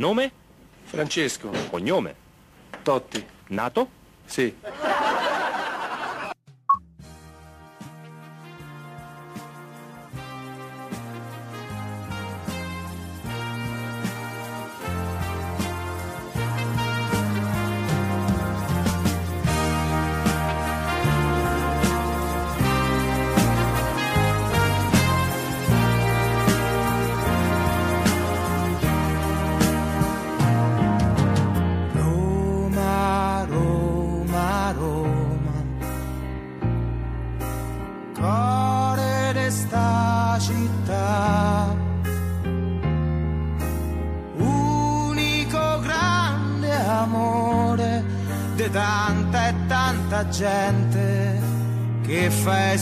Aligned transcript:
Nome? 0.00 0.32
Francesco. 0.84 1.50
Cognome? 1.68 2.14
Totti. 2.82 3.22
Nato? 3.48 3.86
Sì. 4.24 4.56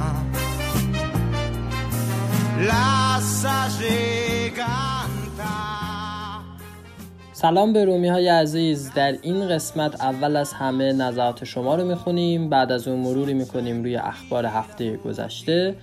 سلام 7.32 7.72
به 7.72 7.84
رومی 7.84 8.08
های 8.08 8.28
عزیز. 8.28 8.90
در 8.94 9.12
این 9.22 9.48
قسمت 9.48 10.00
اول 10.00 10.36
از 10.36 10.52
همه 10.52 10.92
نظرات 10.92 11.44
شما 11.44 11.74
رو 11.74 11.84
می‌خونیم. 11.84 12.48
بعد 12.48 12.72
از 12.72 12.88
اون 12.88 13.00
مروری 13.00 13.34
می‌کنیم 13.34 13.82
روی 13.82 13.96
اخبار 13.96 14.46
هفته 14.46 14.96
گذشته. 14.96 15.74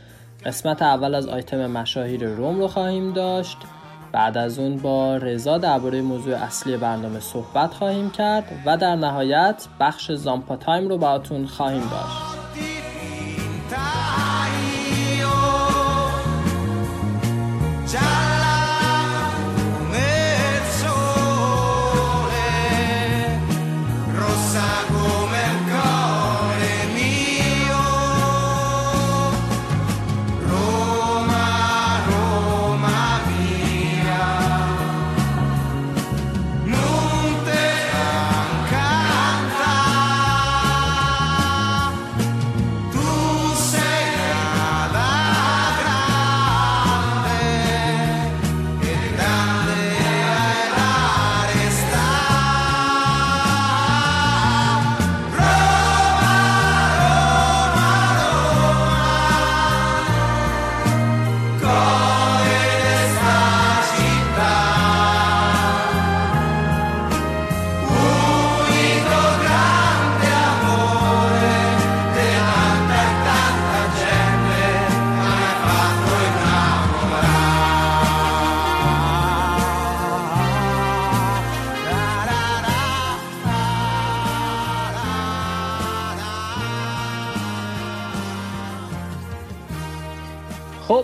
قسمت 0.45 0.81
اول 0.81 1.16
از 1.16 1.28
آیتم 1.28 1.67
مشاهیر 1.67 2.28
روم 2.28 2.59
رو 2.59 2.67
خواهیم 2.67 3.14
داشت. 3.14 3.58
بعد 4.12 4.38
از 4.38 4.60
اون 4.60 4.78
با 4.78 5.18
رضا 5.18 5.58
درباره 5.58 6.02
موضوع 6.02 6.36
اصلی 6.36 6.78
برنامه 6.78 7.20
صحبت 7.20 7.74
خواهیم 7.74 8.10
کرد 8.10 8.52
و 8.66 8.78
در 8.78 8.96
نهایت 8.96 9.66
بخش 9.80 10.12
زامپا 10.12 10.56
تایم 10.56 10.90
رو 10.90 10.98
براتون 10.98 11.46
خواهیم 11.46 11.84
داشت. 11.92 12.40
Finta 17.90 18.39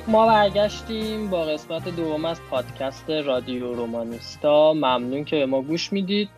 ما 0.07 0.27
برگشتیم 0.27 1.29
با 1.29 1.41
قسمت 1.41 1.95
دوم 1.95 2.25
از 2.25 2.41
پادکست 2.49 3.09
رادیو 3.09 3.73
رومانیستا. 3.73 4.73
ممنون 4.73 5.25
که 5.25 5.35
به 5.35 5.45
ما 5.45 5.61
گوش 5.61 5.93
می‌دید. 5.93 6.29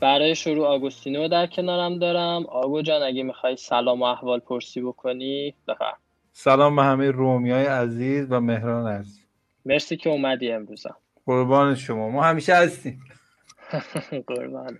برای 0.00 0.34
شروع 0.34 0.66
آگوستینو 0.66 1.28
در 1.28 1.46
کنارم 1.46 1.98
دارم. 1.98 2.46
آگو 2.46 2.82
جان 2.82 3.02
اگه 3.02 3.22
می‌خوای 3.22 3.56
سلام 3.56 4.02
و 4.02 4.04
احوال 4.04 4.38
پرسی 4.38 4.80
بکنی 4.80 5.54
بفرم. 5.68 5.96
سلام 6.32 6.76
به 6.76 6.82
همه 6.82 7.10
رومی 7.10 7.50
های 7.50 7.64
عزیز 7.64 8.26
و 8.30 8.40
مهران 8.40 8.86
عزیز. 8.86 9.26
مرسی 9.64 9.96
که 9.96 10.10
اومدی 10.10 10.52
امروزم. 10.52 10.96
قربان 11.26 11.74
شما. 11.74 12.08
ما 12.08 12.22
همیشه 12.22 12.54
هستیم. 12.54 13.00
قربان. 14.28 14.78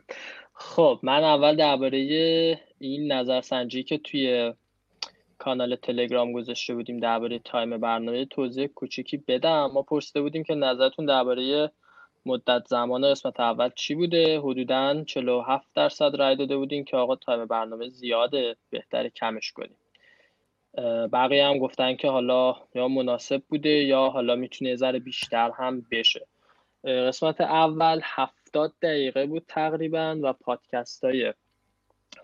خب 0.55 0.99
من 1.03 1.25
اول 1.25 1.57
درباره 1.57 1.99
این 2.79 3.13
نظرسنجی 3.13 3.83
که 3.83 3.99
توی 3.99 4.53
کانال 5.41 5.77
تلگرام 5.77 6.33
گذاشته 6.33 6.75
بودیم 6.75 7.01
درباره 7.01 7.39
time 7.39 7.79
برنامه. 7.79 8.25
توضیح 8.25 8.67
کوچیکی 8.67 9.17
بدم. 9.17 9.71
ما 9.75 9.83
پرسیده 9.83 10.21
بودیم 10.21 10.43
که 10.45 10.55
نظرتون 10.55 11.07
درباره 11.07 11.71
مدت 12.27 12.63
زمان 12.67 13.11
قسمت 13.11 13.41
اول 13.41 13.71
چی 13.77 13.95
بوده؟ 13.95 14.41
حدودا 14.41 15.05
47 15.05 15.69
درصد 15.75 16.17
رای 16.17 16.37
داده 16.37 16.57
بودیم 16.57 16.85
که 16.85 16.97
آقا 16.97 17.17
time 17.17 17.45
برنامه 17.45 17.89
زیاده 17.89 18.57
بهتر 18.71 19.09
کمش 19.09 19.53
کنیم. 19.53 19.77
بقیه 21.13 21.47
هم 21.47 21.59
گفتن 21.59 21.95
که 21.95 22.09
حالا 22.09 22.57
یا 22.75 22.89
مناسب 22.89 23.43
بوده 23.49 23.71
یا 23.71 24.09
حالا 24.09 24.35
می‌تونه 24.37 24.77
ذره 24.77 24.99
بیشتر 24.99 25.51
هم 25.51 25.87
بشه. 25.91 26.27
قسمت 26.85 27.41
اول 27.41 28.01
70 28.05 28.73
دقیقه 28.83 29.27
بود 29.27 29.45
تقریبا 29.49 30.19
و 30.23 30.33
پادکست 30.33 31.05
های 31.05 31.35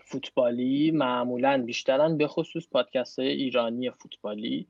فوتبالی 0.05 0.91
معمولا 0.91 1.63
بیشترن 1.65 2.17
به 2.17 2.27
خصوص 2.27 2.67
پادکست 2.71 3.19
های 3.19 3.27
ایرانی 3.27 3.89
فوتبالی 3.89 4.67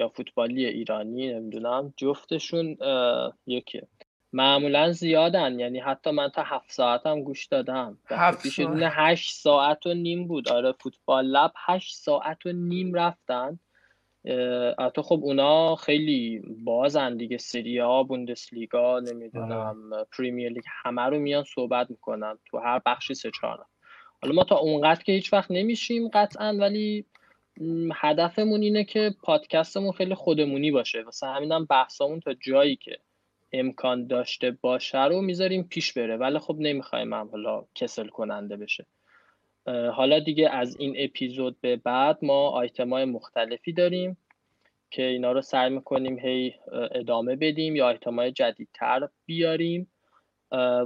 یا 0.00 0.08
فوتبالی 0.08 0.66
ایرانی 0.66 1.32
نمی‌دونم 1.32 1.94
جفتشون 1.96 2.76
اه، 2.80 3.36
یکیه 3.46 3.88
معمولا 4.32 4.92
زیادن 4.92 5.60
یعنی 5.60 5.78
حتی 5.78 6.10
من 6.10 6.28
تا 6.28 6.42
هفت 6.42 6.72
ساعت 6.72 7.06
هم 7.06 7.22
گوش 7.22 7.46
دادم. 7.46 7.98
هفت 8.10 8.42
پیش 8.42 8.56
ساعت؟ 8.56 8.68
دونه 8.68 8.90
هشت 8.92 9.34
ساعت 9.34 9.86
و 9.86 9.94
نیم 9.94 10.26
بود. 10.26 10.48
آره 10.48 10.72
فوتبال 10.72 11.26
لب 11.26 11.52
هشت 11.56 11.96
ساعت 11.96 12.46
و 12.46 12.52
نیم 12.52 12.94
رفتن. 12.94 13.58
البته 14.78 15.02
خب 15.02 15.20
اونا 15.22 15.76
خیلی 15.76 16.42
بازن 16.64 17.16
دیگه. 17.16 17.38
سری 17.38 17.78
ها 17.78 18.02
بوندسلیگا 18.02 19.00
نمی‌دونم 19.00 19.90
پریمیر 20.18 20.52
لیگ 20.52 20.64
همه 20.66 21.02
رو 21.02 21.18
میان 21.18 21.44
صحبت 21.44 21.90
می‌کنن 21.90 22.38
تو 22.46 22.58
هر 22.58 22.80
بخشی 22.86 23.14
سه 23.14 23.30
چهار. 23.40 23.54
نفر. 23.54 23.71
حالا 24.22 24.34
ما 24.34 24.44
تا 24.44 24.56
اونقدر 24.56 25.02
که 25.02 25.12
هیچ 25.12 25.32
وقت 25.32 25.50
نمیشیم 25.50 26.08
قطعا 26.08 26.56
ولی 26.56 27.04
هدفمون 27.94 28.62
اینه 28.62 28.84
که 28.84 29.14
پادکستمون 29.22 29.92
خیلی 29.92 30.14
خودمونی 30.14 30.70
باشه. 30.70 31.02
واسه 31.02 31.26
همینم 31.26 31.64
بحثامون 31.64 32.20
تا 32.20 32.34
جایی 32.34 32.76
که 32.76 32.98
امکان 33.52 34.06
داشته 34.06 34.50
باشه 34.50 35.04
رو 35.04 35.20
می‌ذاریم 35.20 35.62
پیش 35.62 35.92
بره. 35.92 36.16
ولی 36.16 36.38
خب 36.38 36.56
نمی‌خوایم 36.58 37.12
هم 37.12 37.28
حالا 37.28 37.64
کسل 37.74 38.08
کننده 38.08 38.56
بشه. 38.56 38.86
حالا 39.92 40.18
دیگه 40.18 40.48
از 40.48 40.76
این 40.78 40.94
اپیزود 40.98 41.60
به 41.60 41.76
بعد 41.76 42.18
ما 42.22 42.48
آیتم 42.48 42.90
های 42.90 43.04
مختلفی 43.04 43.72
داریم 43.72 44.16
که 44.90 45.02
اینا 45.02 45.32
رو 45.32 45.42
سعی 45.42 45.70
می‌کنیم 45.70 46.18
هی 46.18 46.54
ادامه 46.92 47.36
بدیم 47.36 47.76
یا 47.76 47.86
آیتم 47.86 48.16
های 48.16 48.32
جدیدتر 48.32 49.08
بیاریم. 49.26 49.88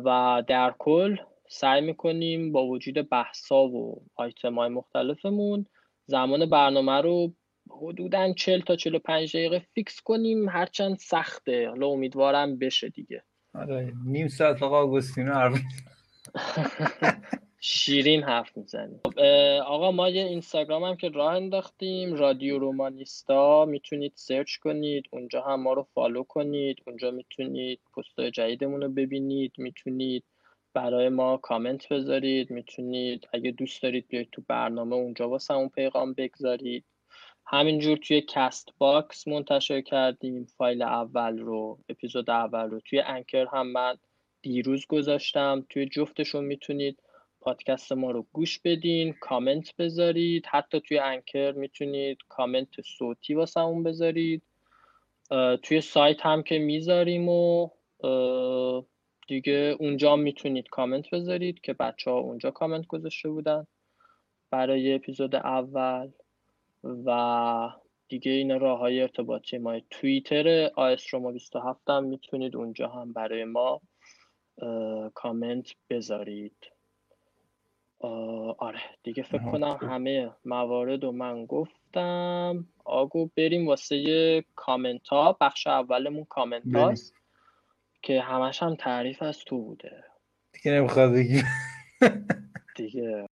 و 0.04 0.42
در 0.46 0.74
کل 0.78 1.16
سعی 1.48 1.80
می‌کنیم 1.80 2.52
با 2.52 2.66
وجود 2.66 3.08
بحثا 3.08 3.68
و 3.68 4.02
آیتم 4.14 4.54
های 4.54 4.68
مختلفمون 4.68 5.66
زمان 6.06 6.50
برنامه 6.50 7.00
رو 7.00 7.32
حدودا 7.70 8.32
40 8.32 8.60
تا 8.60 8.76
45 8.76 9.36
دقیقه 9.36 9.58
fix 9.74 10.00
کنیم 10.00 10.48
هرچند 10.48 10.98
سخته. 10.98 11.68
حالا 11.68 11.86
امیدوارم 11.86 12.58
بشه 12.58 12.88
دیگه. 12.88 13.22
آره 13.54 13.92
نیم 14.06 14.28
ساعت 14.28 14.62
آقا 14.62 14.82
آگوستینو 14.82 15.32
حرف 15.32 15.60
شیرین 17.60 18.22
حرف 18.22 18.56
می‌زنی 18.56 19.00
آقا 19.66 19.90
ما 19.90 20.08
یه 20.08 20.24
اینستاگرام 20.24 20.84
هم 20.84 20.96
که 20.96 21.08
راه 21.08 21.32
انداختیم 21.34 22.14
رادیو 22.14 22.58
رومانیستا. 22.58 23.64
می‌تونید 23.64 24.12
search 24.14 24.56
کنید 24.56 25.04
اونجا 25.10 25.42
هم 25.42 25.62
ما 25.62 25.72
رو 25.72 25.86
follow 25.94 26.22
کنید. 26.22 26.76
اونجا 26.86 27.10
می‌تونید 27.10 27.80
پست 27.96 28.20
جدیدمون 28.20 28.80
رو 28.82 28.88
ببینید. 28.88 29.52
می‌تونید 29.58 30.24
برای 30.76 31.08
ما 31.08 31.36
کامنت 31.36 31.88
بذارید. 31.88 32.50
می‌تونید 32.50 33.28
اگه 33.32 33.50
دوست 33.50 33.82
دارید 33.82 34.08
بیاید 34.08 34.28
تو 34.32 34.42
برنامه 34.48 34.96
اونجا 34.96 35.28
واسمون 35.28 35.68
پیغام 35.68 36.12
بگذارید. 36.12 36.84
همینجور 37.46 37.96
توی 37.96 38.20
کست 38.28 38.68
باکس 38.78 39.28
منتشر 39.28 39.80
کردیم 39.80 40.44
فایل 40.44 40.82
اول 40.82 41.38
رو 41.38 41.78
اپیزود 41.88 42.30
اول 42.30 42.70
رو. 42.70 42.80
توی 42.80 43.00
انکر 43.00 43.46
هم 43.46 43.66
من 43.66 43.96
دیروز 44.42 44.86
گذاشتم. 44.86 45.66
توی 45.70 45.86
جفتشون 45.86 46.44
می‌تونید 46.44 47.02
پادکست 47.40 47.92
ما 47.92 48.10
رو 48.10 48.26
گوش 48.32 48.60
بدین 48.64 49.12
کامنت 49.20 49.76
بذارید. 49.76 50.46
حتی 50.46 50.80
توی 50.80 50.98
انکر 50.98 51.52
می‌تونید 51.52 52.18
کامنت 52.28 52.80
صوتی 52.80 53.34
واسمون 53.34 53.82
بذارید. 53.82 54.42
توی 55.62 55.80
سایت 55.80 56.20
هم 56.20 56.42
که 56.42 56.58
می‌ذاریم 56.58 57.28
و 57.28 57.68
دیگه 59.26 59.76
اونجا 59.80 60.16
می‌تونید 60.16 60.68
کامنت 60.68 61.10
بذارید 61.10 61.60
که 61.60 61.72
بچه 61.72 62.10
ها 62.10 62.18
اونجا 62.18 62.50
کامنت 62.50 62.86
گذاشته 62.86 63.28
بودن 63.28 63.66
برای 64.50 64.94
اپیزود 64.94 65.34
اول 65.34 66.10
و 66.84 67.70
دیگه 68.08 68.32
این 68.32 68.60
راه 68.60 68.78
های 68.78 69.02
ارتباطی 69.02 69.58
ما. 69.58 69.80
توییتر 69.90 70.70
آیس 70.74 71.14
روما 71.14 71.32
27 71.32 71.90
هم 71.90 72.04
می‌تونید 72.04 72.56
اونجا 72.56 72.88
هم 72.88 73.12
برای 73.12 73.44
ما 73.44 73.80
کامنت 75.14 75.74
بذارید. 75.90 76.56
آره 78.58 78.80
دیگه 79.02 79.22
فکر 79.22 79.50
کنم 79.50 79.78
همه 79.80 80.30
موارد 80.44 81.04
رو 81.04 81.12
من 81.12 81.46
گفتم. 81.46 82.66
آگو 82.84 83.30
بریم 83.36 83.68
واسه 83.68 84.44
کامنت 84.54 85.08
ها 85.08 85.36
بخش 85.40 85.66
اولمون 85.66 86.24
کامنت 86.24 86.74
هاست. 86.74 87.14
که 88.06 88.20
همش 88.20 88.62
هم 88.62 88.74
تعریف 88.74 89.22
از 89.22 89.38
تو 89.38 89.62
بوده. 89.62 90.04
دیگه 90.52 90.72
نمی‌خواد 90.72 91.12
بگی 91.12 91.42
دیگه. 92.76 93.26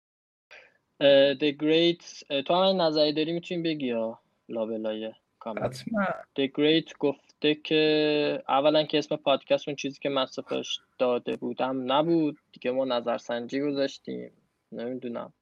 The 1.34 1.56
Great 1.62 2.04
تو 2.46 2.54
هم 2.54 2.82
نظری 2.82 3.14
داری 3.14 3.32
می‌تونی 3.32 3.62
بگی 3.62 3.88
یا 3.88 4.20
لابلای 4.50 5.14
کامنت 5.40 5.64
حتما. 5.64 6.06
The 6.40 6.48
Great 6.58 6.98
گفته 7.00 7.56
که 7.56 8.44
اولا 8.48 8.84
که 8.84 8.98
اسم 8.98 9.16
پادکست 9.16 9.68
اون 9.68 9.76
چیزی 9.76 10.00
که 10.02 10.10
من 10.10 10.26
سفارش 10.26 10.80
داده 11.00 11.36
بودم 11.36 11.92
نبود. 11.92 12.38
دیگه 12.54 12.72
ما 12.72 12.86
نظرسنجی 12.86 13.62
گذاشتیم. 13.62 14.32
نمی‌دونم. 14.72 15.34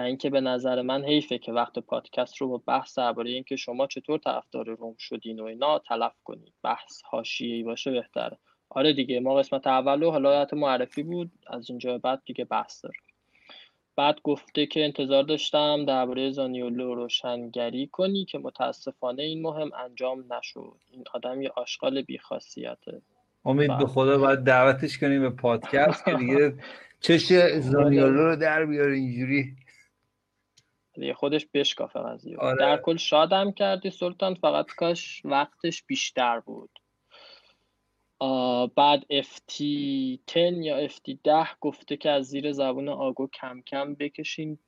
و 0.00 0.02
اینکه 0.02 0.30
به 0.30 0.40
نظر 0.40 0.82
من 0.82 1.04
حیفه 1.04 1.38
که 1.38 1.52
وقت 1.52 1.78
پادکست 1.78 2.36
رو 2.36 2.48
با 2.48 2.62
بحث 2.66 2.98
درباره 2.98 3.30
اینکه 3.30 3.56
شما 3.56 3.86
چطور 3.86 4.18
طرفدار 4.18 4.70
روم 4.70 4.94
شدین 4.98 5.40
و 5.40 5.44
اینا 5.44 5.78
تلف 5.78 6.12
کنید 6.24 6.52
بحث 6.62 7.02
حاشیه‌ای 7.04 7.62
باشه 7.62 7.90
بهتره. 7.90 8.38
آره 8.70 8.92
دیگه 8.92 9.20
ما 9.20 9.34
قسمت 9.34 9.66
اول 9.66 10.02
و 10.02 10.10
حالا 10.10 10.46
معرفی 10.52 11.02
بود. 11.02 11.30
از 11.46 11.70
اینجا 11.70 11.98
بعد 11.98 12.22
دیگه 12.26 12.44
بحث 12.44 12.84
داره 12.84 12.96
بعد 13.96 14.20
گفته 14.24 14.66
که 14.66 14.84
انتظار 14.84 15.22
داشتم 15.22 15.84
درباره 15.84 16.30
زانیولو 16.30 16.94
روشنگری 16.94 17.86
کنی 17.86 18.24
که 18.24 18.38
متاسفانه 18.38 19.22
این 19.22 19.42
مهم 19.42 19.70
انجام 19.84 20.24
نشد. 20.32 20.76
این 20.90 21.04
آدم 21.14 21.42
یه 21.42 21.50
آشغال 21.56 22.02
بیخاصیته. 22.02 23.02
امید 23.44 23.78
به 23.78 23.86
خدا 23.86 24.18
باید 24.18 24.38
دعوتش 24.38 24.98
کنیم 24.98 25.20
به 25.20 25.30
پادکست 25.30 26.04
که 26.04 26.14
دیگه 26.14 26.54
چش 27.00 27.32
زانیولو 27.70 28.28
رو 28.28 28.36
در 28.36 28.66
بیاره 28.66 28.94
اینجوری. 28.94 29.56
دیگه 31.00 31.14
خودش 31.14 31.46
بشکافه 31.54 32.00
قضیه. 32.00 32.36
آره. 32.38 32.58
در 32.58 32.76
کل 32.76 32.96
شادم 32.96 33.52
کردی 33.52 33.90
سلطان 33.90 34.34
فقط 34.34 34.66
کاش 34.66 35.22
وقتش 35.24 35.82
بیشتر 35.82 36.40
بود. 36.40 36.70
بعد 38.76 39.04
FT10 39.22 40.36
یا 40.36 40.88
FT10 40.88 41.48
گفته 41.60 41.96
که 41.96 42.10
از 42.10 42.26
زیر 42.26 42.52
زبون 42.52 42.88
آگو 42.88 43.28
کم 43.28 43.62
کم 43.66 43.94
بکشین 43.94 44.58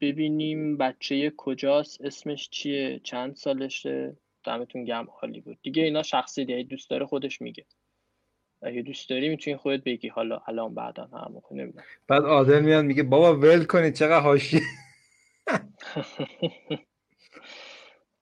ببینیم 0.00 0.76
بچه 0.76 1.32
کجاست 1.36 2.00
اسمش 2.00 2.48
چیه 2.48 3.00
چند 3.04 3.36
سالشه 3.36 4.16
دمتون 4.44 4.84
گم 4.84 5.06
حالی 5.20 5.40
بود. 5.40 5.58
دیگه 5.62 5.82
اینا 5.82 6.02
شخصی 6.02 6.44
دیگه 6.44 6.62
دوست 6.62 6.90
داره 6.90 7.06
خودش 7.06 7.40
میگه. 7.40 7.64
اگه 8.62 8.82
دوست 8.82 9.10
داری 9.10 9.28
می‌تونی 9.28 9.56
خودت 9.56 9.84
بگی. 9.84 10.08
حالا 10.08 10.40
الان 10.48 10.74
بعدا 10.74 11.04
هم 11.04 11.42
نمی‌دونم. 11.50 11.84
بعد 12.08 12.22
عادل 12.22 12.60
میاد 12.60 12.84
میگه 12.84 13.02
بابا 13.02 13.36
ول 13.36 13.64
کنید 13.64 13.94
چقدر 13.94 14.20
حاشیه. 14.20 14.60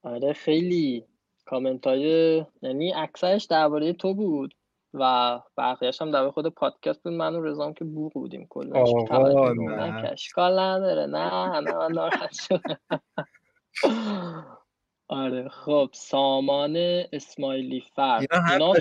آره 0.03 0.33
خیلی 0.33 1.07
کامنت 1.47 1.87
های 1.87 2.45
یعنی 2.63 2.95
اکثرش 2.95 3.45
درباره 3.45 3.93
تو 3.93 4.15
بود 4.15 4.55
و 4.95 5.41
بقیهش 5.59 6.03
هم 6.03 6.11
درباره 6.11 6.33
خود 6.33 6.49
پادکست 6.49 7.03
بود. 7.03 7.13
من 7.13 7.35
و 7.35 7.45
رزام 7.45 7.75
که 7.75 7.85
بوق 7.85 8.13
بودیم 8.13 8.49
نه. 8.65 10.11
اشکال 10.11 10.59
نداره. 10.59 11.07
نه 11.07 11.61
نه 11.61 11.75
من 11.75 11.93
ناراحت 11.93 12.33
شدم. 12.33 12.79
آره 15.09 15.49
خب 15.49 15.89
سامان 15.93 16.77
اسماعیلی 17.13 17.85
فرد. 17.97 18.27
اینا 18.53 18.73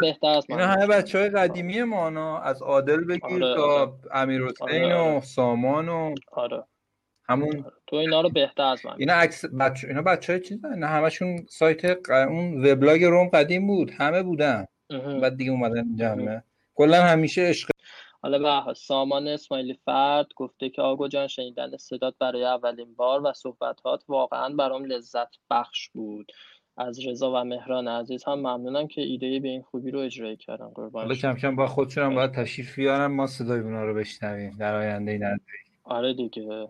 بهتر 0.00 0.28
از 0.28 0.46
اینا 0.48 0.66
همه 0.66 0.86
بچه 0.86 1.18
های 1.18 1.28
قدیمی 1.28 1.82
ما 1.82 2.38
از 2.38 2.62
عادل 2.62 3.04
بگیر 3.04 3.44
آره، 3.44 3.56
تا 3.56 3.80
آره. 3.80 3.92
امیر 4.12 4.44
حسین 4.44 4.84
آره، 4.84 4.94
آره. 4.94 5.18
و 5.18 5.20
سامان 5.20 5.88
و 5.88 6.14
آره. 6.32 6.64
همون 7.28 7.64
تو 7.86 7.96
اینا 7.96 8.20
رو 8.20 8.28
بهتر 8.30 8.62
از 8.62 8.86
من 8.86 8.94
اینا 8.98 9.12
عکس 9.12 9.44
بچه 9.44 9.88
اینا 9.88 10.02
بچه 10.02 10.32
های 10.32 10.42
چیز 10.42 10.64
نه 10.64 10.86
همشون 10.86 11.46
سایت 11.48 11.86
ق... 11.86 12.10
اون 12.10 12.66
وبلاگ 12.66 13.04
روم 13.04 13.28
قدیم 13.28 13.66
بود. 13.66 13.90
همه 13.90 14.22
بودن. 14.22 14.66
بعد 15.22 15.36
دیگه 15.36 15.50
اومدن 15.50 15.96
جمعه. 15.96 16.42
کلا 16.74 17.02
همیشه 17.02 17.42
عشق 17.42 17.70
حالا 18.22 18.64
به 18.66 18.74
سامان 18.74 19.28
اسماعیلی 19.28 19.78
فرد 19.84 20.26
گفته 20.36 20.68
که 20.68 20.82
آگو 20.82 21.08
جان 21.08 21.26
شنیدن 21.26 21.76
صدات 21.76 22.14
برای 22.20 22.44
اولین 22.44 22.94
بار 22.94 23.22
و 23.26 23.32
صحبتات 23.32 24.04
واقعا 24.08 24.48
برام 24.48 24.84
لذت 24.84 25.28
بخش 25.50 25.88
بود. 25.88 26.32
از 26.76 27.06
رضا 27.06 27.32
و 27.32 27.44
مهران 27.44 27.88
عزیز 27.88 28.24
هم 28.24 28.38
ممنونم 28.38 28.86
که 28.86 29.00
ایده 29.00 29.40
به 29.40 29.48
این 29.48 29.62
خوبی 29.62 29.90
رو 29.90 29.98
اجرایی 29.98 30.36
کردن. 30.36 30.64
حالا 30.64 30.88
قربان 30.88 31.14
کم 31.14 31.34
کم 31.34 31.56
با 31.56 31.66
خودشون 31.66 32.04
هم 32.04 32.14
باید 32.14 32.32
تشریف 32.32 32.76
بیارن 32.76 33.06
ما 33.06 33.26
صدای 33.26 33.60
اونا 33.60 33.84
رو 33.84 33.94
بشنویم 33.94 34.56
در 34.58 34.74
آینده 34.74 35.18
نزدیک 35.18 35.40
آره 35.84 36.14
دیگه. 36.14 36.68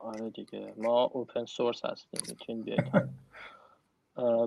آره 0.00 0.30
دیگه. 0.30 0.74
ما 0.76 1.02
اوپن 1.04 1.44
سورس 1.44 1.84
هستیم 1.84 2.20
می‌تونید 2.28 2.64
بیاید. 2.64 3.10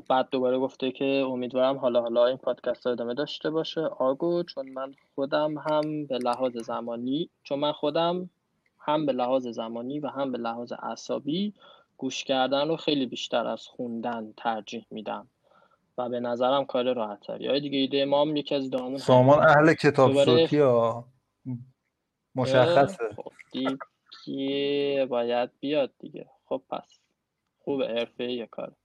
بعد 0.10 0.27
دوباره 0.31 0.60
گفته 0.60 0.91
که 0.91 1.05
امیدوارم 1.05 1.77
حالا 1.77 2.01
حالا 2.01 2.25
این 2.25 2.38
پادکست 2.38 2.86
رو 2.86 2.91
ادامه 2.91 3.13
داشته 3.13 3.50
باشه. 3.50 3.81
آگو 3.81 4.43
چون 4.43 4.69
من 4.69 4.93
خودم 5.15 5.57
هم 5.57 6.05
به 6.05 6.17
لحاظ 6.17 6.57
زمانی 6.57 7.29
چون 7.43 7.60
من 7.60 7.72
خودم 7.72 8.29
هم 8.79 9.05
به 9.05 9.13
لحاظ 9.13 9.48
زمانی 9.48 10.00
و 10.00 10.07
هم 10.07 10.31
به 10.31 10.38
لحاظ 10.38 10.74
اعصابی 10.79 11.53
گوش 11.98 12.24
کردن 12.24 12.67
رو 12.67 12.75
خیلی 12.77 13.05
بیشتر 13.05 13.48
از 13.48 13.67
خوندن 13.67 14.33
ترجیح 14.38 14.86
میدم. 14.91 15.27
و 15.98 16.10
به 16.10 16.19
نظرم 16.19 16.65
کار 16.65 16.93
راحت 16.93 17.19
تری 17.19 17.60
دیگه 17.62 17.77
ایده 17.77 18.05
ما 18.05 18.22
هم 18.22 18.36
یکی 18.36 18.55
از 18.55 18.69
دامون 18.69 18.98
سامان 18.98 19.39
اهل 19.39 19.74
کتاب 19.74 20.10
دوباره- 20.10 20.25
صوتی 20.25 20.60
ها 20.60 21.05
مشخصه. 22.36 23.10
دیگه 24.25 25.06
باید 25.10 25.50
بیاد 25.60 25.92
دیگه. 26.00 26.30
خب 26.46 26.62
پس. 26.70 27.00
خوب 27.60 27.84
حرفه 27.84 28.32
یه 28.32 28.46
کار. 28.46 28.75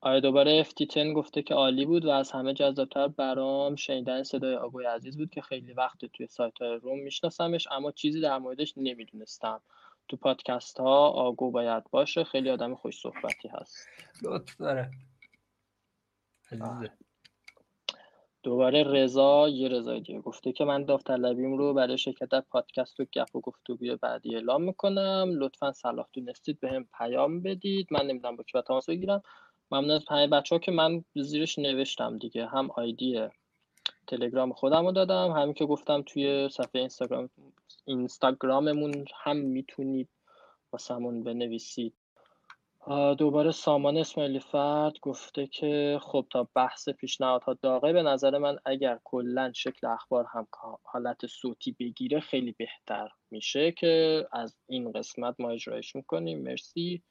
آره 0.00 0.20
دوباره 0.20 0.64
FT10 0.64 1.14
گفته 1.16 1.42
که 1.42 1.54
عالی 1.54 1.86
بود 1.86 2.04
و 2.04 2.10
از 2.10 2.32
همه 2.32 2.54
جذابتر 2.54 3.08
برام 3.08 3.76
شنیدن 3.76 4.22
صدای 4.22 4.54
آگوی 4.54 4.84
عزیز 4.84 5.16
بود 5.16 5.30
که 5.30 5.40
خیلی 5.40 5.72
وقت 5.72 6.04
توی 6.04 6.26
سایت 6.26 6.58
های 6.58 6.70
روم 6.82 6.98
میشناسمش 6.98 7.68
اما 7.70 7.92
چیزی 7.92 8.20
در 8.20 8.38
موردش 8.38 8.74
نمی‌دونستم. 8.76 9.60
تو 10.08 10.16
پادکست 10.16 10.80
ها 10.80 11.08
آگو 11.08 11.50
باید 11.50 11.84
باشه 11.90 12.24
خیلی 12.24 12.50
آدم 12.50 12.74
خوش 12.74 13.00
صحبتی 13.00 13.48
هست. 13.48 13.88
لطف 14.22 14.56
داره. 14.56 14.90
عزیزه. 16.52 16.92
دوباره 18.42 18.82
رضا 18.82 19.48
یه 19.48 19.68
رضای 19.68 20.00
دیگه 20.00 20.20
گفته 20.20 20.52
که 20.52 20.64
من 20.64 20.84
داوطلبیم 20.84 21.56
رو 21.56 21.74
برای 21.74 21.98
شرکت 21.98 22.28
در 22.28 22.40
پادکست 22.40 23.00
و 23.00 23.04
گپ 23.04 23.36
و 23.36 23.40
گفتگوی 23.40 23.96
بعدی 23.96 24.34
اعلام 24.34 24.62
می‌کنم. 24.62 25.30
لطفا 25.38 25.72
صلاح 25.72 26.06
دونستید 26.12 26.60
به 26.60 26.70
هم 26.70 26.88
پیام 26.98 27.42
بدید. 27.42 27.86
من 27.90 28.06
نمی‌دونم 28.06 28.36
با 28.36 28.44
کی 28.44 28.62
تماس 28.66 28.88
بگیرم. 28.88 29.22
ممنون 29.70 29.90
از 29.90 30.04
همه 30.08 30.26
بچه 30.26 30.54
ها 30.54 30.58
که 30.58 30.72
من 30.72 31.04
زیرش 31.14 31.58
نوشتم 31.58 32.18
دیگه. 32.18 32.46
هم 32.46 32.70
آیدی 32.70 33.20
تلگرام 34.06 34.52
خودم 34.52 34.86
رو 34.86 34.92
دادم. 34.92 35.30
همین 35.30 35.54
که 35.54 35.66
گفتم 35.66 36.02
توی 36.02 36.48
صفحه 36.48 36.80
اینستاگرام 36.80 37.30
اینستاگراممون 37.84 39.04
هم 39.14 39.36
می‌تونید 39.36 40.08
واسمون 40.72 41.22
بنویسید. 41.22 41.94
دوباره 43.18 43.50
سامان 43.50 43.96
اسماعیلی 43.96 44.40
فرد 44.40 44.92
گفته 45.02 45.46
که 45.46 45.98
خب 46.02 46.26
تا 46.30 46.48
بحث 46.54 46.88
پیشنهادها 46.88 47.54
داغه 47.62 47.92
به 47.92 48.02
نظر 48.02 48.38
من 48.38 48.58
اگر 48.64 48.98
کلا 49.04 49.52
شکل 49.54 49.86
اخبار 49.86 50.26
هم 50.34 50.46
حالت 50.84 51.26
صوتی 51.26 51.76
بگیره 51.80 52.20
خیلی 52.20 52.52
بهتر 52.52 53.08
میشه 53.30 53.72
که 53.72 54.24
از 54.32 54.56
این 54.66 54.92
قسمت 54.92 55.34
ما 55.38 55.50
اجرایش 55.50 55.96
می‌کنیم. 55.96 56.42
مرسی. 56.42 57.02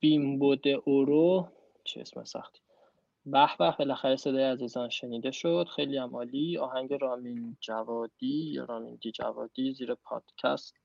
بیمبود 0.00 0.68
اورو 0.68 1.48
چه 1.84 2.00
اسم 2.00 2.24
سختی. 2.24 2.60
به 3.26 3.48
به 3.58 3.74
بالاخره 3.78 4.16
صدای 4.16 4.44
عزیزان 4.44 4.88
شنیده 4.88 5.30
شد. 5.30 5.66
خیلی 5.76 5.96
هم 5.96 6.16
عالی. 6.16 6.58
آهنگ 6.58 6.92
رامین 7.00 7.56
جوادی 7.60 8.52
یا 8.54 8.64
رامین 8.64 8.98
دی 9.02 9.12
جوادی 9.12 9.72
زیر 9.72 9.94
پادکست 9.94 10.81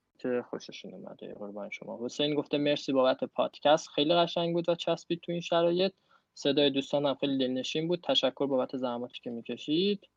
خوششون 0.49 0.93
اومده. 0.93 1.33
قربان 1.33 1.69
شما. 1.69 1.99
حسین 2.05 2.35
گفته 2.35 2.57
مرسی 2.57 2.93
بابت 2.93 3.23
پادکست. 3.23 3.87
خیلی 3.87 4.13
قشنگ 4.13 4.53
بود 4.53 4.69
و 4.69 4.75
چسبید 4.75 5.19
تو 5.21 5.31
این 5.31 5.41
شرایط. 5.41 5.93
صدای 6.33 6.69
دوستان 6.69 7.05
هم 7.05 7.15
خیلی 7.15 7.37
دلنشین 7.37 7.87
بود. 7.87 8.03
تشکر 8.03 8.47
بابت 8.47 8.77
زحماتی 8.77 9.19
که 9.23 9.29
می‌کشید. 9.29 10.07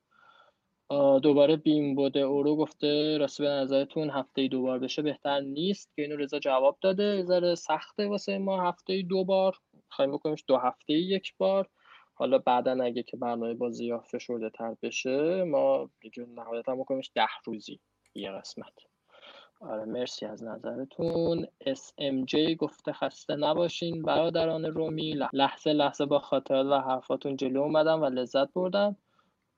دوباره 1.23 1.57
بیم 1.57 1.95
بوده 1.95 2.21
اورو 2.21 2.57
گفته 2.57 3.19
راستی 3.19 3.43
به 3.43 3.49
نظرتون 3.49 4.11
هفته 4.11 4.49
دوبار 4.49 4.79
بشه 4.79 5.03
بهتر 5.03 5.41
نیست؟ 5.41 5.93
که 5.97 6.03
اینو 6.03 6.17
رضا 6.17 6.39
جواب 6.39 6.79
داده. 6.81 7.23
ذره 7.23 7.55
سخته 7.55 8.07
واسه 8.07 8.39
ما 8.39 8.69
هفته 8.69 9.03
دو 9.03 9.25
بار 9.25 9.57
خواهیم 9.89 10.15
بکنیمش 10.15 10.45
دو 10.49 10.57
هفته 10.57 10.93
یک 10.93 11.35
بار. 11.39 11.69
حالا 12.15 12.39
بعدا 12.39 12.85
اگه 12.85 13.03
که 13.03 13.17
برنامه 13.17 13.55
بازی 13.55 13.91
ها 13.91 14.01
فشرده 14.01 14.51
تر 14.51 14.77
بشه 14.83 15.45
ما 15.45 15.91
دیگه 16.01 16.27
نهایتا 16.27 16.77
بکنیمش 16.77 17.11
ده 17.15 17.29
روزی. 17.45 17.81
یه 18.15 18.33
قسمت. 18.33 18.90
آره 19.61 19.85
مرسی 19.85 20.27
از 20.27 20.45
نظرتون. 20.45 21.47
SMJ 21.65 22.55
گفته 22.59 22.93
خسته 22.93 23.37
نباشین. 23.37 24.03
برادران 24.03 24.65
رومی 24.65 25.15
لحظه 25.33 25.73
لحظه 25.73 26.07
با 26.07 26.19
خاطرات 26.19 26.67
و 26.67 26.81
حرفاتون 26.81 27.37
جلو 27.37 27.61
اومدم 27.61 28.03
و 28.03 28.05
لذت 28.05 28.53
بردم 28.53 28.97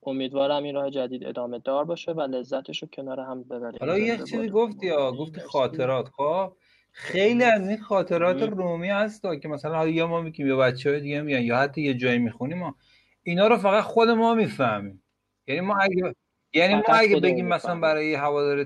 امیدوارم 0.05 0.63
این 0.63 0.75
راه 0.75 0.89
جدید 0.89 1.25
ادامه 1.25 1.59
دار 1.59 1.85
باشه 1.85 2.11
و 2.11 2.21
لذتش 2.21 2.81
رو 2.81 2.87
کنار 2.93 3.19
هم 3.19 3.43
ببریم. 3.43 3.77
حالا 3.79 3.99
یه 3.99 4.17
چیزی 4.17 4.49
گفتی 4.49 4.87
یا 4.87 5.11
گفتی 5.11 5.41
خاطرات 5.41 6.07
خب؟ 6.07 6.51
خیلی 6.91 7.43
از 7.43 7.67
این 7.67 7.77
خاطرات 7.77 8.41
رومی 8.41 8.89
هست 8.89 9.21
که 9.41 9.47
مثلا 9.47 9.75
حالا 9.75 9.89
یا 9.89 10.07
ما 10.07 10.21
میگیم 10.21 10.47
یا 10.47 10.57
بچه 10.57 10.89
های 10.89 10.99
دیگه 10.99 11.21
میگن 11.21 11.41
یا 11.41 11.57
حتی 11.57 11.81
یه 11.81 11.93
جایی 11.93 12.19
می‌خونیم 12.19 12.57
ما 12.57 12.75
اینا 13.23 13.47
رو 13.47 13.57
فقط 13.57 13.83
خود 13.83 14.09
ما 14.09 14.33
می‌فهمیم. 14.33 15.03
یعنی 15.47 15.61
ما 15.61 15.77
اگه 15.81 16.15
یعنی 16.53 16.75
ما 16.75 16.83
اگه 16.87 17.19
بگیم 17.19 17.47
مثلا 17.47 17.79
برای 17.79 18.13
هوادار 18.13 18.63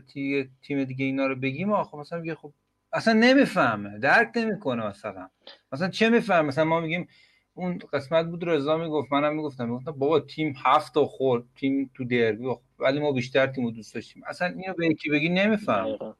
تیم 0.61 0.83
دیگه 0.83 1.05
اینا 1.05 1.27
رو 1.27 1.35
بگیم 1.35 1.71
آخه 1.71 1.97
مثلا 1.97 2.19
میگه 2.19 2.35
خب 2.35 2.53
اصلا 2.93 3.13
نمی‌فهمه 3.13 3.99
درک 3.99 4.31
نمی‌کنه 4.35 4.87
مثلا. 4.87 5.29
مثلا 5.71 5.89
چه 5.89 6.09
می‌فهمه؟ 6.09 6.47
مثلا 6.47 6.63
ما 6.63 6.79
میگیم 6.79 7.07
اون 7.53 7.79
قسمت 7.93 8.25
بود 8.25 8.49
رضا 8.49 8.77
می‌گفت 8.77 9.13
منم 9.13 9.35
می‌گفتم. 9.35 9.69
می‌گفتم 9.69 9.91
بابا 9.91 10.19
تیم 10.19 10.53
هفت 10.65 10.93
تا 10.93 11.05
خورد 11.05 11.43
تیم 11.55 11.91
تو 11.93 12.05
دربی 12.05 12.45
ولی 12.79 12.99
ما 12.99 13.11
بیشتر 13.11 13.47
تیم 13.47 13.65
رو 13.65 13.71
دوست 13.71 13.95
داشتیم. 13.95 14.23
اصلا 14.27 14.47
اینو 14.47 14.73
به 14.73 14.87
یکی 14.87 15.09
بگی 15.09 15.29
نمیفهم 15.29 16.15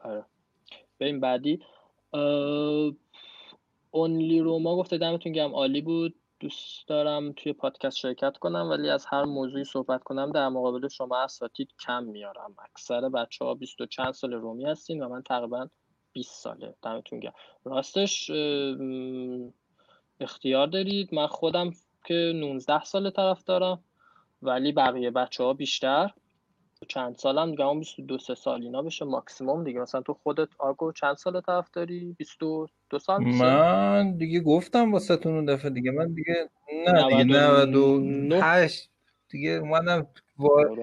آره. 0.00 0.24
بریم 0.98 1.20
بعدی 1.20 1.60
اونلی 3.90 4.40
روما 4.40 4.76
گفته 4.76 4.98
دمتون 4.98 5.32
گم 5.32 5.54
عالی 5.54 5.80
بود. 5.80 6.14
دوست 6.42 6.88
دارم 6.88 7.32
توی 7.32 7.52
پادکست 7.52 7.96
شرکت 7.96 8.36
کنم 8.36 8.70
ولی 8.70 8.90
از 8.90 9.06
هر 9.06 9.24
موضوعی 9.24 9.64
صحبت 9.64 10.02
کنم 10.02 10.32
در 10.32 10.48
مقابل 10.48 10.88
شما 10.88 11.18
اساتید 11.18 11.68
کم 11.86 12.04
میارم. 12.04 12.54
اکثر 12.70 13.08
بچه 13.08 13.44
ها 13.44 13.54
بیست 13.54 13.80
و 13.80 13.86
چند 13.86 14.12
سال 14.12 14.32
رومی 14.32 14.64
هستین 14.64 15.02
و 15.02 15.08
من 15.08 15.22
تقریبا 15.22 15.68
20 16.12 16.42
ساله. 16.42 16.74
دمتون 16.82 17.20
گرم. 17.20 17.32
راستش 17.64 18.30
اختیار 20.20 20.66
دارید. 20.66 21.14
من 21.14 21.26
خودم 21.26 21.70
که 22.04 22.32
19 22.36 22.84
سال 22.84 23.10
طرف 23.10 23.44
دارم 23.44 23.84
ولی 24.42 24.72
بقیه 24.72 25.10
بچه 25.10 25.44
ها 25.44 25.52
بیشتر. 25.52 26.10
چند 26.88 27.16
سالم 27.16 27.50
دیگه 27.50 27.64
اون 27.64 27.78
22 27.78 28.18
سه 28.18 28.34
سال 28.34 28.62
اینا 28.62 28.82
بشه 28.82 29.04
ماکسیموم 29.04 29.64
دیگه. 29.64 29.80
مثلا 29.80 30.00
تو 30.00 30.14
خودت 30.14 30.48
آگو 30.58 30.92
چند 30.92 31.16
سال 31.16 31.40
طرف 31.40 31.70
داری 31.70 32.14
22 32.18 32.68
سال 32.98 33.24
میشه. 33.24 33.44
من 33.44 34.16
دیگه 34.16 34.40
گفتم 34.40 34.92
واسه 34.92 35.26
اون 35.26 35.44
دفعه 35.44 35.70
دیگه. 35.70 35.90
من 35.90 36.14
دیگه 36.14 36.50
نه 36.86 37.08
دیگه 37.08 37.24
98 37.24 38.90
دیگه 39.28 39.50
اومدم 39.50 40.06
وار... 40.38 40.78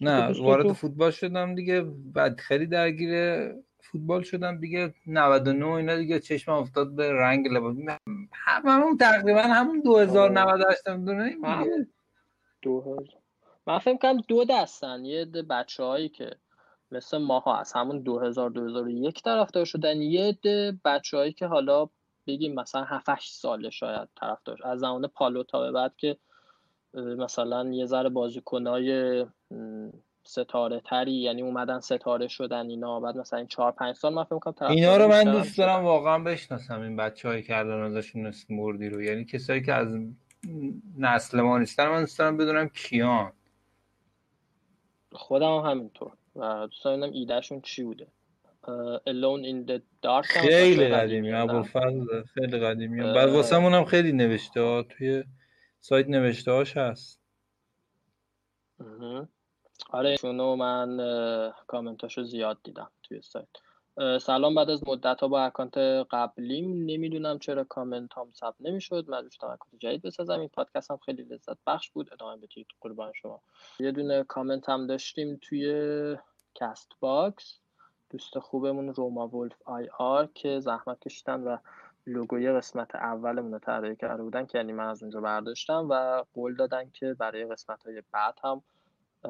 نه 0.00 0.42
وارد 0.42 0.72
فوتبال 0.72 1.10
شدم 1.10 1.54
دیگه. 1.54 1.80
بعد 2.14 2.40
خیلی 2.40 2.66
درگیر 2.66 3.52
فوتبال 3.80 4.22
شدم 4.22 4.60
دیگه. 4.60 4.94
99 5.06 5.66
اینا 5.66 5.96
دیگه 5.96 6.20
چشمم 6.20 6.54
افتاد 6.54 6.94
به 6.94 7.12
رنگ 7.12 7.48
لباس. 7.48 7.76
همون 8.32 8.96
تقریبا 8.96 9.42
همون 9.42 9.80
2098 9.80 10.88
می‌دونه 10.88 11.30
دیگه. 11.30 11.86
2000 12.62 13.21
من 13.66 13.78
فکر 13.78 13.96
کنم 13.96 14.20
دو 14.28 14.44
دستن. 14.44 15.04
یه 15.04 15.20
عده 15.20 15.42
بچه 15.42 15.84
هایی 15.84 16.08
که 16.08 16.30
مثل 16.90 17.18
ماها 17.18 17.56
از 17.56 17.72
همون 17.72 18.02
2000 18.02 18.50
2001 18.50 19.22
طرفدار 19.22 19.64
شدن. 19.64 20.02
یه 20.02 20.24
عده 20.24 20.78
بچه 20.84 21.16
هایی 21.16 21.32
که 21.32 21.46
حالا 21.46 21.88
بگیم 22.26 22.54
مثلا 22.54 22.84
7 22.84 23.08
8 23.08 23.32
ساله 23.32 23.70
شاید 23.70 24.08
طرفدار 24.20 24.58
از 24.64 24.80
زمان 24.80 25.06
پالو 25.06 25.42
تا 25.42 25.60
به 25.60 25.72
بعد 25.72 25.96
که 25.96 26.16
مثلا 26.94 27.70
یه 27.70 27.86
ذره 27.86 28.08
بازیکنای 28.08 29.26
ستاره 30.24 30.80
تری 30.80 31.12
یعنی 31.12 31.42
اومدن 31.42 31.80
ستاره 31.80 32.28
شدن 32.28 32.70
اینا. 32.70 33.00
بعد 33.00 33.16
مثلا 33.16 33.38
این 33.38 33.48
4 33.48 33.72
5 33.72 33.96
سال 33.96 34.14
من 34.14 34.24
فکر 34.24 34.38
کنم 34.38 34.68
اینا 34.70 34.96
رو 34.96 35.08
من 35.08 35.24
دوست 35.24 35.58
دارم 35.58 35.84
واقعا 35.84 36.18
بشناسم 36.18 36.80
این 36.80 36.96
بچه‌هایی 36.96 37.42
که 37.42 37.58
الان 37.58 37.82
ازشون 37.82 38.26
اسم 38.26 38.54
مردی 38.54 38.88
رو. 38.88 39.02
یعنی 39.02 39.24
کسایی 39.24 39.62
که 39.62 39.74
از 39.74 39.88
نسل 40.98 41.40
ما 41.40 41.58
نیستن. 41.58 41.88
من 41.88 42.00
دوست 42.00 42.18
دارم 42.18 42.36
بدونم 42.36 42.68
کیان. 42.68 43.32
خودم 45.14 45.58
هم 45.58 45.70
همینطور. 45.70 46.12
و 46.36 46.66
دوست 46.66 46.84
دارم 46.84 47.02
ایدهشون 47.02 47.60
چی 47.60 47.82
بوده. 47.82 48.06
Alone 49.06 49.42
in 49.50 49.68
the 49.68 49.80
Dark 50.06 50.26
خیلی 50.26 50.88
قدیمی 50.88 51.32
ابوالفضل 51.32 52.22
خیلی 52.34 52.58
قدیمی. 52.58 53.02
بعد 53.02 53.28
واسه 53.28 53.56
هم 53.56 53.84
خیلی 53.84 54.12
نوشته 54.12 54.60
ها 54.60 54.82
توی 54.82 55.24
سایت 55.80 56.08
نوشته 56.08 56.52
هاش 56.52 56.76
هست. 56.76 57.20
آره 59.90 60.16
شونو 60.16 60.56
من 60.56 60.96
کامنتاشو 61.66 62.22
زیاد 62.22 62.58
دیدم 62.64 62.90
توی 63.02 63.22
سایت. 63.22 63.48
سلام 64.20 64.54
بعد 64.54 64.70
از 64.70 64.88
مدت 64.88 65.20
ها 65.20 65.28
با 65.28 65.42
اکانت 65.42 65.78
قبلیم. 66.10 66.72
نمی‌دونم 66.72 67.38
چرا 67.38 67.64
کامنت 67.64 68.18
هم 68.18 68.26
ثبت 68.34 68.54
نمی‌شد. 68.60 69.04
من 69.08 69.22
دوستم 69.22 69.46
اکانت 69.46 69.80
جدید 69.80 70.02
بسازم. 70.02 70.40
این 70.40 70.48
پادکست 70.48 70.90
هم 70.90 70.96
خیلی 70.96 71.22
لذت 71.22 71.56
بخش 71.66 71.90
بود. 71.90 72.12
ادامه 72.12 72.36
بدید 72.36 72.66
قربان 72.80 73.12
شما. 73.14 73.42
یه 73.80 73.92
دونه 73.92 74.24
کامنت 74.24 74.68
هم 74.68 74.86
داشتیم 74.86 75.38
توی 75.42 76.16
کست 76.54 76.92
باکس 77.00 77.58
دوست 78.10 78.38
خوبمون 78.38 78.94
Roma 78.94 79.28
Wolf 79.28 79.62
IR 79.64 80.28
که 80.34 80.60
زحمت 80.60 81.00
کشیدن 81.00 81.40
و 81.40 81.56
لوگوی 82.06 82.52
قسمت 82.52 82.94
اولمون 82.94 83.52
رو 83.52 83.58
طراحی 83.58 83.96
کرده 83.96 84.22
بودن 84.22 84.46
که 84.46 84.58
یعنی 84.58 84.72
من 84.72 84.88
از 84.88 85.02
اونجا 85.02 85.20
برداشتم 85.20 85.86
و 85.90 86.24
قول 86.34 86.56
دادن 86.56 86.90
که 86.90 87.14
برای 87.18 87.46
قسمت 87.46 87.86
های 87.86 88.02
بعد 88.12 88.38
هم 88.44 88.62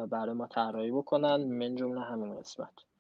برای 0.07 0.35
ما 0.35 0.47
طراحی 0.47 0.91
بکنن. 0.91 1.37
من 1.37 1.75
جمله 1.75 2.01
همین 2.01 2.37
قسمت. 2.37 2.92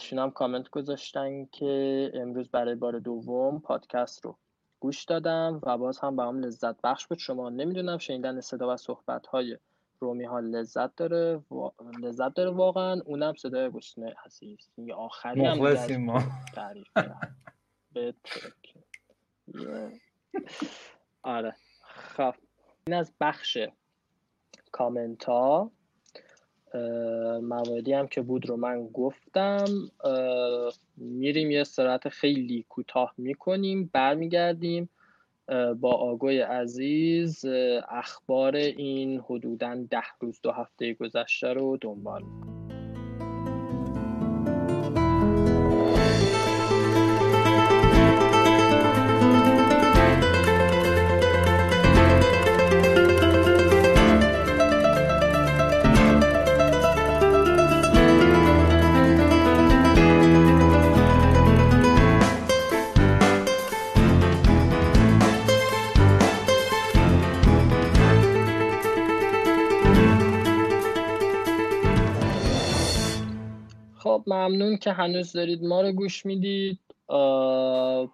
ایشونم 0.00 0.30
کامنت 0.30 0.68
گذاشتن 0.68 1.44
که 1.44 2.10
امروز 2.14 2.48
برای 2.48 2.74
بار 2.74 2.98
دوم 2.98 3.60
پادکست 3.60 4.24
رو 4.24 4.36
گوش 4.80 5.04
دادم 5.04 5.60
و 5.62 5.78
باز 5.78 5.98
هم 5.98 6.16
به 6.16 6.22
هم 6.22 6.38
لذت 6.40 6.80
بخش 6.80 7.06
بود. 7.06 7.18
شما 7.18 7.50
نمی‌دونم 7.50 7.98
شنیدن 7.98 8.40
صدا 8.40 8.74
و 8.74 8.76
صحبت 8.76 9.26
های 9.26 9.58
رومی 10.00 10.24
ها 10.24 10.40
لذت 10.40 10.96
داره 10.96 11.36
و... 11.36 11.70
لذت 12.02 12.34
داره 12.34 12.50
واقعا. 12.50 13.00
اونم 13.06 13.34
صدای 13.34 13.70
گشنه 13.70 14.14
عزیز. 14.24 14.70
یه 14.78 14.94
آخری 14.94 15.44
هم 15.44 16.04
ما. 16.04 16.22
تعریف 16.54 16.88
آره. 21.22 21.54
خب. 22.16 22.34
این 22.86 22.96
از 22.96 23.12
بخش 23.20 23.58
کامنت 24.72 25.24
ها 25.24 25.70
مواردی 27.42 27.92
هم 27.92 28.06
که 28.06 28.22
بود 28.22 28.48
رو 28.48 28.56
من 28.56 28.86
گفتم. 28.86 29.64
میریم 30.96 31.50
یه 31.50 31.60
استراحت 31.60 32.08
خیلی 32.08 32.66
کوتاه 32.68 33.14
می‌کنیم 33.18 33.90
برمیگردیم 33.92 34.88
با 35.80 35.92
آگوی 35.92 36.40
عزیز 36.40 37.44
اخبار 37.88 38.56
این 38.56 39.20
حدودا 39.20 39.86
ده 39.90 40.02
روز 40.20 40.40
دو 40.42 40.52
هفته 40.52 40.94
گذشته 40.94 41.52
رو 41.52 41.78
دنبال. 41.80 42.22
می‌کنیم 42.22 42.51
ممنون 74.26 74.76
که 74.76 74.92
هنوز 74.92 75.32
دارید 75.32 75.64
ما 75.64 75.80
رو 75.80 75.92
گوش 75.92 76.26
می‌دید. 76.26 76.78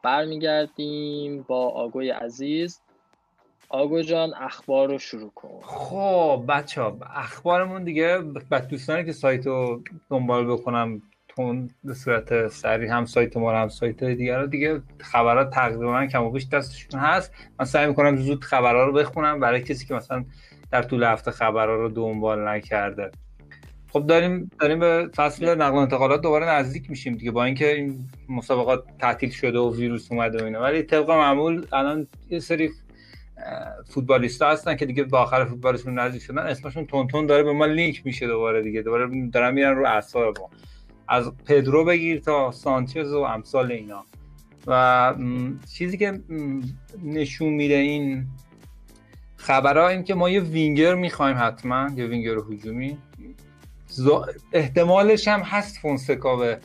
برمیگردیم 0.02 1.43
با 1.43 1.69
آگوی 1.69 2.11
عزیز. 2.11 2.81
آگو 3.69 4.02
جان 4.02 4.35
اخبار 4.35 4.88
رو 4.88 4.99
شروع 4.99 5.31
کن. 5.35 5.61
خب 5.62 6.45
بچه 6.49 6.83
ها 6.83 6.99
اخبارمون 7.14 7.85
دیگه 7.85 8.19
به 8.19 8.61
دوستانی 8.61 9.05
که 9.05 9.12
سایت 9.12 9.47
رو 9.47 9.83
دنبال 10.11 10.47
بکنم 10.47 11.02
تون 11.28 11.71
به 11.85 11.95
صورت 11.95 12.49
سریع 12.49 12.90
هم 12.90 13.05
سایت 13.05 13.37
ما 13.37 13.52
هم 13.52 13.69
سایت 13.69 14.05
دیگر 14.05 14.40
رو 14.40 14.47
دیگه 14.47 14.83
خبرات 14.99 15.50
تقریبا 15.50 16.07
کم 16.07 16.25
و 16.25 16.38
دستشون 16.38 17.00
هست. 17.00 17.33
من 17.59 17.64
سعی 17.67 17.87
می‌کنم 17.87 18.17
زود 18.17 18.45
خبرها 18.45 18.85
رو 18.85 18.93
بخونم 18.93 19.40
برای 19.40 19.62
کسی 19.62 19.87
که 19.87 19.95
مثلا 19.95 20.25
در 20.71 20.83
طول 20.83 21.02
هفته 21.02 21.31
خبرها 21.31 21.75
رو 21.75 21.88
دنبال 21.88 22.49
نکرده. 22.49 23.11
خب 23.92 24.07
داریم 24.07 24.50
داریم 24.61 24.78
به 24.78 25.11
فصل 25.16 25.54
نقل 25.54 25.75
و 25.75 25.78
انتقالات 25.78 26.21
دوباره 26.21 26.47
نزدیک 26.50 26.90
میشیم 26.90 27.14
دیگه 27.14 27.30
با 27.30 27.45
اینکه 27.45 27.75
این 27.75 28.09
مسابقات 28.28 28.85
تعطیل 28.99 29.30
شده 29.30 29.59
و 29.59 29.76
ویروس 29.76 30.12
اومده 30.12 30.42
و 30.42 30.45
اینا. 30.45 30.61
ولی 30.61 30.83
طبق 30.83 31.11
معمول 31.11 31.66
الان 31.73 32.07
یه 32.30 32.38
سری 32.38 32.71
فوتبالیستا 33.88 34.50
هستن 34.50 34.76
که 34.76 34.87
دیگه 34.87 35.04
با 35.04 35.18
آخر 35.18 35.45
فوتبالشون 35.45 35.99
نزدیک 35.99 36.23
شدن. 36.23 36.38
اسمشون 36.38 36.87
تون 36.87 37.26
داره 37.26 37.42
به 37.42 37.52
ما 37.52 37.66
لینک 37.66 38.07
میشه 38.07 38.26
دوباره 38.26 38.62
دیگه. 38.62 38.83
دوباره 38.83 39.28
دارن 39.33 39.54
میرن 39.54 39.76
رو 39.76 39.87
اعصاب 39.87 40.50
از 41.09 41.33
پدرو 41.47 41.85
بگیر 41.85 42.21
تا 42.21 42.50
سانچز 42.50 43.12
و 43.12 43.18
امثال 43.18 43.73
اینا. 43.73 44.04
و 44.66 45.14
چیزی 45.73 45.97
که 45.97 46.21
نشون 47.04 47.49
میده 47.49 47.75
این 47.75 48.26
خبرها 49.37 49.88
این 49.88 50.02
که 50.04 50.14
ما 50.14 50.30
یه 50.30 50.40
وینگر 50.40 50.95
می‌خوایم 50.95 51.37
حتما 51.40 51.90
یه 51.97 52.07
وینگر 52.07 52.37
هجومی. 52.52 52.99
احتمالش 54.52 55.28
هم 55.28 55.40
هست 55.40 55.78
فونسکا 55.78 56.37
به 56.37 56.59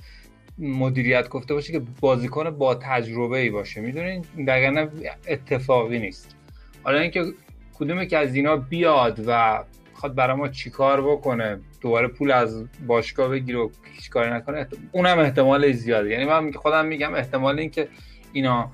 مدیریت 0.58 1.30
گفته 1.30 1.54
باشه 1.54 1.72
که 1.74 1.82
بازیکن 2.02 2.50
با 2.50 2.76
تجربه 2.76 3.38
ای 3.38 3.50
باشه. 3.50 3.82
می‌دونین؟ 3.82 4.26
دقیقا 4.48 4.88
اتفاقی 5.28 6.00
نیست. 6.00 6.36
حالا 6.84 7.00
اینکه 7.00 7.26
کدوم 7.74 8.06
که 8.06 8.18
از 8.18 8.36
اینا 8.36 8.56
بیاد 8.56 9.24
و 9.28 9.64
خواهد 9.94 10.16
برای 10.16 10.38
ما 10.38 10.48
چیکار 10.48 11.02
بکنه 11.02 11.60
دوباره 11.82 12.08
پول 12.08 12.32
از 12.32 12.66
باشگاه 12.88 13.30
بگیره 13.30 13.60
و 13.60 13.70
هیچ 13.84 14.10
کاری 14.10 14.32
نکنه 14.32 14.68
اونم 14.92 15.20
احتمال 15.20 15.72
زیاده. 15.72 16.10
یعنی 16.10 16.26
من 16.26 16.52
خودم 16.52 16.86
میگم 16.86 17.14
احتمال 17.14 17.60
اینکه 17.60 17.88
اینا 18.34 18.72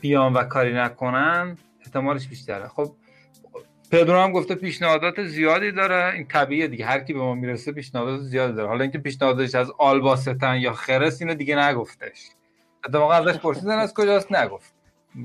بیان 0.00 0.32
و 0.32 0.44
کاری 0.44 0.74
نکنن 0.74 1.56
احتمالش 1.84 2.28
بیشتره. 2.28 2.68
خب 2.68 2.92
پدرو 3.94 4.18
هم 4.18 4.32
گفته 4.32 4.54
پیشنهادات 4.54 5.24
زیادی 5.24 5.72
داره. 5.72 6.14
این 6.14 6.26
طبیعیه 6.26 6.68
دیگه. 6.68 6.86
هر 6.86 6.98
کی 6.98 7.12
به 7.12 7.18
ما 7.18 7.34
می‌رسه 7.34 7.72
پیشنهادات 7.72 8.20
زیادی 8.20 8.52
داره. 8.52 8.68
حالا 8.68 8.82
اینکه 8.82 8.98
پیشنهادش 8.98 9.54
از 9.54 9.70
آلباستن 9.78 10.56
یا 10.56 10.72
خرس 10.72 11.22
اینو 11.22 11.34
دیگه 11.34 11.56
نگفتش. 11.58 12.28
اتفاقا 12.86 13.12
ازش 13.12 13.38
پرسیدن 13.38 13.78
از 13.78 13.94
کجاست؟ 13.94 14.32
نگفت. 14.32 14.74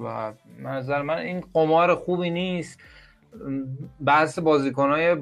و 0.04 0.34
نظر 0.60 1.02
من 1.02 1.18
این 1.18 1.44
قمار 1.54 1.96
خوبی 1.96 2.30
نیست. 2.30 2.80
بحث 4.06 4.40
های 4.78 5.14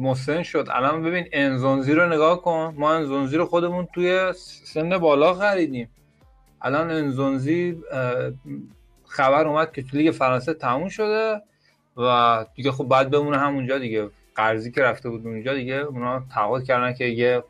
مسن 0.00 0.42
شد. 0.42 0.68
الان 0.70 1.02
ببین 1.02 1.26
انزونزی 1.32 1.94
رو 1.94 2.12
نگاه 2.12 2.42
کن. 2.42 2.74
ما 2.78 2.94
انزونزی 2.94 3.36
رو 3.36 3.46
خودمون 3.46 3.88
توی 3.94 4.32
سن 4.64 4.98
بالا 4.98 5.34
خریدیم. 5.34 5.88
الان 6.62 6.90
انزونزی 6.90 7.82
خبر 9.04 9.46
اومد 9.46 9.72
که 9.72 9.82
توی 9.82 10.02
لیگ 10.02 10.14
فرانسه 10.14 10.54
تموم 10.54 10.88
شده. 10.88 11.42
و 11.96 12.46
دیگه 12.54 12.72
خب 12.72 12.84
بعد 12.84 13.10
بمونه 13.10 13.38
همونجا 13.38 13.78
دیگه. 13.78 14.08
قرضی 14.34 14.72
که 14.72 14.82
رفته 14.82 15.10
بود 15.10 15.26
اونجا 15.26 15.54
دیگه 15.54 15.74
اونا 15.74 16.24
تعهد 16.34 16.64
کردن 16.64 16.94
که 16.94 17.04
یه 17.04 17.44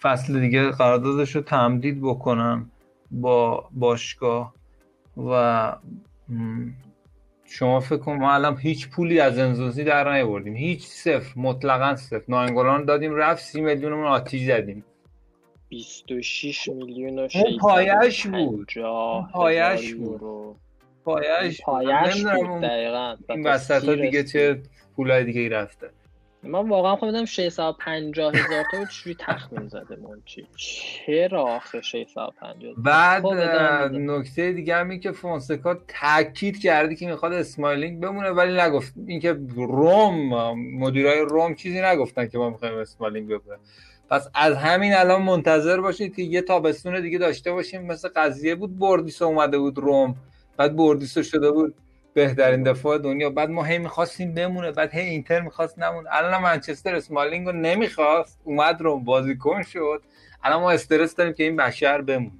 فصل 0.00 0.40
دیگه 0.40 0.70
قراردادش 0.70 1.36
رو 1.36 1.42
تمدید 1.42 2.00
بکنن 2.02 2.70
با 3.10 3.68
باشگاه 3.72 4.54
و 5.16 5.76
شما 7.44 7.80
فکر 7.80 7.96
کن 7.96 8.12
ما 8.12 8.34
الان 8.34 8.58
هیچ 8.58 8.90
پولی 8.90 9.20
از 9.20 9.38
انزوزی 9.38 9.84
در 9.84 10.12
نیاوردیم. 10.12 10.54
هیچ 10.54 10.86
صفر 10.86 11.32
مطلقا 11.36 11.96
صفر. 11.96 12.24
ناینگولان 12.28 12.84
دادیم 12.84 13.14
رفت 13.14 13.42
سی 13.42 13.60
میلیونمون 13.60 14.06
آتیش 14.06 14.46
زدیم. 14.46 14.84
26 15.68 16.68
میلیون 16.68 17.18
و 17.18 17.28
پایش 17.60 18.26
بود. 18.26 18.72
پایش 19.32 19.94
بود. 19.94 20.56
پایش؟ 21.06 21.60
پایش 21.60 22.24
دقیقا. 22.62 23.16
این 23.28 23.46
وسط 23.46 23.84
ها 23.84 23.94
دیگه 23.94 24.24
چه 24.24 24.62
پولای 24.96 25.24
دیگه 25.24 25.48
رفته. 25.48 25.90
من 26.42 26.68
واقعا 26.68 26.96
خودم 26.96 27.24
650 27.24 28.32
هزار 28.34 28.64
تا 28.70 28.84
چجوری 28.84 29.16
تخمین 29.20 29.68
زده 29.68 29.96
مونچی 29.96 30.46
چرا 30.56 31.42
آخه 31.42 31.80
650 31.80 32.74
بعد 32.78 33.22
خب، 33.22 33.32
نکته 33.92 34.52
دیگه 34.52 34.76
همی 34.76 35.00
که 35.00 35.12
فونسکا 35.12 35.78
تاکید 35.88 36.62
کرده 36.62 36.94
که 36.94 37.06
می‌خواد 37.06 37.32
اسمایلینگ 37.32 38.00
بمونه 38.00 38.30
ولی 38.30 38.60
نگفت. 38.60 38.94
اینکه 39.06 39.36
روم 39.56 40.32
مدیرای 40.78 41.20
روم 41.20 41.54
چیزی 41.54 41.80
نگفتن 41.80 42.28
که 42.28 42.38
ما 42.38 42.50
می‌خوایم 42.50 42.78
اسمایلینگ 42.78 43.28
بمونه 43.28 43.58
پس 44.10 44.28
از 44.34 44.56
همین 44.56 44.94
الان 44.94 45.22
منتظر 45.22 45.80
باشید 45.80 46.16
که 46.16 46.22
یه 46.22 46.42
تابستون 46.42 47.00
دیگه 47.00 47.18
داشته 47.18 47.52
باشیم. 47.52 47.82
مثل 47.82 48.08
قضیه 48.16 48.54
بود 48.54 48.78
بردیس 48.78 49.22
اومده 49.22 49.58
بود 49.58 49.78
روم. 49.78 50.16
بعد 50.56 50.76
بردیس 50.76 51.18
شده 51.18 51.50
بود 51.50 51.74
بهترین 52.14 52.62
دفاع 52.62 52.98
دنیا. 52.98 53.30
بعد 53.30 53.50
ما 53.50 53.64
هی 53.64 53.78
می‌خواستیم 53.78 54.34
بمونه 54.34 54.72
بعد 54.72 54.94
هی 54.94 55.10
اینتر 55.10 55.40
می‌خواست 55.40 55.78
نمونه. 55.78 56.08
الان 56.12 56.42
منچستر 56.42 56.94
اسمالینگ 56.94 57.46
رو 57.46 57.52
نمی‌خواست 57.52 58.40
اومد 58.44 58.80
رو 58.80 58.98
بازیکن 58.98 59.62
شد. 59.62 60.02
الان 60.44 60.60
ما 60.60 60.70
استرس 60.70 61.14
داریم 61.14 61.32
که 61.32 61.44
این 61.44 61.56
بشر 61.56 62.00
بمونه. 62.00 62.30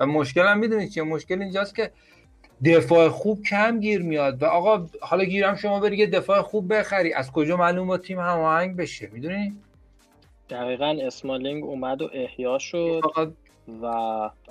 و 0.00 0.06
مشکل 0.06 0.46
هم 0.46 0.58
می‌دونید 0.58 0.90
چیه؟ 0.90 1.02
مشکل 1.02 1.42
اینجاست 1.42 1.74
که 1.74 1.90
دفاع 2.64 3.08
خوب 3.08 3.42
کم 3.42 3.80
گیر 3.80 4.02
میاد 4.02 4.42
و 4.42 4.46
آقا 4.46 4.86
حالا 5.00 5.24
گیرم 5.24 5.54
شما 5.54 5.80
بری 5.80 5.96
یه 5.96 6.06
دفاع 6.06 6.42
خوب 6.42 6.74
بخری. 6.74 7.12
از 7.12 7.32
کجا 7.32 7.56
معلوم 7.56 7.86
با 7.86 7.98
تیم 7.98 8.18
هماهنگ 8.18 8.76
بشه؟ 8.76 9.10
می‌دونی؟ 9.12 9.56
دقیقا 10.50 10.96
اسمالینگ 11.02 11.64
اومد 11.64 12.02
و 12.02 12.10
احیا 12.12 12.58
شد. 12.58 13.00
و 13.82 13.86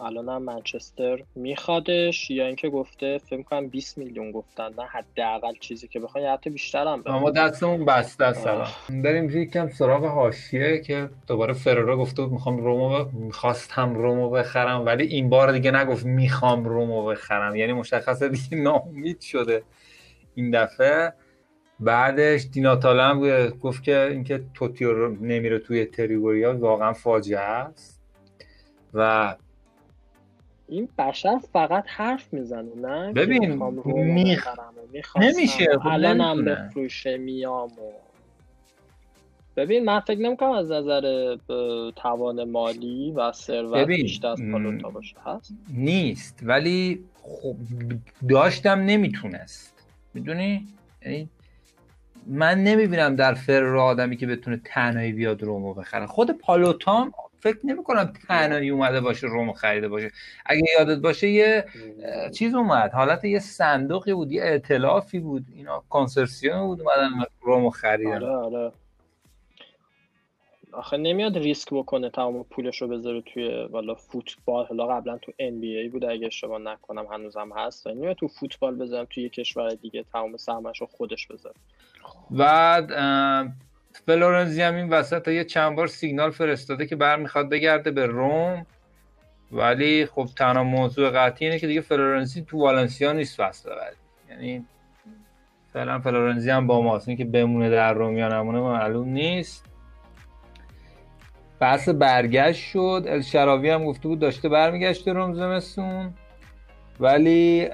الان 0.01 0.29
هم 0.29 0.43
منچستر 0.43 1.23
میخوادش. 1.35 2.31
یا 2.31 2.45
اینکه 2.45 2.69
گفته 2.69 3.17
فکر 3.17 3.41
کنم 3.41 3.67
20 3.67 3.97
میلیون 3.97 4.31
گفتن. 4.31 4.69
نه 4.77 4.85
حداقل 4.85 5.53
چیزی 5.59 5.87
که 5.87 5.99
بخوای 5.99 6.27
حتی 6.27 6.49
بیشتر 6.49 6.87
هم 6.87 7.03
ما 7.07 7.31
دستمون 7.31 7.85
بسته 7.85 8.25
است 8.25 8.47
بریم 8.89 9.29
یکم 9.29 9.69
سراغ 9.69 10.05
حاشیه 10.05 10.79
که 10.79 11.09
دوباره 11.27 11.53
فرارا 11.53 11.97
گفته 11.97 12.21
بود 12.21 12.31
می‌خوام 12.31 12.57
رومو 12.57 13.05
می‌خواستم 13.13 13.95
رومو 13.95 14.29
بخرم 14.29 14.85
ولی 14.85 15.07
این 15.07 15.29
بار 15.29 15.51
دیگه 15.51 15.71
نگفت 15.71 16.05
می‌خوام 16.05 16.65
رومو 16.65 17.05
بخرم. 17.05 17.55
یعنی 17.55 17.73
مشخصه 17.73 18.29
دیگه 18.29 18.57
ناامید 18.63 19.21
شده 19.21 19.63
این 20.35 20.51
دفعه. 20.51 21.13
بعدش 21.79 22.47
دیناتالا 22.51 23.03
هم 23.03 23.47
گفت 23.49 23.83
که 23.83 24.01
اینکه 24.01 24.43
توتیو 24.53 25.07
نمیره 25.09 25.59
توی 25.59 25.85
تریگوریا 25.85 26.57
واقعا 26.57 26.93
فاجعه 26.93 27.39
است. 27.39 28.00
و 28.93 29.35
این 30.67 30.89
بشر 30.97 31.39
فقط 31.53 31.83
حرف 31.87 32.33
می‌زنه 32.33 32.75
نه 32.75 33.13
ببین 33.13 33.55
میخ... 33.85 34.47
نمیشه 35.17 35.65
خب 35.65 35.87
الانم 35.87 36.45
بفروشه 36.45 37.17
میام 37.17 37.67
و 37.67 37.91
ببین 39.55 39.85
من 39.85 39.99
فکر 39.99 40.19
نمی‌کنم 40.19 40.51
از 40.51 40.71
نظر 40.71 41.37
توان 41.95 42.43
مالی 42.43 43.11
و 43.11 43.31
ثروت 43.31 43.87
بیشتر 43.87 44.27
از 44.27 44.41
پالوتا 44.51 44.89
باشه. 44.89 45.15
هست؟ 45.25 45.53
نیست 45.73 46.39
ولی 46.43 47.03
خب 47.23 47.55
داشتم 48.29 48.79
نمی‌تونست. 48.79 49.85
می‌دونی؟ 50.13 50.67
یعنی 51.05 51.29
من 52.27 52.63
نمی‌بینم 52.63 53.15
در 53.15 53.33
فر 53.33 53.75
آدمی 53.75 54.17
که 54.17 54.27
بتونه 54.27 54.61
تنهایی 54.65 55.11
بیاد 55.11 55.43
رومو 55.43 55.73
بخره. 55.73 56.05
خود 56.05 56.31
پالوتام 56.31 57.13
فکر 57.41 57.59
نمی 57.63 57.83
کنم 57.83 58.13
تنهایی 58.27 58.69
اومده 58.69 59.01
باشه 59.01 59.27
روم 59.27 59.53
خریده 59.53 59.87
باشه. 59.87 60.11
اگه 60.45 60.63
یادت 60.79 61.01
باشه 61.01 61.29
یه 61.29 61.65
چیز 62.33 62.55
اومد. 62.55 62.91
حالت 62.91 63.25
یه 63.25 63.39
صندوقی 63.39 64.13
بود 64.13 64.31
یه 64.31 64.41
اعتلافی 64.41 65.19
بود. 65.19 65.45
اینا 65.55 65.83
کانسرسیون 65.89 66.67
بود 66.67 66.81
اومدن 66.81 67.25
روم 67.41 67.69
خریدن. 67.69 68.23
آره 68.23 68.27
آره. 68.27 68.71
آخه 70.73 70.97
نمیاد 70.97 71.37
ریسک 71.37 71.73
بکنه 71.73 72.09
تمام 72.09 72.43
پولش 72.43 72.81
رو 72.81 72.87
بذاره 72.87 73.21
توی 73.21 73.63
والا 73.63 73.95
فوتبال. 73.95 74.65
حالا 74.65 74.87
قبلا 74.87 75.17
تو 75.17 75.31
ان 75.39 75.59
بی 75.59 75.77
ای 75.77 75.89
بود 75.89 76.05
اگه 76.05 76.27
اشتباه 76.27 76.59
نکنم 76.59 77.05
هنوزم 77.05 77.49
هست. 77.55 77.87
نمیاد 77.87 78.15
تو 78.15 78.27
فوتبال 78.27 78.75
بذارم 78.75 79.07
توی 79.09 79.23
یه 79.23 79.29
کشور 79.29 79.69
دیگه 79.69 80.05
تمام 80.13 80.37
سهمش 80.37 80.81
رو 80.81 80.87
خودش 80.87 81.27
بذاره. 81.27 81.55
بعد 82.31 82.91
فلورنزی 84.05 84.61
هم 84.61 84.75
این 84.75 84.89
وسط 84.89 85.27
یه 85.27 85.43
چند 85.43 85.75
بار 85.75 85.87
سیگنال 85.87 86.31
فرستاده 86.31 86.85
که 86.85 86.95
برمیخواد 86.95 87.49
بگرده 87.49 87.91
به 87.91 88.05
روم. 88.05 88.65
ولی 89.51 90.05
خب 90.05 90.29
تنها 90.37 90.63
موضوع 90.63 91.09
قطعی 91.09 91.47
اینه 91.47 91.59
که 91.59 91.67
دیگه 91.67 91.81
فلورنزی 91.81 92.41
تو 92.41 92.59
والنسیا 92.59 93.13
نیست 93.13 93.41
فصل 93.41 93.69
بعد 93.69 93.95
یعنی 94.29 94.65
فعلا 95.73 95.99
فلورنزی 95.99 96.49
هم 96.49 96.67
با 96.67 96.81
ماست. 96.81 97.09
که 97.09 97.25
بمونه 97.25 97.69
در 97.69 97.93
روم 97.93 98.17
یا 98.17 98.27
نمونه 98.27 98.59
معلوم 98.59 99.09
نیست. 99.09 99.65
بحث 101.59 101.89
برگشت 101.89 102.65
شد. 102.65 103.03
الشراوی 103.07 103.69
هم 103.69 103.85
گفته 103.85 104.07
بود 104.07 104.19
داشته 104.19 104.49
برمیگشت 104.49 105.07
روم 105.07 105.33
زمستون. 105.33 106.13
ولی 106.99 107.69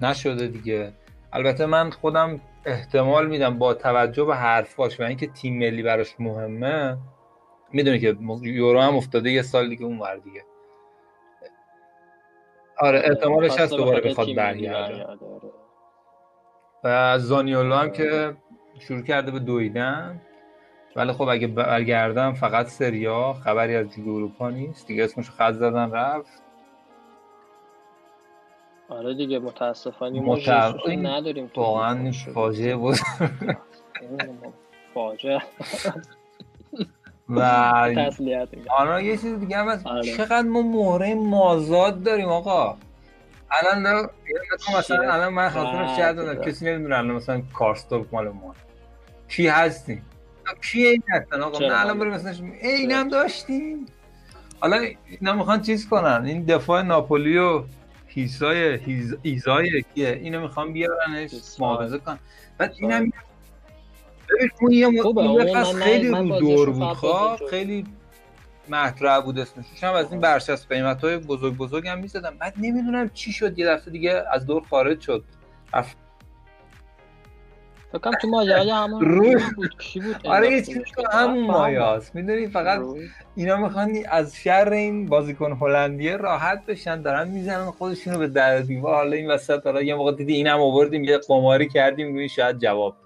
نشده 0.00 0.46
دیگه. 0.46 0.92
البته 1.32 1.66
من 1.66 1.90
خودم 1.90 2.40
احتمال 2.64 3.26
میدم 3.26 3.58
با 3.58 3.74
توجه 3.74 4.24
به 4.24 4.36
حرفاش 4.36 5.00
و 5.00 5.02
اینکه 5.02 5.26
تیم 5.26 5.58
ملی 5.58 5.82
براش 5.82 6.14
مهمه 6.18 6.98
می‌دونی 7.72 7.98
که 7.98 8.16
یورو 8.42 8.80
هم 8.80 8.96
افتاده 8.96 9.30
یه 9.30 9.42
سال 9.42 9.68
دیگه 9.68 9.84
اون 9.84 9.98
ور 9.98 10.16
دیگه. 10.16 10.44
آره 12.78 13.02
احتمالش 13.04 13.58
هست 13.58 13.74
دوباره 13.74 14.00
بخواد 14.00 14.34
برگرده. 14.36 15.04
آره. 15.04 15.18
و 16.84 17.18
زانیولو 17.18 17.74
هم 17.74 17.90
که 17.90 18.36
شروع 18.78 19.02
کرده 19.02 19.30
به 19.30 19.38
دویدن. 19.38 20.20
ولی 20.96 21.12
خب 21.12 21.28
اگه 21.28 21.46
برگردم 21.46 22.34
فقط 22.34 22.66
سریا 22.66 23.32
خبری 23.32 23.76
از 23.76 23.98
لیگ 23.98 24.08
اروپا 24.08 24.50
نیست. 24.50 24.86
دیگه 24.86 25.04
اسمش 25.04 25.30
خط 25.30 25.52
زدن 25.52 25.90
رفت. 25.90 26.42
آره 28.90 29.14
دیگه 29.14 29.38
متاسفانه 29.38 30.20
ما 30.20 30.34
متع... 30.34 30.72
نداریم 30.96 31.50
واقعا 31.56 32.12
فاجعه 32.34 32.76
بود. 32.76 32.96
فاجعه. 34.94 35.42
و 37.28 37.40
آره 38.78 39.04
یه 39.04 39.16
چیز 39.16 39.40
دیگه 39.40 39.56
هم 39.56 39.68
هست. 39.68 39.86
آره. 39.86 40.16
چقدر 40.16 40.42
ما 40.42 40.62
مهره 40.62 41.14
مازاد 41.14 42.02
داریم 42.02 42.28
آقا. 42.28 42.76
الان 43.50 43.82
دارم 43.82 44.10
مثلا 44.78 45.12
الان 45.12 45.32
من 45.32 45.48
خاطرم 45.48 45.96
شاید 45.96 46.16
دادم 46.16 46.44
کسی 46.44 46.66
نمی‌دونه 46.66 46.98
الان 46.98 47.14
مثلا 47.14 47.42
کارستوک 47.54 48.06
مال 48.12 48.28
ما. 48.28 48.54
کی 49.28 49.48
هستیم؟ 49.48 50.04
کی 50.62 50.86
این 50.86 51.02
هستن 51.08 51.42
آقا؟ 51.42 51.58
نه 51.58 51.80
الان 51.80 51.98
بریم 51.98 52.12
مثلا 52.12 52.34
اینم 52.62 53.08
داشتیم. 53.08 53.86
حالا 54.60 54.76
اینا 55.20 55.32
می‌خوان 55.32 55.62
چیز 55.62 55.88
کنن؟ 55.88 56.22
این 56.26 56.44
دفاع 56.44 56.82
ناپولی 56.82 57.38
و 57.38 57.62
هیسای 58.14 58.76
هیز... 58.76 59.16
ایزای 59.22 59.84
کیه؟ 59.94 60.08
اینو 60.22 60.40
می‌خوام 60.40 60.72
بیارنش 60.72 61.30
محافظه 61.58 61.98
کن. 61.98 62.18
بعد 62.58 62.74
اینم 62.78 63.12
ببین 64.30 64.50
اون 64.60 64.72
یه 64.72 65.02
خب، 65.02 65.62
خیلی 65.78 66.08
رو 66.08 66.38
دور 66.38 66.70
بود. 66.70 66.92
خواه 66.92 67.38
خیلی 67.50 67.84
مطرح 68.68 69.20
بود 69.20 69.38
اسمش. 69.38 69.64
هم 69.82 69.94
از 69.94 70.12
این 70.12 70.20
برشست 70.20 70.68
قیمت 70.68 71.04
های 71.04 71.18
بزرگ 71.18 71.56
بزرگ 71.56 71.88
هم 71.88 71.98
می‌زدم. 71.98 72.36
بعد 72.38 72.54
نمی‌دونم 72.56 73.10
چی 73.14 73.32
شد 73.32 73.58
یه 73.58 73.66
دفعه 73.66 73.92
دیگه 73.92 74.24
از 74.32 74.46
دور 74.46 74.62
خارج 74.70 75.00
شد. 75.00 75.24
فکرم 77.92 78.12
تو 78.22 78.28
ماجرای 78.28 78.70
همون 78.70 79.00
روی. 79.00 79.36
بود؟ 79.56 79.70
کی 79.78 80.00
بود 80.00 80.26
آره 80.26 80.52
یه 80.52 80.62
چیزی 80.62 80.80
تو 80.80 81.02
همون 81.12 81.44
مایاست 81.44 82.14
می‌دونی 82.14 82.46
فقط 82.46 82.80
اینا 83.36 83.56
می‌خوان 83.56 83.96
از 84.10 84.36
شر 84.36 84.68
این 84.68 85.06
بازیکن 85.06 85.52
هلندیه 85.52 86.16
راحت 86.16 86.66
بشن 86.66 87.02
دارن 87.02 87.28
می‌زنن 87.28 87.70
خودشونو 87.70 88.18
به 88.18 88.28
در 88.28 88.58
دیوار. 88.58 88.94
حالا 88.94 89.16
این 89.16 89.30
وسط 89.30 89.66
حالا 89.66 89.82
یه 89.82 89.94
موقع 89.94 90.12
دیدی 90.12 90.34
اینم 90.34 90.60
آوردیم 90.60 91.04
یه 91.04 91.18
قماری 91.18 91.68
کردیم 91.68 92.12
میگی 92.12 92.28
شاید 92.28 92.58
جواب 92.58 92.96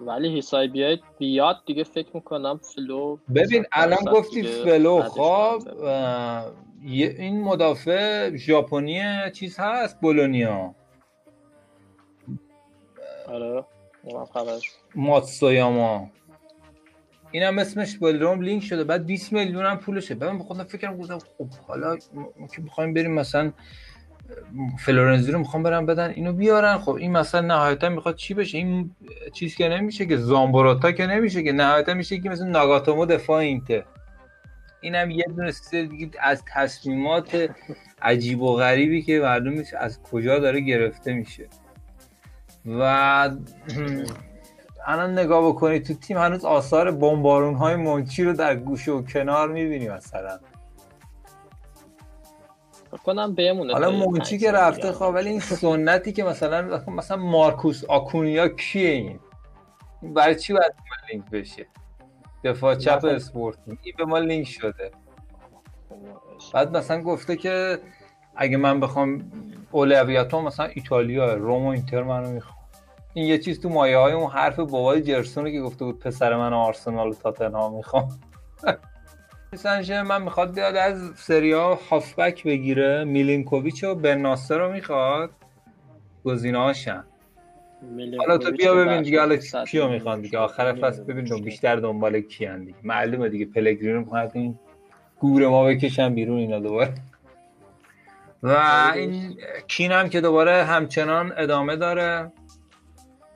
ولی 0.00 0.38
حسابی 0.38 0.68
بیاید 0.68 1.00
بیاد 1.18 1.56
دیگه 1.66 1.84
فکر 1.84 2.08
می‌کنم 2.14 2.60
فلو 2.62 3.18
ببین 3.34 3.64
الان 3.72 4.12
گفتی 4.12 4.42
فلو 4.42 5.02
خب 5.02 5.62
این 6.82 7.42
مدافع 7.42 8.36
ژاپنی 8.36 9.02
چیز 9.32 9.56
هست؟ 9.58 10.00
بولونیا. 10.00 10.74
آره 13.28 13.64
ماتسویاما. 14.94 16.10
این 17.30 17.42
هم 17.42 17.58
اسمش 17.58 17.96
بلروم 17.96 18.40
لینک 18.40 18.64
شده 18.64 18.84
بعد 18.84 19.06
20 19.06 19.32
میلیون 19.32 19.64
هم 19.64 19.78
پولشه. 19.78 20.14
بعد 20.14 20.38
خودم 20.38 20.64
فکرم 20.64 20.96
گفتم 20.96 21.18
خب 21.18 21.48
حالا 21.66 21.98
ما 22.38 22.46
که 22.46 22.60
بخوایم 22.60 22.94
بریم 22.94 23.10
مثلا 23.10 23.52
فلورنزی 24.78 25.32
رو 25.32 25.38
می‌خوام 25.38 25.62
برم 25.62 25.86
بدن 25.86 26.10
اینو 26.10 26.32
بیارن. 26.32 26.78
خب 26.78 26.92
این 26.92 27.12
مثلا 27.12 27.40
نهایتا 27.40 27.88
می‌خواد 27.88 28.16
چی 28.16 28.34
بشه؟ 28.34 28.58
این 28.58 28.90
چیز 29.32 29.56
که 29.56 29.68
نمیشه 29.68 30.06
که 30.06 30.16
زامبوراتا 30.16 30.92
که 30.92 31.06
نمیشه 31.06 31.42
که 31.42 31.52
نهایتا 31.52 31.94
میشه 31.94 32.18
که 32.18 32.30
مثل 32.30 32.46
ناگاتومو 32.46 33.06
دفاع 33.06 33.36
اینته 33.36 33.84
اینم 34.80 35.10
یه 35.10 35.24
دونه 35.36 35.52
دیگه 35.72 36.10
از 36.20 36.42
تصمیمات 36.54 37.50
عجیب 38.02 38.42
و 38.42 38.56
غریبی 38.56 39.02
که 39.02 39.20
معلوم 39.20 39.64
از 39.78 40.02
کجا 40.02 40.38
داره 40.38 40.60
گرفته 40.60 41.12
میشه. 41.12 41.48
و 42.68 43.30
الان 44.86 45.18
نگاه 45.18 45.48
بکنید 45.48 45.86
تو 45.86 45.94
تیم 45.94 46.18
هنوز 46.18 46.44
آثار 46.44 46.90
بمبارون 46.90 47.54
های 47.54 47.76
منچی 47.76 48.24
رو 48.24 48.32
در 48.32 48.56
گوشه 48.56 48.92
و 48.92 49.02
کنار 49.02 49.48
می‌بینی 49.48 49.88
مثلا. 49.88 50.38
کنم 53.04 53.34
بمونه 53.34 53.72
حالا 53.72 53.90
منچی 53.90 54.38
که 54.38 54.52
رفته 54.52 54.92
خواه 54.92 55.14
ولی 55.14 55.30
این 55.30 55.40
سنتی 55.40 56.12
که 56.12 56.24
مثلا 56.24 56.82
مثلا 56.86 57.16
مارکوس 57.16 57.84
آکونیا 57.84 58.48
کیه 58.48 58.90
این؟ 58.90 59.20
برای 60.02 60.34
چی 60.34 60.52
باید 60.52 60.72
لینک 61.12 61.30
بشه؟ 61.30 61.66
دفاع 62.44 62.74
چپ 62.74 63.04
اسپورت 63.04 63.58
این 63.66 63.94
به 63.98 64.04
ما 64.04 64.18
لینک 64.18 64.46
شده. 64.46 64.90
بعد 66.54 66.76
مثلا 66.76 67.02
گفته 67.02 67.36
که 67.36 67.78
اگه 68.36 68.56
من 68.56 68.80
بخوام 68.80 69.32
اولویتام 69.70 70.44
مثلا 70.44 70.66
ایتالیا 70.66 71.34
روم 71.34 71.66
و 71.66 71.68
اینتر 71.68 72.02
منو 72.02 72.30
می‌خوام 72.30 72.57
این 73.14 73.26
یه 73.26 73.38
چیز 73.38 73.60
تو 73.60 73.68
مایه 73.68 73.96
های 73.98 74.12
اون 74.12 74.30
حرف 74.30 74.56
بابای 74.58 75.02
جرسونه 75.02 75.52
که 75.52 75.60
گفته 75.60 75.84
بود 75.84 75.98
پسر 75.98 76.36
من 76.36 76.52
آرسنال 76.52 77.08
و 77.08 77.14
تاتنهام 77.14 77.74
می‌خوام 77.76 78.08
سنجه 79.54 80.02
من 80.02 80.22
می‌خواد 80.22 80.54
بیاد 80.54 80.76
از 80.76 81.12
سریا 81.16 81.74
هافبک 81.74 82.44
بگیره 82.44 83.04
میلینکوویچ 83.04 83.84
و 83.84 83.94
بناسه 83.94 84.56
رو 84.56 84.72
می‌خواد. 84.72 85.30
گزینه 86.24 86.58
هاشن 86.58 87.04
حالا 88.18 88.38
تو 88.38 88.50
بیا 88.52 88.74
ببین 88.74 89.02
دیگه 89.02 89.20
حالا 89.20 89.36
کیو 89.36 89.88
می‌خوان 89.88 90.20
دیگه؟ 90.20 90.38
آخر 90.38 90.72
فصل 90.72 91.04
ببین 91.04 91.44
بیشتر 91.44 91.76
دنبال 91.76 92.20
کیان 92.20 92.64
دیگه. 92.64 92.78
معلومه 92.82 93.28
دیگه 93.28 93.44
پلگرینو 93.44 94.00
می‌خواد 94.00 94.30
این 94.34 94.58
گور 95.20 95.46
ما 95.48 95.64
بکشن 95.64 96.14
بیرون 96.14 96.38
اینا 96.38 96.58
دوباره. 96.58 96.94
و 98.42 98.56
این 98.94 99.36
کین 99.68 99.92
هم 99.92 100.08
که 100.08 100.20
دوباره 100.20 100.64
همچنان 100.64 101.32
ادامه 101.36 101.76
داره. 101.76 102.32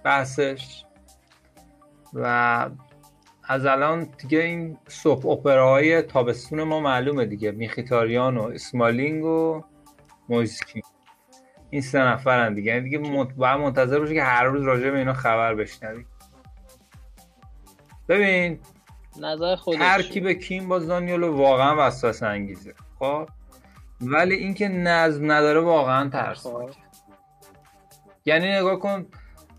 بحثش. 0.04 0.84
و 2.14 2.70
از 3.48 3.66
الان 3.66 4.08
دیگه 4.18 4.38
این 4.38 4.78
سوپ 4.88 5.26
اپراهای 5.26 6.02
تابستون 6.02 6.62
ما 6.62 6.80
معلومه 6.80 7.24
دیگه. 7.24 7.50
میخیتاریان 7.50 8.36
و 8.36 8.42
اسمالینگ 8.42 9.24
و 9.24 9.62
مویسکی. 10.28 10.82
این 11.70 11.82
سه 11.82 11.98
نفرن 11.98 12.54
دیگه. 12.54 12.72
یعنی 12.72 12.84
دیگه 12.84 12.98
باید 13.36 13.60
منتظر 13.60 13.98
باشه 13.98 14.14
که 14.14 14.22
هر 14.22 14.44
روز 14.44 14.64
راجع 14.64 14.90
به 14.90 14.98
اینا 14.98 15.12
خبر 15.12 15.54
بشنوی 15.54 16.04
ببین 18.08 18.60
نظر 19.20 19.56
خودش. 19.56 19.78
ترکیب 19.78 20.32
کیم 20.32 20.68
با 20.68 20.78
زانیولو 20.78 21.36
واقعا 21.36 21.86
وسواس 21.86 22.22
انگیزه. 22.22 22.74
خب؟ 22.98 23.28
ولی 24.00 24.34
اینکه 24.34 24.68
نظم 24.68 25.32
نداره 25.32 25.60
واقعا 25.60 26.08
ترسناکه 26.08 26.72
خب. 26.72 26.78
یعنی 28.24 28.52
نگاه 28.52 28.78
کن 28.78 29.06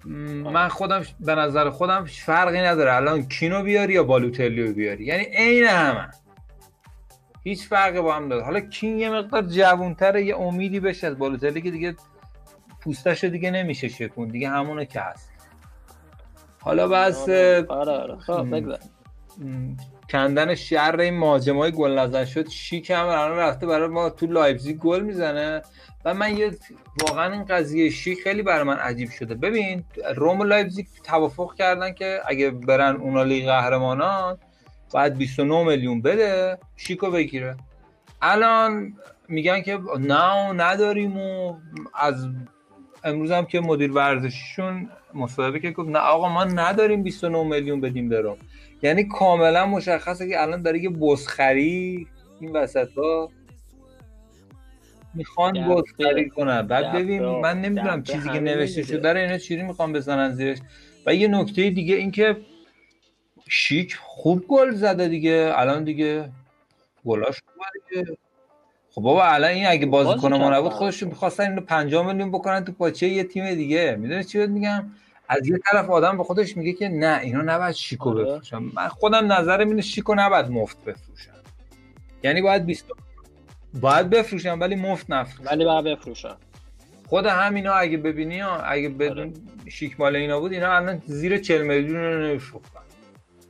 من 0.06 0.68
خودم 0.68 1.04
به 1.20 1.36
نظر 1.36 1.70
خودم 1.70 2.06
فرقی 2.06 2.62
نداره. 2.62 2.94
الان 2.94 3.28
کینو 3.28 3.63
بیاری 3.63 3.94
یا 3.94 4.04
بالوتلیو 4.04 4.74
بیاری؟ 4.74 5.06
یعنی 5.06 5.24
عین 5.24 5.66
همه. 5.66 6.10
هیچ 7.44 7.68
فرقی 7.68 8.02
با 8.02 8.16
هم 8.16 8.30
داره 8.30 8.44
حالا 8.44 8.60
کین 8.60 9.00
یه 9.00 9.10
مقدار 9.10 9.42
جوونتره 9.42 10.26
یه 10.26 10.38
امیدی 10.38 10.80
بشه 10.80 11.08
از 11.08 11.18
بالوتلی 11.18 11.62
که 11.62 11.72
دیگه 11.72 11.96
پوستش 12.82 13.24
دیگه 13.24 13.52
نمیشه 13.52 13.88
شکون 13.88 14.28
دیگه 14.28 14.50
همونه 14.50 14.86
که 14.86 15.02
هست. 15.02 15.32
حالا 16.60 16.88
بس 16.88 17.30
آره 17.30 17.92
آره. 17.92 18.18
خب 18.18 18.78
کندن 20.10 20.56
شر 20.56 21.00
این 21.00 21.18
مهاجمای 21.18 21.72
گل 21.72 22.00
نزن 22.00 22.26
شد 22.26 22.50
شیک 22.50 22.92
هم 22.92 23.06
الان 23.06 23.38
رفته 23.38 23.66
برای 23.66 23.88
ما 23.88 24.10
تو 24.10 24.26
لایپزیگ 24.26 24.78
گل 24.78 25.04
می‌زنه. 25.04 25.62
و 26.06 26.13
من 26.13 26.38
یه 26.38 26.58
واقعا 27.02 27.34
این 27.34 27.46
قضیه 27.46 27.89
شیک 27.89 28.24
خیلی 28.24 28.44
برای 28.44 28.63
من 28.63 28.78
عجیب 28.78 29.10
شده. 29.10 29.36
ببین 29.36 29.84
روم 30.16 30.39
و 30.39 30.44
لایپزیگ 30.44 30.86
توافق 31.04 31.56
کردن 31.56 31.94
که 31.94 32.22
اگه 32.26 32.52
برن 32.52 32.96
اونا 32.96 33.24
لیگ 33.24 33.46
قهرمانان 33.46 34.38
باید 34.94 35.18
29 35.18 35.63
میلیون 35.63 36.02
بده 36.02 36.58
شیکو 36.76 37.12
بگیره. 37.12 37.58
الان 38.22 38.94
میگن 39.28 39.62
که 39.62 39.80
نه 40.00 40.52
نداریم 40.52 41.18
و 41.18 41.56
از 42.00 42.28
امروز 43.04 43.32
هم 43.32 43.46
که 43.46 43.60
مدیر 43.60 43.92
ورزشیشون 43.92 44.89
مصاحبه 45.13 45.60
که 45.60 45.72
گفت 45.72 45.89
نه 45.89 46.00
آقا 46.00 46.30
ما 46.30 46.44
نداریم 46.44 47.04
29 47.04 47.44
میلیون 47.44 47.82
بدیم 47.82 48.10
به 48.10 48.38
یعنی 48.82 49.04
کاملا 49.04 49.66
مشخصه 49.66 50.30
که 50.30 50.42
الان 50.42 50.62
داره 50.62 50.84
یه 50.84 50.89
بسخری 50.89 52.08
این 52.39 52.52
وسط 52.52 52.89
ها 52.98 53.30
می‌خوان 55.13 55.67
بازخرید 55.67 56.34
کنن. 56.34 56.62
بعد 56.62 56.91
ببین 56.91 57.23
من 57.23 57.62
نمی‌دونم 57.62 58.04
چیزی 58.04 58.30
که 58.30 58.39
نوشته 58.39 58.84
شده 58.84 58.97
برای 58.97 59.23
اینا 59.23 59.38
چیزی 59.38 59.63
می‌خوان 59.63 59.93
بزنن 59.93 60.32
زیرش. 60.32 60.58
و 61.06 61.15
یه 61.15 61.28
نکته 61.28 61.69
دیگه 61.69 61.95
این 61.95 62.12
که 62.12 62.38
شیک 63.49 63.95
خوب 63.95 64.45
گل 64.47 64.71
زده 64.71 65.08
دیگه. 65.08 65.54
الان 65.56 65.84
دیگه 65.84 66.30
گلاش 67.06 67.41
دیگه. 67.89 68.17
خب 68.91 69.02
بابا 69.02 69.26
الان 69.26 69.49
این 69.49 69.67
اگه 69.67 69.86
بازیکن 69.86 70.34
ما 70.34 70.49
نبود 70.49 70.71
خودشون 70.71 71.10
می‌خواستن 71.10 71.43
اینو 71.49 71.62
50 71.62 72.08
میلیون 72.08 72.32
بکنن 72.32 72.65
تو 72.65 72.71
پاچه 72.71 73.08
یه 73.08 73.23
تیم 73.23 73.56
دیگه. 73.56 73.95
می‌دونی 73.99 74.23
چی 74.23 74.47
میگم؟ 74.47 74.91
از 75.30 75.47
یه 75.47 75.60
طرف 75.71 75.89
آدم 75.89 76.17
به 76.17 76.23
خودش 76.23 76.58
میگه 76.58 76.73
که 76.73 76.89
نه 76.89 77.19
اینا 77.19 77.41
نباید 77.41 77.76
شیکو 77.76 78.10
آره. 78.10 78.23
بفروشن. 78.23 78.58
من 78.58 78.88
خودم 78.88 79.32
نظرم 79.32 79.69
اینه 79.69 79.82
شیکو 79.82 80.15
نباید 80.15 80.45
مفت 80.45 80.86
بفروشن. 80.86 81.32
یعنی 82.23 82.41
باید 82.41 82.65
20 82.65 82.86
باید 83.81 84.09
بفروشن 84.09 84.59
ولی 84.59 84.75
مفت 84.75 85.12
نفروشن 85.12 85.51
ولی 85.51 85.65
باید 85.65 85.86
بفروشن. 85.86 86.36
خود 87.07 87.25
همینا 87.25 87.73
اگه 87.73 87.97
ببینی 87.97 88.39
ها، 88.39 88.57
اگه 88.57 88.89
بدون 88.89 89.19
آره. 89.19 89.31
شیک 89.69 89.99
مال 89.99 90.15
اینا 90.15 90.39
بود 90.39 90.53
اینا 90.53 90.75
الان 90.75 91.01
زیر 91.05 91.38
40 91.38 91.62
میلیون 91.62 91.95
رو 91.95 92.27
نمیفروختن. 92.27 92.79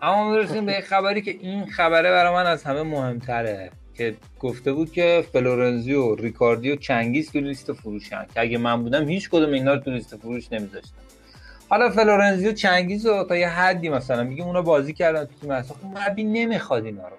اما 0.02 0.32
می‌رسیم 0.32 0.66
به 0.66 0.82
خبری 0.82 1.22
که 1.22 1.32
این 1.32 1.66
خبره 1.66 2.12
برای 2.12 2.34
من 2.34 2.46
از 2.46 2.64
همه 2.64 2.84
مهمتره 2.84 3.72
که 3.94 4.16
گفته 4.40 4.74
بود 4.74 4.92
که 4.92 5.26
فلورنزیو 5.34 6.16
ریکاردی 6.16 6.72
و 6.72 6.76
چنگیز 6.76 7.32
تو 7.32 7.40
لیست 7.40 7.74
فروشن 7.74 8.26
که 8.34 8.42
اگه 8.42 8.58
من 8.58 8.84
بودم 8.84 9.10
هیچ 9.10 9.30
کدوم 9.30 9.54
اینا 9.54 9.74
رو 9.74 9.80
تو 9.80 9.92
لیست 9.92 10.18
فروش 10.18 10.52
نمیذاشتم. 10.52 10.96
حالا 11.70 11.90
فلورنزیو 11.90 12.52
چنگیز 12.52 13.06
رو 13.06 13.24
تا 13.24 13.38
یه 13.38 13.50
حدی 13.50 13.90
مثلا 13.90 14.24
میگه 14.24 14.44
اونا 14.44 14.62
بازی 14.62 14.94
کردن 14.94 15.26
تو 15.26 15.32
تیم 15.42 15.52
اصلا 15.52 15.78
خب 15.78 15.86
مربی 15.86 16.24
نمی‌خواد 16.24 16.86
اینا 16.86 17.08
رو. 17.08 17.16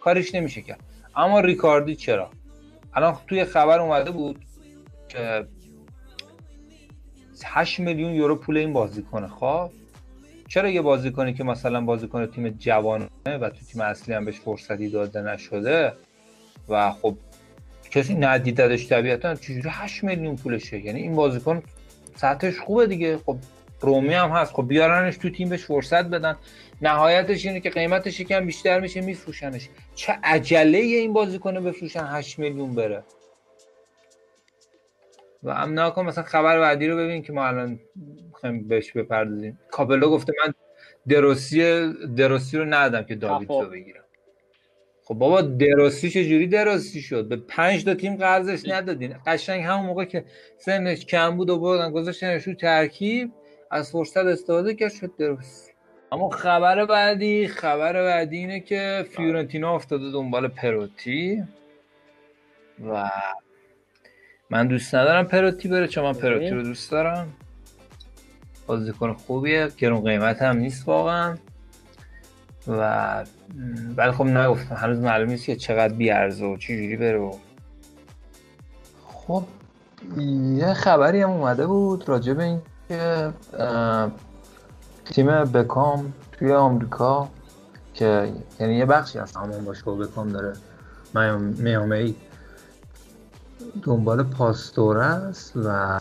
کارش 0.00 0.34
نمیشه 0.34 0.62
کرد. 0.62 0.80
اما 1.16 1.40
ریکاردی 1.40 1.96
چرا؟ 1.96 2.30
الان 2.96 3.16
توی 3.26 3.44
خبر 3.44 3.80
اومده 3.80 4.10
بود 4.10 4.44
که 5.08 5.46
8 7.44 7.80
میلیون 7.80 8.12
یورو 8.12 8.36
پول 8.36 8.56
این 8.56 8.72
بازیکنه 8.72 9.28
خب؟ 9.28 9.70
چرا 10.48 10.68
یه 10.68 10.82
بازیکنی 10.82 11.34
که 11.34 11.44
مثلا 11.44 11.80
بازیکن 11.80 12.26
تیم 12.26 12.48
جوانه 12.48 13.08
و 13.26 13.50
تو 13.50 13.64
تیم 13.72 13.80
اصلی 13.80 14.14
هم 14.14 14.24
بهش 14.24 14.40
فرصتی 14.40 14.88
داده 14.88 15.22
نشده 15.22 15.92
و 16.68 16.90
خب 16.90 17.16
کسی 17.90 18.14
ندیددش 18.14 18.88
طبیعتا 18.88 19.34
چجوری 19.34 19.68
8 19.68 20.04
میلیون 20.04 20.36
پولشه؟ 20.36 20.78
یعنی 20.78 21.00
این 21.00 21.14
بازیکن 21.14 21.62
سطحش 22.16 22.58
خوبه 22.58 22.86
دیگه. 22.86 23.18
خب 23.26 23.36
رومی 23.80 24.14
هم 24.14 24.30
هست. 24.30 24.52
خب 24.52 24.68
بیارنش 24.68 25.16
تو 25.16 25.30
تیم 25.30 25.48
بهش 25.48 25.64
فرصت 25.64 26.04
بدن. 26.04 26.36
نهایتش 26.82 27.46
اینه 27.46 27.60
که 27.60 27.70
قیمتش 27.70 28.20
یکم 28.20 28.46
بیشتر 28.46 28.80
میشه 28.80 29.00
میفروشنش. 29.00 29.68
چه 29.94 30.18
عجله 30.24 30.78
این 30.78 31.12
بازیکن 31.12 31.64
بفروشن 31.64 32.04
8 32.04 32.38
میلیون 32.38 32.74
بره. 32.74 33.04
و 35.42 35.54
هم 35.54 35.80
نکن 35.80 36.06
مثلا 36.06 36.24
خبر 36.24 36.58
بعدی 36.58 36.86
رو 36.86 36.96
ببین 36.96 37.22
که 37.22 37.32
ما 37.32 37.46
الان 37.46 37.80
می‌خوایم 38.28 38.68
بهش 38.68 38.92
بپردازیم. 38.92 39.58
کابلو 39.70 40.10
گفته 40.10 40.32
من 40.46 40.54
دروسی 41.08 41.92
دروسی 42.16 42.58
رو 42.58 42.64
ندادم 42.64 43.06
که 43.06 43.14
داوید 43.14 43.48
رو 43.48 43.64
خب. 43.64 43.72
بگیرم. 43.72 44.02
خب 45.04 45.14
بابا 45.14 45.40
دروسی 45.40 46.10
چجوری 46.10 46.46
دروسی 46.46 47.00
شد؟ 47.00 47.28
به 47.28 47.36
پنج 47.36 47.84
تا 47.84 47.94
تیم 47.94 48.16
قرضش 48.16 48.68
ندادین. 48.68 49.14
قشنگ 49.26 49.62
همون 49.62 49.86
موقع 49.86 50.04
که 50.04 50.24
سنش 50.58 51.06
کم 51.06 51.36
بود 51.36 51.50
و 51.50 51.58
بردن 51.58 51.90
گذاشتنش 51.90 52.42
رو 52.42 52.54
ترکیب 52.54 53.32
از 53.70 53.90
فرصت 53.90 54.16
استفاده 54.16 54.74
کرد 54.74 54.92
شد 54.92 55.10
دروسی 55.18 55.65
اما 56.12 56.30
خبر 56.30 56.84
بعدی 56.84 57.48
خبر 57.48 57.92
بعدی 57.92 58.36
اینه 58.36 58.60
که 58.60 59.06
فیورنتینا 59.10 59.74
افتاده 59.74 60.10
دنبال 60.10 60.48
پروتی 60.48 61.44
و 62.90 63.10
من 64.50 64.66
دوست 64.66 64.94
ندارم 64.94 65.24
پروتی 65.24 65.68
بره 65.68 65.88
چون 65.88 66.04
من 66.04 66.12
پروتی 66.12 66.50
رو 66.50 66.62
دوست 66.62 66.90
دارم. 66.90 67.32
بازیکن 68.66 69.12
خوبیه 69.12 69.68
گرون 69.78 70.04
قیمت 70.04 70.42
هم 70.42 70.56
نیست 70.56 70.88
واقعا. 70.88 71.36
و 72.68 73.24
ولی 73.96 74.10
خب 74.10 74.24
نگفتم 74.24 74.74
هنوز 74.74 74.98
معلوم 74.98 75.28
نیست 75.28 75.46
که 75.46 75.56
چقدر 75.56 75.94
بیارزه 75.94 76.44
و 76.44 76.56
چی 76.56 76.76
جوری 76.76 76.96
بره 76.96 77.18
و 77.18 77.32
خب 79.06 79.44
یه 80.56 80.74
خبری 80.74 81.22
هم 81.22 81.30
اومده 81.30 81.66
بود 81.66 82.08
راجع 82.08 82.32
به 82.32 82.44
این 82.44 82.62
که 82.88 83.32
تیم 85.10 85.26
بکام 85.44 86.12
توی 86.32 86.52
آمریکا 86.52 87.28
که 87.94 88.32
یعنی 88.60 88.76
یه 88.76 88.86
بخشی 88.86 89.18
از 89.18 89.36
همون 89.36 89.64
باشگاه 89.64 89.98
بکام 89.98 90.28
داره. 90.28 90.52
میامی 91.58 92.16
دنبال 93.82 94.22
پاستور 94.22 94.98
است 94.98 95.52
و 95.56 95.98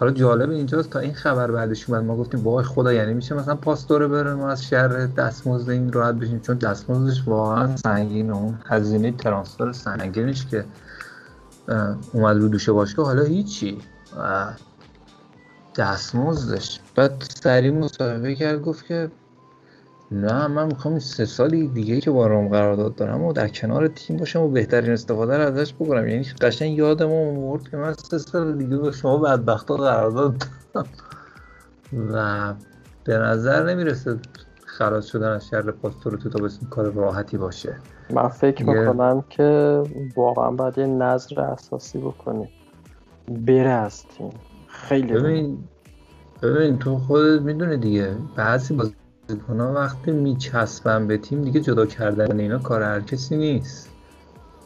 حالا 0.00 0.12
جالب 0.12 0.50
اینجاست 0.50 0.90
تا 0.90 0.98
این 0.98 1.14
خبر 1.14 1.50
بعدش 1.50 1.90
اومد 1.90 2.04
ما 2.04 2.16
گفتیم 2.16 2.44
وای 2.44 2.64
خدا 2.64 2.92
یعنی 2.92 3.14
میشه 3.14 3.34
مثلا 3.34 3.54
پاستوره 3.54 4.08
بره 4.08 4.34
ما 4.34 4.50
از 4.50 4.64
شر 4.64 4.88
دستمزد 5.06 5.70
این 5.70 5.92
راحت 5.92 6.14
بشیم 6.14 6.40
چون 6.40 6.56
دستمزدش 6.58 7.22
واقعا 7.26 7.76
سنگین 7.76 8.30
اون 8.30 8.58
هزینه 8.66 9.12
ترانسفر 9.12 9.72
سنگینش 9.72 10.46
که 10.46 10.64
اومد 12.12 12.36
رو 12.36 12.48
دوش 12.48 12.68
باشگاه. 12.68 13.06
حالا 13.06 13.22
هیچی. 13.22 13.78
دستمزدش. 15.76 16.80
بعد 16.94 17.24
سریع 17.44 17.70
مصاحبه 17.70 18.34
کرد 18.34 18.62
گفت 18.62 18.86
که 18.86 19.10
نه 20.10 20.46
من 20.46 20.66
می‌خوام 20.66 20.98
سه 20.98 21.24
سالی 21.24 21.68
دیگه 21.68 22.00
که 22.00 22.10
با 22.10 22.26
روم 22.26 22.48
قرارداد 22.48 22.94
دارم 22.94 23.24
و 23.24 23.32
در 23.32 23.48
کنار 23.48 23.88
تیم 23.88 24.16
باشم 24.16 24.40
و 24.40 24.48
بهترین 24.48 24.90
استفاده 24.90 25.36
رو 25.36 25.42
ازش 25.42 25.74
بکنم. 25.74 26.08
یعنی 26.08 26.24
قشنگ 26.40 26.78
یادم 26.78 27.08
اومد 27.08 27.68
که 27.68 27.76
من 27.76 27.92
سه 27.92 28.18
سال 28.18 28.58
دیگه 28.58 28.76
با 28.76 28.92
شما 28.92 29.16
بدبختا 29.16 29.76
قرارداد 29.76 30.44
دارم. 30.74 30.88
و 32.12 32.54
به 33.04 33.18
نظر 33.18 33.70
نمی‌رسه 33.70 34.18
خلاص 34.66 35.06
شدن 35.06 35.28
از 35.28 35.46
شر 35.46 35.70
پاستور 35.70 36.16
تو 36.16 36.28
تابستون 36.28 36.68
کار 36.68 36.92
راحتی 36.92 37.36
باشه. 37.36 37.76
من 38.10 38.28
فکر 38.28 38.64
می‌کنم 38.64 39.24
که 39.30 39.82
واقعا 40.16 40.50
باید 40.50 40.78
یه 40.78 40.86
نظر 40.86 41.40
اساسی 41.40 41.98
بکنی 41.98 42.48
بره 43.28 43.70
از 43.70 44.06
تیم. 44.06 44.30
خیلی 44.68 45.12
ببین 45.12 45.58
ببین 46.44 46.78
تو 46.78 46.98
خودت 46.98 47.42
می‌دونی 47.42 47.76
دیگه. 47.76 48.16
بعضی 48.36 48.74
بازیکن‌ها 48.74 49.72
وقتی 49.72 50.10
میچسبن 50.10 51.06
به 51.06 51.16
تیم 51.18 51.42
دیگه 51.42 51.60
جدا 51.60 51.86
کردن 51.86 52.40
اینا 52.40 52.58
کار 52.58 52.82
هر 52.82 53.00
کسی 53.00 53.36
نیست. 53.36 53.90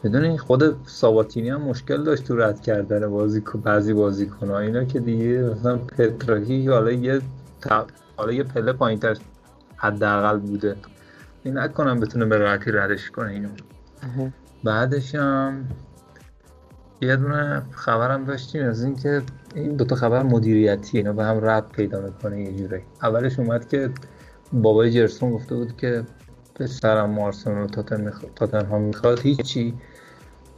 می‌دونی؟ 0.03 0.37
خود 0.37 0.87
ساباتینی 0.87 1.49
هم 1.49 1.61
مشکل 1.61 2.03
داشت 2.03 2.23
تو 2.23 2.35
رد 2.35 2.61
کردن 2.61 3.07
بازی 3.07 3.43
بعضی 3.63 3.93
بازیکن‌ها. 3.93 4.59
اینا 4.59 4.83
که 4.83 4.99
دیگه 4.99 5.41
مثلا 5.41 5.77
پتراکی 5.77 6.67
حالا 6.67 6.91
یه 6.91 7.19
ت- 7.61 7.85
حالا 8.17 8.31
یه 8.33 8.43
پله 8.43 8.73
پایینتر 8.73 9.17
حداقل 9.75 10.37
بوده. 10.39 10.75
این 11.43 11.57
نکنم 11.57 11.99
بتونه 11.99 12.25
به 12.25 12.37
راحتی 12.37 12.71
ردش 12.71 13.11
کنه 13.11 13.31
اینو. 13.31 13.49
بعدش 14.63 15.15
هم 15.15 15.67
یه 17.01 17.15
دونه 17.15 17.61
خبرم 17.71 18.25
داشتیم 18.25 18.65
از 18.65 18.83
اینکه 18.83 19.21
این 19.55 19.75
دوتا 19.75 19.95
خبر 19.95 20.23
مدیریتی 20.23 20.97
اینا 20.97 21.13
به 21.13 21.23
هم 21.23 21.37
ربط 21.37 21.71
پیدا 21.71 22.01
می‌کنه 22.01 22.41
یه 22.41 22.57
جوری 22.57 22.81
اولش 23.03 23.39
اومد 23.39 23.67
که 23.67 23.89
بابای 24.53 24.91
جرسون 24.91 25.31
گفته 25.31 25.55
بود 25.55 25.77
که 25.77 26.03
پسرم 26.55 27.19
آرسنال 27.19 27.63
و 27.63 27.67
تاتن 27.67 28.01
می‌خواد 28.01 28.31
تاتنهام 28.35 28.81
می‌خواد. 28.81 29.19
هیچی. 29.19 29.73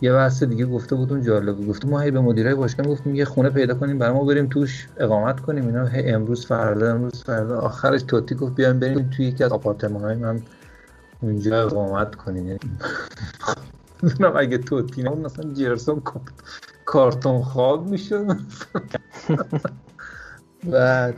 یه 0.04 0.14
بحث 0.14 0.44
دیگه 0.44 0.66
گفته 0.66 0.96
بود 0.96 1.12
اون 1.12 1.22
جالب 1.22 1.68
گفته 1.68 1.88
ما 1.88 2.00
هی 2.00 2.12
به 2.12 2.20
مدیرای 2.20 2.56
باشگاه 2.56 2.88
گفتیم 2.88 3.16
یه 3.16 3.26
خونه 3.26 3.50
پیدا 3.50 3.74
کنیم 3.76 3.98
برای 3.98 4.14
ما 4.14 4.26
بریم 4.26 4.48
توش 4.48 4.88
اقامت 4.98 5.40
کنیم. 5.40 5.66
اینا 5.66 5.86
هی 5.86 6.12
امروز 6.12 6.46
فردا 6.46 6.92
امروز 6.94 7.24
فردا. 7.24 7.60
آخرش 7.60 8.04
توتی 8.04 8.36
گفت 8.36 8.56
بیایم 8.56 8.80
بریم 8.80 9.10
توی 9.10 9.26
یکی 9.26 9.44
از 9.44 9.52
آپارتمان‌های 9.52 10.16
من 10.16 10.42
اونجا 11.22 11.64
اقامت 11.64 12.16
کنیم. 12.16 12.48
یعنی 12.48 12.60
می‌دونم 14.04 14.34
اگه 14.38 14.58
توتی 14.58 15.04
نبود 15.04 15.26
مثلا 15.26 15.54
جرسون 15.54 16.02
کارتون 16.92 17.42
خواب 17.42 17.90
می‌شد. 17.90 18.26
و 20.72 21.14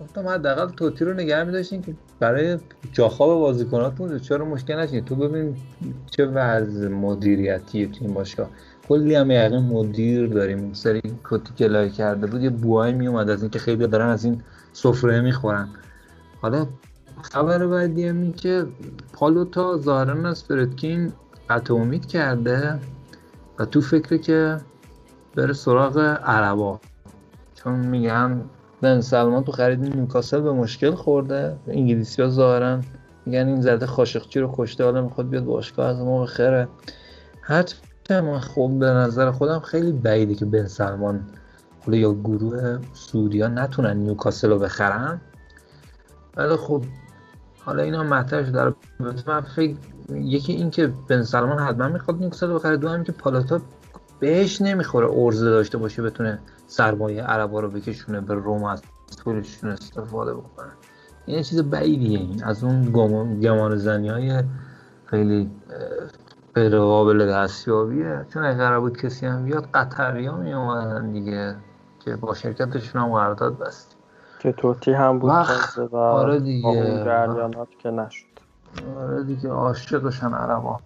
گفتم 0.00 0.28
حداقل 0.28 0.68
توتی 0.68 1.04
رو 1.04 1.12
نگه 1.12 1.44
میداشتین 1.44 1.82
که 1.82 1.94
برای 2.20 2.58
جاخواب 2.92 3.40
بازیکناتون 3.40 4.18
چرا 4.18 4.44
مشکل 4.44 4.78
نشین؟ 4.78 5.04
تو 5.04 5.16
ببین 5.16 5.56
چه 6.10 6.26
وضع 6.26 6.88
مدیریتی 6.88 7.86
تو 7.86 8.04
این 8.04 8.14
باشگاه. 8.14 8.50
کلی 8.88 9.14
هم 9.14 9.30
یقین 9.30 9.58
مدیر 9.58 10.26
داریم. 10.26 10.72
سری 10.72 11.02
کتی 11.24 11.52
که 11.56 11.90
کرده 11.96 12.26
بود 12.26 12.42
یه 12.42 12.50
بوهای 12.50 12.92
میومد 12.92 13.30
از 13.30 13.42
اینکه 13.42 13.58
خیلی 13.58 13.86
دارن 13.86 14.08
از 14.08 14.24
این 14.24 14.42
سفره 14.72 15.20
می‌خورن. 15.20 15.68
حالا 16.40 16.66
خبر 17.22 17.66
بعدی 17.66 18.08
هم 18.08 18.20
این 18.20 18.32
که 18.32 18.66
پالوتا 19.12 19.76
ظاهرا 19.76 20.28
از 20.28 20.44
فردکین 20.44 21.12
قطع 21.50 21.74
امید 21.74 22.06
کرده 22.06 22.78
و 23.58 23.64
تو 23.64 23.80
فکره 23.80 24.18
که 24.18 24.56
بره 25.36 25.52
سراغ 25.52 25.98
عربا. 26.24 26.80
چون 27.54 27.74
میگن 27.74 28.42
بن 28.80 29.00
سلمان 29.00 29.44
تو 29.44 29.52
خرید 29.52 29.80
نیوکاسل 29.80 30.40
به 30.40 30.52
مشکل 30.52 30.94
خورده. 30.94 31.56
انگلیسی 31.66 32.22
ها 32.22 32.28
ظاهرا 32.28 32.80
میگن 33.26 33.46
این 33.46 33.60
زده 33.60 33.86
خاشقچی 33.86 34.40
رو 34.40 34.54
کشته 34.56 34.84
حالا 34.84 35.02
می‌خواد 35.02 35.28
بیاد 35.28 35.44
باشگاه 35.44 35.86
از 35.86 36.00
ما 36.00 36.22
بخره 36.22 36.68
من 38.10 38.38
خب 38.38 38.70
به 38.78 38.86
نظر 38.86 39.30
خودم 39.30 39.60
خیلی 39.60 39.92
بعیده 39.92 40.34
که 40.34 40.44
بن 40.44 40.66
سلمان 40.66 41.20
حالا 41.86 41.98
یا 41.98 42.12
گروه 42.12 42.78
سعودی 42.92 43.40
ها 43.40 43.48
نتونن 43.48 43.96
نیوکاسل 43.96 44.50
رو 44.50 44.58
بخرن. 44.58 45.20
ولی 46.36 46.56
خب 46.56 46.84
حالا 47.64 47.82
اینا 47.82 48.02
مطرح 48.02 48.44
شده 48.44 48.74
من 49.26 49.40
فکر 49.40 49.76
یکی 50.10 50.52
این 50.52 50.70
که 50.70 50.92
بن 51.08 51.22
سلمان 51.22 51.58
حتما 51.58 51.88
می‌خواد 51.88 52.18
نیوکاسل 52.18 52.54
بخره 52.54 52.76
دو 52.76 52.88
هم 52.88 53.04
که 53.04 53.12
پالاتا 53.12 53.60
بهش 54.22 54.62
نمی‌خوره 54.62 55.08
ارزه 55.10 55.50
داشته 55.50 55.78
باشه 55.78 56.02
بتونه 56.02 56.38
سرمایه 56.66 57.22
عربا 57.22 57.60
رو 57.60 57.70
بکشونه 57.70 58.20
به 58.20 58.34
روم 58.34 58.64
از 58.64 58.82
پولشون 59.24 59.70
استفاده 59.70 60.34
بکنه. 60.34 60.68
این 61.26 61.42
چیز 61.42 61.62
بعیدیه 61.62 62.18
این. 62.18 62.44
از 62.44 62.64
اون 62.64 62.92
گمان 63.42 63.76
زنی 63.76 64.08
های 64.08 64.42
خیلی 65.06 65.50
غیر 66.54 66.78
قابل 66.78 67.32
دستیابیه. 67.32 68.26
چون 68.28 68.44
اگر 68.44 68.78
بود 68.78 68.96
کسی 68.96 69.26
هم 69.26 69.44
بیاد 69.44 69.68
قطری 69.74 70.26
ها 70.26 70.36
می 70.36 70.52
اومدن 70.52 71.12
دیگه 71.12 71.56
که 72.04 72.16
با 72.16 72.34
شرکتشون 72.34 73.02
هم 73.02 73.08
قرارداد 73.08 73.58
بست 73.58 73.96
که 74.38 74.52
توتی 74.52 74.92
هم 74.92 75.18
بود 75.18 75.30
وقت. 75.30 75.78
و 75.78 75.96
آره 75.96 76.40
دیگه. 76.40 77.04
جریانات 77.04 77.68
که 77.78 77.90
نشد. 77.90 78.26
آره 78.98 79.22
دیگه 79.24 79.48
عاشقشن 79.48 80.34
عربا. 80.34 80.80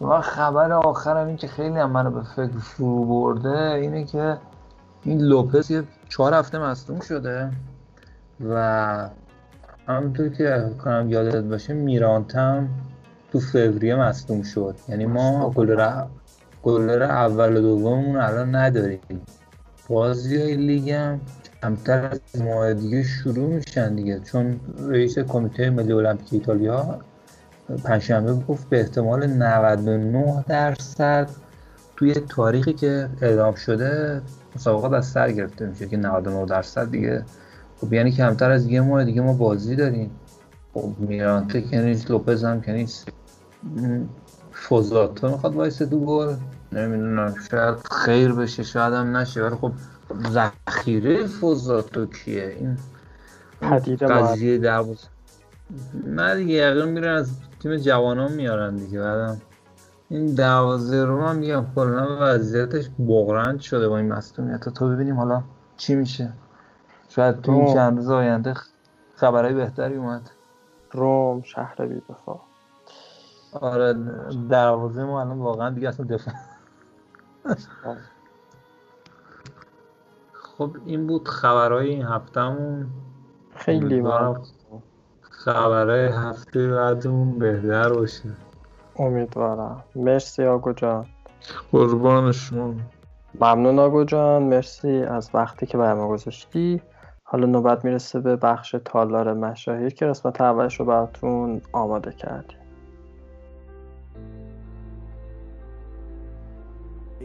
و 0.00 0.20
خبر 0.20 0.72
آخرم 0.72 1.26
این 1.26 1.36
که 1.36 1.46
خیلی 1.46 1.78
هم 1.78 1.90
منو 1.90 2.10
به 2.10 2.22
فکر 2.22 2.58
فرو 2.58 3.04
برده 3.04 3.72
اینه 3.72 4.04
که 4.04 4.38
این 5.04 5.20
لوپز 5.20 5.70
یه 5.70 5.82
چهار 6.08 6.34
هفته 6.34 6.58
مصدوم 6.58 7.00
شده 7.00 7.50
و 8.50 9.08
همونطور 9.88 10.28
که 10.28 10.70
کنم 10.84 11.10
یادت 11.10 11.44
باشه 11.44 11.74
میرانتم 11.74 12.68
تو 13.32 13.40
فوریه 13.40 13.96
مصدوم 13.96 14.42
شد. 14.42 14.74
یعنی 14.88 15.06
ما 15.06 15.50
گلر 15.50 16.04
گلر 16.62 17.02
اول 17.02 17.56
و 17.56 17.60
دوممون 17.60 18.16
الان 18.16 18.54
نداریم. 18.54 19.00
بازی 19.88 20.42
های 20.42 20.56
لیگ 20.56 20.90
هم 20.90 21.20
کمتر 21.62 22.06
از 22.06 22.42
ماه 22.42 22.74
دیگه 22.74 23.02
شروع 23.02 23.54
میشن 23.54 23.94
دیگه. 23.94 24.20
چون 24.20 24.60
رئیس 24.88 25.18
کمیته 25.18 25.70
ملی 25.70 25.92
المپیک 25.92 26.32
ایتالیا 26.32 26.98
پنجشنبه 27.84 28.34
گفت 28.34 28.68
به 28.68 28.80
احتمال 28.80 29.26
99 29.26 30.44
درصد 30.48 31.30
توی 31.96 32.14
تاریخی 32.14 32.72
که 32.72 33.08
اعلام 33.22 33.54
شده 33.54 34.22
مسابقات 34.56 34.92
از 34.92 35.06
سر 35.06 35.32
گرفته 35.32 35.66
میشه 35.66 35.88
که 35.88 35.96
99 35.96 36.46
درصد 36.46 36.90
دیگه. 36.90 37.24
خب 37.80 37.92
یعنی 37.92 38.12
کمتر 38.12 38.50
از 38.50 38.66
یه 38.66 38.80
ماه 38.80 39.04
دیگه 39.04 39.20
ما 39.20 39.32
بازی 39.32 39.76
داریم. 39.76 40.10
خب 40.74 40.92
میرانته 40.98 41.62
که 41.62 41.80
نیست 41.80 42.10
لوپز 42.10 42.44
هم 42.44 42.60
که 42.60 42.72
نیست 42.72 43.08
فوزاتو 44.52 45.28
می‌خواد 45.28 45.54
وایسه 45.54 45.86
دو 45.86 46.00
گل. 46.00 46.34
نمی‌دونم 46.72 47.34
شاید 47.50 47.74
خیر 47.90 48.32
بشه 48.32 48.62
شاید 48.62 48.94
هم 48.94 49.16
نشه 49.16 49.42
ولی 49.42 49.56
خب 49.56 49.72
ذخیره 50.30 51.26
فوزاتو 51.26 52.06
کیه؟ 52.06 52.56
این 52.60 52.78
قضیه 53.62 54.58
دروازه 54.58 55.15
نه 56.06 56.36
دیگه 56.36 56.54
یقین 56.54 56.84
میرن 56.84 57.16
از 57.16 57.40
تیم 57.60 57.76
جوانان 57.76 58.32
میارن 58.32 58.76
دیگه. 58.76 59.00
بعدم 59.00 59.40
این 60.08 60.34
دروازه 60.34 61.04
رو 61.04 61.20
من 61.20 61.36
میگم 61.36 61.66
کلا 61.74 62.16
وضعیتش 62.20 62.90
بغرند 63.08 63.60
شده 63.60 63.88
با 63.88 63.98
این 63.98 64.14
تا 64.74 64.88
ببینیم 64.88 65.16
حالا 65.16 65.42
چی 65.76 65.94
میشه. 65.94 66.32
شاید 67.08 67.40
تو 67.40 67.52
این 67.52 67.74
چند 67.74 67.96
روز 67.96 68.10
آینده 68.10 68.54
خبرهای 69.14 69.54
بهتری 69.54 69.96
اومد. 69.96 70.30
روم 70.92 71.42
شهر 71.42 71.86
بی 71.86 72.02
دفاع. 72.08 72.40
آره 73.52 73.94
دروازه 74.50 75.04
ما 75.04 75.20
الان 75.20 75.38
واقعا 75.38 75.70
دیگه 75.70 75.88
اصلا 75.88 76.06
دفاع. 76.06 76.34
خب 80.32 80.76
این 80.84 81.06
بود 81.06 81.28
خبرهای 81.28 81.88
این 81.88 82.06
هفتهمون. 82.06 82.86
خیلی 83.56 83.84
امیدوارم 83.84 84.42
خبرهای 85.52 86.06
هفته 86.06 86.68
بعدمون 86.68 87.38
بهتر 87.38 87.92
باشه. 87.92 88.28
امیدوارم. 88.96 89.84
مرسی 89.96 90.44
آگو 90.44 90.72
جان. 90.72 91.06
قربان 91.72 92.32
شما. 92.32 92.74
ممنون 93.40 93.78
آگو 93.78 94.04
جان. 94.04 94.42
مرسی 94.42 95.02
از 95.02 95.30
وقتی 95.34 95.66
که 95.66 95.78
برای 95.78 95.94
ما 95.94 96.08
گذاشتی. 96.08 96.82
حالا 97.24 97.46
نوبت 97.46 97.84
می‌رسه 97.84 98.20
به 98.20 98.36
بخش 98.36 98.76
تالار 98.84 99.34
مشاهیر 99.34 99.94
که 99.94 100.06
قسمت 100.06 100.40
اولش 100.40 100.80
رو 100.80 100.86
براتون 100.86 101.60
آماده 101.72 102.12
کردیم. 102.12 102.58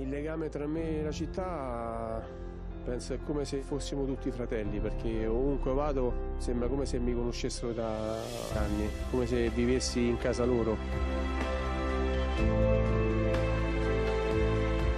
Il 0.01 0.09
legame 0.09 0.49
tra 0.49 0.65
me 0.75 0.85
e 0.99 1.03
la 1.03 1.11
città 1.11 1.49
penso 2.83 3.13
è 3.13 3.19
come 3.23 3.45
se 3.45 3.61
fossimo 3.61 4.05
tutti 4.05 4.31
fratelli 4.31 4.79
perché 4.79 5.27
ovunque 5.27 5.71
vado 5.73 6.13
sembra 6.37 6.67
come 6.67 6.85
se 6.85 6.99
mi 6.99 7.13
conoscessero 7.13 7.71
da 7.71 8.15
anni, 8.55 8.89
come 9.09 9.25
se 9.27 9.49
vivessi 9.49 10.07
in 10.07 10.17
casa 10.17 10.43
loro. 10.45 10.77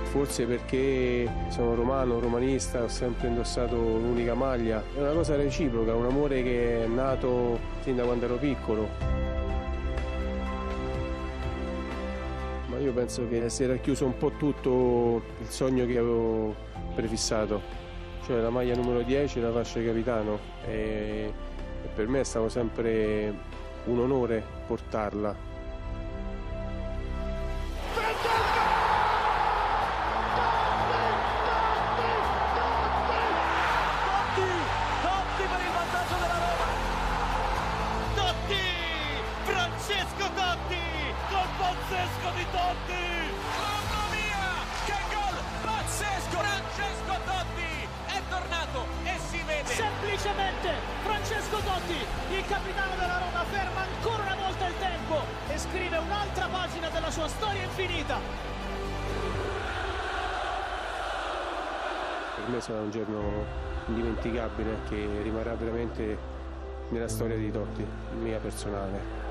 Forse 0.04 0.46
perché 0.46 1.28
sono 1.50 1.74
romano, 1.74 2.19
romanista, 2.19 2.84
ho 2.84 2.88
sempre 2.88 3.30
indossato 3.30 3.76
l'unica 3.76 4.36
maglia. 4.36 4.84
È 4.96 5.00
una 5.00 5.12
cosa 5.12 5.36
reciproca, 5.36 5.96
un 5.96 6.06
amore 6.06 6.43
che 6.43 6.84
è 6.84 6.88
nato 6.88 7.58
fin 7.80 7.96
da 7.96 8.04
quando 8.04 8.26
ero 8.26 8.36
piccolo. 8.36 8.88
Ma 12.67 12.78
io 12.78 12.93
penso 12.93 13.28
che 13.28 13.50
si 13.50 13.63
era 13.63 13.76
chiuso 13.78 14.06
un 14.06 14.15
po' 14.15 14.34
tutto 14.38 15.24
il 15.39 15.48
sogno 15.48 15.86
che 15.88 15.98
avevo 15.98 16.56
prefissato, 16.93 17.62
cioè 18.25 18.39
la 18.39 18.49
maglia 18.49 18.75
numero 18.75 19.01
10, 19.01 19.39
la 19.41 19.51
fascia 19.51 19.79
di 19.79 19.86
capitano 19.86 20.39
e, 20.65 21.32
per 21.93 22.08
me 22.08 22.21
è 22.21 22.23
stato 22.23 22.49
sempre 22.49 23.34
un 23.86 23.99
onore 23.99 24.43
portarla. 24.67 25.53
Semplicemente 50.23 50.69
Francesco 51.03 51.57
Totti, 51.57 51.97
il 52.33 52.45
capitano 52.47 52.95
della 52.95 53.17
Roma, 53.19 53.43
ferma 53.43 53.81
ancora 53.81 54.23
una 54.23 54.36
volta 54.36 54.67
il 54.67 54.73
tempo 54.79 55.19
e 55.49 55.57
scrive 55.57 55.97
un'altra 55.97 56.47
pagina 56.47 56.88
della 56.88 57.12
sua 57.12 57.27
storia 57.27 57.63
infinita. 57.63 58.17
Per 62.36 62.47
me 62.47 62.62
sarà 62.62 62.79
un 62.79 62.89
giorno 62.89 63.45
indimenticabile 63.88 64.77
che 64.88 65.09
rimarrà 65.23 65.55
veramente 65.55 66.17
nella 66.88 67.09
storia 67.09 67.36
di 67.36 67.51
Totti, 67.51 67.86
mia 68.21 68.39
personale. 68.39 69.22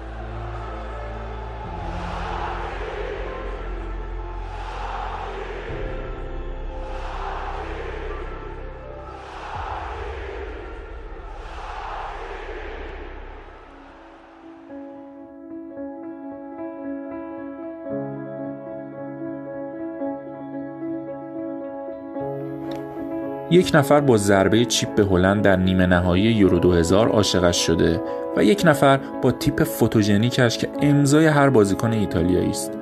یک 23.52 23.70
نفر 23.74 24.00
با 24.00 24.16
ضربه 24.16 24.64
چیپ 24.64 24.94
به 24.94 25.04
هلند 25.04 25.42
در 25.42 25.56
نیمه 25.56 25.86
نهایی 25.86 26.22
یورو 26.22 26.58
2000 26.58 27.08
عاشقش 27.08 27.66
شده 27.66 28.00
و 28.36 28.44
یک 28.44 28.62
نفر 28.64 28.96
با 29.22 29.32
تیپ 29.32 29.64
فوتوژنیکش 29.64 30.58
که 30.58 30.68
امضای 30.82 31.26
هر 31.26 31.50
بازیکن 31.50 31.92
ایتالیایی 31.92 32.50
است. 32.50 32.72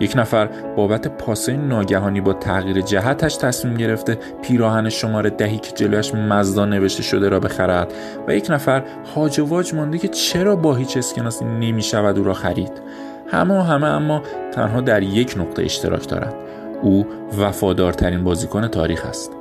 یک 0.00 0.12
نفر 0.16 0.46
بابت 0.76 1.08
پاسای 1.08 1.56
ناگهانی 1.56 2.20
با 2.20 2.32
تغییر 2.32 2.80
جهتش 2.80 3.36
تصمیم 3.36 3.74
گرفته 3.74 4.18
پیراهن 4.42 4.88
شماره 4.88 5.30
دهی 5.30 5.58
که 5.58 5.72
جلویش 5.72 6.14
مزدا 6.14 6.64
نوشته 6.64 7.02
شده 7.02 7.28
را 7.28 7.40
بخرد 7.40 7.92
و 8.28 8.34
یک 8.34 8.50
نفر 8.50 8.82
هاج 9.14 9.40
و 9.40 9.62
مانده 9.74 9.98
که 9.98 10.08
چرا 10.08 10.56
با 10.56 10.74
هیچ 10.74 10.96
اسکناسی 10.96 11.44
نمی 11.44 11.82
شود 11.82 12.18
او 12.18 12.24
را 12.24 12.34
خرید. 12.34 12.72
همه 13.26 13.54
و 13.54 13.62
همه 13.62 13.86
اما 13.86 14.22
تنها 14.52 14.80
در 14.80 15.02
یک 15.02 15.34
نقطه 15.38 15.62
اشتراک 15.62 16.08
دارند. 16.08 16.34
او 16.82 17.06
وفادارترین 17.38 18.24
بازیکن 18.24 18.68
تاریخ 18.68 19.06
است. 19.06 19.37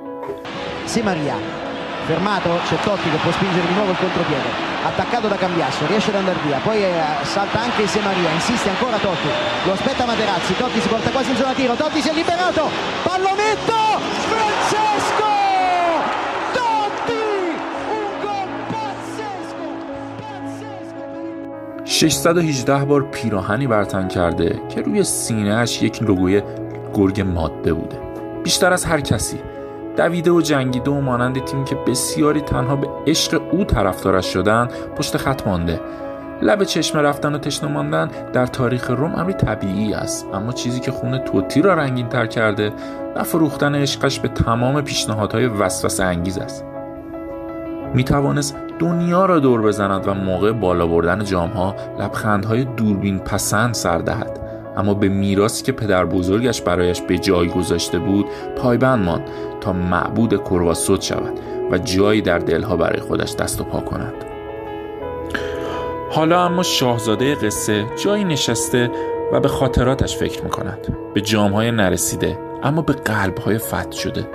Sì 0.87 1.01
Maria, 1.01 1.37
fermato, 2.07 2.51
c'è 2.69 2.77
Totti 2.77 3.09
che 3.09 3.17
può 3.17 3.31
spingere 3.31 3.67
di 3.67 3.75
nuovo 3.75 3.91
il 3.93 3.97
contropiede, 3.97 4.49
attaccato 4.85 5.29
da 5.29 5.37
Cambiasso, 5.37 5.87
riesce 5.87 6.11
ad 6.11 6.17
andare 6.17 6.39
via, 6.45 6.59
poi 6.59 6.83
eh, 6.85 6.93
salta 7.23 7.61
anche 7.61 7.87
Se 7.87 8.01
Maria, 8.01 8.31
insiste 8.31 8.69
ancora 8.69 8.97
Totti, 8.97 9.29
lo 9.65 9.73
aspetta 9.73 10.05
Materazzi, 10.05 10.57
Totti 10.57 10.81
si 10.81 10.89
porta 10.89 11.11
quasi 11.11 11.31
in 11.31 11.37
zona 11.37 11.53
tiro, 11.53 11.75
Totti 11.75 12.01
si 12.01 12.09
è 12.09 12.13
liberato, 12.13 12.69
pallonetto, 13.03 13.81
Francesco! 14.33 15.31
Totti! 16.53 17.23
Un 17.89 18.21
gol 18.21 18.51
pazzesco, 18.73 19.67
pazzesco, 20.19 21.85
618 21.85 22.85
بار 22.85 23.03
پیراهنی 23.03 23.67
برتن 23.67 24.09
کرده 24.09 24.61
که 24.69 24.81
روی 24.81 25.05
سینهش 25.05 25.83
یک 25.83 26.03
لوگوی 26.03 26.43
گرگ 26.95 27.21
ماده 27.21 27.73
بوده 27.73 28.01
بیشتر 28.43 28.73
از 28.73 28.85
هر 28.85 29.01
کسی 29.01 29.41
دویده 29.98 30.32
و 30.32 30.42
جنگیده 30.42 30.92
و 30.92 31.02
مانند 31.02 31.46
تیمی 31.46 31.66
که 31.66 31.76
بسیاری 31.76 32.42
تنها 32.42 32.76
به 32.76 32.88
عشق 33.08 33.42
او 33.52 33.64
طرفدارش 33.64 34.26
شدن 34.26 34.68
پشت 34.96 35.18
خط 35.18 35.48
مانده. 35.48 35.80
لب 36.42 36.64
چشمه 36.64 37.02
رفتن 37.02 37.36
و 37.36 37.38
تشنه 37.38 37.72
ماندن 37.72 38.10
در 38.34 38.46
تاریخ 38.46 38.90
روم 38.90 39.16
امری 39.16 39.34
طبیعی 39.34 39.94
است. 39.94 40.28
اما 40.34 40.52
چیزی 40.52 40.80
که 40.80 40.92
خون 40.92 41.18
توتی 41.18 41.62
را 41.62 41.74
رنگین 41.74 42.10
تر 42.10 42.26
کرده 42.26 42.72
نفروختن 43.18 43.76
عشقش 43.76 44.20
به 44.20 44.28
تمام 44.28 44.82
پیشنهادهای 44.82 45.48
وسوسه 45.48 46.04
انگیز 46.04 46.38
است. 46.38 46.66
می 47.94 48.04
توانست 48.04 48.56
دنیا 48.80 49.26
را 49.26 49.40
دور 49.40 49.62
بزند 49.62 50.08
و 50.08 50.14
موقع 50.14 50.52
بالا 50.52 50.88
بردن 50.88 51.24
جامها 51.24 51.76
لبخندهای 52.00 52.64
دوربین 52.64 53.20
پسند 53.20 53.74
سر 53.74 53.98
دهد. 53.98 54.40
اما 54.78 54.94
به 54.94 55.10
میراثی 55.10 55.64
که 55.64 55.72
پدر 55.72 56.06
بزرگش 56.06 56.62
برایش 56.62 57.02
به 57.02 57.18
جای 57.18 57.48
گذاشته 57.48 58.00
بود 58.00 58.26
پایبند 58.58 59.06
ماند. 59.06 59.30
تا 59.62 59.74
معبود 59.74 60.38
کرواسوت 60.38 61.02
شود 61.02 61.40
و 61.72 61.78
جایی 61.78 62.22
در 62.22 62.40
دلها 62.40 62.78
برای 62.78 63.00
خودش 63.00 63.36
دست 63.36 63.62
و 63.62 63.64
پا 63.64 63.80
کند. 63.80 64.14
حالا 66.12 66.46
اما 66.46 66.64
شاهزاده 66.64 67.36
قصه 67.36 67.86
جایی 68.04 68.24
نشسته 68.24 68.92
و 69.34 69.40
به 69.40 69.48
خاطراتش 69.48 70.18
فکر 70.18 70.44
می 70.44 70.50
کند 70.50 70.96
به 71.14 71.22
جامهای 71.22 71.72
نرسیده 71.72 72.40
اما 72.64 72.82
به 72.82 72.94
قلبهای 72.94 73.58
فتح 73.58 73.92
شده. 73.92 74.28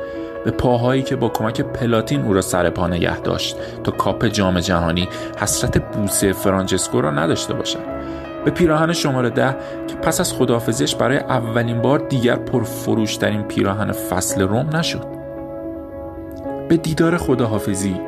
به 0.45 0.51
پاهایی 0.51 1.03
که 1.03 1.17
با 1.17 1.29
کمک 1.29 1.61
پلاتین 1.61 2.23
او 2.23 2.33
را 2.33 2.41
سر 2.41 2.71
پا 2.71 2.87
نگه 2.87 3.21
داشت 3.21 3.57
تا 3.85 3.93
کاپ 3.93 4.27
جام 4.27 4.61
جهانی 4.61 5.09
حسرت 5.39 5.93
بوسه 5.93 6.33
فرانچسکو 6.33 7.01
را 7.01 7.11
نداشته 7.11 7.55
باشد. 7.55 8.02
به 8.45 8.51
پیراهن 8.51 8.93
شماره 8.93 9.31
ده 9.31 9.57
که 9.87 9.95
پس 9.95 10.21
از 10.21 10.33
خداحافظیش 10.33 10.95
برای 10.95 11.19
اولین 11.19 11.83
بار 11.83 11.99
دیگر 11.99 12.37
پرفروشترین 12.37 13.43
پیراهن 13.43 13.93
فصل 13.93 14.43
روم 14.43 14.77
نشد. 14.77 15.07
به 16.69 16.77
دیدار 16.77 17.17
خداحافظی 17.17 18.01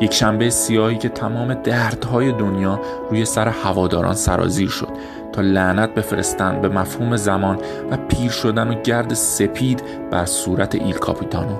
یک 0.00 0.14
شنبه 0.14 0.50
سیاهی 0.50 0.98
که 0.98 1.08
تمام 1.08 1.54
دردهای 1.54 2.32
دنیا 2.32 2.80
روی 3.10 3.24
سر 3.24 3.48
هواداران 3.48 4.14
سرازیر 4.14 4.68
شد 4.68 4.88
تا 5.32 5.42
لعنت 5.42 5.94
بفرستند 5.94 6.60
به 6.60 6.68
مفهوم 6.68 7.16
زمان 7.16 7.58
و 7.90 7.96
پیر 7.96 8.30
شدن 8.30 8.68
و 8.68 8.82
گرد 8.82 9.14
سپید 9.14 9.82
بر 10.10 10.24
صورت 10.24 10.74
ایل 10.74 10.98
کاپیتانو. 10.98 11.56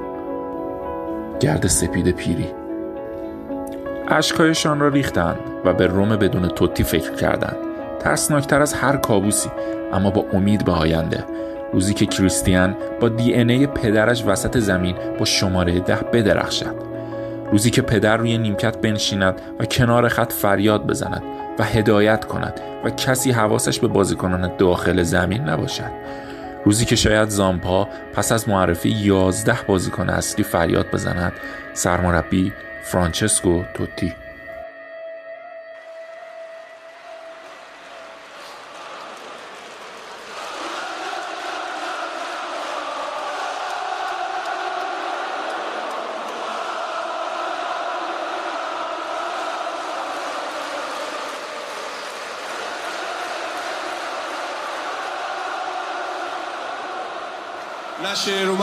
گرد 1.40 1.66
سپید 1.66 2.10
پیری. 2.10 2.46
اشکهایشان 4.08 4.80
را 4.80 4.88
ریختند 4.88 5.38
و 5.64 5.74
به 5.74 5.86
روم 5.86 6.16
بدون 6.16 6.48
توتی 6.48 6.82
فکر 6.84 7.14
کردند. 7.14 7.67
ترسناکتر 8.01 8.62
از 8.62 8.74
هر 8.74 8.96
کابوسی 8.96 9.51
اما 9.92 10.11
با 10.11 10.24
امید 10.32 10.64
به 10.64 10.72
آینده. 10.72 11.24
روزی 11.72 11.94
که 11.94 12.07
کریستیان 12.07 12.76
با 13.01 13.09
دی 13.09 13.34
ای 13.34 13.66
پدرش 13.66 14.24
وسط 14.24 14.59
زمین 14.59 14.96
با 15.18 15.24
شماره 15.24 15.80
ده 15.80 15.96
بدرخشد. 16.12 16.74
روزی 17.53 17.70
که 17.70 17.82
پدر 17.82 18.16
روی 18.16 18.38
نیمکت 18.38 18.78
بنشیند 18.80 19.40
و 19.59 19.64
کنار 19.64 20.09
خط 20.09 20.32
فریاد 20.32 20.86
بزند 20.86 21.22
و 21.59 21.64
هدایت 21.64 22.24
کند 22.24 22.61
و 22.84 22.90
کسی 22.90 23.30
حواسش 23.30 23.80
به 23.80 23.88
بازیکنان 23.88 24.57
داخل 24.57 25.03
زمین 25.03 25.42
نباشد. 25.42 25.90
روزی 26.64 26.84
که 26.84 26.96
شاید 26.96 27.28
زامپا 27.28 27.88
پس 28.14 28.32
از 28.32 28.49
معرفی 28.49 28.88
یازده 28.88 29.59
بازیکن 29.66 30.11
اصلی 30.11 30.44
فریاد 30.44 30.86
بزند 30.92 31.32
سرمربی 31.74 32.53
فرانچسکو 32.82 33.62
توتی. 33.74 34.14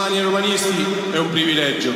Romani 0.05 0.19
e 0.19 0.21
romanisti 0.21 0.85
è 1.11 1.17
un 1.17 1.29
privilegio. 1.31 1.91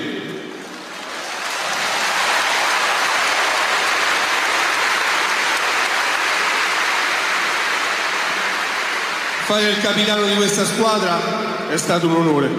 Fare 9.46 9.70
il 9.70 9.82
capitano 9.82 10.26
di 10.26 10.36
questa 10.36 10.66
squadra 10.66 11.70
è 11.70 11.78
stato 11.78 12.08
un 12.08 12.16
onore. 12.16 12.50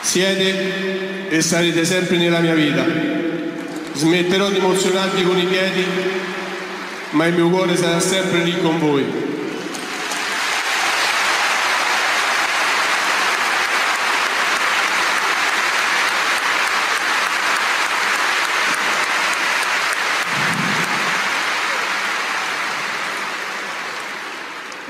Siete 0.00 1.28
e 1.28 1.42
sarete 1.42 1.84
sempre 1.84 2.16
nella 2.16 2.40
mia 2.40 2.54
vita. 2.54 2.84
Smetterò 3.92 4.48
di 4.48 4.56
emozionarvi 4.56 5.22
con 5.22 5.38
i 5.38 5.44
piedi 5.44 6.29
ma 7.10 7.26
il 7.26 7.34
mio 7.34 7.48
cuore 7.48 7.76
sarà 7.76 7.98
sempre 8.00 8.44
lì 8.44 8.60
con 8.60 8.78
voi. 8.78 9.28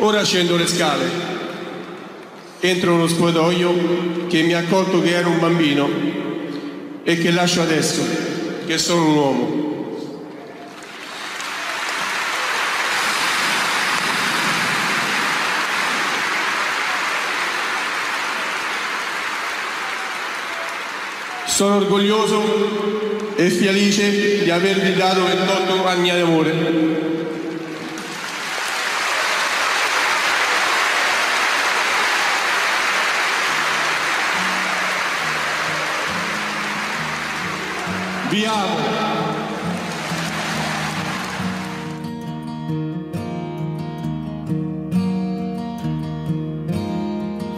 Ora 0.03 0.25
scendo 0.25 0.57
le 0.57 0.67
scale, 0.67 1.09
entro 2.59 2.93
nello 2.93 3.07
spogliatoio 3.07 4.27
che 4.29 4.43
mi 4.43 4.55
ha 4.55 4.59
accolto 4.59 5.01
che 5.03 5.15
ero 5.15 5.29
un 5.29 5.39
bambino 5.39 5.89
e 7.03 7.19
che 7.19 7.31
lascio 7.31 7.61
adesso, 7.61 8.03
che 8.67 8.79
sono 8.79 9.07
un 9.07 9.15
uomo. 9.15 9.70
Sono 21.61 21.77
orgoglioso 21.77 23.37
e 23.37 23.51
felice 23.51 24.43
di 24.45 24.51
avervi 24.51 24.95
dato 24.95 25.25
28 25.25 25.87
anni 25.87 26.11
di 26.11 26.21
amore. 26.21 26.53
Vi 38.31 38.45
amo. 38.47 38.79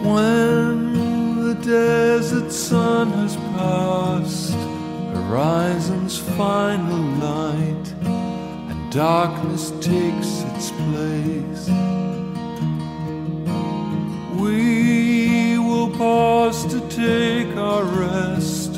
When 0.03 1.47
the 1.47 1.55
desert 1.63 2.51
sun 2.51 3.09
has 3.13 3.37
passed, 3.63 4.59
horizon's 5.17 6.17
final 6.17 7.03
light, 7.27 7.87
and 8.69 8.91
darkness 8.91 9.71
takes 9.91 10.31
its 10.49 10.67
place. 10.81 11.63
We 14.41 15.57
will 15.67 15.89
pause 16.03 16.59
to 16.73 16.79
take 16.89 17.51
our 17.69 17.85
rest, 18.05 18.71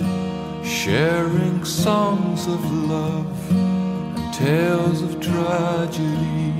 sharing 0.64 1.58
songs 1.66 2.42
of 2.56 2.62
love 2.96 3.52
and 3.52 4.34
tales 4.34 5.02
of 5.08 5.12
tragedy. 5.20 6.54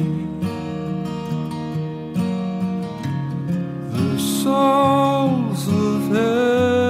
The 3.96 4.20
souls 4.42 5.62
of 5.68 6.02
heaven 6.16 6.85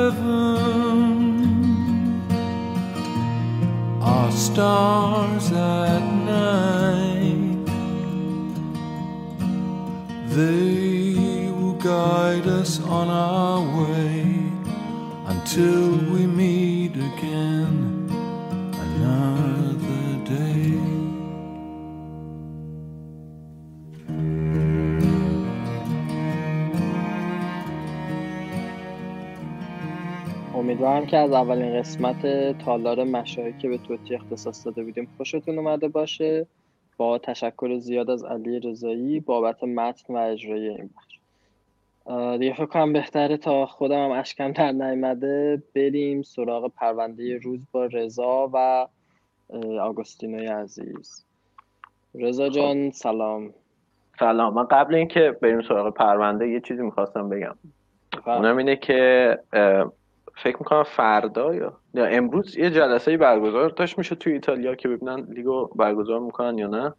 stars 4.55 5.51
at 5.51 5.99
night. 5.99 7.65
They 10.29 11.51
will 11.51 11.73
guide 11.73 12.47
us 12.47 12.79
on 12.79 13.09
our 13.09 13.59
way 13.77 14.21
until 15.27 15.97
we 16.11 16.25
meet 16.25 16.93
again 16.95 17.54
امیدوارم 30.75 31.05
که 31.05 31.17
از 31.17 31.31
اولین 31.31 31.79
قسمت 31.79 32.21
تالار 32.65 33.03
مشاهی 33.03 33.53
که 33.53 33.69
به 33.69 33.77
توتی 33.77 34.15
اختصاص 34.15 34.65
داده 34.65 34.83
بودیم 34.83 35.07
خوشتون 35.17 35.59
اومده 35.59 35.87
باشه. 35.87 36.47
با 36.97 37.17
تشکر 37.17 37.77
زیاد 37.79 38.09
از 38.09 38.23
علی 38.23 38.59
رضایی 38.59 39.19
بابت 39.19 39.63
متن 39.63 40.13
و 40.13 40.17
اجرای 40.17 40.69
این 40.69 40.89
بخش. 40.97 41.19
دیگه 42.39 42.53
فکر 42.53 42.65
کنم 42.65 42.93
بهتره 42.93 43.37
تا 43.37 43.65
خودم 43.65 44.05
هم 44.05 44.11
اشکم 44.11 44.51
در 44.51 44.71
نیامده 44.71 45.63
بریم 45.75 46.21
سراغ 46.21 46.71
پرونده 46.77 47.37
روز 47.37 47.67
با 47.71 47.85
رضا 47.85 48.49
و 48.53 48.87
آگوستینوی 49.81 50.47
عزیز. 50.47 51.25
رضا 52.15 52.49
جان 52.49 52.91
سلام. 52.91 53.53
سلام. 54.19 54.53
من 54.53 54.63
قبل 54.63 54.95
اینکه 54.95 55.37
بریم 55.41 55.61
سراغ 55.61 55.93
پرونده 55.93 56.49
یه 56.49 56.59
چیزی 56.59 56.81
می‌خواستم 56.81 57.29
بگم. 57.29 57.55
اونم 58.25 58.57
اینه 58.57 58.75
که 58.75 59.39
فکر 60.35 60.57
می‌کنم 60.59 60.83
فردا 60.83 61.55
یا 61.55 61.77
یا 61.93 62.05
امروز 62.05 62.57
یه 62.57 62.69
جلسه 62.69 63.17
برگزار 63.17 63.69
داشت 63.69 63.97
میشه 63.97 64.15
توی 64.15 64.33
ایتالیا 64.33 64.75
که 64.75 64.87
ببینن 64.87 65.19
لیگو 65.19 65.69
برگزار 65.75 66.19
می‌کنن 66.19 66.57
یا 66.57 66.67
نه. 66.67 66.93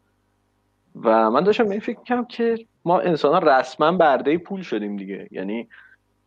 و 1.03 1.31
من 1.31 1.45
داشتم 1.45 1.69
این 1.69 1.81
فکر 1.81 2.23
که 2.23 2.59
ما 2.85 3.01
انسان 3.01 3.33
ها 3.33 3.39
رسما 3.39 3.93
برده 3.93 4.39
پول 4.39 4.63
شدیم 4.63 4.97
دیگه. 4.97 5.29
یعنی 5.31 5.69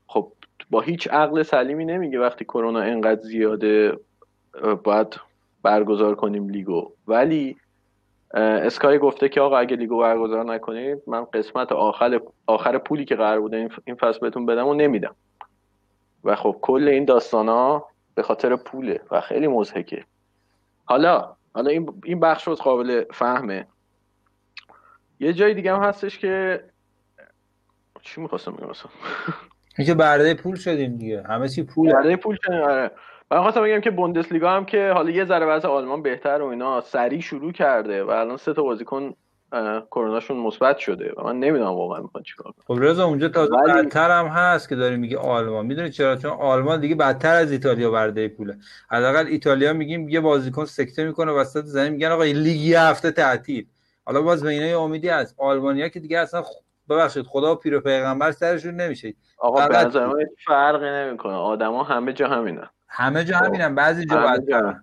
خب 0.08 0.32
با 0.70 0.82
هیچ 0.82 1.08
عقل 1.08 1.44
سلیمی 1.44 1.86
نمیگه 1.86 2.20
وقتی 2.20 2.46
کرونا 2.46 2.80
انقدر 2.80 3.22
زیاده 3.22 4.00
باید 4.84 5.20
برگزار 5.64 6.16
کنیم 6.16 6.50
لیگو. 6.50 6.92
ولی 7.08 7.58
اسکای 8.34 9.00
گفته 9.00 9.30
که 9.30 9.42
آقا 9.42 9.58
اگه 9.58 9.76
لیگو 9.76 10.00
برگزار 10.00 10.46
نکنید 10.46 10.98
من 11.08 11.26
قسمت 11.34 11.72
آخر 11.72 12.20
آخر 12.48 12.78
پولی 12.78 13.06
که 13.06 13.16
قرار 13.16 13.40
بوده 13.40 13.70
این 13.86 13.96
فصل 13.96 14.20
بهتون 14.20 14.46
بدم 14.46 14.68
و 14.68 14.74
نمیدم. 14.74 15.16
و 16.24 16.36
خب 16.36 16.58
کل 16.62 16.88
این 16.88 17.06
داستان 17.06 17.48
ها 17.48 17.90
به 18.16 18.24
خاطر 18.24 18.56
پوله 18.56 19.02
و 19.12 19.22
خیلی 19.22 19.48
مزهکه 19.48 20.04
حالا 20.86 21.36
حالا 21.54 21.70
این 21.70 22.02
این 22.04 22.20
بخش 22.20 22.48
رو 22.48 22.56
قابل 22.56 23.04
فهمه. 23.14 23.68
یه 25.20 25.34
جای 25.34 25.54
دیگه 25.54 25.76
هم 25.76 25.84
هستش 25.84 26.20
که 26.20 26.64
چی 28.02 28.22
می‌خواستم 28.22 28.52
بگم 28.52 28.70
مثلا 28.70 28.92
اینکه 29.78 29.94
برده 29.94 30.34
پول 30.34 30.56
شدیم 30.56 30.98
دیگه. 30.98 31.24
همه 31.24 31.50
چی 31.50 31.64
پول. 31.64 31.94
برده 31.94 32.16
پول 32.16 32.38
شدیم 32.44 32.62
آره. 32.62 32.92
من 33.32 33.42
خواستم 33.42 33.64
بگم 33.64 33.82
که 33.82 33.92
بوندسلیگا 33.92 34.52
هم 34.52 34.66
که 34.66 34.92
حالا 34.92 35.10
یه 35.10 35.26
ذره 35.26 35.46
وضع 35.46 35.68
آلمان 35.68 36.02
بهتر 36.02 36.42
و 36.42 36.46
اینا 36.46 36.82
سریع 36.82 37.22
شروع 37.22 37.52
کرده 37.52 38.04
و 38.04 38.10
الان 38.10 38.38
سه 38.38 38.54
تا 38.54 38.64
بازیکن 38.64 39.14
کروناشون 39.92 40.38
مثبت 40.38 40.78
شده 40.78 41.14
و 41.18 41.24
من 41.24 41.40
نمی‌دونم 41.40 41.72
واقعا 41.72 42.02
می‌خوان 42.02 42.24
چیکار 42.24 42.52
کنن. 42.52 42.64
خب 42.68 42.84
رضا 42.84 43.06
اونجا 43.06 43.30
تازه 43.30 43.56
ولی... 43.56 43.74
بدتر 43.74 44.12
هم 44.12 44.26
هست 44.26 44.70
که 44.70 44.76
داری 44.76 44.98
میگی 44.98 45.16
آلمان. 45.16 45.66
می‌دونی 45.66 45.90
چرا؟ 45.90 46.16
چون 46.16 46.32
آلمان 46.32 46.80
دیگه 46.80 46.96
بدتر 46.96 47.36
از 47.36 47.52
ایتالیا 47.52 47.92
برده 47.92 48.28
پوله. 48.28 48.58
حداقل 48.92 49.28
ایتالیا 49.28 49.74
میگیم 49.74 50.10
یه 50.10 50.20
بازیکن 50.20 50.66
سکته 50.66 51.06
می‌کنه 51.06 51.32
وسط 51.32 51.64
زمین 51.64 51.94
میگن 51.94 52.12
آقا 52.12 52.24
لیگ 52.24 52.62
یه 52.62 52.82
هفته 52.82 53.12
تعطیل. 53.12 53.68
حالا 54.06 54.22
باز 54.22 54.44
به 54.44 54.50
اینا 54.50 54.84
امیدی 54.84 55.10
هست. 55.10 55.36
آلمانیا 55.38 55.90
که 55.90 56.00
دیگه 56.00 56.20
اصلا 56.20 56.44
ببخشید 56.90 57.26
خدا 57.26 57.52
و 57.52 57.56
پیر 57.56 57.78
و 57.78 57.80
پیغمبر 57.80 58.32
سرشون 58.32 58.76
نمیشه. 58.76 59.14
آقا 59.38 59.68
به 59.68 59.78
نظر 59.78 60.06
من 60.06 60.26
فرقی 60.46 60.90
نمی‌کنه. 60.90 61.34
آدما 61.34 61.84
همه 61.84 62.14
جا 62.14 62.28
همینن. 62.28 62.70
همه 62.88 63.24
جا 63.24 63.38
همینن. 63.38 63.76
بعضی 63.76 64.06
جا 64.06 64.18
بدتر 64.18 64.76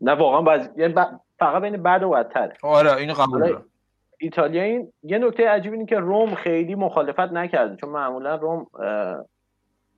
نه 0.00 0.12
واقعا 0.12 0.42
بعضی 0.42 0.68
یعنی 0.76 0.94
فقط 1.38 1.62
بین 1.62 1.82
بد 1.82 2.02
و 2.02 2.10
بدتر 2.10 2.52
آره 2.62 2.96
اینو 2.96 3.14
قبول 3.14 3.56
ایتالیا 4.24 4.62
این 4.62 4.92
یه 5.02 5.18
نکته 5.18 5.48
عجیب 5.48 5.72
اینه 5.72 5.86
که 5.86 5.98
روم 5.98 6.34
خیلی 6.34 6.74
مخالفت 6.74 7.32
نکرده 7.32 7.76
چون 7.76 7.90
معمولا 7.90 8.34
روم 8.34 8.66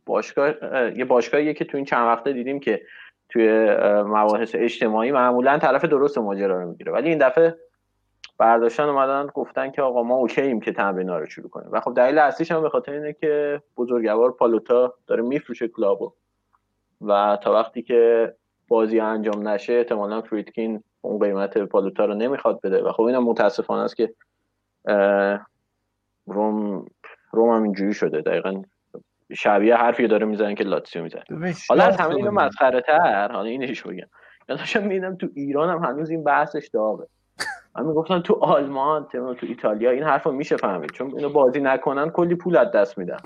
باشگاه 0.07 0.51
یه 0.99 1.05
باشگاهیه 1.05 1.55
که 1.55 1.65
تو 1.65 1.77
این 1.77 1.87
چند 1.87 2.07
وقته 2.07 2.33
دیدیم 2.33 2.61
که 2.61 2.83
توی 3.29 3.77
مباحث 4.05 4.55
اجتماعی 4.59 5.13
معمولا 5.13 5.59
طرف 5.59 5.85
درست 5.85 6.19
ماجرا 6.19 6.63
رو 6.63 6.69
می‌گیره. 6.69 6.93
ولی 6.93 7.09
این 7.09 7.19
دفعه 7.19 7.57
برداشتن 8.39 8.83
اومدن 8.83 9.27
گفتن 9.27 9.71
که 9.71 9.83
آقا 9.83 10.03
ما 10.03 10.17
اوکییم 10.17 10.61
که 10.61 10.73
تمرین‌ها 10.73 11.19
رو 11.19 11.27
شروع 11.27 11.51
کنیم. 11.51 11.69
و 11.73 11.81
خب 11.81 11.95
دلیل 11.95 12.19
اصلیش 12.19 12.51
هم 12.51 12.63
به 12.63 12.69
خاطر 12.69 12.93
اینه 12.93 13.13
که 13.13 13.63
بزرگوار 13.77 14.33
پالوتا 14.33 14.95
داره 15.07 15.23
میفروشه 15.23 15.69
کلابو. 15.69 16.13
و 17.01 17.39
تا 17.43 17.53
وقتی 17.53 17.83
که 17.83 18.33
بازی 18.69 19.01
انجام 19.01 19.49
نشه 19.49 19.73
احتمالا 19.73 20.21
فریدکین 20.21 20.83
اون 21.07 21.19
قیمت 21.19 21.59
پالوتا 21.59 22.05
رو 22.05 22.15
نمی‌خواد 22.15 22.61
بده. 22.61 22.83
و 22.83 22.93
خب 22.93 23.03
اینم 23.03 23.25
متاسفانه 23.25 23.83
است 23.83 23.97
که 23.97 24.15
روم 26.27 26.87
روم 27.33 27.51
هم 27.57 27.63
اینجوری 27.63 27.95
شده. 27.95 28.21
دقیقا 28.21 28.63
شبیه 29.35 29.77
حرفی 29.77 30.07
داره 30.09 30.27
می‌زنن 30.27 30.55
که 30.55 30.65
لاتسیو 30.65 31.03
می‌زنه. 31.03 31.55
حالا 31.69 31.85
از 31.85 31.97
همه 31.97 32.15
اینو 32.15 32.31
مسخره 32.31 32.81
تر 32.81 33.33
حالا 33.33 33.49
اینش 33.49 33.83
بگم 33.83 34.07
یا 34.49 34.57
داشتم 34.57 34.83
می‌بینم 34.83 35.17
تو 35.17 35.29
ایران 35.35 35.69
هم 35.69 35.85
هنوز 35.85 36.11
این 36.11 36.25
بحثش 36.25 36.69
داغه. 36.73 37.07
من 37.77 37.87
می‌گفتم 37.87 38.21
تو 38.21 38.35
آلمان 38.35 39.07
تو 39.07 39.37
ایتالیا 39.43 39.91
این 39.91 40.03
حرفو 40.03 40.33
میشه 40.33 40.57
فهمید. 40.57 40.91
چون 40.91 41.13
اینو 41.17 41.29
بازی 41.29 41.61
نکنن 41.61 42.11
کلی 42.11 42.35
پول 42.35 42.57
از 42.57 42.71
دست 42.71 42.99
میدن. 42.99 43.19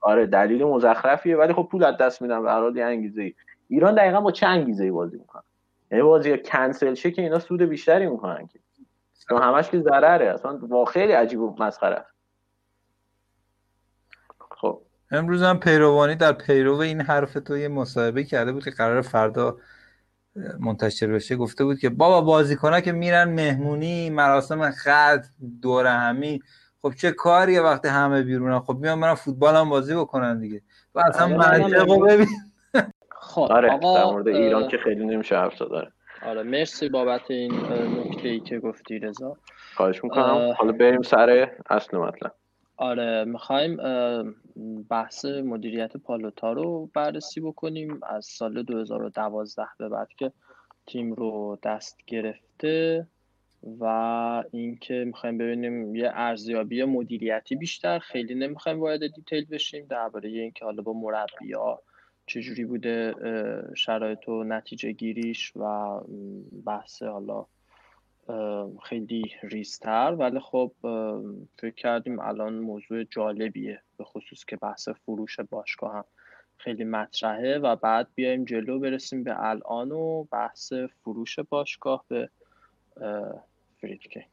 آره 0.00 0.26
دلیل 0.26 0.64
مزخرفیه 0.64 1.36
ولی 1.36 1.52
خب 1.52 1.68
پول 1.70 1.84
از 1.84 1.96
دست 1.96 2.22
میدن 2.22 2.42
به 2.42 2.50
هر 2.50 2.72
انگیزه 2.76 3.32
ایران 3.68 3.94
دقیقا 3.94 4.20
با 4.20 4.30
چه 4.30 4.46
انگیزه 4.46 4.92
بازی 4.92 5.18
می‌کنن 5.18 5.42
یعنی 5.94 6.02
بازی 6.02 6.38
کنسل 6.38 6.94
شه 6.94 7.10
که 7.10 7.22
اینا 7.22 7.38
سود 7.38 7.62
بیشتری 7.62 8.06
می‌کنن 8.06 8.46
که. 8.46 8.58
چون 9.28 9.42
همش 9.42 9.70
که 9.70 9.80
ضرره. 9.80 10.30
اصلا 10.34 10.84
خیلی 10.84 11.12
عجیب 11.12 11.40
و 11.40 11.56
مسخره. 11.58 12.04
خب. 14.50 14.82
امروز 15.10 15.42
هم 15.42 15.60
پیروانی 15.60 16.14
در 16.14 16.32
پیرو 16.32 16.76
این 16.76 17.00
حرف 17.00 17.32
تو 17.32 17.58
یه 17.58 17.68
مصاحبه 17.68 18.24
کرده 18.24 18.52
بود 18.52 18.64
که 18.64 18.70
قرار 18.70 19.02
فردا 19.02 19.56
منتشر 20.60 21.06
بشه. 21.06 21.36
گفته 21.36 21.64
بود 21.64 21.78
که 21.78 21.90
بابا 21.90 22.20
بازیکنها 22.20 22.80
که 22.80 22.92
میرن 22.92 23.24
مهمونی 23.24 24.10
مراسم 24.10 24.70
خط 24.70 25.26
دور 25.62 25.86
همی. 25.86 26.42
خب 26.82 26.92
چه 26.94 27.12
کاریه 27.12 27.60
وقتی 27.60 27.88
همه 27.88 28.22
بیرونن؟ 28.22 28.60
خب 28.60 28.76
میان 28.76 29.00
برن 29.00 29.14
فوتبال 29.14 29.56
هم 29.56 29.68
بازی 29.68 29.94
بکنن 29.94 30.40
دیگه. 30.40 30.62
و 30.94 31.00
اصلا 31.00 31.44
آره، 31.44 31.58
منطقو 31.58 32.04
ببین. 32.06 32.28
خب 33.34 33.52
آره 33.52 33.72
آقا 33.72 33.94
در 33.98 34.04
مورد 34.04 34.28
ایران 34.28 34.68
که 34.68 34.78
خیلی 34.78 35.04
نمیشه 35.04 35.36
حرف 35.36 35.58
داره 35.58 35.92
آره. 36.26 36.42
مرسی 36.42 36.88
بابت 36.88 37.30
این 37.30 37.52
نکته 37.98 38.28
ای 38.28 38.40
که 38.40 38.58
گفتی 38.58 38.98
رضا. 38.98 39.36
خواهش 39.74 40.04
می‌کنم. 40.04 40.54
حالا 40.58 40.72
بریم 40.72 41.02
سر 41.02 41.50
اصل 41.70 41.96
مطلب. 41.96 42.32
آره 42.76 43.24
می‌خوایم 43.24 43.76
بحث 44.90 45.24
مدیریت 45.24 45.96
پالوتا 45.96 46.52
رو 46.52 46.90
بررسی 46.94 47.40
بکنیم. 47.40 48.00
از 48.02 48.26
سال 48.26 48.62
2012 48.62 49.62
به 49.78 49.88
بعد 49.88 50.08
که 50.18 50.32
تیم 50.86 51.12
رو 51.12 51.58
دست 51.62 51.98
گرفته 52.06 53.06
و 53.80 53.84
اینکه 54.50 54.94
می‌خوایم 55.06 55.38
ببینیم 55.38 55.94
یه 55.94 56.10
ارزیابی 56.14 56.84
مدیریتی 56.84 57.56
بیشتر. 57.56 57.98
خیلی 57.98 58.34
نمی‌خوایم 58.34 58.80
وارد 58.80 59.06
دیتیل 59.06 59.46
بشیم 59.50 59.86
درباره 59.90 60.28
اینکه 60.28 60.64
حالا 60.64 60.82
با 60.82 60.92
مربی 60.92 61.54
چجوری 62.26 62.64
بوده 62.64 63.14
شرایط 63.74 64.28
و 64.28 64.44
نتیجه 64.44 64.92
گیریش 64.92 65.52
و 65.56 66.00
بحث 66.66 67.02
حالا 67.02 67.46
خیلی 68.82 69.32
ریستر 69.42 70.16
ولی 70.18 70.40
خب 70.40 70.72
فکر 71.58 71.74
کردیم 71.76 72.20
الان 72.20 72.54
موضوع 72.54 73.04
جالبیه 73.04 73.82
به 73.96 74.04
خصوص 74.04 74.44
که 74.44 74.56
بحث 74.56 74.88
فروش 74.88 75.40
باشگاه 75.40 75.92
هم 75.92 76.04
خیلی 76.56 76.84
مطرحه 76.84 77.58
و 77.58 77.76
بعد 77.76 78.08
بیایم 78.14 78.44
جلو 78.44 78.78
برسیم 78.78 79.24
به 79.24 79.48
الان 79.48 79.92
و 79.92 80.24
بحث 80.24 80.72
فروش 80.72 81.38
باشگاه 81.38 82.04
به 82.08 82.30
فریدکین. 83.80 84.24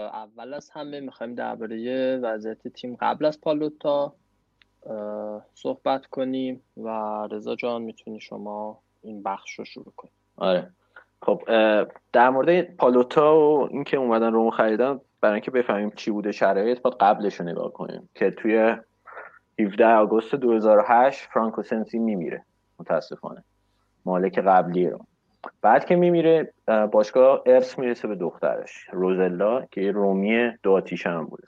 اول 0.00 0.54
از 0.54 0.70
همه 0.70 1.00
می‌خوایم 1.00 1.34
درباره 1.34 2.16
وضعیت 2.16 2.68
تیم 2.68 2.96
قبل 3.00 3.24
از 3.24 3.40
پالوتا 3.40 4.14
صحبت 5.54 6.06
کنیم 6.06 6.62
و 6.76 6.88
رضا 7.30 7.56
جان 7.56 7.82
می‌تونی 7.82 8.20
شما 8.20 8.78
این 9.02 9.22
بخش 9.22 9.58
رو 9.58 9.64
شروع 9.64 9.92
کنیم 9.96 10.12
آره. 10.36 10.70
خب 11.22 11.42
در 12.12 12.30
مورد 12.30 12.76
پالوتا 12.76 13.40
و 13.40 13.68
اینکه 13.70 13.96
اومدن 13.96 14.32
رومو 14.32 14.50
خریدن 14.50 15.00
برای 15.20 15.34
اینکه 15.34 15.50
بفهمیم 15.50 15.90
چی 15.90 16.10
بوده 16.10 16.32
شرایط 16.32 16.82
باید 16.82 16.96
قبلش 16.96 17.40
رو 17.40 17.46
نگاه 17.46 17.72
کنیم 17.72 18.08
که 18.14 18.30
توی 18.30 18.76
17 19.58 19.86
آگوست 19.86 20.34
2008 20.34 21.28
فرانکو 21.32 21.62
سنسی 21.62 21.98
میمیره 21.98 22.44
متاسفانه. 22.78 23.44
مالک 24.04 24.38
قبلی 24.38 24.90
رو. 24.90 24.98
بعد 25.62 25.84
که 25.84 25.96
میمیره 25.96 26.52
باشگاه 26.92 27.42
ارث 27.46 27.78
می‌رسه 27.78 28.08
به 28.08 28.14
دخترش 28.14 28.86
روزلا 28.92 29.64
که 29.70 29.92
رومی 29.92 30.50
دو 30.62 30.72
آتیش 30.72 31.06
هم 31.06 31.24
بوده. 31.24 31.44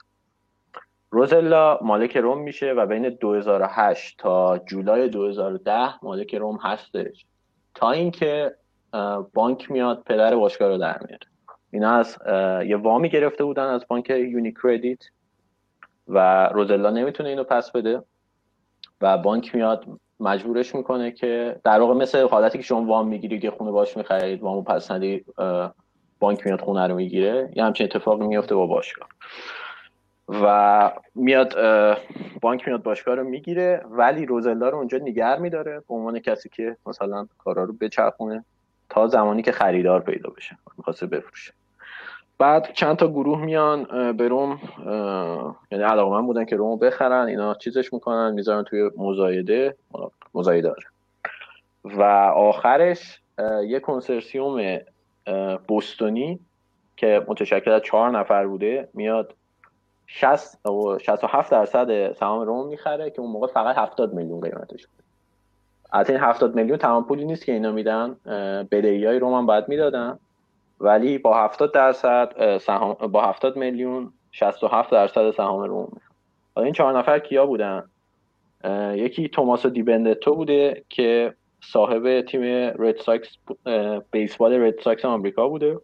روزلا 1.13 1.79
مالک 1.81 2.17
روم 2.17 2.41
میشه 2.41 2.71
و 2.71 2.85
بین 2.85 3.09
2008 3.09 4.19
تا 4.19 4.57
جولای 4.57 5.09
2010 5.09 6.05
مالک 6.05 6.35
روم 6.35 6.59
هستش. 6.63 7.25
تا 7.75 7.91
اینکه 7.91 8.55
بانک 9.33 9.71
میاد 9.71 10.03
پدر 10.05 10.35
باشگاه 10.35 10.69
رو 10.69 10.77
در 10.77 10.99
میاره. 11.07 11.27
اینا 11.71 11.91
از 11.91 12.17
یه 12.67 12.77
وامی 12.77 13.09
گرفته 13.09 13.43
بودن 13.43 13.63
از 13.63 13.85
بانک 13.87 14.09
یونی 14.09 14.53
و 16.07 16.47
روزلا 16.47 16.89
نمی‌تونه 16.89 17.29
اینو 17.29 17.43
پس 17.43 17.71
بده 17.71 18.03
و 19.01 19.17
بانک 19.17 19.55
میاد 19.55 19.85
مجبورش 20.19 20.75
می‌کنه 20.75 21.11
که 21.11 21.59
در 21.63 21.79
واقع 21.79 21.93
مثل 21.93 22.27
حالتی 22.27 22.57
که 22.57 22.63
شما 22.63 22.85
وام 22.85 23.07
می‌گیرید 23.07 23.43
یه 23.43 23.51
خونه 23.51 23.71
باش 23.71 23.97
می‌خرید 23.97 24.41
وامو 24.41 24.61
پس 24.61 24.91
ندی 24.91 25.25
بانک 26.19 26.45
میاد 26.45 26.61
خونه 26.61 26.87
رو 26.87 26.95
می‌گیره 26.95 27.51
یه 27.55 27.63
همچین 27.63 27.85
اتفاقی 27.85 28.27
میفته 28.27 28.55
با 28.55 28.65
باشگاه. 28.65 29.07
و 30.31 30.91
میاد 31.15 31.55
بانک 32.41 32.67
میاد 32.67 32.83
باشگاه 32.83 33.15
رو 33.15 33.23
می‌گیره 33.23 33.81
ولی 33.89 34.25
روزلا 34.25 34.69
رو 34.69 34.77
اونجا 34.77 34.97
نگر 34.97 35.39
میداره 35.39 35.79
به 35.79 35.93
عنوان 35.93 36.19
کسی 36.19 36.49
که 36.49 36.77
مثلا 36.85 37.27
کارا 37.37 37.63
رو 37.63 37.73
بچرخونه 37.73 38.45
تا 38.89 39.07
زمانی 39.07 39.41
که 39.41 39.51
خریدار 39.51 40.01
پیدا 40.01 40.29
بشه 40.29 40.57
می‌خواسته 40.77 41.05
بفروشه. 41.05 41.53
بعد 42.37 42.73
چند 42.73 42.95
تا 42.95 43.07
گروه 43.07 43.41
میان 43.41 43.83
به 44.17 44.27
روم 44.27 44.59
یعنی 45.71 45.83
علاقه 45.83 46.11
من 46.11 46.25
بودن 46.25 46.45
که 46.45 46.55
رومو 46.55 46.77
بخرن 46.77 47.27
اینا 47.27 47.53
چیزش 47.53 47.93
می‌کنن 47.93 48.33
می‌ذارن 48.33 48.63
توی 48.63 48.89
مزایده 48.97 49.75
مزایده 50.33 50.73
و 51.83 52.03
آخرش 52.35 53.19
یه 53.67 53.79
کنسرسیوم 53.79 54.79
بوستونی 55.67 56.39
که 56.97 57.25
متشکل 57.27 57.71
از 57.71 57.81
چهار 57.81 58.19
نفر 58.19 58.47
بوده 58.47 58.89
میاد 58.93 59.35
60 60.13 60.67
و 60.67 60.99
67 60.99 61.51
درصد 61.51 62.13
سهام 62.13 62.41
روم 62.41 62.67
می‌خره 62.67 63.09
که 63.09 63.21
اون 63.21 63.31
موقع 63.31 63.47
فقط 63.47 63.77
70 63.77 64.13
میلیون 64.13 64.41
قیمتش 64.41 64.87
بود. 64.87 65.03
البته 65.93 66.13
این 66.13 66.21
70 66.21 66.55
میلیون 66.55 66.77
تمام 66.77 67.05
پولی 67.05 67.25
نیست 67.25 67.45
که 67.45 67.51
اینا 67.51 67.71
میدن. 67.71 68.15
بدهی 68.71 69.05
های 69.05 69.19
روم 69.19 69.33
هم 69.33 69.45
باید 69.45 69.69
می‌دادن. 69.69 70.19
ولی 70.79 71.17
با 71.17 71.43
70 71.43 71.73
درصد 71.73 72.57
سهام 72.57 72.93
با 72.93 73.21
70 73.21 73.57
میلیون 73.57 74.13
67 74.31 74.91
درصد 74.91 75.31
سهام 75.31 75.63
روم 75.63 75.91
حالا 76.55 76.65
این 76.65 76.73
چهار 76.73 76.97
نفر 76.97 77.19
کیا 77.19 77.45
بودن؟ 77.45 77.83
یکی 78.93 79.29
توماسو 79.29 79.69
دیبندتو 79.69 80.35
بوده 80.35 80.83
که 80.89 81.33
صاحب 81.63 82.21
تیم 82.21 82.41
رد 82.79 82.97
ساکس 82.97 83.37
بیسبال 84.11 84.53
رد 84.53 84.79
ساکس 84.79 85.05
آمریکا 85.05 85.47
بوده. 85.47 85.77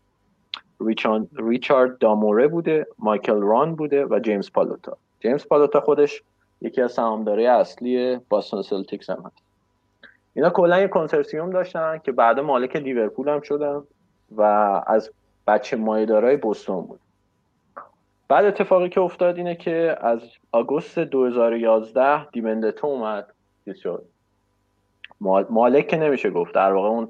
ریچارد 1.37 1.97
داموره 1.97 2.47
بوده 2.47 2.87
مایکل 2.99 3.41
ران 3.41 3.75
بوده 3.75 4.05
و 4.05 4.19
جیمز 4.19 4.51
پالوتا. 4.51 4.97
جیمز 5.19 5.47
پالوتا 5.47 5.79
خودش 5.81 6.23
یکی 6.61 6.81
از 6.81 6.91
سهامدارای 6.91 7.47
اصلی 7.47 8.17
باستون 8.29 8.61
سلتیکس 8.61 9.09
هم 9.09 9.23
هست. 9.25 9.37
اینا 10.33 10.49
کلا 10.49 10.79
یه 10.79 10.87
کنسرسیوم 10.87 11.49
داشتن 11.49 11.97
که 12.03 12.11
بعد 12.11 12.39
مالک 12.39 12.75
لیورپول 12.75 13.29
هم 13.29 13.41
شدن 13.41 13.83
و 14.35 14.41
از 14.87 15.11
بچه 15.47 15.77
مایه‌دارای 15.77 16.37
بوستون 16.37 16.85
بود. 16.85 16.99
بعد 18.27 18.45
اتفاقی 18.45 18.89
که 18.89 19.01
افتاد 19.01 19.37
اینه 19.37 19.55
که 19.55 19.97
از 20.01 20.21
آگوست 20.51 20.99
2011 20.99 22.29
دیمندتو 22.29 22.87
اومد. 22.87 23.33
شد. 23.73 24.05
مالک 25.49 25.93
نمیشه 26.01 26.29
گفت. 26.29 26.53
در 26.53 26.73
واقع 26.73 26.89
اون 26.89 27.09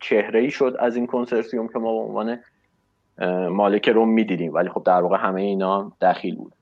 چهره 0.00 0.40
ای 0.40 0.50
شد 0.50 0.76
از 0.78 0.96
این 0.96 1.06
کنسرسیوم 1.06 1.68
که 1.68 1.78
ما 1.78 1.92
به 1.92 2.00
عنوان 2.00 2.38
مالک 3.50 3.88
رو 3.88 4.04
می‌دیدیم 4.04 4.54
ولی 4.54 4.68
خب 4.68 4.82
در 4.84 5.02
واقع 5.02 5.16
همه 5.16 5.40
اینا 5.40 5.92
دخیل 6.00 6.36
بود. 6.36 6.52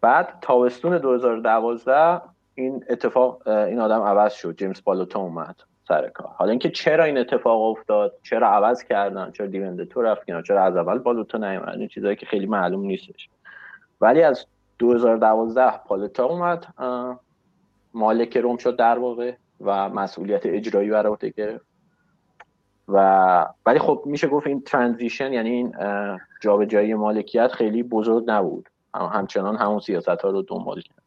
بعد 0.00 0.38
تابستون 0.40 0.98
2012 0.98 2.20
این 2.54 2.84
اتفاق 2.90 3.48
این 3.48 3.80
آدم 3.80 4.02
عوض 4.02 4.32
شد. 4.32 4.56
جیمز 4.56 4.82
پالوتو 4.82 5.18
اومد 5.18 5.56
سر 5.88 6.08
کار. 6.08 6.30
حالا 6.36 6.50
اینکه 6.50 6.70
چرا 6.70 7.04
این 7.04 7.18
اتفاق 7.18 7.62
افتاد 7.62 8.14
چرا 8.22 8.48
عوض 8.48 8.84
کردن 8.84 9.30
چرا 9.30 9.46
دیونده 9.46 9.84
تو 9.84 10.02
رفت 10.02 10.42
چرا 10.42 10.64
از 10.64 10.76
اول 10.76 10.98
بالوتو 10.98 11.38
نیومد 11.38 11.78
این 11.78 11.88
چیزایی 11.88 12.16
که 12.16 12.26
خیلی 12.26 12.46
معلوم 12.46 12.80
نیستش. 12.80 13.28
ولی 14.00 14.22
از 14.22 14.46
2012 14.78 15.78
پالوتا 15.86 16.24
اومد 16.24 16.66
مالک 17.94 18.36
روم 18.36 18.56
شد 18.56 18.76
در 18.76 18.98
واقع 18.98 19.34
و 19.60 19.88
مسئولیت 19.88 20.46
اجرایی 20.46 20.90
بر 20.90 21.06
عهده 21.06 21.60
و 22.88 23.46
ولی 23.66 23.78
خب 23.78 24.02
میشه 24.06 24.28
گفت 24.28 24.46
این 24.46 24.60
ترانزیشن 24.60 25.32
یعنی 25.32 25.50
این 25.50 25.74
جابجایی 26.40 26.94
مالکیت 26.94 27.52
خیلی 27.52 27.82
بزرگ 27.82 28.24
نبود. 28.26 28.68
همچنان 28.94 29.56
همون 29.56 29.80
سیاست 29.80 30.08
ها 30.08 30.30
رو 30.30 30.42
دنبال 30.42 30.80
کرد. 30.80 31.02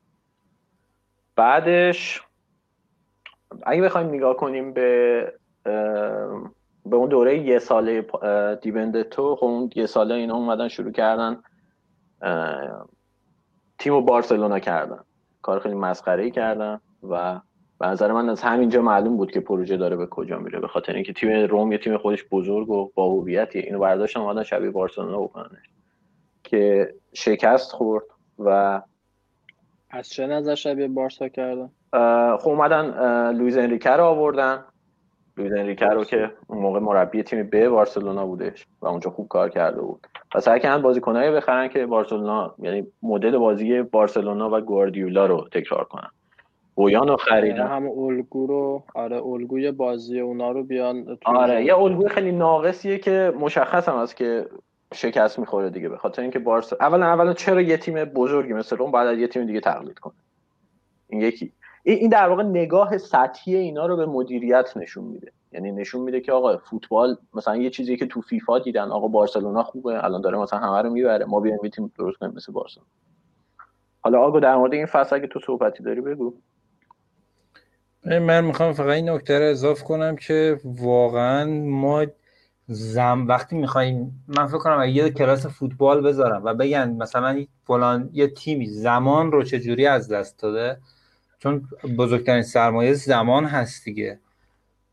بعدش 1.36 2.22
اگه 3.64 3.82
بخوایم 3.82 4.08
نگاه 4.08 4.38
کنیم 4.38 4.74
به 4.74 5.34
به 6.86 6.96
اون 6.96 7.10
دوره 7.10 7.40
یه 7.40 7.60
ساله 7.60 8.06
دیوندتو 8.62 9.36
خب 9.36 9.46
اون 9.46 9.70
یه 9.76 9.86
ساله 9.86 10.16
اینا 10.16 10.36
اومدن 10.36 10.68
شروع 10.68 10.92
کردن 10.92 11.44
تیم 13.80 13.94
و 13.94 14.02
بارسلونا 14.02 14.60
کردن. 14.60 15.00
کار 15.42 15.60
خیلی 15.60 15.76
مسخره 15.76 16.32
کردن 16.32 16.82
و 17.10 17.40
به 17.80 17.88
نظر 17.88 18.12
من 18.12 18.30
از 18.30 18.42
همینجا 18.42 18.82
معلوم 18.82 19.18
بود 19.18 19.32
که 19.32 19.40
پروژه 19.40 19.78
داره 19.78 19.96
به 19.96 20.06
کجا 20.06 20.40
میره 20.40 20.60
به 20.60 20.68
خاطر 20.68 20.94
اینکه 20.94 21.14
تیم 21.14 21.30
روم 21.30 21.72
یه 21.72 21.78
تیم 21.78 21.98
خودش 21.98 22.26
بزرگ 22.32 22.70
و 22.70 22.92
با 22.96 23.10
هویتیه. 23.10 23.62
اینو 23.62 23.80
برداشتن 23.80 24.20
اومدن 24.20 24.44
شبیه 24.44 24.70
بارسلونا 24.70 25.22
بکنن 25.22 25.50
که 26.44 26.94
شکست 27.14 27.72
خورد 27.72 28.04
و 28.40 28.82
از 29.90 30.10
چه 30.10 30.28
نظر 30.28 30.56
شبیه 30.56 30.88
بارسا 30.88 31.28
کردن؟ 31.28 31.70
خب 32.38 32.50
اومدن 32.50 32.92
لویز 33.32 33.58
انریکه 33.58 33.90
رو 33.90 34.04
آوردن. 34.04 34.64
لویز 35.38 35.54
انریکه 35.54 35.86
رو 35.86 36.04
که 36.04 36.32
اون 36.48 36.60
موقع 36.62 36.80
مربی 36.80 37.24
تیم 37.24 37.44
ب 37.44 37.68
بارسلونا 37.68 38.26
بودش 38.26 38.68
و 38.82 38.88
اونجا 38.88 39.10
خوب 39.10 39.28
کار 39.28 39.50
کرده 39.50 39.82
بود. 39.82 40.08
و 40.36 40.40
سعی 40.40 40.60
کردن 40.60 40.82
بازیکنایی 40.82 41.32
بخرن 41.32 41.68
که 41.68 41.86
بارسلونا 41.86 42.56
یعنی 42.60 42.88
مدل 43.04 43.38
بازی 43.38 43.82
بارسلونا 43.82 44.50
و 44.50 44.62
گواردیولا 44.62 45.26
رو 45.26 45.48
تکرار 45.52 45.84
کنن. 45.84 46.10
بویان 46.80 47.08
رو 47.08 47.18
خریدن. 47.18 47.68
هم 47.68 47.90
الگو 47.90 48.48
رو 48.48 48.84
آره 48.96 49.26
الگوی 49.26 49.72
بازی 49.72 50.20
اونا 50.20 50.52
رو 50.52 50.64
بیان 50.64 51.18
آره 51.26 51.66
یه 51.66 51.78
الگوی 51.78 52.10
خیلی 52.10 52.32
ناقصیه 52.32 52.98
که 52.98 53.34
مشخص 53.40 53.90
هم 53.90 53.96
است 53.96 54.16
که 54.16 54.46
شکست 54.94 55.40
می‌خوره 55.40 55.70
دیگه 55.70 55.90
به 55.90 55.98
خاطر 55.98 56.22
اینکه 56.22 56.40
بارسا 56.40 56.78
اولا 56.80 57.06
اولا 57.06 57.34
چرا 57.34 57.62
یه 57.62 57.78
تیم 57.78 58.06
بزرگی 58.06 58.54
مثل 58.54 58.76
بعد 58.92 59.08
از 59.08 59.18
یه 59.20 59.28
تیم 59.28 59.46
دیگه 59.46 59.60
تقلید 59.60 60.00
کنه؟ 60.00 60.14
این 61.08 61.22
یکی. 61.22 61.54
این 61.84 62.10
در 62.10 62.30
واقع 62.30 62.44
نگاه 62.44 62.98
سطحی 62.98 63.56
اینا 63.56 63.86
رو 63.86 63.98
به 63.98 64.06
مدیریت 64.06 64.78
نشون 64.78 65.04
میده. 65.04 65.32
یعنی 65.52 65.72
نشون 65.72 66.02
میده 66.02 66.22
که 66.22 66.32
آقا 66.32 66.58
فوتبال 66.58 67.18
مثلا 67.34 67.56
یه 67.56 67.70
چیزی 67.70 67.98
که 67.98 68.06
تو 68.06 68.22
فیفا 68.22 68.60
دیدن 68.60 68.92
آقا 68.92 69.08
بارسلونا 69.08 69.64
خوبه 69.64 70.04
الان 70.04 70.22
داره 70.22 70.38
مثلا 70.38 70.60
همه 70.60 70.82
رو 70.82 70.90
می‌بره 70.90 71.26
ما 71.26 71.40
بیایم 71.40 71.60
تیم 71.76 71.92
درست 71.98 72.18
کنیم 72.18 72.34
مثل 72.36 72.52
بارسلونا. 72.54 72.90
حالا 74.02 74.22
آقا 74.22 74.40
در 74.40 74.56
مورد 74.56 74.74
این 74.74 74.86
فصل 74.86 75.16
اگه 75.16 75.28
تو 75.28 75.40
صحبتی 75.40 75.84
داری 75.84 76.02
بگو. 76.02 76.34
من 78.06 78.46
می‌خوام 78.46 78.74
فقط 78.74 78.88
این 78.88 79.10
نکته 79.10 79.40
رو 79.40 79.46
اضافه 79.46 79.84
کنم 79.84 80.16
که 80.16 80.60
واقعا 80.64 81.46
ما 81.54 82.06
زم 82.68 83.28
وقتی 83.28 83.56
می‌خوایم 83.56 84.24
من 84.28 84.48
فکر 84.48 84.58
کنم 84.58 84.84
یه 84.84 85.10
کلاس 85.10 85.46
فوتبال 85.46 86.02
بذارم 86.02 86.46
و 86.46 86.54
بگن 86.54 86.90
مثلا 86.90 87.46
فلان 87.64 88.10
یه 88.14 88.28
تیمی 88.28 88.68
زمان 88.68 89.32
رو 89.32 89.44
چجوری 89.44 89.88
از 89.88 90.08
دست 90.08 90.40
داده؟ 90.40 90.78
چون 91.40 91.68
بزرگترین 91.98 92.42
سرمایه 92.42 92.94
زمان 92.94 93.46
هست 93.46 93.86
دیگه. 93.86 94.20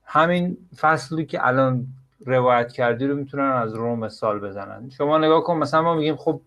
همین 0.04 0.56
فصلی 0.76 1.26
که 1.26 1.46
الان 1.46 1.86
روایت 2.26 2.72
کردی 2.72 3.06
رو 3.06 3.16
می‌تونن 3.16 3.52
از 3.52 3.74
روم 3.74 3.98
مثال 3.98 4.40
بزنن. 4.40 4.90
شما 4.90 5.18
نگاه 5.18 5.44
کن 5.44 5.56
مثلا 5.56 5.82
ما 5.82 5.94
میگیم 5.94 6.16
خب 6.16 6.40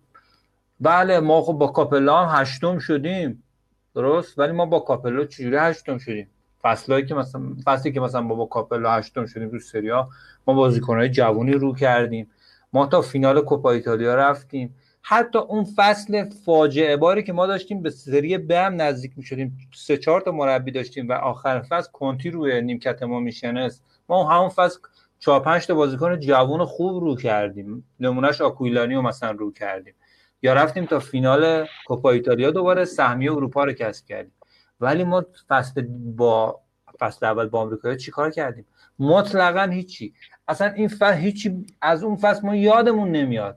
بله 0.80 1.20
ما 1.20 1.42
خب 1.42 1.52
با 1.52 1.66
کاپلا 1.66 2.24
هم 2.24 2.40
هشتم 2.40 2.78
شدیم. 2.78 3.42
درست؟ 3.94 4.38
ولی 4.38 4.52
ما 4.52 4.66
با 4.66 4.80
کاپلا 4.80 5.24
چجوری 5.24 5.56
هشتم 5.56 5.98
شدیم؟ 5.98 6.28
فصلی 6.62 7.06
که 7.06 7.14
مثلا 7.14 7.42
فصلی 7.64 7.92
که 7.92 8.00
مثلا 8.00 8.22
با 8.22 8.46
کاپلا 8.46 8.92
هشتم 8.92 9.26
شدیم 9.26 9.50
تو 9.50 9.58
سریا 9.58 10.08
ما 10.46 10.54
بازیکنهای 10.54 11.08
جوونی 11.08 11.52
رو 11.52 11.74
کردیم. 11.74 12.30
ما 12.72 12.86
تا 12.86 13.02
فینال 13.02 13.40
کوپا 13.40 13.70
ایتالیا 13.70 14.14
رفتیم. 14.14 14.74
حتی 15.02 15.38
اون 15.38 15.64
فصل 15.76 16.30
فاجعه 16.44 16.96
باری 16.96 17.22
که 17.22 17.32
ما 17.32 17.46
داشتیم 17.46 17.82
به 17.82 17.90
سری 17.90 18.38
ب 18.38 18.50
هم 18.50 18.82
نزدیک 18.82 19.12
می 19.16 19.22
شدیم 19.22 19.58
سه 19.74 19.96
چهار 19.96 20.20
تا 20.20 20.32
مربی 20.32 20.70
داشتیم 20.70 21.08
و 21.08 21.12
آخر 21.12 21.60
فصل 21.60 21.90
کنتی 21.92 22.30
روی 22.30 22.60
نیمکت 22.60 23.02
ما 23.02 23.20
میشنست. 23.20 23.84
ما 24.08 24.30
همون 24.30 24.48
فصل 24.48 24.78
چهار 25.18 25.40
پنج 25.40 25.66
تا 25.66 25.74
بازیکن 25.74 26.20
جوون 26.20 26.64
خوب 26.64 27.04
رو 27.04 27.16
کردیم. 27.16 27.84
نمونهش 28.00 28.40
آکویلانی 28.40 28.94
رو 28.94 29.02
مثلا 29.02 29.30
رو 29.30 29.52
کردیم. 29.52 29.94
یا 30.42 30.54
رفتیم 30.54 30.86
تا 30.86 30.98
فینال 30.98 31.66
کوپا 31.86 32.10
ایتالیا 32.10 32.50
دوباره 32.50 32.84
سهمیه 32.84 33.32
اروپا 33.32 33.64
رو 33.64 33.72
کسب 33.72 34.06
کردیم. 34.06 34.32
ولی 34.80 35.04
ما 35.04 35.24
فصل 35.48 35.82
با 36.16 36.60
فصل 37.00 37.26
اول 37.26 37.48
با 37.48 37.60
آمریکا 37.60 37.94
چیکار 37.94 38.30
کردیم؟ 38.30 38.66
مطلقا 38.98 39.72
هیچی. 39.72 40.14
اصلا 40.48 40.72
این 40.72 40.88
فصل 40.88 41.14
هیچی 41.18 41.66
از 41.80 42.02
اون 42.02 42.16
فصل 42.16 42.46
ما 42.46 42.56
یادمون 42.56 43.12
نمیاد. 43.12 43.56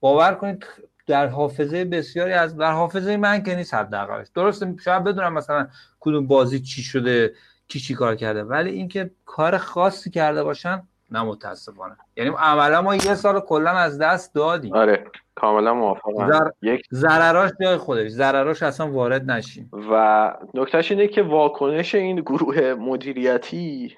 باور 0.00 0.34
کنید 0.34 0.66
در 1.06 1.26
حافظه 1.26 1.84
بسیاری 1.84 2.32
از 2.32 2.56
در 2.56 2.72
حافظه 2.72 3.16
من 3.16 3.42
که 3.42 3.54
نیست 3.54 3.74
حداقلش. 3.74 4.26
درسته 4.34 4.74
شاید 4.84 5.04
بدونم 5.04 5.32
مثلا 5.32 5.68
کدوم 6.00 6.26
بازی 6.26 6.60
چی 6.60 6.82
شده 6.82 7.34
کی 7.68 7.80
چی 7.80 7.94
کار 7.94 8.16
کرده 8.16 8.44
ولی 8.44 8.70
اینکه 8.70 9.10
کار 9.26 9.58
خاصی 9.58 10.10
کرده 10.10 10.42
باشن 10.42 10.82
نه 11.10 11.22
متاسفانه. 11.22 11.96
یعنی 12.16 12.30
عملا 12.38 12.82
ما 12.82 12.94
یه 12.94 13.14
سال 13.14 13.40
کلا 13.40 13.70
از 13.70 13.98
دست 13.98 14.34
دادیم. 14.34 14.74
آره. 14.74 15.04
کاملا 15.40 15.74
موافقم. 15.74 16.32
زر... 16.32 16.50
یک 16.62 16.82
ضرراش 16.92 17.50
جای 17.60 17.76
خودش. 17.76 18.08
ضرراش 18.08 18.62
اصلا 18.62 18.90
وارد 18.90 19.30
نشیم. 19.30 19.70
و 19.90 20.34
نکتهش 20.54 20.90
اینه 20.90 21.06
که 21.06 21.22
واکنش 21.22 21.94
این 21.94 22.16
گروه 22.16 22.74
مدیریتی 22.74 23.96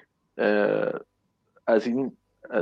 از 1.67 1.87
این 1.87 2.11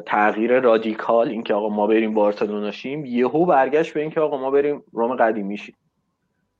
تغییر 0.05 0.59
رادیکال 0.59 1.27
اینکه 1.27 1.53
آقا 1.53 1.69
ما 1.69 1.87
بریم 1.87 2.13
بارسلونا 2.13 2.71
شیم 2.71 3.05
یهو 3.05 3.45
برگشت 3.45 3.93
به 3.93 4.01
اینکه 4.01 4.21
آقا 4.21 4.37
ما 4.37 4.51
بریم 4.51 4.83
روم 4.91 5.15
قدیمی 5.15 5.57
شیم. 5.57 5.75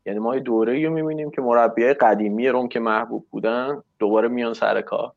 یعنی 0.05 0.19
ما 0.19 0.35
یه 0.35 0.41
دوره 0.41 0.85
رو 0.85 0.93
می‌بینیم 0.93 1.31
که 1.31 1.41
مربیای 1.41 1.93
قدیمی 1.93 2.47
روم 2.47 2.67
که 2.67 2.79
محبوب 2.79 3.25
بودن 3.31 3.83
دوباره 3.99 4.27
میان 4.27 4.53
سر 4.53 4.81
کار 4.81 5.11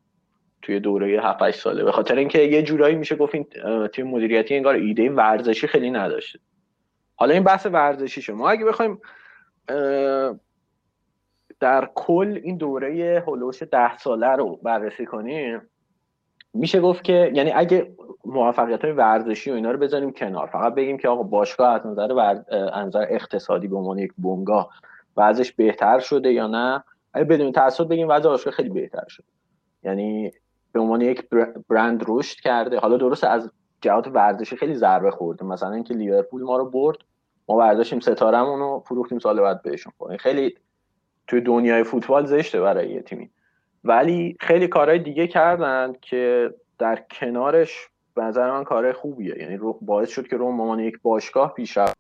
توی 0.63 0.81
دوره 0.81 1.21
7 1.23 1.43
8 1.43 1.61
ساله. 1.61 1.85
به 1.85 1.93
خاطر 1.93 2.17
اینکه 2.17 2.39
یه 2.39 2.63
جورایی 2.63 2.97
میشه 2.97 3.17
گفت 3.17 3.35
این 3.35 3.47
تیم 3.89 4.07
مدیریتی 4.07 4.57
انگار 4.57 4.75
ایده 4.75 5.11
ورزشی 5.11 5.67
خیلی 5.67 5.91
نداشته. 5.91 6.39
حالا 7.17 7.35
این 7.35 7.45
بحث 7.45 7.67
ورزشیشه 7.67 8.33
ما 8.33 8.51
اگه 8.51 8.65
بخوایم 8.65 9.01
در 11.61 11.91
کل 11.95 12.41
این 12.43 12.57
دوره 12.57 13.25
هلوش 13.27 13.63
ده 13.63 13.99
ساله 13.99 14.27
رو 14.27 14.57
بررسی 14.63 15.07
کنیم 15.07 15.63
میشه 16.55 16.81
گفت 16.81 17.05
که 17.05 17.31
یعنی 17.35 17.53
اگه 17.53 17.95
موفقیت 18.25 18.83
های 18.83 18.93
ورزشی 18.93 19.51
و 19.51 19.55
اینا 19.55 19.71
رو 19.71 19.79
بذاریم 19.79 20.13
کنار 20.13 20.47
فقط 20.47 20.75
بگیم 20.75 20.99
که 20.99 21.09
آقا 21.09 21.23
باشگاه 21.23 21.75
از 21.75 21.87
نظر 21.87 22.43
نظر 22.87 23.07
اقتصادی 23.09 23.69
به 23.69 23.77
عنوان 23.77 23.99
یک 23.99 24.13
بنگاه 24.19 24.71
وضعش 25.17 25.53
بهتر 25.53 25.99
شده 25.99 26.33
یا 26.33 26.47
نه؟ 26.47 26.85
اگه 27.15 27.25
بدون 27.25 27.53
تعصب 27.53 27.89
بگیم 27.89 28.09
وضع 28.09 28.29
باشگاه 28.29 28.53
خیلی 28.53 28.69
بهتر 28.69 29.05
شده. 29.09 29.27
یعنی 29.83 30.33
به 30.73 30.81
عنوان 30.81 31.01
یک 31.01 31.29
برند 31.69 32.05
رشد 32.09 32.41
کرده. 32.41 32.79
حالا 32.79 32.97
درست 32.97 33.25
از 33.25 33.51
جهات 33.85 34.09
ورزشی 34.09 34.57
خیلی 34.57 34.75
ضربه 34.75 35.11
خورده 35.11 35.45
مثلا 35.45 35.73
اینکه 35.73 35.95
لیورپول 35.95 36.43
ما 36.43 36.57
رو 36.57 36.71
برد 36.71 36.99
ما 37.49 37.57
برداشتیم 37.57 38.01
ستارمون 38.01 38.61
رو 38.61 38.85
فروختیم 38.87 39.19
سال 39.19 39.41
بعد 39.41 39.63
بهشون. 39.63 39.93
خورد 39.99 40.17
خیلی 40.17 40.55
توی 41.27 41.41
دنیای 41.41 41.85
فوتبال 41.85 42.27
زشته 42.27 42.61
برای 42.61 42.91
یه 42.91 43.03
تیمی. 43.03 43.31
ولی 43.85 44.37
خیلی 44.41 44.69
کارهای 44.69 44.99
دیگه 44.99 45.27
کردن 45.27 45.93
که 46.01 46.55
در 46.79 46.97
کنارش 46.97 47.89
به 48.15 48.23
نظر 48.23 48.51
من 48.51 48.65
کارهای 48.65 48.93
خوبیه. 48.93 49.39
یعنی 49.39 49.59
باعث 49.81 50.09
شد 50.09 50.27
که 50.27 50.37
روم 50.37 50.61
عنوان 50.61 50.81
یک 50.81 50.99
باشگاه 51.03 51.55
پیشرفت 51.55 51.97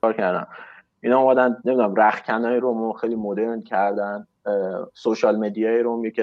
کار 0.00 0.12
کردن. 0.12 0.46
اینا 1.02 1.20
اومدن 1.20 1.56
نمی‌دونم 1.64 1.94
رخکنای 1.94 2.56
رومو 2.56 2.92
خیلی 2.92 3.16
مدرن 3.16 3.62
کردن. 3.62 4.26
سوشال 4.94 5.36
مدیای 5.36 5.78
روم 5.78 6.04
یکی 6.04 6.22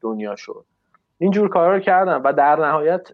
دنیا 0.00 0.36
شد. 0.36 0.64
اینجور 1.20 1.48
کارا 1.48 1.74
رو 1.74 1.80
کردن 1.80 2.16
و 2.16 2.32
در 2.32 2.56
نهایت 2.56 3.08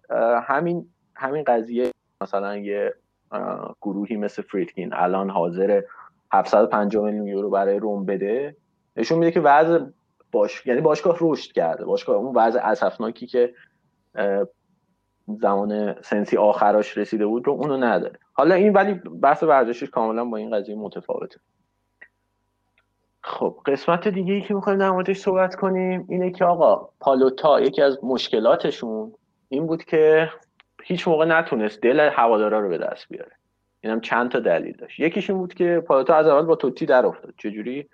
همین 0.47 0.89
همین 1.15 1.45
قضیه 1.45 1.91
مثلا 2.21 2.57
یه 2.57 2.95
گروهی 3.83 4.17
مثل 4.17 4.43
فریدکین 4.43 4.95
الان 4.95 5.31
حاضر 5.31 5.83
750 6.33 7.05
میلیون 7.05 7.27
یورو 7.27 7.51
برای 7.51 7.79
روم 7.79 8.07
بده 8.07 8.57
نشون 8.97 9.19
میده 9.19 9.31
که 9.31 9.41
وضع 9.41 9.79
باش 10.33 10.67
یعنی 10.67 10.81
باشگاه 10.81 11.17
رشد 11.21 11.53
کرده. 11.53 11.85
باشگاه 11.85 12.17
اون 12.17 12.37
وضع 12.37 12.61
اسفناکی 12.63 13.27
که 13.27 13.55
زمان 15.27 16.03
سنسی 16.03 16.37
آخراش 16.37 16.99
رسیده 16.99 17.27
بود 17.27 17.47
رو 17.47 17.53
اونو 17.53 17.77
نداره. 17.77 18.19
حالا 18.33 18.55
این 18.55 18.73
ولی 18.73 18.95
بحث 18.95 19.43
ورزشش 19.43 19.91
کاملا 19.91 20.25
با 20.25 20.37
این 20.37 20.51
قضیه 20.51 20.75
متفاوته. 20.75 21.41
خب 23.29 23.57
قسمت 23.67 24.09
دیگه 24.09 24.35
ای 24.35 24.43
که 24.43 24.55
می‌خوایم 24.55 24.79
در 24.79 24.91
موردش 24.91 25.19
صحبت 25.19 25.55
کنیم 25.55 26.07
اینه 26.09 26.31
که 26.31 26.45
آقا 26.45 26.89
پالوتا 27.01 27.61
یکی 27.61 27.83
از 27.83 27.99
مشکلاتشون 28.03 29.13
این 29.49 29.67
بود 29.67 29.85
که 29.85 30.31
هیچ 30.83 31.09
موقع 31.09 31.25
نتونست 31.25 31.81
دل 31.81 32.01
هوادارا 32.01 32.61
رو 32.61 32.69
به 32.69 32.79
دست 32.79 33.07
بیاره. 33.09 33.33
اینم 33.81 34.01
چند 34.01 34.31
تا 34.31 34.41
دلیل 34.41 34.77
داشت. 34.77 35.01
یکیش 35.01 35.31
این 35.31 35.39
بود 35.39 35.55
که 35.55 35.85
پالوتا 35.87 36.15
از 36.15 36.27
اول 36.27 36.47
با 36.47 36.57
توتی 36.57 36.87
در 36.87 37.07
افتاد. 37.07 37.35
چجوری؟ 37.39 37.89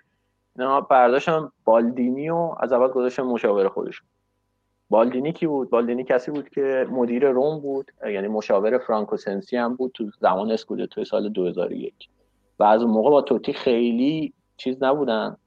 اینا 0.59 0.81
برداشتن 0.81 1.49
بالدینی 1.65 2.29
و 2.29 2.55
از 2.59 2.73
اول 2.73 2.87
گذاشتن 2.87 3.23
مشاور 3.23 3.69
خودشون 3.69 4.07
بالدینی 4.89 5.33
کی 5.33 5.47
بود؟ 5.47 5.69
بالدینی 5.69 6.03
کسی 6.03 6.31
بود 6.31 6.49
که 6.49 6.87
مدیر 6.91 7.29
روم 7.29 7.59
بود 7.59 7.91
یعنی 8.09 8.27
مشاور 8.27 8.77
فرانکو 8.77 9.17
سنسی 9.17 9.57
هم 9.57 9.75
بود 9.75 9.91
تو 9.93 10.09
زمان 10.19 10.51
اسکودتو 10.51 11.05
سال 11.05 11.29
2001 11.29 12.09
و 12.59 12.63
از 12.63 12.81
اون 12.81 12.91
موقع 12.91 13.09
با 13.09 13.21
توتی 13.21 13.53
خیلی 13.53 14.33
چیز 14.63 14.83
نبودن. 14.83 15.37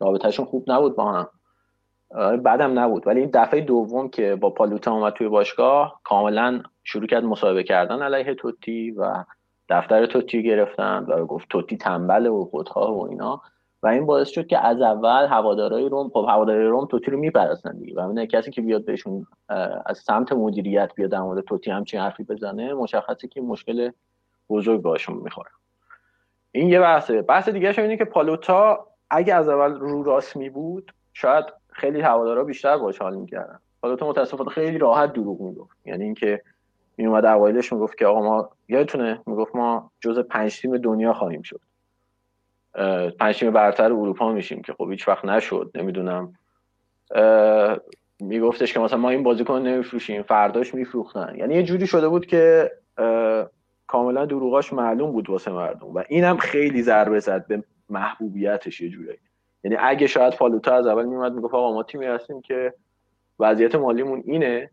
رابطهشون 0.00 0.46
خوب 0.46 0.70
نبود 0.70 0.96
با 0.96 1.12
هم. 1.12 1.28
بعدم 2.36 2.78
نبود. 2.78 3.06
ولی 3.06 3.20
این 3.20 3.30
دفعه 3.34 3.60
دوم 3.60 4.08
که 4.08 4.36
با 4.36 4.50
پالوتا 4.50 4.92
اومد 4.92 5.12
توی 5.12 5.28
باشگاه 5.28 6.00
کاملا 6.04 6.62
شروع 6.84 7.06
کرد 7.06 7.24
مصاحبه 7.24 7.62
کردن 7.62 8.02
علیه 8.02 8.34
توتی 8.34 8.90
و 8.90 9.24
دفتر 9.68 10.06
توتی 10.06 10.42
گرفتن 10.42 11.04
و 11.08 11.26
گفت 11.26 11.48
توتی 11.48 11.76
تنبل 11.76 12.26
و 12.26 12.44
خودخواه 12.44 12.98
و 12.98 13.02
اینا. 13.10 13.42
و 13.82 13.86
این 13.86 14.06
باعث 14.06 14.28
شد 14.28 14.46
که 14.46 14.66
از 14.66 14.80
اول 14.80 15.26
هوادارهای 15.26 15.88
روم 15.88 16.08
خب 16.08 16.26
هوادارهای 16.28 16.66
روم 16.66 16.86
توتی 16.86 17.10
رو 17.10 17.18
میپرستن 17.18 17.78
دیگه. 17.78 18.02
و 18.02 18.26
کسی 18.26 18.50
که 18.50 18.62
بیاد 18.62 18.84
بهشون 18.84 19.26
از 19.86 19.98
سمت 19.98 20.32
مدیریت 20.32 20.90
بیاد 20.94 21.10
در 21.10 21.20
مورد 21.20 21.44
توتی 21.44 21.70
همچین 21.70 22.00
حرفی 22.00 22.24
بزنه 22.24 22.74
مشخصه 22.74 23.28
که 23.28 23.40
مشکل 23.40 23.90
بزرگ 24.50 24.82
باشون 24.82 25.16
می‌خوره. 25.16 25.50
این 26.56 26.68
یه 26.68 26.80
بحثه. 26.80 27.22
بحث 27.22 27.48
دیگه 27.48 27.78
اینه 27.78 27.96
که 27.96 28.04
پالوتا 28.04 28.86
اگه 29.10 29.34
از 29.34 29.48
اول 29.48 29.74
رو 29.74 30.02
راست 30.02 30.36
می 30.36 30.50
بود 30.50 30.92
شاید 31.12 31.44
خیلی 31.72 32.00
هوادارا 32.00 32.44
بیشتر 32.44 32.78
باش 32.78 32.98
حال 32.98 33.16
می‌کردن. 33.16 33.58
پالوتا 33.82 34.08
متاسفانه 34.08 34.50
خیلی 34.50 34.78
راحت 34.78 35.12
دروغ 35.12 35.40
می‌گفت. 35.40 35.76
یعنی 35.84 36.04
اینکه 36.04 36.42
می 36.96 37.06
اومد 37.06 37.24
اوایلش 37.24 37.72
می‌گفت 37.72 37.98
که 37.98 38.06
آقا 38.06 38.22
ما 38.22 38.50
یادتونه؟ 38.68 39.20
می‌گفت 39.26 39.56
ما 39.56 39.90
جز 40.00 40.18
پنج 40.18 40.60
تیم 40.60 40.76
دنیا 40.76 41.12
خواهیم 41.12 41.42
شد. 41.42 41.60
پنج 43.18 43.38
تیم 43.38 43.50
برتر 43.50 43.84
اروپا 43.84 44.32
میشیم 44.32 44.62
که 44.62 44.72
خب 44.72 44.90
هیچ 44.90 45.08
وقت 45.08 45.24
نشد. 45.24 45.70
نمی‌دونم. 45.74 46.34
میگفتش 48.20 48.72
که 48.72 48.80
مثلا 48.80 48.98
ما 48.98 49.10
این 49.10 49.22
بازیکن 49.22 49.62
نمیفروشیم. 49.62 50.22
فرداش 50.22 50.74
میفروختن. 50.74 51.34
یعنی 51.36 51.54
یه 51.54 51.62
جوری 51.62 51.86
شده 51.86 52.08
بود 52.08 52.26
که 52.26 52.70
کاملا 53.86 54.26
دروغاش 54.26 54.72
معلوم 54.72 55.12
بود 55.12 55.30
واسه 55.30 55.50
مردم. 55.50 55.86
و 55.86 56.02
اینم 56.08 56.36
خیلی 56.36 56.82
ضربه 56.82 57.20
زد 57.20 57.46
به 57.46 57.62
محبوبیتش 57.90 58.80
یه 58.80 58.88
جوری 58.88 59.18
یعنی 59.64 59.76
اگه 59.80 60.06
شاید 60.06 60.34
فالوتا 60.34 60.74
از 60.74 60.86
اول 60.86 61.04
میومد 61.04 61.32
می‌گفت 61.32 61.54
آقا 61.54 61.72
ما 61.72 61.82
تیمی 61.82 62.06
هستیم 62.06 62.40
که 62.40 62.74
وضعیت 63.38 63.74
مالیمون 63.74 64.22
اینه 64.26 64.70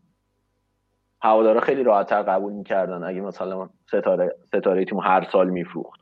هوادارا 1.22 1.60
خیلی 1.60 1.82
راحتتر 1.82 2.22
قبول 2.22 2.52
می‌کردن 2.52 3.04
اگه 3.04 3.20
مثلا 3.20 3.68
ستاره 3.86 4.36
ستاره 4.46 4.84
تیم 4.84 4.98
هر 4.98 5.26
سال 5.32 5.50
میفروخت. 5.50 6.00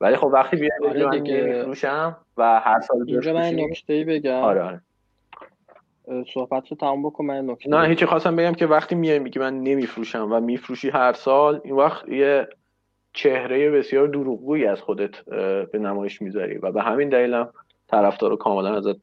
ولی 0.00 0.16
خب 0.16 0.26
وقتی 0.26 0.56
بیاد 0.56 0.84
آره 0.84 1.20
میفروشم 1.20 2.16
و 2.36 2.60
هر 2.60 2.80
سال 2.80 3.04
اینجا 3.06 3.32
من 3.32 3.54
نکته 3.54 4.04
بگم. 4.04 4.34
آره 4.34 4.62
آره. 4.62 4.80
صحبت 6.34 6.68
رو 6.68 6.76
تمام 6.76 7.02
بکن 7.02 7.24
من 7.24 7.50
نکته 7.50 7.70
نه 7.70 7.88
هیچی 7.88 8.06
خواستم 8.06 8.36
بگم 8.36 8.52
که 8.52 8.66
وقتی 8.66 8.94
میای 8.94 9.18
میگی 9.18 9.38
من 9.38 9.60
نمیفروشم 9.60 10.32
و 10.32 10.40
میفروشی 10.40 10.90
هر 10.90 11.12
سال 11.12 11.60
این 11.64 11.74
وقت 11.74 12.08
یه 12.08 12.48
چهره 13.12 13.70
بسیار 13.70 14.08
دروغگویی 14.08 14.66
از 14.66 14.80
خودت 14.80 15.24
به 15.70 15.78
نمایش 15.78 16.22
می‌ذاری 16.22 16.58
و 16.58 16.72
به 16.72 16.82
همین 16.82 17.08
دلیلم 17.08 17.52
طرفدار 17.88 18.30
رو 18.30 18.36
کاملا 18.36 18.76
ازت 18.76 18.96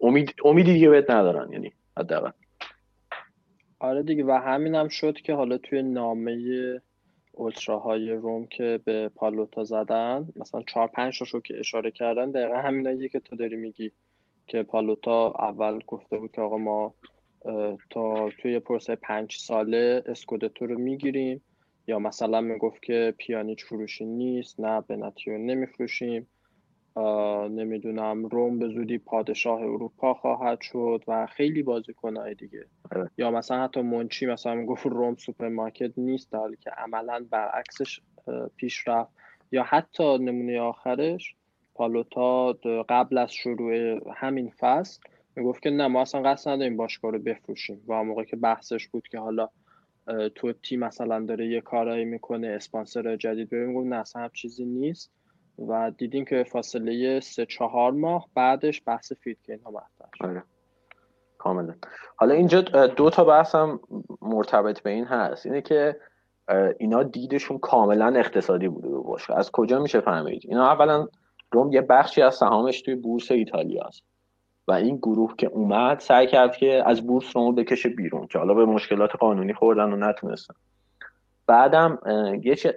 امید 0.00 0.34
امیدی 0.44 0.72
دیگه 0.72 0.88
بهت 0.88 1.10
ندارن 1.10 1.52
یعنی 1.52 1.72
حداقل. 1.96 2.30
آره 3.78 4.02
دیگه 4.02 4.24
و 4.24 4.30
همین 4.30 4.74
هم 4.74 4.88
شد 4.88 5.14
که 5.14 5.34
حالا 5.34 5.58
توی 5.58 5.82
نامه 5.82 6.80
های 7.68 8.10
روم 8.10 8.46
که 8.46 8.80
به 8.84 9.08
پالوتا 9.08 9.64
زدن 9.64 10.28
مثلا 10.36 10.62
چهار 10.62 10.88
پنج 10.88 11.22
رو 11.32 11.40
که 11.40 11.58
اشاره 11.58 11.90
کردن 11.90 12.30
دقیقا 12.30 12.56
همینایی 12.56 13.08
که 13.08 13.20
تو 13.20 13.36
داری 13.36 13.56
میگی. 13.56 13.92
که 14.46 14.62
پالوتا 14.62 15.30
اول 15.30 15.80
گفته 15.86 16.18
بود 16.18 16.32
که 16.32 16.40
آقا 16.40 16.56
ما 16.56 16.94
تا 17.90 18.30
توی 18.30 18.58
پروسه 18.58 18.96
پنج 18.96 19.36
ساله 19.36 20.02
اسکودتو 20.06 20.66
رو 20.66 20.78
می‌گیریم 20.78 21.42
یا 21.86 21.98
مثلا 21.98 22.40
می‌گفت 22.40 22.82
که 22.82 23.14
پیانیچ 23.18 23.64
فروشی 23.64 24.04
نیست 24.04 24.60
نه 24.60 24.80
به 24.80 24.96
نتیو 24.96 25.38
نمیفروشیم. 25.38 26.28
نمی‌دونم 27.50 28.26
روم 28.26 28.58
به 28.58 28.68
زودی 28.68 28.98
پادشاه 28.98 29.60
اروپا 29.60 30.14
خواهد 30.14 30.60
شد 30.60 31.04
و 31.08 31.26
خیلی 31.26 31.62
بازیکنهای 31.62 32.34
دیگه. 32.34 32.66
آره. 32.92 33.10
یا 33.18 33.30
مثلا 33.30 33.64
حتی 33.64 33.82
مونچی 33.82 34.26
مثلا 34.26 34.54
می‌گفت 34.54 34.86
روم 34.86 35.16
سوپرمارکت 35.16 35.92
نیست 35.96 36.32
در 36.32 36.38
حالی 36.38 36.56
که 36.56 36.70
عملا 36.70 37.26
برعکسش 37.30 38.00
پیش 38.56 38.88
رفت. 38.88 39.12
یا 39.52 39.62
حتی 39.62 40.18
نمونه 40.18 40.60
آخرش 40.60 41.34
پالوتا 41.74 42.52
قبل 42.88 43.18
از 43.18 43.32
شروع 43.32 43.98
همین 44.16 44.52
فصل 44.58 45.00
می‌گفت 45.36 45.62
که 45.62 45.70
نه 45.70 45.86
ما 45.86 46.00
اصلا 46.00 46.22
قصد 46.22 46.50
نداریم 46.50 46.76
باشگاه 46.76 47.12
رو 47.12 47.18
بفروشیم. 47.18 47.82
و 47.88 48.04
موقع 48.04 48.24
که 48.24 48.36
بحثش 48.36 48.88
بود 48.88 49.08
که 49.08 49.18
حالا 49.18 49.48
توتی 50.34 50.76
مثلا 50.76 51.24
داره 51.24 51.46
یه 51.46 51.60
کارایی 51.60 52.04
می‌کنه 52.04 52.48
اسپانسر 52.48 53.16
جدید 53.16 53.50
ببین 53.50 53.74
گفت 53.74 53.86
نه 53.86 53.96
اصلا 53.96 54.22
هم 54.22 54.30
چیزی 54.32 54.64
نیست. 54.64 55.10
و 55.68 55.92
دیدیم 55.98 56.24
که 56.24 56.44
فاصله 56.44 57.20
سه 57.20 57.46
چهار 57.46 57.92
ماه 57.92 58.28
بعدش 58.34 58.82
بحث 58.86 59.12
فیدکین 59.12 59.60
ها 59.64 59.70
مطرح 59.70 60.30
آره. 60.30 60.42
کاملا. 61.38 61.74
حالا 62.16 62.34
اینجا 62.34 62.60
دو 62.86 63.10
تا 63.10 63.24
بحث 63.24 63.54
مرتبط 64.22 64.80
به 64.80 64.90
این 64.90 65.04
هست. 65.04 65.46
اینه 65.46 65.60
که 65.60 65.96
اینا 66.78 67.02
دیدشون 67.02 67.58
کاملا 67.58 68.06
اقتصادی 68.06 68.68
بوده 68.68 68.88
باشه 68.88 69.34
از 69.34 69.50
کجا 69.50 69.82
میشه 69.82 70.00
فهمید؟ 70.00 70.42
اینا 70.48 70.66
اولا 70.66 71.08
روم 71.54 71.72
یه 71.72 71.80
بخشی 71.80 72.22
از 72.22 72.34
سهامش 72.34 72.82
توی 72.82 72.94
بورس 72.94 73.30
ایتالیا 73.30 73.84
است 73.84 74.02
و 74.68 74.72
این 74.72 74.96
گروه 74.96 75.34
که 75.38 75.46
اومد 75.46 75.98
سعی 75.98 76.26
کرد 76.26 76.56
که 76.56 76.82
از 76.86 77.06
بورس 77.06 77.36
رو 77.36 77.52
بکشه 77.52 77.88
بیرون 77.88 78.26
که 78.26 78.38
حالا 78.38 78.54
به 78.54 78.64
مشکلات 78.64 79.16
قانونی 79.16 79.54
خوردن 79.54 79.92
و 79.92 79.96
نتونستن. 79.96 80.54
بعدم 81.46 81.98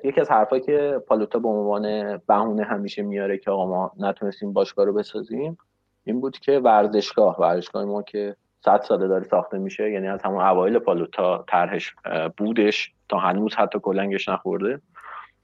یکی 0.04 0.22
از 0.22 0.32
حرفایی 0.32 0.62
که 0.62 1.02
پالوتا 1.08 1.40
به 1.40 1.48
عنوان 1.48 2.18
بهونه 2.18 2.64
همیشه 2.64 3.02
میاره 3.02 3.38
که 3.38 3.52
آقا 3.52 3.66
ما 3.66 3.92
نتونستیم 4.00 4.54
باشگاه 4.54 4.86
رو 4.86 4.94
بسازیم 4.94 5.58
این 6.04 6.22
بود 6.22 6.40
که 6.40 6.60
ورزشگاه. 6.60 7.40
ورزشگاه 7.40 7.86
ما 7.86 8.02
که 8.02 8.36
صد 8.66 8.82
ساله 8.82 9.08
داره 9.08 9.24
ساخته 9.24 9.58
میشه 9.58 9.92
یعنی 9.92 10.08
از 10.08 10.22
همون 10.22 10.42
اوایل 10.42 10.80
پالوتا 10.80 11.46
طرحش 11.48 11.96
بودش. 12.38 12.94
تا 13.10 13.18
هنوز 13.18 13.56
حتی 13.56 13.80
کلنگش 13.80 14.30
نخورده. 14.30 14.82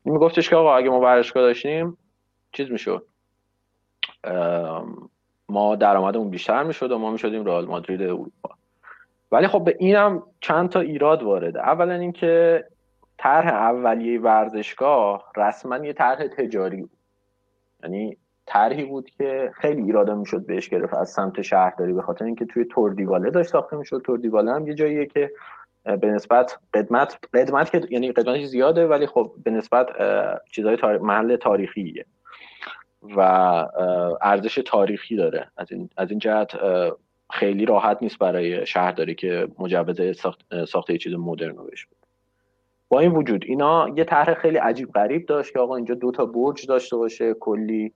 این 0.03 0.13
میگفتش 0.13 0.49
که 0.49 0.55
آقا 0.55 0.75
اگه 0.75 0.89
ما 0.89 0.99
ورزشگاه 0.99 1.43
داشتیم 1.43 1.97
چیز 2.51 2.71
می‌شد؟ 2.71 3.05
ما 5.49 5.75
درآمدمون 5.75 6.29
بیشتر 6.29 6.63
می‌شد 6.63 6.91
و 6.91 6.97
ما 6.97 7.11
می‌شدیم 7.11 7.45
رئال 7.45 7.65
مادرید 7.65 8.01
اروپا. 8.01 8.49
ولی 9.31 9.47
خب 9.47 9.63
به 9.63 9.75
اینم 9.79 10.23
چند 10.39 10.69
تا 10.69 10.79
ایراد 10.79 11.23
وارده. 11.23 11.59
اولا 11.59 11.93
اینکه 11.93 12.65
طرح 13.17 13.53
اولیه 13.53 14.21
ورزشگاه 14.21 15.31
رسما 15.37 15.77
یه 15.77 15.93
طرح 15.93 16.27
تجاری 16.27 16.81
بود. 16.81 16.97
یعنی 17.83 18.17
طرحی 18.45 18.85
بود 18.85 19.09
که 19.09 19.51
خیلی 19.55 19.81
ایرادا 19.81 20.15
می‌شد 20.15 20.45
بهش 20.45 20.69
گرفت. 20.69 20.93
از 20.93 21.09
سمت 21.09 21.41
شهرداری 21.41 21.93
به 21.93 22.01
خاطر 22.01 22.25
اینکه 22.25 22.45
توی 22.45 22.65
توردیواله 22.65 23.29
داشت 23.29 23.49
ساخته 23.49 23.75
می‌شد. 23.75 24.01
توردیواله 24.05 24.51
هم 24.51 24.67
یه 24.67 24.73
جاییه 24.73 25.05
که 25.05 25.31
به 25.83 26.07
نسبت 26.07 26.59
قدمت 26.73 27.19
قدمت 27.33 27.71
که 27.71 27.81
یعنی 27.89 28.11
قدمتش 28.11 28.43
زیاده 28.43 28.87
ولی 28.87 29.07
خب 29.07 29.31
به 29.43 29.51
نسبت 29.51 29.87
چیزهای 30.51 30.77
محل 31.01 31.35
تاریخیه. 31.35 32.05
و 33.15 33.19
ارزش 34.21 34.61
تاریخی 34.65 35.15
داره. 35.15 35.51
از 35.57 35.71
این 35.71 35.89
از 35.97 36.09
این 36.09 36.19
جهت 36.19 36.51
خیلی 37.31 37.65
راحت 37.65 37.97
نیست 38.01 38.19
برای 38.19 38.65
شهرداری 38.65 39.15
که 39.15 39.47
مجوز 39.59 40.19
ساخت 40.19 40.65
ساخته 40.65 40.97
چیز 40.97 41.13
مدرن 41.13 41.55
رو 41.57 41.63
بشه 41.63 41.87
با 42.89 42.99
این 42.99 43.11
وجود 43.11 43.45
اینا 43.47 43.89
یه 43.95 44.03
طرح 44.03 44.33
خیلی 44.33 44.57
عجیب 44.57 44.91
غریب 44.91 45.25
داشت 45.25 45.53
که 45.53 45.59
آقا 45.59 45.75
اینجا 45.75 45.95
دو 45.95 46.11
تا 46.11 46.25
برج 46.25 46.67
داشته 46.67 46.95
باشه 46.95 47.33
کلی 47.33 47.93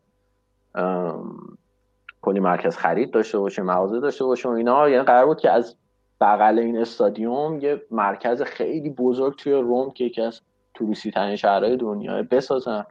کلی 2.22 2.39
مرکز 2.39 2.78
خرید 2.78 3.12
داشته 3.12 3.39
باشه 3.39 3.62
مغازه 3.62 3.99
داشته 3.99 4.26
باشه 4.26 4.49
و 4.49 4.51
اینا. 4.51 4.89
یعنی 4.89 5.03
قرار 5.03 5.26
بود 5.26 5.39
که 5.39 5.51
از 5.51 5.76
بغل 6.22 6.60
این 6.60 6.78
استادیوم 6.78 7.60
یه 7.60 7.82
مرکز 7.91 8.41
خیلی 8.41 8.89
بزرگ 8.89 9.36
توی 9.36 9.53
روم 9.53 9.91
که 9.91 10.03
یکی 10.03 10.22
از 10.22 10.41
توریستی 10.74 11.12
ترین 11.12 11.36
شهرهای 11.36 11.78
دنیا 11.78 12.24
بسازن. 12.24 12.86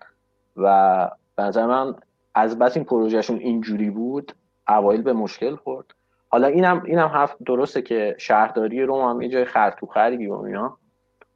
و 0.57 1.11
به 1.37 1.43
نظر 1.43 1.67
من 1.67 1.95
از 2.37 2.59
بس 2.59 2.77
این 2.77 2.85
پروژهشون 2.85 3.39
اینجوری 3.39 3.91
بود 3.91 4.33
اوایل 4.69 5.03
به 5.03 5.13
مشکل 5.13 5.57
خورد. 5.57 5.87
حالا 6.29 6.47
اینم 6.47 6.83
اینم 6.85 7.07
حرف 7.07 7.37
درسته 7.47 7.83
که 7.83 8.17
شهرداری 8.19 8.83
روم 8.83 9.09
هم 9.11 9.23
یه 9.23 9.29
جای 9.29 9.45
خرطوخری 9.45 10.27
و 10.27 10.33
اینا. 10.33 10.77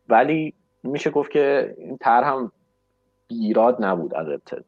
ولی 0.09 0.55
میشه 0.83 1.11
گفت 1.11 1.31
که 1.31 1.75
این 1.79 1.99
طرح 1.99 2.29
هم 2.29 2.53
بیراد 3.29 3.85
نبود 3.85 4.15
از 4.15 4.29
ابتدا. 4.29 4.63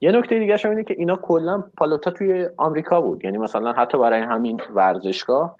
یه 0.00 0.12
نکته 0.12 0.38
دیگه 0.38 0.66
اینه 0.66 0.84
که 0.84 0.94
اینا 0.98 1.16
کلا 1.16 1.64
پالوتا 1.76 2.10
توی 2.10 2.48
آمریکا 2.56 3.00
بود. 3.00 3.24
یعنی 3.24 3.38
مثلا 3.38 3.72
حتی 3.72 3.98
برای 3.98 4.20
همین 4.20 4.60
ورزشگاه 4.74 5.56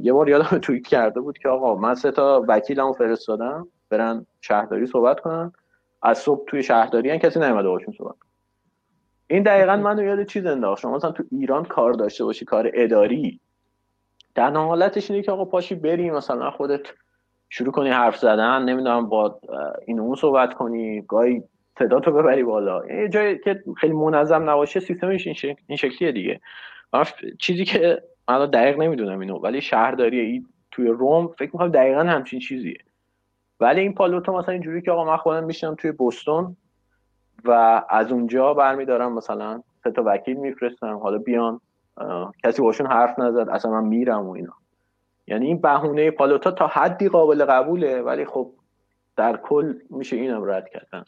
یه 0.00 0.12
بار 0.12 0.28
یادم 0.28 0.58
توییت 0.58 0.86
کرده 0.86 1.20
بود 1.20 1.38
که 1.38 1.48
آقا 1.48 1.74
من 1.74 1.94
سه 1.94 2.10
تا 2.10 2.44
وکیلمو 2.48 2.92
فرستادم 2.92 3.68
برن 3.90 4.26
شهرداری 4.40 4.86
صحبت 4.86 5.20
کنن. 5.20 5.52
از 6.02 6.18
صبح 6.18 6.44
توی 6.46 6.62
شهرداری 6.62 7.10
هم 7.10 7.16
کسی 7.16 7.40
نیومده 7.40 7.68
باشون 7.68 7.94
صحبت 7.98 8.14
این 9.28 9.42
دقیقا 9.42 9.76
منو 9.76 10.02
یاد 10.02 10.22
چیز 10.22 10.46
انداخت. 10.46 10.82
شما 10.82 10.96
مثلا 10.96 11.10
تو 11.10 11.24
ایران 11.32 11.64
کار 11.64 11.92
داشته 11.92 12.24
باشی 12.24 12.44
کار 12.44 12.70
اداری 12.74 13.40
در 14.34 14.50
حالتش 14.50 15.10
اینه 15.10 15.22
که 15.22 15.32
آقا 15.32 15.44
پاشی 15.44 15.74
بری 15.74 16.10
مثلا 16.10 16.50
خودت 16.50 16.86
شروع 17.48 17.72
کنی 17.72 17.88
حرف 17.90 18.16
زدن 18.16 18.62
نمی‌دونم 18.62 19.08
با 19.08 19.40
این 19.86 20.00
اون 20.00 20.14
صحبت 20.14 20.54
کنی 20.54 21.02
گاهی 21.02 21.42
صدا 21.78 22.00
تو 22.00 22.12
ببری 22.12 22.42
بالا. 22.42 22.86
یه 22.86 23.08
جایی 23.08 23.38
که 23.38 23.62
خیلی 23.76 23.92
منظم 23.92 24.50
نباشه 24.50 24.80
سیستمش 24.80 25.26
این, 25.26 25.56
این 25.66 25.76
شکلیه 25.76 26.12
دیگه. 26.12 26.40
چیزی 27.38 27.64
که 27.64 28.02
من 28.28 28.46
دقیق 28.46 28.78
نمی‌دونم 28.78 29.20
اینو 29.20 29.38
ولی 29.38 29.60
شهرداری 29.60 30.20
این 30.20 30.46
توی 30.70 30.88
روم 30.88 31.26
فکر 31.38 31.50
می‌کنم 31.52 31.68
دقیقا 31.68 32.00
همچین 32.00 32.40
چیزیه. 32.40 32.78
ولی 33.60 33.80
این 33.80 33.94
پالوتا 33.94 34.38
مثلا 34.38 34.52
اینجوری 34.52 34.82
که 34.82 34.90
آقا 34.90 35.04
من 35.04 35.16
خودم 35.16 35.44
میشم 35.44 35.74
توی 35.74 35.92
بوستون 35.92 36.56
و 37.44 37.82
از 37.90 38.12
اونجا 38.12 38.54
برمیدارم 38.54 39.12
مثلا 39.12 39.62
سه 39.84 39.90
تا 39.90 40.02
وکیل 40.06 40.36
میفرستم. 40.36 40.96
حالا 40.96 41.18
بیان 41.18 41.60
کسی 42.44 42.62
باشون 42.62 42.86
حرف 42.86 43.18
نزد 43.18 43.48
اصلا 43.48 43.70
من 43.70 43.84
میرم 43.84 44.26
و 44.26 44.30
اینا. 44.30 44.54
یعنی 45.26 45.46
این 45.46 45.60
بهونه 45.60 46.10
پالوتا 46.10 46.50
تا 46.50 46.66
حدی 46.66 47.08
قابل 47.08 47.44
قبوله 47.44 48.02
ولی 48.02 48.24
خب 48.24 48.52
در 49.16 49.36
کل 49.36 49.78
میشه 49.90 50.16
اینم 50.16 50.44
رد 50.44 50.68
کردن 50.68 51.04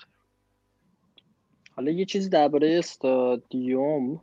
حالا 1.77 1.91
یه 1.91 2.05
چیزی 2.05 2.29
درباره 2.29 2.79
استادیوم 2.79 4.21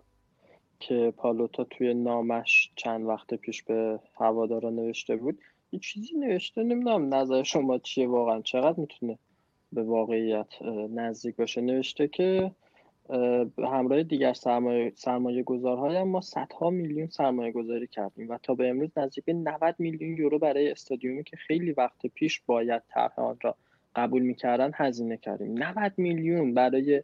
که 0.80 1.14
پالوتا 1.18 1.64
توی 1.64 1.94
نامش 1.94 2.72
چند 2.76 3.06
وقت 3.06 3.34
پیش 3.34 3.64
به 3.64 4.00
هوادارا 4.20 4.70
نوشته 4.70 5.16
بود. 5.16 5.40
یه 5.72 5.80
چیزی 5.80 6.18
نوشته 6.18 6.64
نمی‌دونم 6.64 7.14
نظر 7.14 7.44
شما 7.44 7.78
چیه 7.78 8.08
واقعا. 8.08 8.42
چقدر 8.42 8.80
می‌تونه 8.80 9.18
به 9.72 9.84
واقعیت 9.84 10.62
نزدیک 10.96 11.36
باشه. 11.36 11.62
نوشته 11.62 12.08
که 12.08 12.52
همراه 13.58 14.04
دیگر 14.04 14.34
سرمایه, 14.34 14.92
سرمایه 14.96 15.44
گذارهای 15.44 16.04
ما 16.04 16.22
صدها 16.22 16.70
میلیون 16.70 17.08
سرمایه 17.08 17.52
گذاری 17.52 17.88
کردیم 17.88 18.30
و 18.30 18.38
تا 18.44 18.56
به 18.56 18.70
امروز 18.70 18.90
نزدیک 18.98 19.24
90 19.30 19.76
میلیون 19.80 20.18
یورو 20.18 20.40
برای 20.40 20.72
استادیومی 20.72 21.24
که 21.24 21.38
خیلی 21.38 21.72
وقت 21.72 22.08
پیش 22.08 22.42
باید 22.46 22.82
طرح 22.90 23.20
آن 23.20 23.38
را 23.42 23.56
قبول 23.96 24.22
می‌کردن 24.22 24.72
هزینه 24.76 25.18
کردیم. 25.18 25.64
90 25.64 25.94
میلیون 25.98 26.54
برای 26.54 27.04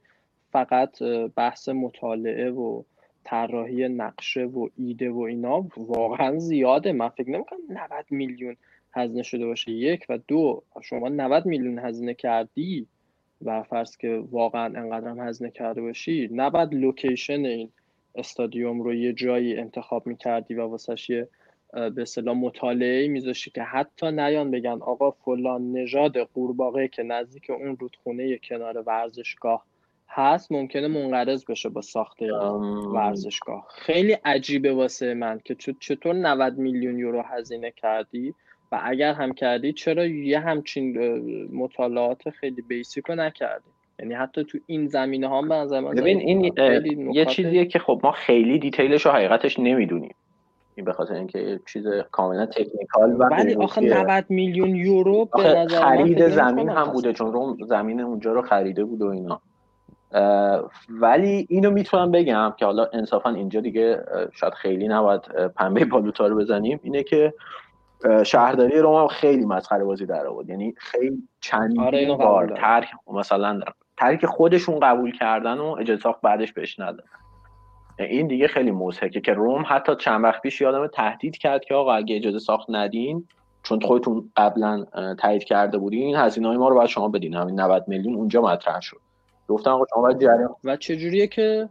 فقط 0.52 1.04
بحث 1.36 1.70
مطالعه 1.70 2.52
و 2.52 2.84
طراحی 3.24 3.90
نقشه 3.90 4.44
و 4.44 4.70
ایده 4.78 5.10
و 5.10 5.20
اینا 5.20 5.68
واقعا 5.78 6.40
زیاده. 6.40 6.92
من 6.92 7.10
فکر 7.10 7.30
نمی‌کنم 7.30 7.60
90 7.70 8.06
میلیون 8.10 8.56
هزینه 8.94 9.24
شده 9.24 9.46
باشه 9.46 9.72
یک 9.72 10.06
و 10.10 10.20
دو. 10.28 10.64
شما 10.82 11.10
90 11.10 11.46
میلیون 11.46 11.80
هزینه 11.80 12.14
کردی 12.14 12.88
و 13.42 13.64
فرض 13.64 13.98
که 13.98 14.24
واقعا 14.32 14.66
انقدر 14.66 15.08
هم 15.08 15.20
هزینه 15.20 15.52
کرده 15.52 15.82
باشی 15.82 16.30
نباید 16.32 16.74
لوکیشن 16.74 17.46
این 17.46 17.70
استادیوم 18.16 18.82
رو 18.82 18.94
یه 18.94 19.14
جایی 19.14 19.58
انتخاب 19.58 20.08
می‌کردی 20.08 20.54
و 20.54 20.62
واسش 20.62 21.10
یه 21.10 21.28
به 21.74 22.02
اصطلاح 22.02 22.38
مطالعه 22.38 23.08
میذاشتی 23.08 23.52
که 23.52 23.64
حتی 23.64 24.12
نیان 24.12 24.52
بگن 24.52 24.78
آقا 24.82 25.12
فلان 25.12 25.72
نژاد 25.72 26.18
قورباغه 26.18 26.88
که 26.88 27.04
نزدیک 27.04 27.50
اون 27.50 27.78
رودخونه 27.78 28.38
کنار 28.38 28.84
ورزشگاه 28.88 29.66
هست 30.08 30.52
ممکنه 30.52 30.88
منقرض 30.88 31.46
بشه 31.46 31.70
با 31.70 31.82
ساخته 31.82 32.34
ورزشگاه. 32.34 33.68
خیلی 33.70 34.14
عجیبه 34.26 34.74
واسه 34.74 35.14
من 35.14 35.42
که 35.46 35.56
چطور 35.80 36.16
90 36.16 36.58
میلیون 36.58 37.00
یورو 37.00 37.22
هزینه 37.22 37.72
کردی؟ 37.72 38.34
و 38.72 38.80
اگر 38.84 39.14
هم 39.14 39.34
کردی 39.34 39.74
چرا 39.74 40.06
یه 40.06 40.40
همچین 40.40 40.98
مطالعات 41.54 42.30
خیلی 42.30 42.62
بیسیک 42.62 43.06
رو 43.06 43.16
نکردی؟ 43.16 43.70
یعنی 44.00 44.14
حتی 44.14 44.44
تو 44.44 44.58
این 44.66 44.88
زمینه 44.88 45.28
ها 45.28 45.42
به 45.42 45.56
نظر 45.56 45.80
من 45.80 45.92
ببین 45.92 46.20
این 46.20 46.54
یه 47.14 47.26
چیزیه 47.26 47.66
که 47.66 47.80
خب 47.80 48.00
ما 48.04 48.12
خیلی 48.12 48.60
دیتیلش 48.60 49.06
رو 49.06 49.12
حقیقتش 49.12 49.60
نمی‌دونیم. 49.60 50.16
این 50.76 50.86
به 50.86 50.94
خاطر 50.94 51.14
اینکه 51.14 51.60
چیز 51.68 51.88
کاملا 52.12 52.46
تکنیکال 52.46 53.12
و 53.14 53.24
ولی 53.24 53.56
آخه 53.56 53.82
90 53.82 54.26
میلیون 54.30 54.76
یورو 54.76 55.26
به 55.26 55.44
نظر 55.44 55.82
خرید 55.82 56.28
زمین 56.28 56.70
هم 56.70 56.92
بوده 56.92 57.14
چون 57.14 57.34
روم 57.34 57.58
زمین 57.68 58.02
اونجا 58.02 58.34
رو 58.34 58.42
خریده 58.42 58.84
بود 58.84 59.02
و 59.02 59.08
اینا. 59.08 59.42
ولی 60.90 61.46
اینو 61.50 61.72
می‌تونم 61.72 62.12
بگم 62.12 62.54
که 62.60 62.66
حالا 62.66 62.88
انصافا 62.94 63.30
اینجا 63.30 63.62
دیگه 63.62 64.04
شاید 64.34 64.54
خیلی 64.54 64.88
نباید 64.88 65.22
پنبه 65.56 65.86
بالوتا 65.86 66.28
رو 66.28 66.36
بزنیم 66.36 66.80
اینه 66.84 67.04
که 67.04 67.34
شهرداری 68.26 68.80
روم 68.80 69.02
هم 69.02 69.08
خیلی 69.08 69.46
مسخره 69.46 69.84
بازی 69.84 70.06
در 70.06 70.28
آورد. 70.28 70.50
یعنی 70.50 70.74
خیلی 70.78 71.28
چند 71.42 71.80
آره 71.80 72.16
بار 72.16 72.48
ترک 72.58 72.90
مثلا 73.14 73.60
ترک 73.98 74.26
خودشون 74.26 74.80
قبول 74.80 75.12
کردن 75.12 75.58
و 75.58 75.76
اجازه 75.80 76.02
ساخت 76.02 76.22
بعدش 76.22 76.54
بهش 76.54 76.80
ندادن. 76.80 77.04
این 78.00 78.28
دیگه 78.28 78.48
خیلی 78.48 78.72
موسیقی 78.72 79.22
که 79.22 79.34
روم 79.34 79.64
حتی 79.68 79.96
چند 79.96 80.24
وقت 80.24 80.42
پیش 80.42 80.62
یادم 80.62 80.88
تهدید 80.88 81.38
کرد 81.38 81.66
که 81.66 81.76
آقا 81.76 81.94
اگه 81.94 82.16
اجازه 82.16 82.40
ساخت 82.40 82.66
ندین 82.70 83.28
چون 83.64 83.80
خودتون 83.80 84.32
قبلا 84.38 84.86
تایید 85.20 85.44
کرده 85.44 85.78
بودین 85.78 86.16
هزینه 86.16 86.48
های 86.48 86.58
ما 86.58 86.70
رو 86.70 86.76
باید 86.76 86.90
شما 86.90 87.08
بدین. 87.08 87.36
همین 87.36 87.60
90 87.60 87.84
میلیون 87.88 88.16
اونجا 88.16 88.42
مطرح 88.42 88.82
شد. 88.82 88.98
گفتم 89.48 89.72
آقا 89.72 89.86
شما 89.94 90.02
باید 90.02 90.50
و 90.64 90.76
چجوریه 90.76 91.28
که 91.28 91.70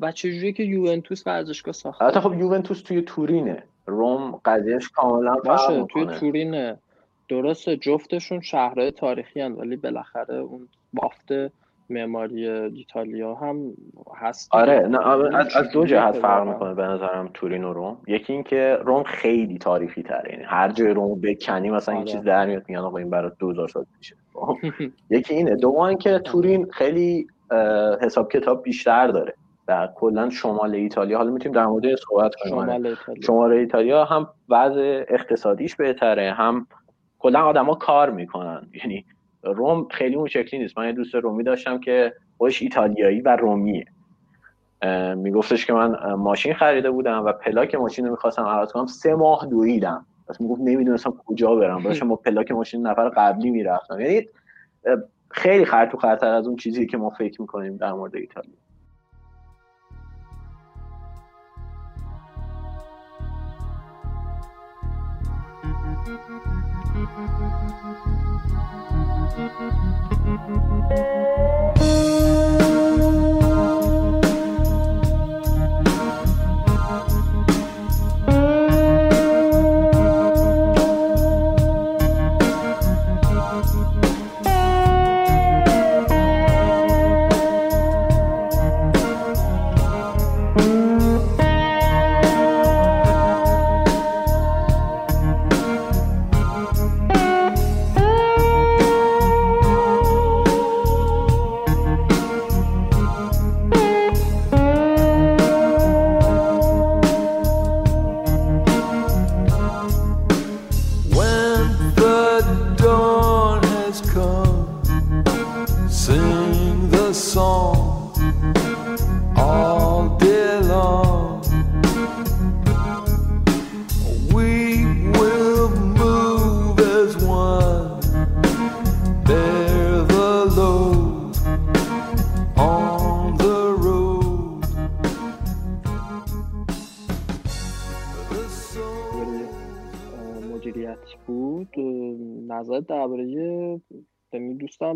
و 0.00 0.12
چجوریه 0.12 0.52
که 0.52 0.62
یوونتوس 0.62 1.26
ورزشگاه 1.26 1.74
ساخته؟ 1.74 2.04
البته 2.04 2.20
خب 2.20 2.34
یوونتوس 2.34 2.82
توی 2.82 3.02
تورینه. 3.02 3.62
روم 3.86 4.40
قضیهش 4.44 4.88
کاملا 4.88 5.34
باشه 5.34 5.84
توی 5.84 6.06
تورینه 6.06 6.78
درسته 7.28 7.76
جفتشون 7.76 8.40
شهرهای 8.40 8.90
تاریخی 8.90 9.40
هن 9.40 9.52
ولی 9.52 9.76
بالاخره 9.76 10.34
اون 10.34 10.68
بافت 10.92 11.32
معماری 11.90 12.48
ایتالیا 12.48 13.34
هم 13.34 13.74
هست. 14.16 14.48
آره 14.52 14.78
نه 14.78 15.06
از, 15.34 15.56
از 15.56 15.70
دو 15.70 15.84
جهت 15.84 16.16
فرق 16.16 16.48
می‌کنه 16.48 16.74
به 16.74 16.82
نظرم 16.82 17.30
تورین 17.34 17.64
و 17.64 17.72
روم. 17.72 17.98
یکی 18.06 18.32
اینکه 18.32 18.78
روم 18.84 19.02
خیلی 19.02 19.58
تاریخی 19.58 20.02
تره 20.02 20.30
یعنی 20.30 20.44
هر 20.44 20.72
جای 20.72 20.88
روم 20.88 21.20
بکنی 21.20 21.70
مثلا 21.70 21.94
این 21.94 22.02
آره. 22.02 22.12
چیز 22.12 22.22
در 22.22 22.46
میاد 22.46 22.64
میگن 22.68 22.80
آقا 22.80 22.98
این 22.98 23.10
برای 23.10 23.30
2000 23.38 23.68
سال 23.68 23.86
میشه 23.98 24.16
یکی 25.10 25.34
اینه. 25.34 25.56
دوم 25.56 25.94
که 25.94 26.18
تورین 26.18 26.70
خیلی 26.70 27.26
حساب 28.02 28.32
کتاب 28.32 28.62
بیشتر 28.62 29.08
داره. 29.08 29.34
و 29.68 29.88
کلا 29.94 30.30
شمال 30.30 30.74
ایتالیا. 30.74 31.18
حالا 31.18 31.30
می‌تونیم 31.30 31.56
در 31.56 31.66
مورد 31.66 31.84
صحبت 31.94 32.34
کنیم. 32.34 32.54
شمال 32.54 32.86
ایتالیا. 32.86 33.22
شمال 33.22 33.52
ایتالیا 33.52 34.04
هم 34.04 34.28
وضع 34.48 35.04
اقتصادیش 35.08 35.76
بهتره 35.76 36.32
هم 36.32 36.66
کلا 37.18 37.40
آدما 37.40 37.74
کار 37.74 38.10
می‌کنن. 38.10 38.68
یعنی 38.74 39.04
روم 39.42 39.88
خیلی 39.90 40.14
اون 40.14 40.26
شکلی 40.26 40.60
نیست. 40.60 40.78
من 40.78 40.86
یه 40.86 40.92
دوست 40.92 41.14
رومی 41.14 41.44
داشتم 41.44 41.80
که 41.80 42.12
خوش 42.38 42.62
ایتالیایی 42.62 43.20
و 43.20 43.36
رومیه. 43.36 43.86
میگفتش 45.16 45.66
که 45.66 45.72
من 45.72 46.12
ماشین 46.14 46.54
خریده 46.54 46.90
بودم 46.90 47.24
و 47.24 47.32
پلاک 47.32 47.74
ماشین 47.74 48.04
رو 48.04 48.10
می‌خواستم 48.10 48.44
عوض 48.44 48.72
کنم. 48.72 48.86
سه 48.86 49.14
ماه 49.14 49.46
دویدم. 49.46 50.06
پس 50.28 50.40
می‌گفت 50.40 50.60
نمی‌دونستم 50.60 51.14
کجا 51.26 51.54
برم. 51.54 51.82
داشتم 51.88 52.08
با 52.08 52.16
پلاک 52.16 52.50
ماشین 52.50 52.86
نفر 52.86 53.08
قبلی 53.08 53.50
می‌رفتم. 53.50 54.00
یعنی 54.00 54.28
خیلی 55.30 55.64
خرط 55.64 55.94
و 55.94 55.98
خرتر 55.98 56.32
از 56.32 56.46
اون 56.46 56.56
چیزی 56.56 56.86
که 56.86 56.96
ما 56.96 57.10
فکر 57.10 57.40
می‌کنیم 57.40 57.76
در 57.76 57.92
مورد 57.92 58.16
ایتالیا. 58.16 58.52
Thank 66.06 66.20
you. 70.70 70.75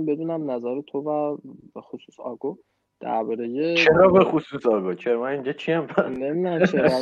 بدونم 0.07 0.51
نظر 0.51 0.81
تو 0.81 0.99
و 0.99 1.37
به 1.75 1.81
خصوص 1.81 2.21
آگو 2.21 2.59
درباره 3.01 3.75
چرا 3.75 4.09
به 4.09 4.25
خصوص 4.25 4.67
آگو؟ 4.67 4.95
چرا 4.95 5.21
من 5.21 5.29
اینجا 5.29 5.53
چیم 5.53 5.87
نمی‌دونم 6.09 6.67
چرا 6.67 6.89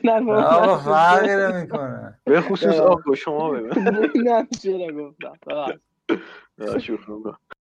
آقا 0.32 0.76
فرقی 0.76 1.54
نمی‌کنه. 1.54 2.18
به 2.24 2.40
خصوص 2.40 2.80
آگو 2.80 3.14
شما 3.14 3.50
بگو 3.50 3.80
نمی‌دونم 3.90 4.46
چرا 4.62 4.92
گفتم 4.92 5.32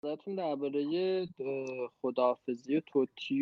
نظرتون 0.04 0.34
درباره 0.34 1.26
خداحافظی 2.02 2.80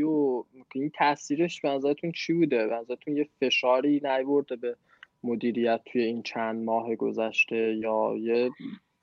و 0.02 0.44
این 0.74 0.90
تاثیرش 0.98 1.60
به 1.60 1.68
نظرتون 1.68 2.12
چی 2.12 2.32
بوده؟ 2.32 2.66
به 2.66 2.74
نظرتون 2.74 3.16
یه 3.16 3.28
فشاری 3.40 4.00
نیورده 4.04 4.56
به 4.56 4.76
مدیریت 5.24 5.80
توی 5.86 6.02
این 6.02 6.22
چند 6.22 6.64
ماه 6.64 6.96
گذشته 6.96 7.56
یا 7.56 8.14
یه 8.18 8.50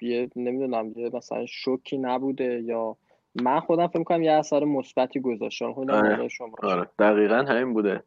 یه 0.01 0.29
نمی‌دونم 0.35 0.93
یه 0.95 1.09
مثلا 1.13 1.45
شوکی 1.45 1.97
نبوده 1.97 2.61
یا 2.65 2.97
من 3.43 3.59
خودم 3.59 3.87
فکر 3.87 3.99
می‌کنم 3.99 4.23
یه 4.23 4.31
اثر 4.31 4.63
مثبتی 4.63 5.19
گذاشته 5.19 5.65
آره. 5.65 6.27
شما. 6.27 6.55
آره. 6.63 6.89
دقیقا 6.99 7.35
همین 7.35 7.73
بوده. 7.73 8.03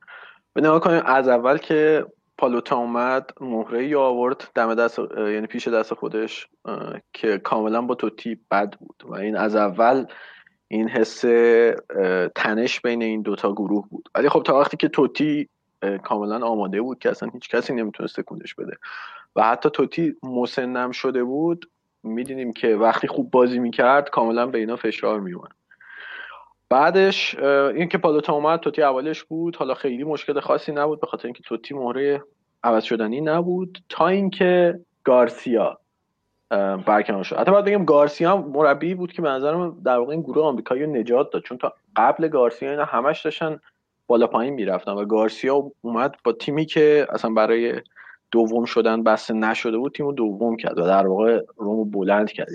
به 0.54 0.78
کنیم 0.78 1.02
از 1.06 1.28
اول 1.28 1.58
که 1.58 2.06
پالوتا 2.38 2.76
اومد 2.76 3.30
مهره 3.40 3.86
یا 3.86 4.02
آورد 4.02 4.50
دم 4.54 4.74
دست 4.74 4.98
یعنی 5.16 5.46
پیش 5.46 5.68
دست 5.68 5.94
خودش 5.94 6.48
که 7.12 7.38
کاملا 7.38 7.82
با 7.82 7.94
توتی 7.94 8.40
بد 8.50 8.74
بود. 8.78 9.02
و 9.04 9.14
این 9.14 9.36
از 9.36 9.56
اول 9.56 10.06
این 10.68 10.88
حس 10.88 11.20
تنش 12.34 12.80
بین 12.80 13.02
این 13.02 13.22
دوتا 13.22 13.52
گروه 13.52 13.88
بود. 13.88 14.08
ولی 14.14 14.28
خب 14.28 14.42
تا 14.42 14.58
وقتی 14.60 14.76
که 14.76 14.88
توتی 14.88 15.48
کاملا 16.04 16.46
آماده 16.46 16.80
بود 16.80 16.98
که 16.98 17.10
اصلا 17.10 17.28
هیچ 17.32 17.48
کسی 17.48 17.74
نمی‌تونست 17.74 18.20
تکونش 18.20 18.54
بده. 18.54 18.76
و 19.36 19.42
حتی 19.42 19.70
توتی 19.70 20.16
مسنم 20.22 20.90
شده 20.90 21.24
بود 21.24 21.70
می‌دیدیم 22.02 22.52
که 22.52 22.76
وقتی 22.76 23.08
خوب 23.08 23.30
بازی 23.30 23.58
می‌کرد 23.58 24.10
کاملا 24.10 24.46
به 24.46 24.58
اینا 24.58 24.76
فشار 24.76 25.20
میومد 25.20 25.52
بعدش 26.68 27.38
اینکه 27.38 27.98
پالوتا 27.98 28.32
اومد 28.32 28.60
توتی 28.60 28.82
اولش 28.82 29.24
بود. 29.24 29.56
حالا 29.56 29.74
خیلی 29.74 30.04
مشکل 30.04 30.40
خاصی 30.40 30.72
نبود 30.72 31.00
به 31.00 31.06
خاطر 31.06 31.24
اینکه 31.24 31.42
توتی 31.42 31.74
مهره 31.74 32.22
عوض 32.64 32.84
شدنی 32.84 33.20
نبود. 33.20 33.78
تا 33.88 34.06
اینکه 34.06 34.80
گارسیا 35.04 35.78
برکنار 36.86 37.22
شد. 37.22 37.36
حتی 37.36 37.50
باید 37.50 37.64
بگم 37.64 37.84
گارسیا 37.84 38.36
مربی 38.36 38.94
بود 38.94 39.12
که 39.12 39.22
به 39.22 39.28
نظرم 39.28 39.82
در 39.84 39.98
واقع 39.98 40.12
این 40.12 40.22
گروه 40.22 40.44
آمریکایی 40.44 40.86
نجات 40.86 41.30
داد. 41.30 41.42
چون 41.42 41.58
تا 41.58 41.72
قبل 41.96 42.28
گارسیا 42.28 42.70
اینا 42.70 42.84
همش 42.84 43.22
داشتن 43.22 43.60
بالا 44.06 44.26
پایین 44.26 44.54
می‌رفتن 44.54 44.92
و 44.92 45.04
گارسیا 45.04 45.72
اومد 45.80 46.14
با 46.24 46.32
تیمی 46.32 46.66
که 46.66 47.06
اصلا 47.10 47.30
برای 47.30 47.82
دوم 48.30 48.64
شدن 48.64 49.02
بسته 49.02 49.34
نشده 49.34 49.78
بود 49.78 49.94
تیمو 49.94 50.12
دوم 50.12 50.56
کرد 50.56 50.78
و 50.78 50.82
در 50.82 51.06
واقع 51.06 51.40
رومو 51.56 51.84
بلند 51.84 52.32
کرد 52.32 52.48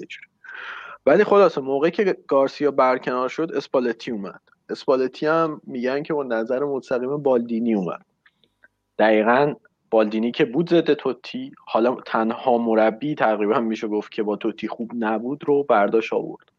ولی 1.06 1.24
خلاصه 1.24 1.62
موقعی 1.62 1.92
که 1.92 2.18
گارسیا 2.28 2.72
برکنار 2.72 3.30
شد 3.30 3.52
اسپالتی 3.56 4.12
اومد. 4.12 4.42
اسپالتی 4.70 5.26
هم 5.26 5.62
میگن 5.68 6.04
که 6.04 6.14
با 6.14 6.24
نظر 6.24 6.64
مستقیم 6.64 7.18
بالدینی 7.18 7.74
اومد. 7.74 8.06
دقیقا 9.00 9.54
بالدینی 9.92 10.32
که 10.32 10.46
بود 10.46 10.70
زده 10.70 10.96
توتی 10.96 11.52
حالا 11.68 11.98
تنها 12.06 12.58
مربی 12.58 13.16
تقریبا 13.16 13.60
میشه 13.60 13.88
گفت 13.88 14.12
که 14.12 14.24
با 14.24 14.36
توتی 14.36 14.68
خوب 14.68 14.92
نبود 15.00 15.44
رو 15.46 15.64
برداشت 15.64 16.14
آورد. 16.14 16.51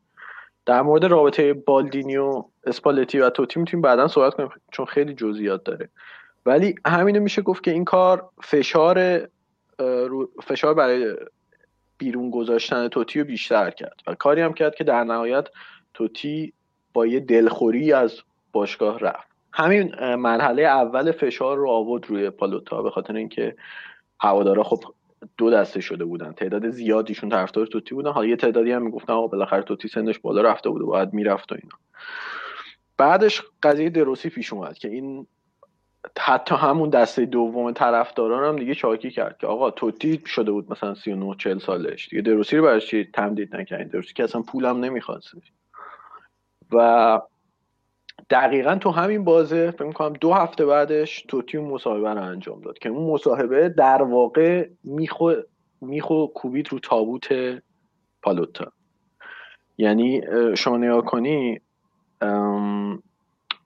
در 0.66 0.82
مورد 0.82 1.04
رابطه 1.04 1.52
بالدینی 1.52 2.16
و 2.16 2.44
اسپالتی 2.64 3.18
و 3.18 3.30
توتی 3.30 3.60
می‌تونیم 3.60 3.82
بعدا 3.82 4.08
صحبت 4.08 4.34
کنیم 4.34 4.48
چون 4.72 4.86
خیلی 4.86 5.14
جزئیات 5.14 5.64
داره. 5.64 5.88
ولی 6.46 6.74
همینو 6.86 7.20
میشه 7.20 7.42
گفت 7.42 7.64
که 7.64 7.70
این 7.70 7.84
کار 7.84 8.28
فشار 8.42 9.28
فشار 10.42 10.74
برای 10.74 11.16
بیرون 11.98 12.30
گذاشتن 12.30 12.88
توتی 12.88 13.20
رو 13.20 13.26
بیشتر 13.26 13.70
کرد. 13.70 13.96
و 14.06 14.14
کاری 14.14 14.40
هم 14.40 14.52
کرد 14.52 14.74
که 14.74 14.84
در 14.84 15.04
نهایت 15.04 15.48
توتی 15.94 16.52
با 16.92 17.06
یه 17.06 17.20
دلخوری 17.20 17.92
از 17.92 18.20
باشگاه 18.52 18.98
رفت. 18.98 19.28
همین 19.52 20.14
مرحله 20.14 20.62
اول 20.62 21.12
فشار 21.12 21.56
رو 21.56 21.70
آورد 21.70 22.06
روی 22.06 22.30
پالوتا 22.30 22.82
به 22.82 22.90
خاطر 22.90 23.16
اینکه 23.16 23.56
هوادارا 24.20 24.62
خب 24.62 24.84
دو 25.36 25.50
دسته 25.50 25.80
شده 25.80 26.04
بودن. 26.04 26.32
تعداد 26.32 26.70
زیادیشون 26.70 27.30
طرفدار 27.30 27.66
توتی 27.66 27.94
بودن. 27.94 28.10
حالا 28.10 28.26
یه 28.26 28.36
تعدادی 28.36 28.72
هم 28.72 28.82
می‌گفتن 28.82 29.12
آقا 29.12 29.26
بالاخره 29.26 29.62
توتی 29.62 29.88
سنش 29.88 30.18
بالا 30.18 30.42
رفته 30.42 30.70
بود 30.70 30.82
و 30.82 30.86
باید 30.86 31.12
می‌رفت 31.12 31.52
و 31.52 31.54
اینا. 31.54 31.76
بعدش 32.96 33.42
قضیه 33.62 33.90
دروسی 33.90 34.28
پیش 34.28 34.52
اومد 34.52 34.78
که 34.78 34.88
این 34.88 35.26
حتی 36.18 36.54
همون 36.54 36.90
دسته 36.90 37.24
دوم 37.24 37.72
طرفداران 37.72 38.44
هم 38.44 38.56
دیگه 38.56 38.74
شاکی 38.74 39.10
کرد 39.10 39.38
که 39.38 39.46
آقا 39.46 39.70
توتی 39.70 40.22
شده 40.26 40.50
بود 40.50 40.72
مثلا 40.72 40.94
39 40.94 41.34
40 41.38 41.58
سالش. 41.58 42.08
دیگه 42.08 42.22
دروسی 42.22 42.56
رو 42.56 42.64
برای 42.64 42.80
چی 42.80 43.04
تمدید 43.04 43.56
نکردین؟ 43.56 43.88
دروسی 43.88 44.14
که 44.14 44.24
اصلا 44.24 44.42
پولم 44.42 44.84
نمی‌خواست. 44.84 45.34
و 46.72 47.20
دقیقا 48.32 48.74
تو 48.74 48.90
همین 48.90 49.24
بازه 49.24 49.70
فکر 49.70 49.84
می‌کنم 49.84 50.12
دو 50.12 50.32
هفته 50.32 50.66
بعدش 50.66 51.22
توتی 51.28 51.58
اون 51.58 51.70
مصاحبه 51.70 52.10
رو 52.10 52.22
انجام 52.22 52.60
داد 52.60 52.78
که 52.78 52.88
اون 52.88 53.10
مصاحبه 53.10 53.68
در 53.68 54.02
واقع 54.02 54.68
میخو 54.84 55.32
میخو 55.80 56.26
کوبید 56.26 56.72
رو 56.72 56.78
تابوت 56.78 57.28
پالوتا. 58.22 58.72
یعنی 59.78 60.22
شما 60.56 60.76
نگاه 60.76 61.04
کنی 61.04 61.60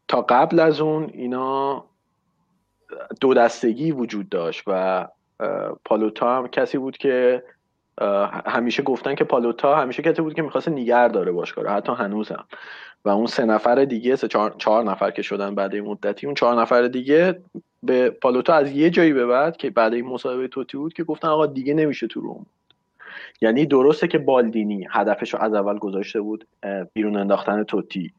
تا 0.08 0.22
قبل 0.28 0.60
از 0.60 0.80
اون 0.80 1.10
اینا 1.12 1.84
دو 3.20 3.34
دستگی 3.34 3.92
وجود 3.92 4.28
داشت 4.28 4.62
و 4.66 5.06
پالوتا 5.84 6.36
هم 6.36 6.48
کسی 6.48 6.78
بود 6.78 6.96
که 6.96 7.42
همیشه 8.46 8.82
گفتن 8.82 9.14
که 9.14 9.24
پالوتا 9.24 9.76
همیشه 9.76 10.02
کسی 10.02 10.22
بود 10.22 10.34
که 10.34 10.42
می‌خواست 10.42 10.68
نیگر 10.68 11.08
داره 11.08 11.32
باشگاه 11.32 11.66
حتی 11.66 11.92
هنوزم. 11.92 12.44
و 13.06 13.08
اون 13.08 13.26
سه 13.26 13.44
نفر 13.44 13.84
دیگه 13.84 14.16
سه 14.16 14.28
چهار, 14.28 14.54
چهار 14.58 14.84
نفر 14.84 15.10
که 15.10 15.22
شدن 15.22 15.54
بعد 15.54 15.74
این 15.74 15.84
مدتی 15.84 16.26
اون 16.26 16.34
چهار 16.34 16.60
نفر 16.60 16.82
دیگه 16.82 17.40
به 17.82 18.10
پالوتا 18.10 18.54
از 18.54 18.72
یه 18.72 18.90
جایی 18.90 19.12
به 19.12 19.26
بعد 19.26 19.56
که 19.56 19.70
بعد 19.70 19.94
این 19.94 20.06
مصاحبه 20.06 20.48
توتی 20.48 20.76
بود 20.76 20.92
که 20.92 21.04
گفتن 21.04 21.28
آقا 21.28 21.46
دیگه 21.46 21.74
نمیشه 21.74 22.06
تو 22.06 22.20
روم. 22.20 22.46
یعنی 23.40 23.66
درسته 23.66 24.08
که 24.08 24.18
بالدینی 24.18 24.86
هدفش 24.90 25.34
رو 25.34 25.40
از 25.40 25.54
اول 25.54 25.78
گذاشته 25.78 26.20
بود 26.20 26.46
بیرون 26.92 27.16
انداختن 27.16 27.64
توتی. 27.64 28.12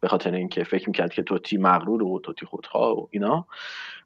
به 0.00 0.08
خاطر 0.08 0.34
اینکه 0.34 0.64
فکر 0.64 0.88
می‌کرد 0.88 1.12
که 1.12 1.22
توتی 1.22 1.56
مغرور 1.56 2.02
و 2.02 2.18
توتی 2.18 2.46
خودخواه 2.46 2.98
و 2.98 3.06
اینا. 3.10 3.46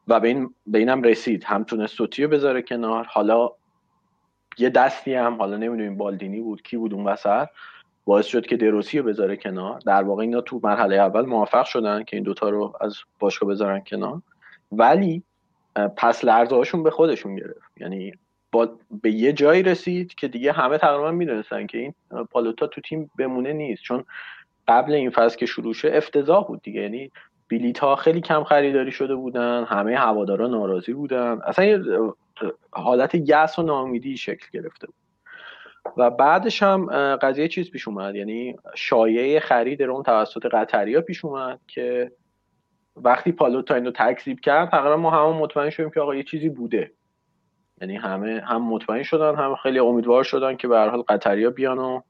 و 0.08 0.20
به, 0.20 0.28
این 0.28 0.54
به 0.66 0.78
اینم 0.78 1.02
رسید. 1.02 1.44
هم 1.44 1.64
تونست 1.64 1.96
توتی 1.96 2.22
رو 2.22 2.30
بذاره 2.30 2.62
کنار. 2.62 3.04
حالا 3.04 3.50
یه 4.58 4.70
دستی 4.70 5.14
هم 5.14 5.34
حالا 5.34 5.56
نمی‌دونیم 5.56 5.96
بالدینی 5.96 6.40
بود 6.40 6.62
کی 6.62 6.76
بود 6.76 6.94
اون 6.94 7.04
وسط. 7.04 7.48
باعث 8.08 8.26
شد 8.26 8.46
که 8.46 8.56
دروسی 8.56 8.98
رو 8.98 9.04
بذاره 9.04 9.36
کنار. 9.36 9.78
در 9.78 10.02
واقع 10.02 10.22
اینا 10.22 10.40
تو 10.40 10.60
مرحله 10.62 10.96
اول 10.96 11.26
موفق 11.26 11.64
شدن 11.64 12.04
که 12.04 12.16
این 12.16 12.24
دوتا 12.24 12.48
رو 12.48 12.72
از 12.80 12.96
باشگاه 13.18 13.50
بذارن 13.50 13.80
کنار. 13.80 14.22
ولی 14.72 15.22
پس 15.96 16.24
لرزه 16.24 16.56
هاشون 16.56 16.82
به 16.82 16.90
خودشون 16.90 17.36
گرفت. 17.36 17.80
یعنی 17.80 18.12
با 18.52 18.70
به 19.02 19.10
یه 19.10 19.32
جایی 19.32 19.62
رسید 19.62 20.14
که 20.14 20.28
دیگه 20.28 20.52
همه 20.52 20.78
تقریبا 20.78 21.10
می‌دونستن 21.10 21.66
که 21.66 21.78
این 21.78 21.94
پالوتا 22.30 22.66
تو 22.66 22.80
تیم 22.80 23.10
بمونه 23.18 23.52
نیست. 23.52 23.82
چون 23.82 24.04
قبل 24.68 24.92
این 24.92 25.10
فصل 25.10 25.36
که 25.36 25.46
شروع 25.46 25.74
شه 25.74 25.90
افتضاح 25.94 26.46
بود 26.46 26.62
دیگه. 26.62 26.80
یعنی 26.80 27.10
بلیت 27.50 27.78
ها 27.78 27.96
خیلی 27.96 28.20
کم 28.20 28.44
خریداری 28.44 28.92
شده 28.92 29.14
بودن 29.14 29.64
همه 29.64 29.96
هوادارا 29.96 30.46
ناراضی 30.46 30.92
بودن. 30.92 31.38
اصلا 31.46 31.64
یه 31.64 31.82
حالت 32.70 33.14
یأس 33.14 33.58
و 33.58 33.62
ناامیدی 33.62 34.16
شکل 34.16 34.46
گرفته 34.52 34.86
بود. 34.86 35.07
و 35.96 36.10
بعدش 36.10 36.62
هم 36.62 36.86
قضیه 37.16 37.48
چیز 37.48 37.70
پیش 37.70 37.88
اومد. 37.88 38.14
یعنی 38.14 38.56
شایعه 38.74 39.40
خرید 39.40 39.82
روم 39.82 40.02
توسط 40.02 40.46
قطریا 40.46 41.00
پیش 41.00 41.24
اومد 41.24 41.60
که 41.68 42.12
وقتی 42.96 43.32
پالوتا 43.32 43.74
اینو 43.74 43.90
تکذیب 43.90 44.40
کرد 44.40 44.70
تقریبا 44.70 44.96
ما 44.96 45.10
همون 45.10 45.36
مطمئن 45.36 45.70
شدیم 45.70 45.90
که 45.90 46.00
آقا 46.00 46.14
یه 46.14 46.22
چیزی 46.22 46.48
بوده. 46.48 46.92
یعنی 47.80 47.96
همه 47.96 48.42
هم 48.46 48.62
مطمئن 48.62 49.02
شدن 49.02 49.34
هم 49.34 49.54
خیلی 49.54 49.78
امیدوار 49.78 50.24
شدن 50.24 50.56
که 50.56 50.68
به 50.68 50.78
هر 50.78 50.88
حال 50.88 51.02
قطریا 51.02 51.50
بیان 51.50 51.78
و 51.78 52.00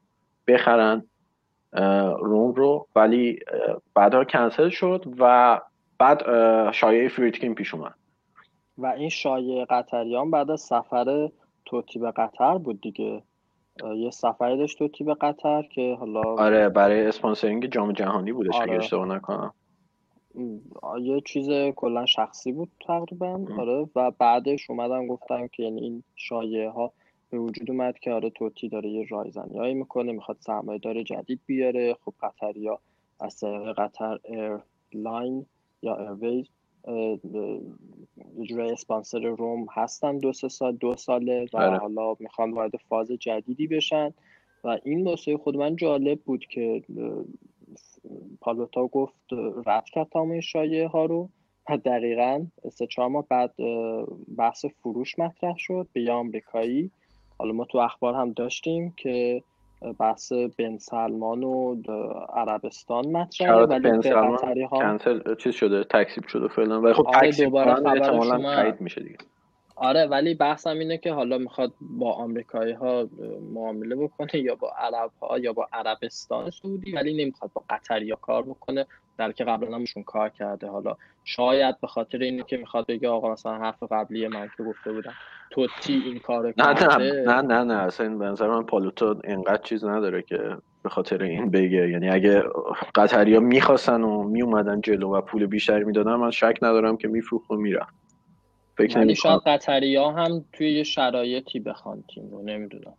بخرن 0.47 1.05
روم 2.21 2.53
رو. 2.53 2.89
ولی 2.97 3.39
بعدها 3.95 4.25
کنسل 4.25 4.69
شد 4.69 5.05
و 5.19 5.61
بعد 5.99 6.23
شایعه 6.73 7.09
فریتکین 7.09 7.55
پیش 7.55 7.75
اومد. 7.75 7.95
و 8.79 8.87
این 8.87 9.09
شایعه 9.09 9.65
قطریان 9.65 10.31
بعد 10.31 10.51
از 10.51 10.61
سفر 10.61 11.29
توتی 11.65 11.99
به 11.99 12.11
قطر 12.11 12.59
بود 12.59 12.81
دیگه. 12.81 13.23
یه 13.97 14.11
سفری 14.11 14.59
داشت 14.59 14.79
توتی 14.79 15.05
به 15.05 15.15
قطر 15.15 15.63
که 15.63 15.97
حالا 16.01 16.21
آره 16.21 16.69
برای 16.69 17.07
sponsoring 17.07 17.67
جام 17.67 17.93
جهانی 17.93 18.33
بودش 18.33 18.55
آره. 18.55 18.63
اگه 18.63 18.79
اشتباه 18.79 19.09
نکنم. 19.09 19.55
یه 21.01 21.21
چیز 21.21 21.49
کلا 21.77 22.07
شخصی 22.07 22.53
بود 22.53 22.71
تقریبا 22.87 23.47
آره 23.59 23.89
و 23.97 24.11
بعدش 24.11 24.71
اومدن 24.71 25.07
گفتن 25.07 25.47
که 25.47 25.63
یعنی 25.63 25.81
این 25.81 26.03
شایعه 26.17 26.71
ها 26.71 26.93
به 27.31 27.39
وجود 27.39 27.71
اومد 27.71 27.99
که 27.99 28.13
آره 28.13 28.31
توتی 28.31 28.69
داره 28.69 28.91
یه 28.91 29.07
رایزنیایی 29.11 29.75
می‌کنه 29.75 30.13
می‌خواد 30.13 30.37
سرمایه 30.41 30.79
داره 30.79 31.05
جدید 31.05 31.41
بیاره. 31.47 31.97
خب 32.05 32.15
قطریا 32.21 32.79
از 33.21 33.37
طریق 33.41 33.73
قطر 33.73 34.19
airline 34.93 35.47
یا 35.83 35.97
airways 35.97 36.47
اجرای 38.41 38.73
اسپانسر 38.73 39.19
روم 39.19 39.67
هستن 39.73 40.19
دو 40.19 40.33
سه 40.33 40.49
سال 40.49 40.77
دو 40.77 40.97
ساله 40.97 41.47
و 41.55 41.59
بله. 41.59 41.79
حالا 41.79 42.17
می‌خوان 42.19 42.51
وارد 42.51 42.77
فاز 42.89 43.13
جدیدی 43.13 43.67
بشن. 43.67 44.15
و 44.65 44.79
این 44.85 45.05
واسه 45.05 45.37
خود 45.37 45.57
من 45.57 45.77
جالب 45.77 46.21
بود 46.21 46.47
که 46.47 46.83
پالوتا 48.41 48.87
گفت 48.87 49.33
رد 49.67 49.85
کرد 49.85 50.09
تمام 50.09 50.31
این 50.31 50.41
شایعه 50.41 50.89
ها 50.89 51.05
رو. 51.05 51.29
و 51.71 51.77
دقیقا 51.77 52.47
سه 52.73 52.87
چهار 52.87 53.09
ماه 53.09 53.27
بعد 53.29 53.55
بحث 54.37 54.65
فروش 54.65 55.19
مطرح 55.19 55.55
شد 55.59 55.89
به 55.93 56.03
یه 56.03 56.13
آمریکایی. 56.13 56.91
حالا 57.39 57.53
ما 57.53 57.65
تو 57.65 57.79
اخبار 57.79 58.15
هم 58.15 58.33
داشتیم 58.33 58.95
که 58.97 59.43
بحث 59.99 60.33
بن 60.33 60.79
سلمان 60.79 61.45
و 61.45 61.83
عربستان 62.35 63.07
مطرحه 63.09 63.55
ولی 63.55 63.81
بن 63.81 64.01
سلمان 64.01 64.67
کنسل 64.67 65.35
چیز 65.35 65.55
شده 65.55 65.85
تکسیب 65.85 66.27
شده 66.27 66.49
فعلا. 66.49 66.81
ولی 66.81 66.95
خب 66.95 67.07
آره 67.07 67.31
دوباره 67.31 67.75
خبر 67.75 68.75
میشه 68.81 69.01
دیگه. 69.01 69.17
آره 69.77 70.07
ولی 70.07 70.35
بحثم 70.35 70.79
اینه 70.79 70.99
که 70.99 71.13
حالا 71.13 71.39
می‌خواد 71.39 71.73
با 71.81 72.13
آمریکایی 72.13 72.73
ها 72.73 73.09
معامله 73.53 73.97
بکنه 73.97 74.37
یا 74.37 74.55
با 74.55 74.71
عرب 74.71 75.11
ها 75.23 75.39
یا 75.39 75.53
با 75.53 75.69
عربستان 75.73 76.51
سعودی 76.51 76.93
ولی 76.93 77.25
نمی‌خواد 77.25 77.51
با 77.55 77.63
قطری 77.71 78.15
کار 78.23 78.43
بکنه. 78.43 78.87
در 79.19 79.33
که 79.33 79.45
قبلا 79.45 79.77
همشون 79.77 80.03
کار 80.03 80.29
کرده. 80.29 80.67
حالا 80.67 80.97
شاید 81.25 81.81
به 81.81 81.87
خاطر 81.87 82.19
اینه 82.19 82.43
که 82.43 82.57
می‌خواد 82.57 82.87
بگه 82.87 83.09
آقا 83.09 83.33
مثلا 83.33 83.59
حرف 83.59 83.83
قبلی 83.91 84.29
من 84.29 84.51
که 84.57 84.63
گفته 84.63 84.93
بودم. 84.93 85.15
توتی 85.51 86.03
این 86.07 86.19
کار 86.19 86.55
نه 86.57 86.73
نه 86.73 87.23
نه 87.23 87.43
نه 87.43 87.65
نه 87.65 87.75
اصلا 87.75 88.07
این 88.07 88.19
بنظر 88.19 88.49
من 88.49 88.63
پالوتا 88.63 89.17
اینقدر 89.25 89.63
چیز 89.63 89.85
نداره 89.85 90.23
که 90.23 90.57
به 90.83 90.89
خاطر 90.89 91.23
این 91.23 91.51
بگه. 91.51 91.91
یعنی 91.91 92.09
اگه 92.09 92.43
قطری 92.95 93.35
ها 93.35 93.41
می‌خواستن 93.41 94.03
و 94.03 94.23
میومدن 94.23 94.81
جلو 94.81 95.17
و 95.17 95.21
پول 95.21 95.47
بیشتری 95.47 95.85
می‌دادن 95.85 96.15
من 96.15 96.31
شک 96.31 96.59
ندارم 96.63 96.97
که 96.97 97.09
میفروخت 97.09 97.51
و 97.51 97.57
می‌رفت. 97.57 97.95
فکر 98.77 98.99
یعنی 98.99 99.15
شاید 99.15 99.41
قطری 99.47 99.97
ها 99.97 100.13
هم 100.13 100.45
توی 100.53 100.73
یه 100.73 100.83
شرایطی 100.83 101.61
بخوان 101.61 102.05
تیم 102.15 102.31
رو 102.31 102.43
نمی‌دونم. 102.43 102.95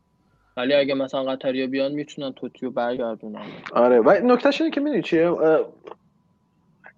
ولی 0.58 0.74
اگه 0.74 0.94
مثلا 0.94 1.24
قطری 1.24 1.68
بیان 1.68 1.92
می‌تونن 1.92 2.34
توتیو 2.34 2.72
برگردونن. 2.72 3.42
آره 3.74 4.00
و 4.00 4.12
نکتهش 4.24 4.62
اینه 4.62 4.74
که 4.74 4.82
می‌دونی 4.82 5.02
چیه؟ 5.02 5.32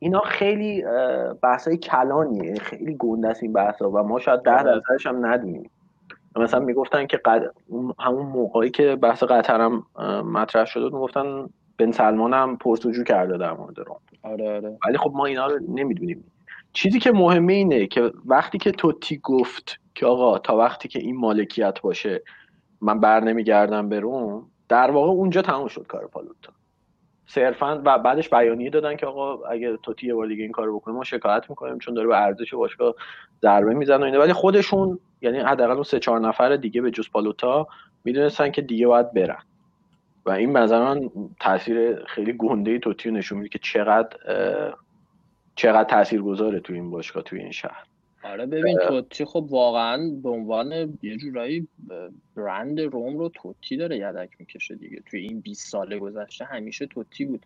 اینا 0.04 0.20
خیلی 0.20 0.84
های 1.66 1.78
کلانیه 1.78 2.56
خیلی 2.56 2.96
گنده 3.00 3.28
است 3.28 3.44
این 3.44 3.58
ها 3.58 3.90
و 3.90 4.04
ما 4.04 4.20
شاید 4.20 4.42
ده 4.42 4.52
آره. 4.52 4.64
درصدش 4.64 5.08
هم 5.08 5.26
ندونیم. 5.26 5.70
مثلا 6.36 6.60
می‌گفتن 6.60 7.08
که 7.08 7.18
قد... 7.18 7.52
همون 8.00 8.26
موقعی 8.26 8.70
که 8.70 8.96
بحث 8.96 9.24
قطر 9.24 9.62
هم 9.62 9.86
مطرح 10.26 10.66
شده 10.66 10.84
می‌گفتن 10.84 11.50
بن 11.78 11.92
سلمان 11.92 12.34
هم 12.34 12.58
پرسجو 12.58 13.04
کرده 13.04 13.38
در 13.38 13.54
مورد 13.54 13.80
روم 13.80 14.00
آره 14.24 14.56
آره. 14.56 14.78
ولی 14.88 14.98
خب 14.98 15.12
ما 15.16 15.26
اینا 15.26 15.48
رو 15.48 15.60
نمی‌دونیم. 15.70 16.24
چیزی 16.74 17.00
که 17.00 17.12
مهمه 17.12 17.54
اینه 17.54 17.88
که 17.88 18.12
وقتی 18.26 18.58
که 18.58 18.72
توتی 18.72 19.20
گفت 19.24 19.80
که 19.96 20.06
آقا 20.06 20.38
تا 20.38 20.58
وقتی 20.58 20.88
که 20.88 21.00
این 21.00 21.18
مالکیت 21.18 21.82
باشه 21.82 22.22
من 22.82 23.00
بر 23.00 23.20
نمیگردم 23.20 23.90
به 23.90 24.00
روم 24.00 24.46
در 24.70 24.92
واقع 24.92 25.10
اونجا 25.10 25.42
تموم 25.42 25.68
شد 25.68 25.88
کار 25.88 26.08
پالوتا. 26.08 26.54
صرفا 27.34 27.82
و 27.86 28.00
بعدش 28.00 28.30
بیانیه 28.30 28.70
دادن 28.70 28.96
که 28.96 29.06
آقا 29.06 29.46
اگه 29.46 29.78
توتی 29.78 30.08
یه 30.08 30.14
بار 30.14 30.28
دیگه 30.28 30.44
این 30.44 30.52
کارو 30.52 30.80
بکنه 30.80 30.94
ما 30.94 31.04
شکایت 31.04 31.50
می‌کنیم 31.50 31.80
چون 31.80 31.94
داره 31.94 32.08
به 32.08 32.18
ارزش 32.18 32.54
باشگاه 32.54 32.94
ضربه 33.42 33.74
می‌زنه 33.74 34.06
اینه 34.06 34.20
ولی 34.20 34.34
خودشون 34.34 35.00
یعنی 35.22 35.40
حداقل 35.40 35.74
اون 35.74 35.84
سه 35.84 36.00
چهار 36.00 36.20
نفر 36.20 36.56
دیگه 36.56 36.82
به 36.82 36.92
جز 36.92 37.10
پالوتا 37.12 37.68
می‌دونستن 38.04 38.52
که 38.52 38.62
دیگه 38.62 38.88
باید 38.88 39.14
برن. 39.14 39.44
و 40.26 40.32
این 40.32 40.52
مثلا 40.52 41.10
تاثیر 41.40 42.06
خیلی 42.06 42.34
گنده 42.34 42.80
توتی 42.80 43.12
نشون 43.12 43.38
میده 43.38 43.50
که 43.50 43.60
چقدر 43.60 44.18
چقدر 45.56 45.90
تاثیرگذاره 45.90 46.60
تو 46.60 46.74
این 46.74 46.92
باشگاه 46.92 47.24
توی 47.24 47.40
این 47.40 47.52
شهر. 47.52 47.84
آره 48.24 48.46
ببین 48.46 48.78
توتی 48.88 49.26
خب 49.26 49.48
واقعا 49.50 50.10
به 50.24 50.30
عنوان 50.30 50.98
یه 51.02 51.18
جورایی 51.18 51.68
برند 52.36 52.80
روم 52.80 53.18
رو 53.18 53.30
توتی 53.30 53.78
داره 53.78 53.98
یدک 53.98 54.30
می‌کشه 54.40 54.76
دیگه. 54.76 55.02
توی 55.06 55.22
این 55.22 55.40
20 55.40 55.68
ساله 55.72 56.00
گذشته 56.00 56.46
همیشه 56.46 56.86
توتی 56.86 57.26
بود. 57.26 57.46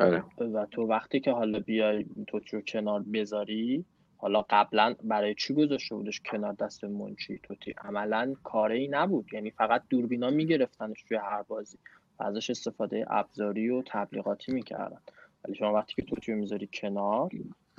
آره. 0.00 0.24
و 0.38 0.66
تو 0.70 0.86
وقتی 0.86 1.20
که 1.20 1.30
حالا 1.32 1.60
بیای 1.60 2.06
توتی 2.26 2.56
رو 2.56 2.62
کنار 2.62 3.02
بذاری 3.02 3.84
حالا 4.16 4.44
قبلا 4.50 4.94
برای 5.04 5.34
چی 5.34 5.54
گذاشته 5.54 5.94
بودش 5.94 6.20
کنار 6.20 6.52
دست 6.52 6.84
منچی؟ 6.84 7.40
توتی 7.42 7.74
عملا 7.78 8.34
کاری 8.42 8.88
نبود. 8.88 9.32
یعنی 9.32 9.50
فقط 9.50 9.82
دوربینا 9.90 10.30
میگرفتنش 10.30 11.02
توی 11.02 11.16
هر 11.16 11.42
بازی 11.42 11.78
و 12.18 12.22
ازش 12.22 12.50
استفاده 12.50 13.06
ابزاری 13.10 13.70
و 13.70 13.82
تبلیغاتی 13.86 14.52
می‌کردن. 14.52 15.00
ولی 15.44 15.54
شما 15.54 15.72
وقتی 15.72 15.94
که 15.94 16.02
توتی 16.02 16.32
رو 16.32 16.38
می‌ذاری 16.38 16.68
کنار 16.72 17.30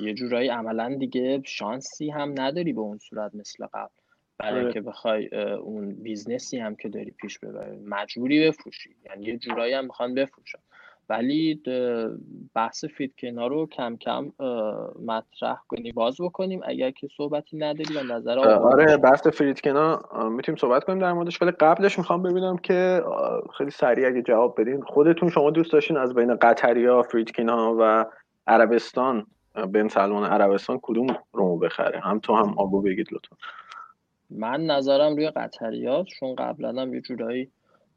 یه 0.02 0.14
جورایی 0.14 0.49
عملا 0.49 0.95
دیگه 0.99 1.41
شانسی 1.45 2.10
هم 2.10 2.34
نداری 2.38 2.73
به 2.73 2.82
اون 2.82 2.98
صورت 2.98 3.36
مثل 3.36 3.65
قبل. 3.73 3.94
برای 4.38 4.53
آره. 4.53 4.64
اینکه 4.64 4.82
بخوای 4.82 5.28
اون 5.56 5.90
business 5.89 6.50
ی 6.50 6.57
هم 6.57 6.76
که 6.76 6.90
داری 6.90 7.11
پیش 7.11 7.40
ببری 7.40 7.78
مجبوری 7.78 8.48
بفروشی. 8.48 8.95
یعنی 9.06 9.26
یه 9.26 9.38
جورایی 9.38 9.73
هم 9.73 9.84
می‌خوان 9.84 10.14
بفروشن. 10.14 10.60
ولی 11.10 11.61
بحث 12.56 12.86
فریدکین 12.86 13.40
رو 13.40 13.68
کم 13.68 13.95
کم 13.95 14.32
مطرح 15.06 15.57
کنی. 15.68 15.91
باز 15.91 16.22
بکنیم 16.22 16.61
اگر 16.65 16.91
که 16.91 17.07
صحبتی 17.18 17.57
نداری 17.57 17.98
و 17.98 18.03
نظر 18.03 18.40
آره 18.40 18.98
بحث 18.98 19.28
فریدکین 19.28 19.73
می‌تونیم 20.30 20.57
صحبت 20.57 20.84
کنیم 20.84 20.99
در 20.99 21.14
موردش. 21.14 21.41
ولی 21.41 21.52
قبلش 21.52 21.98
می‌خوام 21.98 22.23
ببینم 22.23 22.57
که 22.57 23.03
خیلی 23.57 23.72
سریع 23.72 24.07
اگه 24.07 24.22
جواب 24.22 24.61
بدین. 24.61 24.82
خودتون 24.82 25.30
شما 25.30 25.52
دوست 25.52 25.73
داشتین 25.73 25.98
از 25.98 26.15
بین 26.15 26.36
قطریا 26.36 27.06
ها 27.40 27.78
و 27.80 28.06
عربستان 28.48 29.28
بن 29.56 29.88
سلمان 29.88 30.23
عربستان 30.23 30.80
کدوم 30.82 31.07
رومو 31.32 31.57
بخره؟ 31.57 31.99
هم 31.99 32.19
تو 32.19 32.36
هم 32.36 32.57
آبو 32.57 32.82
بگید 32.82 33.07
لطفا. 33.14 33.36
من 34.30 34.65
نظرم 34.65 35.15
روی 35.15 35.30
قطریات 35.30 36.06
چون 36.06 36.36
قبلا 36.36 36.82
هم 36.82 36.94
یه 36.94 37.02
جورایی 37.02 37.52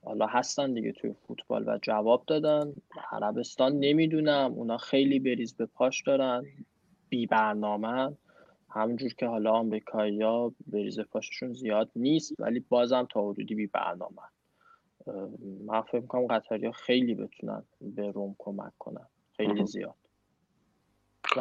حالا 0.05 0.27
هستن 0.27 0.75
دیگه 0.75 0.93
توی 0.93 1.15
فوتبال 1.27 1.69
و 1.69 1.79
جواب 1.83 2.25
دادن. 2.27 2.73
عربستان 3.13 3.73
نمی‌دونم 3.79 4.53
اونا 4.57 4.77
خیلی 4.77 5.19
بریز 5.19 5.57
به 5.57 5.67
پاش 5.67 6.03
دارن 6.03 6.45
بی 7.09 7.27
برنامه 7.27 8.17
همونجور 8.71 9.15
که 9.15 9.27
حالا 9.27 9.53
آمریکایی 9.53 10.23
ها 10.23 10.53
بریز 10.67 11.01
پاششون 11.01 11.53
زیاد 11.53 11.91
نیست 11.97 12.35
ولی 12.39 12.61
بازم 12.61 13.07
تا 13.11 13.29
حدودی 13.31 13.55
بی 13.55 13.67
برنامه 13.67 14.23
من 15.67 15.83
فکر 15.83 16.01
می‌کنم 16.01 16.27
قطری 16.27 16.67
ها 16.67 16.73
خیلی 16.73 17.15
بتونن 17.15 17.63
به 17.81 18.11
روم 18.11 18.37
کمک 18.39 18.73
کنن. 18.79 19.07
خیلی 19.37 19.67
زیاد. 19.67 19.95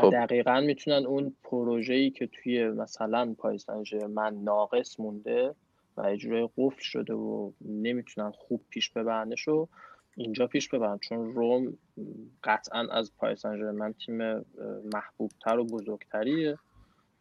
خب. 0.02 0.10
دقیقا 0.10 0.62
می‌تونن 0.62 1.06
اون 1.06 1.36
پروژه‌ای 1.44 2.10
که 2.12 2.28
توی 2.28 2.68
مثلا 2.68 3.36
پاریس 3.38 3.70
من 4.10 4.34
ناقص 4.34 5.00
مونده 5.00 5.56
و 5.98 6.02
اجرای 6.02 6.50
قفل 6.58 6.82
شده 6.82 7.14
و 7.14 7.52
نمی‌تونن 7.62 8.32
خوب 8.32 8.62
پیش 8.70 8.90
ببرنش 8.90 9.42
رو 9.42 9.70
اینجا 10.18 10.48
پیش 10.48 10.70
ببرن 10.70 10.98
چون 10.98 11.34
روم 11.34 11.78
قطعا 12.44 12.88
از 12.92 13.12
پاریس 13.18 13.46
من 13.46 13.94
تیم 13.94 14.18
محبوبتر 14.94 15.60
و 15.60 15.66
بزرگتریه 15.66 16.58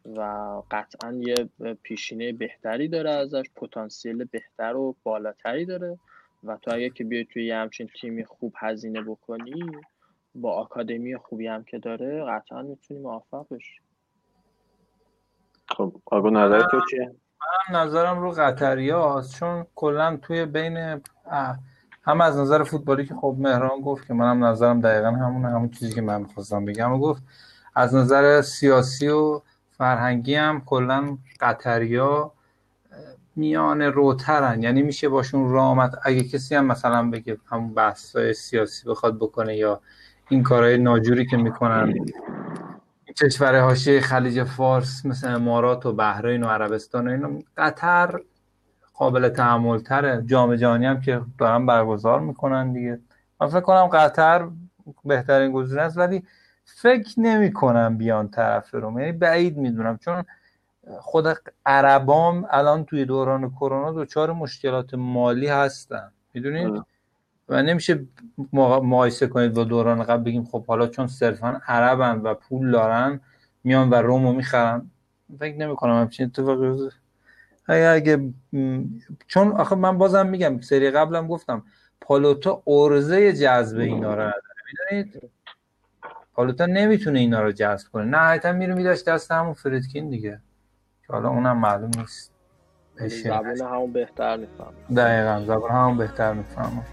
و 0.05 0.21
قطعا 0.71 1.13
یه 1.13 1.49
پیشینه 1.83 2.31
بهتری 2.31 2.87
داره 2.87 3.09
ازش 3.09 3.45
پتانسیل 3.55 4.23
بهتر 4.23 4.75
و 4.75 4.95
بالاتری 5.03 5.65
داره 5.65 5.99
و 6.43 6.57
تو 6.57 6.71
اگه 6.73 6.89
که 6.89 7.03
بیای 7.03 7.25
توی 7.25 7.45
یه 7.45 7.55
همچین 7.55 7.89
تیمی 8.01 8.25
خوب 8.25 8.53
هزینه 8.57 9.01
بکنی 9.01 9.63
با 10.35 10.53
آکادمی 10.53 11.17
خوبی 11.17 11.47
هم 11.47 11.63
که 11.63 11.79
داره 11.79 12.25
قطعا 12.25 12.61
می‌تونی 12.61 12.99
موفق 12.99 13.45
بشی 13.51 13.79
خب 15.77 15.93
آگو 16.05 16.29
نظر 16.29 16.61
تو 16.61 16.81
چیه؟ 16.89 17.15
من 17.69 17.79
نظرم 17.79 18.19
رو 18.19 18.31
قطری 18.31 18.89
هاست 18.89 19.35
چون 19.35 19.65
کلا 19.75 20.17
توی 20.21 20.45
بین 20.45 21.01
هم 22.03 22.21
از 22.21 22.37
نظر 22.37 22.63
فوتبالی 22.63 23.05
که 23.05 23.15
خب 23.15 23.35
مهران 23.39 23.81
گفت 23.81 24.07
که 24.07 24.13
منم 24.13 24.43
نظرم 24.43 24.81
دقیقا 24.81 25.11
همون 25.11 25.45
همون 25.45 25.69
چیزی 25.69 25.93
که 25.93 26.01
من 26.01 26.21
می‌خواستم 26.21 26.65
بگم. 26.65 26.93
و 26.93 26.99
گفت 26.99 27.23
از 27.75 27.95
نظر 27.95 28.41
سیاسی 28.41 29.07
و 29.07 29.41
فرهنگی 29.71 30.35
هم 30.35 30.61
کلا 30.65 31.17
قطریا 31.39 32.31
میان 33.35 33.81
روترن. 33.81 34.63
یعنی 34.63 34.81
میشه 34.81 35.09
باشون 35.09 35.51
رامت 35.51 35.91
اگه 36.03 36.23
کسی 36.23 36.55
هم 36.55 36.65
مثلا 36.65 37.09
بگه 37.09 37.37
همون 37.45 37.73
بحث 37.73 38.17
سیاسی 38.17 38.89
بخواد 38.89 39.15
بکنه 39.15 39.57
یا 39.57 39.81
این 40.33 40.43
کارهای 40.43 40.77
ناجوری 40.77 41.25
که 41.25 41.37
می‌کنن. 41.37 41.93
کشور 43.21 43.59
حاشیه 43.59 44.01
خلیج 44.01 44.43
فارس 44.43 45.05
مثل 45.05 45.35
امارات 45.35 45.85
و 45.85 45.93
بحرین 45.93 46.43
و 46.43 46.47
عربستان 46.47 47.07
و 47.07 47.11
اینا 47.11 47.29
قطر 47.57 48.19
قابل 48.93 49.29
تحمل 49.29 49.79
تره 49.79 50.23
جام 50.25 50.55
جهانی 50.55 50.85
هم 50.85 51.01
که 51.01 51.21
دارن 51.37 51.65
برگزار 51.65 52.19
می‌کنن 52.19 52.73
دیگه. 52.73 52.99
من 53.41 53.47
فکر 53.47 53.59
کنم 53.59 53.87
قطر 53.87 54.47
بهترین 55.05 55.51
گزینه 55.51 55.81
است 55.81 55.97
ولی 55.97 56.23
فکر 56.65 57.19
نمی 57.19 57.53
کنم 57.53 57.97
بیان 57.97 58.29
طرف 58.29 58.73
رو. 58.73 58.99
یعنی 58.99 59.11
بعید 59.11 59.57
می‌دونم 59.57 59.97
چون 59.97 60.23
خود 60.99 61.27
عربام 61.65 62.47
الان 62.49 62.85
توی 62.85 63.05
دوران 63.05 63.49
کرونا 63.49 63.91
دچار 63.91 64.33
مشکلات 64.33 64.93
مالی 64.93 65.47
هستن. 65.47 66.11
می‌دونید؟ 66.33 66.92
و 67.53 67.61
نمیشه 67.61 68.05
مقایسه 68.53 69.27
کنید 69.27 69.53
با 69.53 69.63
دوران 69.63 70.03
قبل 70.03 70.23
بگیم 70.23 70.45
خب 70.45 70.65
حالا 70.65 70.87
چون 70.87 71.07
صرفا 71.07 71.61
عربن 71.67 72.21
و 72.23 72.33
پول 72.33 72.71
دارن 72.71 73.19
میان 73.63 73.89
و 73.89 73.95
رومو 73.95 74.33
می‌خرن. 74.33 74.89
فکر 75.39 75.57
نمی 75.57 75.75
کنم 75.75 76.01
همچین 76.01 76.25
اتفاقی 76.25 76.89
اگه, 77.67 77.87
اگه 77.87 78.33
چون 79.27 79.51
آخه 79.51 79.75
من 79.75 79.97
بازم 79.97 80.27
میگم 80.27 80.61
سری 80.61 80.91
قبلم 80.91 81.27
گفتم 81.27 81.63
پالوتا 82.01 82.63
ارزه 82.67 83.33
جذب 83.33 83.79
اینا 83.79 84.13
رو 84.13 84.21
نداره. 84.21 84.41
می‌دونید؟ 84.91 85.31
پالوتا 86.33 86.65
نمی‌تونه 86.65 87.19
اینا 87.19 87.41
رو 87.41 87.51
جذب 87.51 87.87
کنه. 87.93 88.05
نه 88.05 88.17
حتی 88.17 88.51
میره 88.51 88.73
میداشت 88.73 89.05
دست 89.05 89.31
همون 89.31 89.53
فریدکین 89.53 90.09
دیگه 90.09 90.39
که 91.07 91.13
حالا 91.13 91.29
اونم 91.29 91.57
معلوم 91.57 91.91
نیست. 91.97 92.33
زبان 93.23 93.61
همون 93.61 93.93
بهتر 93.93 94.37
میفهم 94.37 94.73
دقیقا 94.95 95.43
زبان 95.45 95.71
همون 95.71 95.97
بهتر 95.97 96.33
می‌فهمم 96.33 96.85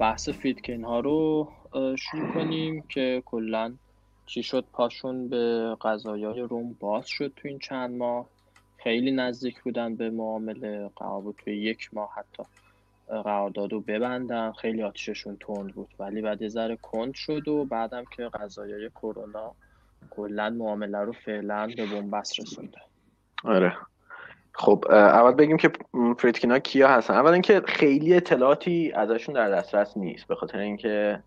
بحث 0.00 0.28
فیدکین 0.28 0.84
ها 0.84 1.00
رو 1.00 1.48
شروع 1.98 2.32
کنیم 2.34 2.84
که 2.88 3.22
کلا 3.26 3.74
چی 4.26 4.42
شد؟ 4.42 4.64
پاشون 4.72 5.28
به 5.28 5.76
قضایای 5.80 6.40
روم 6.40 6.72
باز 6.72 7.06
شد 7.06 7.32
تو 7.36 7.48
این 7.48 7.58
چند 7.58 7.96
ماه. 7.96 8.26
خیلی 8.76 9.12
نزدیک 9.12 9.62
بودن 9.62 9.96
به 9.96 10.10
معامله 10.10 10.90
قرار 10.96 11.20
بود 11.20 11.36
توی 11.44 11.56
یک 11.56 11.90
ماه 11.92 12.10
حتی 12.16 12.42
قرارداد 13.06 13.72
رو 13.72 13.80
ببندن. 13.80 14.52
خیلی 14.52 14.82
آتیششون 14.82 15.36
تند 15.36 15.74
بود. 15.74 15.88
ولی 15.98 16.22
بعد 16.22 16.42
یه 16.42 16.48
ذره 16.48 16.76
کند 16.76 17.14
شد 17.14 17.48
و 17.48 17.64
بعدم 17.64 18.04
که 18.16 18.22
قضایای 18.22 18.90
کرونا 18.90 19.54
کلا 20.10 20.50
معامله 20.50 20.98
رو 20.98 21.12
فعلا 21.12 21.70
به 21.76 21.86
بنبست 21.86 22.40
رسونده 22.40 22.78
آره. 23.44 23.76
خب 24.58 24.84
اول 24.90 25.32
بگیم 25.32 25.56
که 25.56 25.70
فریدکینا 26.18 26.58
کیا 26.58 26.88
هستن؟ 26.88 27.14
اول 27.14 27.32
اینکه 27.32 27.62
خیلی 27.66 28.14
اطلاعاتی 28.14 28.92
ازشون 28.92 29.34
در 29.34 29.50
دسترس 29.50 29.96
نیست 29.96 30.28
به 30.28 30.34
خاطر 30.34 30.58
اینکه 30.58 31.22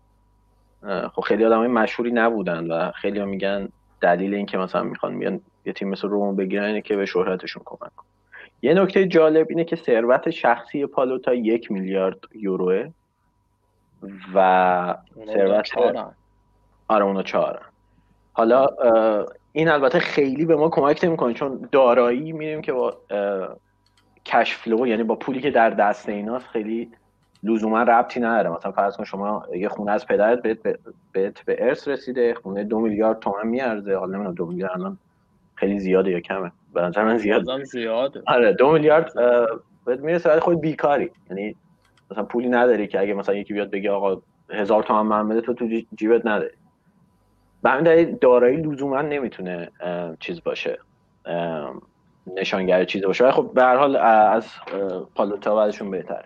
خب 1.12 1.20
خیلی 1.20 1.44
آدمای 1.44 1.68
مشهوری 1.68 2.10
نبودن 2.12 2.66
و 2.66 2.90
خیلی 2.90 3.18
ها 3.18 3.26
میگن 3.26 3.68
دلیل 4.00 4.34
اینکه 4.34 4.58
مثلا 4.58 4.82
می‌خوان 4.82 5.18
بیان 5.18 5.40
یه 5.64 5.72
تیم 5.72 5.88
مثل 5.88 6.08
روم 6.08 6.36
بگیرن 6.36 6.64
اینه 6.64 6.80
که 6.80 6.96
به 6.96 7.06
شهرتشون 7.06 7.62
کمک 7.64 7.94
کن 7.96 8.04
یه 8.62 8.74
نکته 8.74 9.06
جالب 9.06 9.46
اینه 9.50 9.64
که 9.64 9.76
ثروت 9.76 10.30
شخصی 10.30 10.86
پالوتا 10.86 11.34
یک 11.34 11.72
میلیارد 11.72 12.18
یوروه 12.34 12.90
و 14.34 14.94
ثروت 15.26 15.68
آره 16.88 17.04
اونا 17.04 17.22
چهارن. 17.22 17.62
حالا 18.32 18.66
این 19.52 19.68
البته 19.68 19.98
خیلی 19.98 20.44
به 20.44 20.56
ما 20.56 20.68
کمک 20.68 21.04
نمی‌کنه 21.04 21.34
چون 21.34 21.68
دارایی 21.72 22.32
میریم 22.32 22.62
که 22.62 22.72
با 22.72 22.96
کشفلو 24.26 24.86
یعنی 24.86 25.02
با 25.02 25.14
پولی 25.14 25.40
که 25.40 25.50
در 25.50 25.70
دست 25.70 26.08
ایناست 26.08 26.46
خیلی 26.46 26.90
لزوما 27.42 27.82
ربطی 27.82 28.20
نداره. 28.20 28.50
مثلا 28.50 28.72
فرض 28.72 28.96
کن 28.96 29.04
شما 29.04 29.42
یه 29.54 29.68
خونه 29.68 29.92
از 29.92 30.06
پدرت 30.06 30.42
بهت 30.42 30.62
به, 31.12 31.32
به 31.46 31.56
ارث 31.58 31.88
رسیده 31.88 32.34
خونه 32.34 32.64
دو 32.64 32.80
میلیارد 32.80 33.18
تومن 33.18 33.46
میارزه. 33.46 33.96
حالا 33.96 34.12
نمی‌دونم 34.12 34.34
دو 34.34 34.46
میلیارد 34.46 34.72
الان 34.72 34.98
خیلی 35.54 35.78
زیاده 35.78 36.10
یا 36.10 36.20
کمه؟ 36.20 36.52
به 36.74 36.82
نظر 36.82 37.04
من 37.04 37.18
زیاد 37.18 37.64
زیاده. 37.64 38.22
آره 38.26 38.52
دو 38.52 38.72
میلیارد 38.72 39.12
بهت 39.86 40.00
می‌رسه 40.00 40.30
ولی 40.30 40.40
خود 40.40 40.60
بیکاری. 40.60 41.10
یعنی 41.30 41.56
مثلا 42.10 42.24
پولی 42.24 42.48
نداری 42.48 42.86
که 42.86 43.00
اگه 43.00 43.14
مثلا 43.14 43.34
یکی 43.34 43.54
بیاد 43.54 43.70
بگه 43.70 43.90
آقا 43.90 44.22
هزار 44.50 44.82
تومن 44.82 45.02
من 45.02 45.28
بده 45.28 45.40
تو 45.40 45.54
تو 45.54 45.68
جیبت 45.94 46.26
نداری 46.26 46.54
به 47.62 47.70
همین 47.70 47.84
دلیل 47.84 48.16
دارایی 48.16 48.56
لزوما 48.56 49.02
نمی‌تونه 49.02 49.70
چیز 50.20 50.42
باشه. 50.42 50.78
نشانگر 52.36 52.84
چیز 52.84 53.04
باشه. 53.04 53.30
خب 53.30 53.50
به 53.54 53.62
هر 53.62 53.76
حال 53.76 53.96
از 53.96 54.46
پالوتا 55.14 55.56
بعدشون 55.56 55.90
بهتره. 55.90 56.24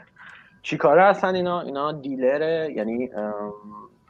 چیکاره 0.63 1.03
هستن 1.03 1.35
اینا؟ 1.35 1.61
اینا 1.61 1.93
دیلر 1.93 2.71
یعنی 2.71 3.11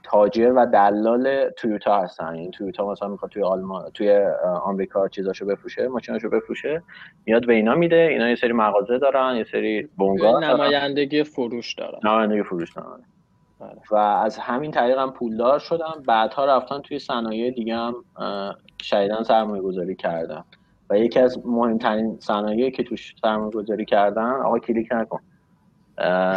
تاجر 0.03 0.53
و 0.57 0.67
دلال 0.67 1.51
تویوتا 1.51 2.03
هستن. 2.03 2.35
این 2.35 2.51
تویوتا 2.51 2.91
مثلا 2.91 3.09
می‌خواد 3.09 3.31
توی 3.31 3.43
آلمان 3.43 3.91
توی 3.91 4.27
آمریکا 4.65 5.09
چیزاشو 5.09 5.47
بفروشه 5.47 5.89
ماشیناشو 5.89 6.31
بفروشه 6.31 6.83
میاد 7.27 7.47
به 7.47 7.55
اینا 7.55 7.75
میده. 7.75 8.09
اینا 8.11 8.29
یه 8.29 8.35
سری 8.35 8.53
مغازه 8.53 8.99
دارن 8.99 9.37
یه 9.37 9.45
سری 9.45 9.89
بنگاه 9.99 10.41
نمایندگی 10.45 11.25
فروش 11.25 11.75
دارن. 11.75 11.99
نمایندگی 12.05 12.43
فروش 12.43 12.73
دارن. 12.73 13.05
و 13.91 13.97
از 13.97 14.39
همین 14.39 14.71
طریق 14.71 14.99
هم 14.99 15.13
پولدار 15.13 15.59
شدن 15.59 16.03
بعدها 16.07 16.45
رفتن 16.45 16.81
توی 16.81 16.99
صنایع 16.99 17.51
دیگه 17.51 17.77
هم 17.77 18.05
شدیدن 18.83 19.23
سرمایه 19.23 19.63
گذاری 19.63 19.97
کردن 19.97 20.45
و 20.91 20.99
یکی 20.99 21.21
از 21.21 21.47
مهمترین 21.47 22.19
صنایعی 22.21 22.71
که 22.71 22.83
توش 22.83 23.15
سرمایه 23.23 23.51
گذاری 23.51 23.85
کردن 23.85 24.31
آقا 24.31 24.59
کلیک 24.59 24.89
نکن. 24.93 25.21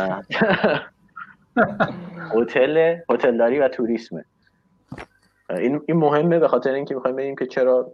هتل 2.36 2.96
هتلداری 3.10 3.60
و 3.60 3.68
توریسمه. 3.68 4.26
این 5.50 5.82
این 5.88 5.98
مهمه 5.98 6.40
به 6.40 6.48
خاطر 6.48 6.74
اینکه 6.74 6.96
می‌خوایم 6.96 7.16
ببینیم 7.16 7.36
که 7.36 7.46
چرا 7.46 7.92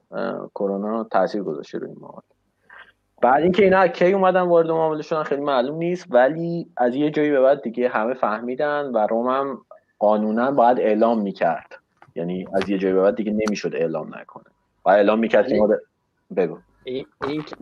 کرونا 0.56 1.04
تاثیر 1.04 1.44
گذاشته 1.44 1.78
روی 1.78 1.94
ما 2.00 2.24
بعد 3.22 3.44
اینکه 3.44 3.64
اینا 3.64 3.88
کی 3.88 4.14
اومدن 4.14 4.42
وارد 4.42 4.72
معامله 4.72 5.02
شدن 5.02 5.24
خیلی 5.24 5.42
معلوم 5.42 5.78
نیست 5.78 6.08
ولی 6.10 6.68
از 6.78 6.96
یه 6.96 7.12
جایی 7.12 7.32
به 7.32 7.42
بعد 7.42 7.62
دیگه 7.62 7.90
همه 7.90 8.14
فهمیدن 8.14 8.86
و 8.86 9.08
روم 9.08 9.28
هم 9.28 9.66
قانونا 10.00 10.52
باید 10.52 10.80
اعلام 10.80 11.22
می‌کرد. 11.22 11.80
یعنی 12.16 12.48
از 12.54 12.70
یه 12.70 12.78
جایی 12.78 12.94
به 12.94 13.02
بعد 13.02 13.16
دیگه 13.16 13.32
نمی‌شد 13.32 13.76
اعلام 13.76 14.16
نکنه. 14.16 14.46
و 14.86 14.90
اعلام 14.90 15.20
می‌کرد 15.20 15.48
که 15.48 15.60
بگو. 16.36 16.58
این, 16.84 17.06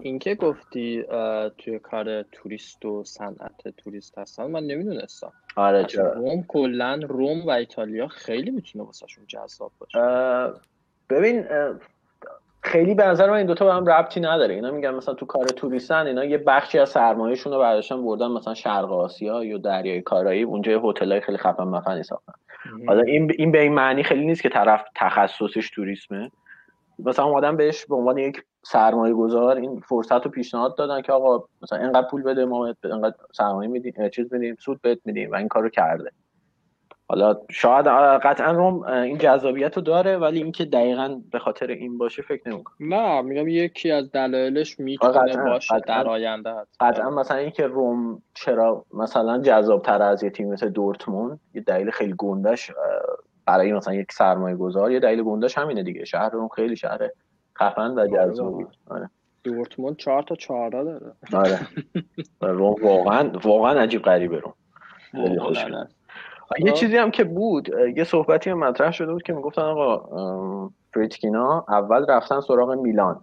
این, 0.01 0.19
که 0.19 0.35
گفتی 0.35 1.03
توی 1.57 1.80
کار 1.80 2.23
توریست 2.23 2.85
و 2.85 3.03
صنعت 3.03 3.67
توریست 3.77 4.17
هستن 4.17 4.51
من 4.51 4.63
نمی‌دونستم. 4.63 5.34
آره 5.55 5.84
چرا؟ 5.84 6.13
روم 6.13 6.43
کلا 6.43 6.99
روم 7.07 7.45
و 7.45 7.49
ایتالیا 7.49 8.07
خیلی 8.07 8.51
می‌تونه 8.51 8.85
واسهشون 8.85 9.25
جذاب 9.27 9.71
باشه. 9.80 9.99
ببین 11.09 11.45
خیلی 12.64 12.95
به 12.95 13.06
نظر 13.06 13.30
من 13.30 13.38
این 13.38 13.45
دوتا 13.45 13.65
به 13.65 13.73
هم 13.73 13.85
ربطی 13.85 14.19
نداره. 14.19 14.56
اینا 14.56 14.72
میگن 14.72 14.94
مثلا 14.94 15.14
تو 15.14 15.26
کار 15.26 15.45
توریستن 15.45 16.07
اینا 16.07 16.26
یه 16.26 16.38
بخشی 16.38 16.80
از 16.80 16.90
سرمایهشون 16.90 17.53
رو 17.53 17.60
برداشتن 17.60 18.03
بردن 18.03 18.27
مثلا 18.27 18.53
شرق 18.53 18.91
آسیا 18.91 19.44
یا 19.44 19.57
دریای 19.57 20.02
کارایی. 20.02 20.44
اونجا 20.44 20.80
هتلای 20.80 21.22
خیلی 21.22 21.38
خفن 21.38 21.64
مفنی 21.64 22.03
ساختن. 22.03 22.34
حالا 22.88 23.02
این 23.02 23.31
این 23.38 23.52
به 23.52 23.61
این 23.61 23.73
معنی 23.73 24.03
خیلی 24.03 24.26
نیست 24.26 24.41
که 24.41 24.49
طرف 24.49 24.84
تخصصش 24.95 25.69
توریسمه. 25.69 26.31
مثلا 26.99 27.26
اومدن 27.26 27.57
بهش 27.57 27.85
به 27.85 27.95
عنوان 27.95 28.18
یک 28.18 28.44
سرمایه 28.64 29.14
گذار 29.14 29.57
این 29.57 29.80
فرصت 29.80 30.26
رو 30.26 30.31
پیشنهاد 30.31 30.77
دادن 30.77 31.02
که 31.02 31.11
آقا 31.11 31.45
مثلا 31.61 31.80
اینقدر 31.80 32.07
پول 32.07 32.23
بده 32.23 32.45
ما 32.45 32.73
اینقدر 32.84 33.15
سرمایه 33.31 33.69
میدیم 33.69 34.10
چیز 34.10 34.34
میدیم 34.34 34.57
سود 34.60 34.81
بهت 34.81 34.99
میدیم 35.06 35.31
و 35.31 35.35
این 35.35 35.48
کارو 35.48 35.69
کرده. 35.69 36.11
حالا 37.14 37.35
شاید 37.49 37.88
قطعا 38.23 38.52
روم 38.52 38.84
این 38.84 39.18
جذابیت 39.18 39.76
رو 39.76 39.81
داره 39.81 40.18
ولی 40.18 40.44
اینکه 40.44 40.65
دقیقا 40.65 41.22
به 41.31 41.40
خاطر 41.40 41.68
این 41.68 41.98
باشه 41.98 42.22
فکر 42.22 42.49
نمی‌کنم. 42.49 42.77
نه 42.80 43.22
میگم 43.22 43.48
یکی 43.48 43.91
از 43.91 44.11
دلایلش 44.11 44.80
می‌تونه 44.80 45.44
باشه 45.44 45.80
در 45.80 46.07
آینده 46.07 46.53
قطعا 46.80 47.10
مثلا 47.10 47.38
اینکه 47.38 47.68
روم 47.68 48.22
چرا 48.34 48.85
مثلا 48.94 49.41
جذاب 49.41 49.81
تر 49.81 50.02
از 50.02 50.23
یه 50.23 50.30
تیم 50.30 50.53
مثل 50.53 50.69
دورتموند 50.69 51.40
یه 51.53 51.61
دلیل 51.61 51.91
خیلی 51.91 52.14
گندش 52.18 52.72
برای 53.45 53.73
مثلا 53.73 53.94
یک 53.94 54.11
سرمایه 54.11 54.56
گذار 54.56 54.91
یه 54.91 54.99
دلیل 54.99 55.23
گندش 55.23 55.57
همینه 55.57 55.84
دیگه. 55.84 56.06
شهر 56.06 56.30
روم 56.30 56.48
خیلی 56.48 56.76
شهر 56.76 57.10
خفن 57.60 57.91
و 57.99 58.07
جذابی. 58.07 58.65
آره. 58.90 59.10
دورتموند 59.44 59.98
چهار 59.98 60.23
تا 60.23 60.35
چهار 60.35 60.69
داره. 60.69 60.99
آره. 61.34 61.60
روم 62.41 62.76
واقعا 62.84 63.31
واقعا 63.44 63.80
عجیب 63.80 64.02
غریبه 64.02 64.40
روم 64.40 64.53
یه 66.59 66.71
چیزی 66.71 66.97
هم 66.97 67.11
که 67.11 67.23
بود 67.23 67.69
یه 67.95 68.03
صحبتی 68.03 68.49
هم 68.49 68.59
مطرح 68.59 68.91
شده 68.91 69.13
بود 69.13 69.23
که 69.23 69.33
می‌گفتن 69.33 69.61
آقا 69.61 70.69
فریتکینا 70.93 71.65
اول 71.69 72.05
رفتن 72.09 72.39
سراغ 72.39 72.71
میلان 72.71 73.21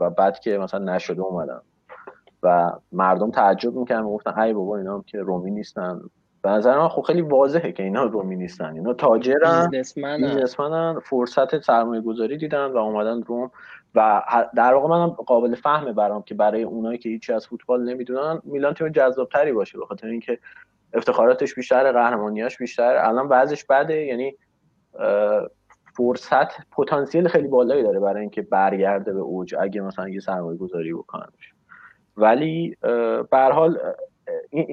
و 0.00 0.10
بعد 0.10 0.38
که 0.38 0.58
مثلا 0.58 0.94
نشده 0.94 1.22
اومدن 1.22 1.60
و 2.42 2.72
مردم 2.92 3.30
تعجب 3.30 3.74
می‌کنن 3.74 4.02
می‌گفتن 4.02 4.40
ای 4.40 4.52
بابا 4.52 4.76
اینا 4.76 4.94
هم 4.94 5.02
که 5.02 5.18
رومی 5.18 5.50
نیستن. 5.50 6.00
به 6.42 6.50
نظر 6.50 6.78
من 6.78 6.88
خب 6.88 7.02
خیلی 7.02 7.20
واضحه 7.20 7.72
که 7.72 7.82
اینا 7.82 8.04
رومی 8.04 8.36
نیستن. 8.36 8.74
اینا 8.74 8.92
تاجرن 8.94 9.68
بیزنسمنن. 9.70 10.98
فرصت 10.98 11.58
سرمایه 11.58 12.00
گذاری 12.00 12.36
دیدن 12.36 12.66
و 12.66 12.76
اومدن 12.76 13.22
روم 13.22 13.50
و 13.94 14.22
در 14.56 14.74
واقع 14.74 14.88
منم 14.88 15.08
قابل 15.08 15.54
فهمه 15.54 15.92
برام 15.92 16.22
که 16.22 16.34
برای 16.34 16.62
اونایی 16.62 16.98
که 16.98 17.08
هیچی 17.08 17.32
از 17.32 17.46
فوتبال 17.46 17.84
نمی‌دونن 17.84 18.40
میلان 18.44 18.74
تیم 18.74 18.88
جذابتری 18.88 19.52
باشه 19.52 19.78
به 19.78 19.86
خاطر 19.86 20.06
اینکه 20.06 20.38
افتخاراتش 20.94 21.54
بیشتر 21.54 21.92
قهرمانیاش 21.92 22.58
بیشتر 22.58 22.96
الان 22.96 23.28
بعضش 23.28 23.64
بده 23.64 24.04
یعنی 24.04 24.36
فرصت 25.96 26.70
پتانسیل 26.70 27.28
خیلی 27.28 27.48
بالایی 27.48 27.82
داره 27.82 28.00
برای 28.00 28.20
اینکه 28.20 28.42
برگرده 28.42 29.12
به 29.12 29.20
اوج 29.20 29.54
اگه 29.60 29.80
مثلا 29.80 30.08
یه 30.08 30.20
سرمایه 30.20 30.58
گذاری 30.58 30.92
بکنن 30.92 31.28
ولی 32.16 32.76
به 33.30 33.38
حال 33.52 33.78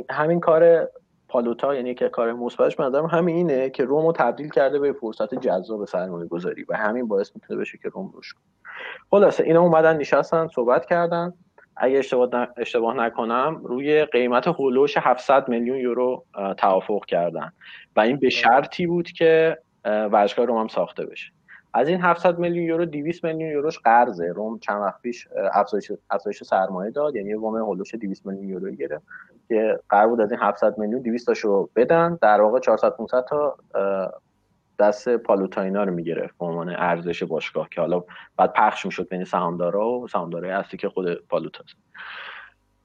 همین 0.10 0.40
کار 0.40 0.90
پالوتا 1.28 1.76
یعنی 1.76 1.94
که 1.94 2.10
کار 2.10 2.34
مثبتش 2.34 2.76
به 2.76 2.84
نظرم 2.84 3.06
همین 3.06 3.36
اینه 3.36 3.70
که 3.70 3.84
رومو 3.84 4.14
تبدیل 4.14 4.50
کرده 4.50 4.80
به 4.80 4.94
فرصت 4.94 5.36
جذاب 5.36 5.86
سرمایه 5.86 6.28
گذاری 6.28 6.66
و 6.70 6.78
همین 6.78 7.08
باعث 7.08 7.32
می‌تونه 7.36 7.60
بشه 7.60 7.78
که 7.78 7.90
روم 7.90 8.12
روش 8.14 8.34
کنه. 8.34 8.44
خلاصه 9.12 9.44
اینا 9.44 9.62
اومدن 9.62 9.98
نشستن 9.98 10.48
صحبت 10.48 10.86
کردن. 10.86 11.34
اگه 11.80 11.98
اشتباه, 11.98 12.48
اشتباه 12.58 12.98
نکنم 12.98 13.62
روی 13.64 14.06
قیمت 14.06 14.48
هولوش 14.48 14.98
700 14.98 15.50
میلیون 15.50 15.78
یورو 15.78 16.26
توافق 16.58 17.06
کردن. 17.06 17.52
و 17.96 18.00
این 18.00 18.18
به 18.18 18.30
شرطی 18.30 18.88
بود 18.88 19.12
که 19.12 19.58
ورزشگاه 19.86 20.46
روم 20.46 20.58
هم 20.58 20.68
ساخته 20.68 21.06
بشه. 21.06 21.32
از 21.74 21.88
این 21.88 22.02
700 22.02 22.40
میلیون 22.40 22.66
یورو 22.66 22.86
200 22.86 23.24
میلیون 23.24 23.52
یوروش 23.52 23.80
قرضه. 23.80 24.32
روم 24.32 24.60
چند 24.60 24.82
وقت 24.82 25.02
پیش 25.02 25.28
افزایش 25.54 25.92
افزایش 26.10 26.44
سرمایه 26.44 26.92
داد. 26.92 27.16
یعنی 27.16 27.34
وام 27.34 27.56
هولوش 27.56 27.96
200 27.96 28.26
میلیون 28.26 28.50
یورو 28.50 28.72
گرفت. 28.72 29.06
که 29.48 29.80
قرار 29.90 30.08
بود 30.08 30.22
از 30.22 30.32
این 30.32 30.42
700 30.42 30.78
میلیون 30.78 31.02
200 31.02 31.26
تاشو 31.26 31.70
بدن. 31.76 32.20
در 32.22 32.42
واقع 32.42 32.60
400 32.60 32.90
500 32.90 33.26
تا 33.26 33.58
دست 34.80 35.18
پالوتاینا 35.18 35.84
رو 35.84 35.94
می‌گرفت 35.94 36.38
به 36.38 36.46
عنوان 36.46 36.70
ارزش 36.70 37.24
باشگاه 37.24 37.70
که 37.70 37.82
حالا 37.82 38.04
بعد 38.38 38.54
پخش 38.54 38.86
می‌شد 38.86 39.10
بین 39.10 39.24
سهامدارا 39.24 39.90
و 39.90 40.08
سهامدارای 40.08 40.52
اصلی 40.52 40.78
که 40.78 40.90
خود 40.90 41.28
پالوتاست 41.28 41.76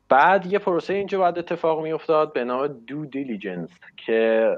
بعد 0.09 0.47
یه 0.47 0.59
پروسه 0.59 0.95
اینجا 0.95 1.21
بعد 1.21 1.39
اتفاق 1.39 1.83
میافتاد 1.83 2.33
به 2.33 2.45
نام 2.45 2.67
دو 2.67 3.07
دیلیجنس 3.07 3.71
که 3.97 4.51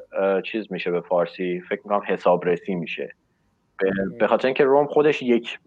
چیز 0.44 0.72
میشه 0.72 0.90
به 0.90 1.00
فارسی؟ 1.00 1.62
فکر 1.68 1.80
می‌کنم 1.84 2.02
حسابرسی 2.06 2.74
میشه. 2.74 3.14
به 4.18 4.26
خاطر 4.26 4.48
اینکه 4.48 4.64
روم 4.64 4.86
خودش 4.86 5.22
یک 5.22 5.58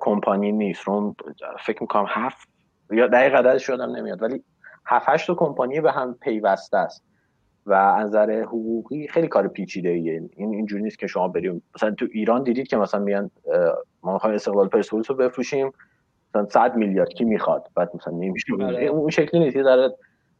کمپانی 0.00 0.52
نیست. 0.52 0.82
روم 0.82 1.16
فکر 1.60 1.78
می‌کنم 1.80 2.06
هفت 2.08 2.48
یا 2.90 3.06
دقیق 3.06 3.34
عددش 3.34 3.66
شدم 3.66 3.96
نمیاد 3.96 4.22
ولی 4.22 4.44
هفت 4.86 5.08
هشت 5.08 5.30
کمپانی 5.30 5.80
به 5.80 5.92
هم 5.92 6.14
پیوسته 6.14 6.76
است. 6.76 7.04
و 7.68 7.72
از 7.72 8.06
نظر 8.06 8.42
حقوقی 8.42 9.08
خیلی 9.08 9.28
کار 9.28 9.48
پیچیده 9.48 9.88
ایه 9.88 10.12
این 10.36 10.54
اینجوری 10.54 10.82
نیست 10.82 10.98
که 10.98 11.06
شما 11.06 11.28
بریم. 11.28 11.62
مثلا 11.74 11.90
تو 11.90 12.06
ایران 12.12 12.42
دیدید 12.42 12.68
که 12.68 12.76
مثلا 12.76 13.00
میان 13.00 13.30
ما 14.02 14.12
می‌خوایم 14.12 14.34
استقلال 14.34 14.68
پرسپولیس 14.68 15.10
رو 15.10 15.16
بفروشیم 15.16 15.72
مثلا 16.28 16.46
100 16.46 16.76
میلیارد 16.76 17.08
کی 17.08 17.24
می‌خواد؟ 17.24 17.68
بعد 17.74 17.90
مثلا 17.94 18.12
نمیشه 18.12 18.56
بله. 18.56 18.82
اون 18.82 19.10
شکلی 19.10 19.40
نیست. 19.40 19.56
یه 19.56 19.90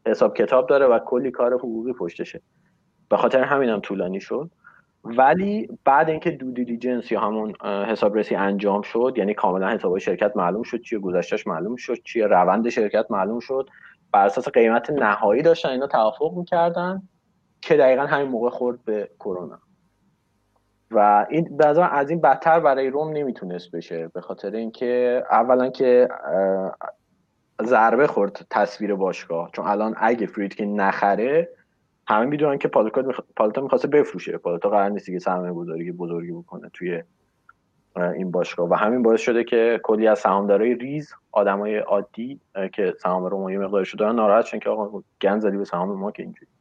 حساب 0.07 0.35
کتاب 0.37 0.67
داره 0.69 0.85
و 0.85 0.99
کلی 0.99 1.31
کار 1.31 1.53
حقوقی 1.53 1.93
پشتشه. 1.93 2.41
به 3.09 3.17
خاطر 3.17 3.43
همین 3.43 3.69
هم 3.69 3.79
طولانی 3.79 4.19
شد. 4.19 4.49
ولی 5.03 5.69
بعد 5.85 6.09
اینکه 6.09 6.31
دو 6.31 6.51
دیلیجنس 6.51 7.11
یا 7.11 7.19
همون 7.19 7.53
حسابرسی 7.65 8.35
انجام 8.35 8.81
شد 8.81 9.13
یعنی 9.17 9.33
کاملا 9.33 9.69
حساب 9.69 9.97
شرکت 9.97 10.37
معلوم 10.37 10.63
شد 10.63 10.81
چیه 10.81 10.99
گذشتهش 10.99 11.47
معلوم 11.47 11.75
شد 11.75 11.97
چیه 12.03 12.27
روند 12.27 12.69
شرکت 12.69 13.05
معلوم 13.09 13.39
شد. 13.39 13.69
بر 14.11 14.25
اساس 14.25 14.47
قیمت 14.47 14.89
نهایی 14.89 15.41
داشتن 15.41 15.69
اینا 15.69 15.87
توافق 15.87 16.33
می‌کردن. 16.37 17.01
که 17.61 17.77
دقیقا 17.77 18.05
همین 18.05 18.27
موقع 18.27 18.49
خورد 18.49 18.85
به 18.85 19.09
کرونا. 19.19 19.59
و 20.91 21.27
این 21.29 21.57
از 21.91 22.09
این 22.09 22.21
بدتر 22.21 22.59
برای 22.59 22.89
روم 22.89 23.13
نمی‌تونست 23.13 23.71
بشه 23.71 24.07
به 24.07 24.21
خاطر 24.21 24.51
اینکه 24.51 25.23
اولا 25.31 25.69
که 25.69 26.09
ضربه 27.63 28.07
خورد 28.07 28.45
تصویر 28.49 28.95
باشگاه. 28.95 29.49
چون 29.53 29.67
الان 29.67 29.95
اگه 29.97 30.27
که 30.47 30.65
نخره 30.65 31.49
همه 32.07 32.25
می‌دونن 32.25 32.57
که 32.57 32.67
پالتا 32.67 33.61
می‌خواسته 33.61 33.87
بفروشه. 33.87 34.37
پالتا 34.37 34.69
قرار 34.69 34.89
نیست 34.89 35.05
که 35.05 35.19
سرمایه 35.19 35.53
گذاری 35.53 35.91
بزرگی 35.91 36.31
بکنه 36.31 36.69
توی 36.73 37.03
این 38.15 38.31
باشگاه. 38.31 38.69
و 38.69 38.73
همین 38.73 39.03
باعث 39.03 39.21
شده 39.21 39.43
که 39.43 39.79
کلی 39.83 40.07
از 40.07 40.19
سهامدارای 40.19 40.75
ریز 40.75 41.13
آدمای 41.31 41.77
عادی 41.77 42.39
که 42.73 42.93
سهام 43.01 43.25
رو 43.25 43.51
یه 43.51 43.57
مقدارش 43.57 43.95
دارن 43.95 44.15
ناراحت 44.15 44.45
شدن 44.45 44.59
که 44.59 44.69
آقا 44.69 45.03
گند 45.21 45.41
زدی 45.41 45.57
به 45.57 45.65
سهام 45.65 45.89
ما 45.89 46.11
که 46.11 46.23
اینجوری. 46.23 46.51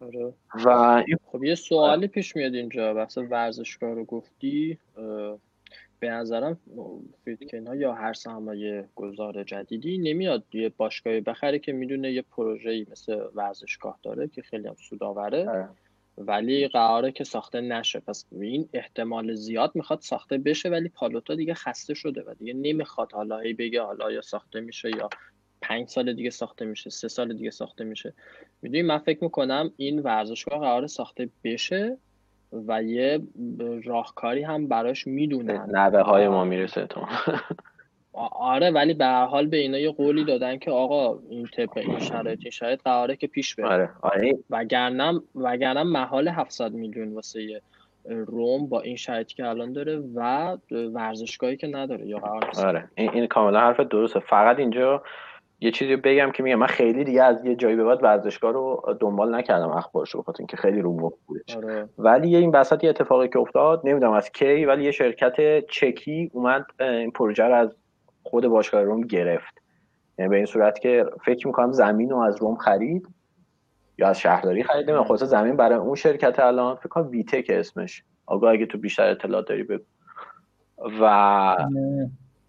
آره. 0.00 0.34
و 0.64 0.68
این 1.06 1.16
خب 1.26 1.44
یه 1.44 1.54
سوالی 1.54 2.06
پیش 2.06 2.36
میاد 2.36 2.54
اینجا 2.54 2.94
بحث 2.94 3.18
ورزشگاه 3.18 3.94
رو 3.94 4.04
گفتی 4.04 4.78
به 6.00 6.10
نظرم 6.10 6.58
فیتکن 7.24 7.66
ها 7.66 7.76
یا 7.76 7.92
هر 7.92 8.12
سرمایه 8.12 8.88
گذار 8.94 9.44
جدیدی 9.44 9.98
نمیاد 9.98 10.44
یه 10.52 10.68
باشگاهی 10.68 11.20
بخره 11.20 11.58
که 11.58 11.72
می‌دونه 11.72 12.12
یه 12.12 12.22
پروژه‌ای 12.22 12.86
مثل 12.90 13.20
ورزشگاه 13.34 13.98
داره 14.02 14.28
که 14.28 14.42
خیلی 14.42 14.68
هم 14.68 14.76
سودآوره 14.88 15.48
آره. 15.50 15.68
ولی 16.18 16.68
قراره 16.68 17.12
که 17.12 17.24
ساخته 17.24 17.60
نشه 17.60 18.00
پس 18.00 18.24
این 18.32 18.68
احتمال 18.72 19.34
زیاد 19.34 19.72
می‌خواد 19.74 20.00
ساخته 20.00 20.38
بشه 20.38 20.68
ولی 20.68 20.88
پالوتا 20.88 21.34
دیگه 21.34 21.54
خسته 21.54 21.94
شده 21.94 22.24
و 22.26 22.34
دیگه 22.34 22.54
نمی‌خواد 22.54 23.12
حالا 23.12 23.38
هی 23.38 23.52
بگه 23.54 23.82
حالا 23.82 24.12
یا 24.12 24.22
ساخته 24.22 24.60
میشه 24.60 24.90
یا 24.90 25.08
پنج 25.68 25.88
سال 25.88 26.12
دیگه 26.12 26.30
ساخته 26.30 26.64
میشه 26.64 26.90
سه 26.90 27.08
سال 27.08 27.36
دیگه 27.36 27.50
ساخته 27.50 27.84
میشه. 27.84 28.14
می‌دونی 28.62 28.82
من 28.82 28.98
فکر 28.98 29.24
می‌کنم 29.24 29.70
این 29.76 29.98
ورزشگاه 29.98 30.58
قرار 30.60 30.86
ساخته 30.86 31.28
بشه 31.44 31.96
و 32.52 32.82
یه 32.82 33.20
راهکاری 33.84 34.42
هم 34.42 34.68
براش 34.68 35.06
می‌دونن 35.06 35.66
نوه 35.70 36.00
های 36.00 36.28
ما 36.28 36.44
می‌رسه 36.44 36.86
تو 36.86 37.00
آره 38.32 38.70
ولی 38.70 38.94
به 38.94 39.04
هر 39.04 39.26
حال 39.26 39.46
به 39.46 39.56
اینا 39.56 39.78
یه 39.78 39.90
قولی 39.90 40.24
دادن 40.24 40.58
که 40.58 40.70
آقا 40.70 41.18
این 41.28 41.46
طبق 41.46 41.78
این 41.78 41.98
شرایط 41.98 42.38
این 42.42 42.50
شرایط 42.50 42.80
قراره 42.84 43.16
که 43.16 43.26
پیش 43.26 43.54
بره. 43.54 43.66
آره 43.68 43.90
آره. 44.02 44.38
وگرنه 44.50 45.20
وگرنه 45.34 45.82
محال 45.82 46.28
700 46.28 46.72
میلیون 46.72 47.14
واسه 47.14 47.60
روم 48.08 48.66
با 48.68 48.80
این 48.80 48.96
شرایطی 48.96 49.34
که 49.34 49.46
الان 49.46 49.72
داره 49.72 50.02
و 50.14 50.56
ورزشگاهی 50.70 51.56
که 51.56 51.66
نداره 51.66 52.06
یا 52.06 52.18
قرار 52.18 52.50
آره 52.66 52.88
این, 52.94 53.10
این 53.10 53.26
کاملا 53.26 53.60
حرف 53.60 53.80
درسته. 53.80 54.20
فقط 54.20 54.58
اینجا 54.58 55.02
یه 55.60 55.70
چیزی 55.70 55.96
بگم 55.96 56.30
که 56.30 56.42
میگم 56.42 56.56
من 56.56 56.66
خیلی 56.66 57.04
دیگه 57.04 57.22
از 57.22 57.44
یه 57.44 57.56
جایی 57.56 57.76
به 57.76 57.84
بعد 57.84 58.02
ورزشگاه 58.02 58.52
رو 58.52 58.96
دنبال 59.00 59.34
نکردم 59.34 59.70
اخبارش 59.70 60.10
رو 60.10 60.20
بخاطر 60.22 60.38
اینکه 60.38 60.56
خیلی 60.56 60.80
رو 60.80 61.12
بودش. 61.26 61.56
آره. 61.56 61.88
ولی 61.98 62.36
این 62.36 62.50
وسط 62.50 62.84
یه 62.84 62.90
اتفاقی 62.90 63.28
که 63.28 63.38
افتاد 63.38 63.80
نمی‌دونم 63.84 64.12
از 64.12 64.30
کی 64.30 64.64
ولی 64.64 64.84
یه 64.84 64.90
شرکت 64.90 65.66
چکی 65.66 66.30
اومد 66.32 66.66
این 66.80 67.10
پروژه 67.10 67.44
رو 67.44 67.54
از 67.54 67.76
خود 68.22 68.46
باشگاه 68.46 68.82
روم 68.82 69.00
گرفت. 69.00 69.62
یعنی 70.18 70.28
به 70.28 70.36
این 70.36 70.46
صورت 70.46 70.78
که 70.78 71.06
فکر 71.24 71.46
می‌کنم 71.46 71.72
زمین 71.72 72.10
رو 72.10 72.18
از 72.18 72.36
روم 72.42 72.56
خرید 72.56 73.08
یا 73.98 74.08
از 74.08 74.20
شهرداری 74.20 74.62
خرید 74.62 74.82
نمی‌دونم 74.82 75.04
خلاص 75.04 75.22
زمین 75.22 75.56
برای 75.56 75.78
اون 75.78 75.94
شرکت 75.94 76.40
الان 76.40 76.76
فکر 76.76 76.88
کنم 76.88 77.10
ویتک 77.10 77.46
اسمش. 77.48 78.02
آگاه 78.26 78.52
اگه 78.52 78.66
تو 78.66 78.78
بیشتر 78.78 79.10
اطلاعات 79.10 79.48
داری 79.48 79.62
بگو. 79.62 79.84
و 81.00 81.56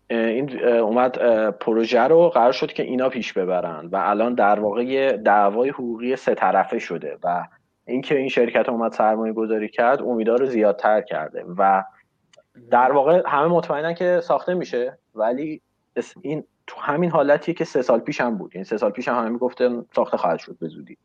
این 0.09 0.65
اومد 0.65 1.17
پروژه 1.49 2.01
رو 2.01 2.29
قرار 2.29 2.51
شد 2.51 2.73
که 2.73 2.83
اینا 2.83 3.09
پیش 3.09 3.33
ببرن 3.33 3.89
و 3.91 3.95
الان 3.95 4.33
در 4.33 4.59
واقع 4.59 5.17
دعوای 5.17 5.69
حقوقی 5.69 6.15
سه 6.15 6.35
طرفه 6.35 6.79
شده 6.79 7.17
و 7.23 7.47
اینکه 7.85 8.17
این 8.17 8.29
شرکت 8.29 8.69
اومد 8.69 8.91
سرمایه 8.91 9.33
گذاری 9.33 9.69
کرد 9.69 10.01
امیدها 10.01 10.35
رو 10.35 10.45
زیادتر 10.45 11.01
کرده 11.01 11.45
و 11.57 11.83
در 12.71 12.91
واقع 12.91 13.21
همه 13.25 13.47
مطمئنن 13.47 13.93
که 13.93 14.19
ساخته 14.23 14.53
میشه 14.53 14.97
ولی 15.15 15.61
این 16.21 16.43
تو 16.67 16.81
همین 16.81 17.11
حالتیه 17.11 17.53
که 17.53 17.65
سه 17.65 17.81
سال 17.81 17.99
پیش 17.99 18.21
هم 18.21 18.37
بود. 18.37 18.55
یعنی 18.55 18.65
سه 18.65 18.77
سال 18.77 18.91
پیش 18.91 19.07
هم 19.07 19.15
همه 19.15 19.29
می‌گفتن 19.29 19.85
ساخته 19.95 20.17
خواهد 20.17 20.39
شد 20.39 20.57
به 20.59 20.67
زودی. 20.67 20.97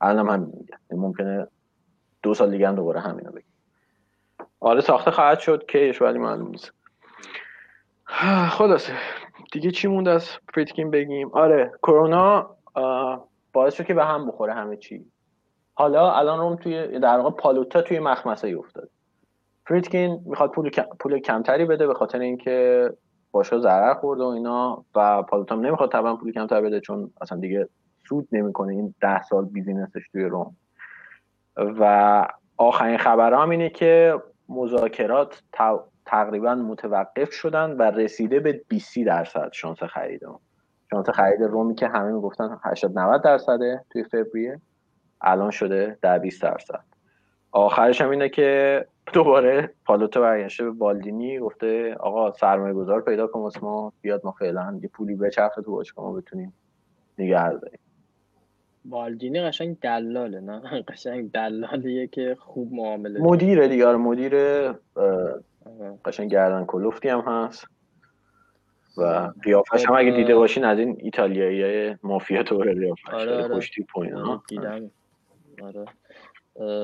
الان 0.00 0.28
هم 0.28 0.34
همین 0.34 0.52
میگن. 0.58 0.78
یعنی 0.90 1.02
ممکنه 1.02 1.46
دو 2.22 2.34
سال 2.34 2.50
دیگه 2.50 2.68
هم 2.68 2.74
دوباره 2.74 3.00
همینو 3.00 3.30
بگیم. 3.30 3.52
آره 4.60 4.80
ساخته 4.80 5.10
خواهد 5.10 5.38
شد 5.38 5.66
کهش 5.66 6.02
ولی 6.02 6.18
معلوم 6.18 6.48
نیست. 6.48 6.72
خلاصه. 8.50 8.92
دیگه 9.52 9.70
چی 9.70 9.88
موند 9.88 10.08
از 10.08 10.28
فریتکین 10.54 10.90
بگیم. 10.90 11.30
آره 11.32 11.72
کرونا 11.82 12.56
باعث 13.52 13.74
شد 13.74 13.84
که 13.84 13.94
به 13.94 14.04
هم 14.04 14.26
بخوره 14.26 14.54
همه 14.54 14.76
چی. 14.76 15.04
حالا 15.74 16.12
الان 16.12 16.38
روم 16.38 16.56
توی 16.56 16.98
در 16.98 17.18
واقع 17.18 17.30
پالوتا 17.30 17.82
توی 17.82 17.98
مخمسه 17.98 18.56
افتاد. 18.58 18.88
فریتکین 19.66 20.20
می‌خواد 20.26 20.50
پول 20.50 20.70
پول 21.00 21.18
کمتری 21.18 21.64
بده 21.64 21.86
به 21.86 21.94
خاطر 21.94 22.18
اینکه 22.18 22.90
باشگاه 23.30 23.60
ضرر 23.60 23.94
خورده 23.94 24.24
و 24.24 24.26
اینا 24.26 24.84
و 24.94 25.22
پالوتا 25.22 25.54
نمی‌خواد 25.54 25.92
طبعا 25.92 26.16
پول 26.16 26.32
کمتر 26.32 26.60
بده 26.60 26.80
چون 26.80 27.10
اصلا 27.20 27.38
دیگه 27.38 27.68
سود 28.08 28.28
نمی‌کنه. 28.32 28.72
این 28.72 28.94
ده 29.00 29.22
سال 29.22 29.44
بیزینسش 29.44 30.08
توی 30.12 30.24
روم. 30.24 30.56
و 31.56 32.26
آخرین 32.56 32.98
خبر 32.98 33.34
هم 33.34 33.50
اینه 33.50 33.70
که 33.70 34.14
مذاکرات 34.48 35.42
تقریبا 36.06 36.54
متوقف 36.54 37.32
شدن 37.32 37.70
و 37.70 37.82
رسیده 37.82 38.40
به 38.40 38.60
20 38.68 38.98
درصد 38.98 39.48
شانس 39.52 39.82
خرید 39.82 40.20
شانس 40.90 41.08
خرید 41.10 41.42
رومی 41.42 41.74
که 41.74 41.88
همه 41.88 42.12
می‌گفتن 42.12 42.58
80 42.62 42.98
90 42.98 43.22
درصده 43.22 43.84
توی 43.90 44.04
فوریه. 44.04 44.60
الان 45.20 45.50
شده 45.50 45.98
در 46.02 46.18
20 46.18 46.42
درصد. 46.42 46.84
آخرش 47.52 48.00
هم 48.00 48.10
اینه 48.10 48.28
که 48.28 48.86
دوباره 49.12 49.70
پالوتو 49.86 50.20
برگشته 50.20 50.64
به 50.64 50.70
بالدینی 50.70 51.38
گفته 51.38 51.94
آقا 51.94 52.32
سرمایه 52.32 52.74
گذار 52.74 53.00
پیدا 53.00 53.26
کن 53.26 53.50
ما 53.62 53.92
بیاد 54.00 54.20
ما 54.24 54.32
فعلا 54.32 54.78
یه 54.82 54.88
پولی 54.88 55.14
بچرخه 55.14 55.62
تو 55.62 55.72
باشگاه 55.72 56.04
ما 56.04 56.12
بتونیم 56.12 56.52
نگه 57.18 57.50
داریم. 57.50 57.78
بالدینی 58.84 59.40
قشنگ 59.40 59.80
دلاله 59.80 60.40
نه؟ 60.40 60.60
قشنگ 60.88 61.32
دلالیه 61.32 62.06
که 62.06 62.36
خوب 62.40 62.72
معامله 62.72 63.20
مدیر 63.20 63.66
دیگه 63.66 63.86
آره، 63.86 63.96
مدیر 63.96 64.32
قشنگ 66.04 66.30
گردن 66.30 66.64
کلوفتی 66.64 67.08
هم 67.08 67.20
هست. 67.20 67.66
و 68.96 69.32
قیافش 69.42 69.84
هم 69.88 69.94
اگه 69.94 70.10
دیده 70.10 70.34
باشین 70.34 70.64
از 70.64 70.78
این 70.78 70.96
ایتالیایی 71.00 71.62
های 71.62 71.96
مافیا 72.02 72.42
طور 72.42 72.74
قیافش 72.74 73.14
آره 73.14 73.42
آره. 73.44 74.40
دیدم 74.48 74.90
آره. 75.62 75.84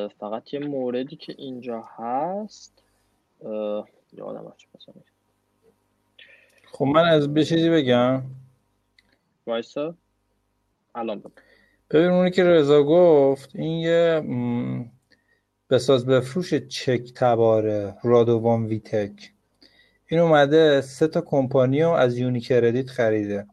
فقط 0.08 0.54
یه 0.54 0.60
موردی 0.60 1.16
که 1.16 1.34
اینجا 1.38 1.84
هست. 1.96 2.82
یادم 4.12 4.52
خب 6.72 6.84
من 6.84 7.04
از 7.04 7.34
به 7.34 7.44
چیزی 7.44 7.70
بگم. 7.70 8.22
وایسا. 9.46 9.94
الان 10.94 11.18
بگم 11.18 11.32
ببین 11.90 12.10
اونی 12.10 12.30
که 12.30 12.44
رضا 12.44 12.82
گفت 12.82 13.56
این 13.56 13.78
یه 13.78 14.22
بساز 15.70 16.06
بفروش 16.06 16.54
چک 16.54 17.12
تباره 17.14 17.96
رادوان 18.02 18.66
ویتک. 18.66 19.32
این 20.06 20.20
اومده 20.20 20.80
سه 20.80 21.08
تا 21.08 21.20
کمپانی 21.20 21.82
رو 21.82 21.90
از 21.90 22.18
یونی 22.18 22.40
کردیت 22.40 22.90
خریده 22.90 23.46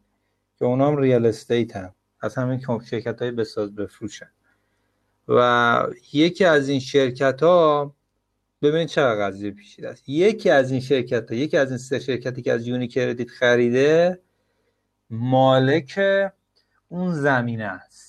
که 0.58 0.64
اونا 0.64 0.88
هم 0.88 0.96
ریال 0.96 1.26
استیت 1.26 1.76
هم 1.76 1.94
از 2.20 2.34
همین 2.34 2.60
شرکت 2.90 3.22
های 3.22 3.30
بساز 3.30 3.74
بفروشن 3.74 4.30
و 5.28 5.86
یکی 6.12 6.44
از 6.44 6.68
این 6.68 6.80
شرکت 6.80 7.42
ها 7.42 7.94
ببینید 8.62 8.88
چقدر 8.88 9.26
قضیه 9.26 9.50
پیشیده 9.50 9.88
است. 9.88 10.08
یکی 10.08 10.50
از 10.50 10.70
این 10.70 10.80
شرکت 10.80 11.30
ها 11.30 11.36
یکی 11.36 11.56
از 11.56 11.68
این 11.68 11.78
سه 11.78 11.98
شرکتی 11.98 12.42
که 12.42 12.52
از 12.52 12.66
یونی 12.66 12.88
کردیت 12.88 13.28
خریده 13.28 14.20
مالک 15.10 16.00
اون 16.88 17.14
زمینه 17.14 17.64
است. 17.64 18.07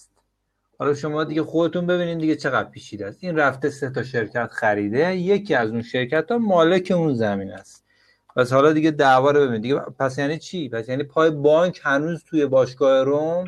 حالا 0.79 0.93
شما 0.93 1.23
دیگه 1.23 1.43
خودتون 1.43 1.87
ببینید 1.87 2.17
دیگه 2.17 2.35
چقدر 2.35 2.69
پیچیده 2.69 3.05
است. 3.05 3.17
این 3.21 3.35
رفته 3.35 3.69
سه 3.69 3.89
تا 3.89 4.03
شرکت 4.03 4.47
خریده. 4.51 5.15
یکی 5.15 5.55
از 5.55 5.69
اون 5.69 5.81
شرکت 5.81 6.31
ها 6.31 6.37
مالک 6.37 6.91
اون 6.95 7.13
زمین 7.13 7.51
است. 7.51 7.85
پس 8.35 8.53
حالا 8.53 8.73
دیگه 8.73 8.91
دعوا 8.91 9.31
رو 9.31 9.39
ببینید. 9.39 9.61
دیگه 9.61 9.75
پس 9.75 10.17
یعنی 10.17 10.37
چی؟ 10.37 10.69
پس 10.69 10.89
یعنی 10.89 11.03
پای 11.03 11.31
بانک 11.31 11.81
هنوز 11.83 12.23
توی 12.23 12.45
باشگاه 12.45 13.03
روم 13.03 13.45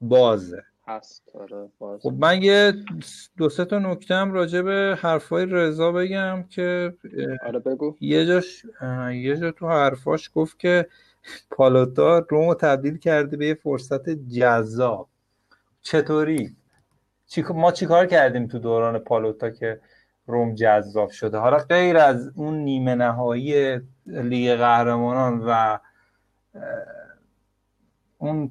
بازه. 0.00 0.62
هست. 0.86 1.22
آره 1.34 1.68
باز. 1.78 2.00
خب 2.02 2.12
من 2.18 2.42
یه 2.42 2.72
دو 3.36 3.48
سه 3.48 3.64
تا 3.64 3.78
نکته 3.78 4.14
هم 4.14 4.32
راجع 4.32 4.62
به 4.62 4.98
حرفای 5.00 5.46
رضا 5.46 5.92
بگم 5.92 6.42
که 6.50 6.94
آره 7.46 7.58
بگو. 7.58 7.96
یه 8.00 8.26
جاش 8.26 8.66
یه 9.12 9.36
جا 9.36 9.50
تو 9.50 9.68
حرفاش 9.68 10.30
گفت 10.34 10.58
که 10.58 10.86
پالوتا 11.50 12.18
رومو 12.18 12.54
تبدیل 12.54 12.98
کرده 12.98 13.36
به 13.36 13.46
یه 13.46 13.54
فرصت 13.54 14.10
جذاب. 14.10 15.08
چطوری. 15.82 16.56
ما 17.54 17.72
چیکار 17.72 18.06
کردیم 18.06 18.46
تو 18.46 18.58
دوران 18.58 18.98
پالوتا 18.98 19.50
که 19.50 19.80
روم 20.26 20.54
جذاب 20.54 21.10
شده؟ 21.10 21.38
حالا 21.38 21.58
غیر 21.58 21.96
از 21.96 22.32
اون 22.36 22.54
نیمه 22.54 22.94
نهایی 22.94 23.80
لیگ 24.06 24.58
قهرمانان 24.58 25.42
و 25.46 25.78
اون 28.18 28.50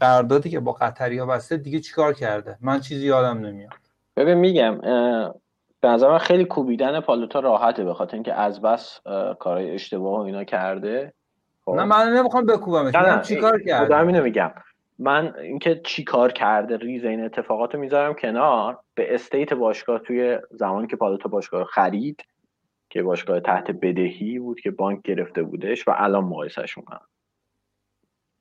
قراردادی 0.00 0.50
که 0.50 0.60
با 0.60 0.72
قطری 0.72 1.18
ها 1.18 1.26
بسته 1.26 1.56
دیگه 1.56 1.80
چیکار 1.80 2.12
کرده؟ 2.12 2.56
من 2.60 2.80
چیزی 2.80 3.06
یادم 3.06 3.38
نمیاد. 3.38 3.72
ببین 4.16 4.34
میگم 4.34 4.80
به 5.80 5.88
نظر 5.88 6.08
من 6.10 6.18
خیلی 6.18 6.44
کوبیدن 6.44 7.00
پالوتا 7.00 7.40
راحته 7.40 7.84
به 7.84 7.94
خاطر 7.94 8.14
اینکه 8.14 8.34
از 8.34 8.60
بس 8.60 9.00
کارهای 9.38 9.70
اشتباه 9.70 10.20
و 10.20 10.22
اینا 10.22 10.44
کرده. 10.44 11.12
خب. 11.64 11.72
نه 11.72 11.84
من 11.84 12.12
نمی‌خوام 12.12 12.46
بکوبمش. 12.46 12.94
من 12.94 13.22
چیکار 13.22 13.62
کرده؟ 13.62 13.96
همینو 13.96 14.22
میگم. 14.22 14.50
من 14.98 15.34
اینکه 15.36 15.80
چی 15.84 16.04
کار 16.04 16.32
کرده 16.32 16.76
ریز 16.76 17.04
این 17.04 17.24
اتفاقات 17.24 17.74
رو 17.74 17.80
می‌ذارم 17.80 18.14
کنار 18.14 18.78
به 18.94 19.14
استیت 19.14 19.52
باشگاه 19.52 19.98
توی 19.98 20.38
زمانی 20.50 20.86
که 20.86 20.96
پالوتا 20.96 21.28
باشگاه 21.28 21.60
رو 21.60 21.66
خرید 21.66 22.24
که 22.90 23.02
باشگاه 23.02 23.40
تحت 23.40 23.70
بدهی 23.70 24.38
بود 24.38 24.60
که 24.60 24.70
بانک 24.70 25.02
گرفته 25.02 25.42
بودش 25.42 25.88
و 25.88 25.92
الان 25.96 26.24
مقایسش 26.24 26.78
می‌کنن 26.78 27.00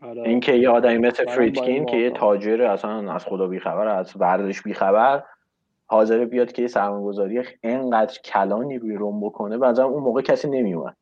آره. 0.01 0.21
اینکه 0.21 0.53
یه 0.53 0.69
آدمی 0.69 0.97
مثل 0.97 1.25
فریدکین 1.25 1.85
که 1.85 1.97
یه 1.97 2.11
تاجر 2.11 2.61
اصلا 2.61 3.13
از 3.13 3.25
خدا 3.25 3.47
بیخبر 3.47 3.87
از 3.87 4.13
ورزش 4.15 4.61
بیخبر 4.61 5.23
حاضر 5.85 6.25
بیاد 6.25 6.51
که 6.51 6.61
یه 6.61 6.67
سرمایه‌گذاری 6.67 7.43
اینقدر 7.63 8.19
کلانی 8.19 8.77
روی 8.77 8.95
روم 8.95 9.25
بکنه 9.25 9.57
و 9.57 9.63
اون 9.63 10.03
موقع 10.03 10.21
کسی 10.21 10.49
نمیومد 10.49 10.97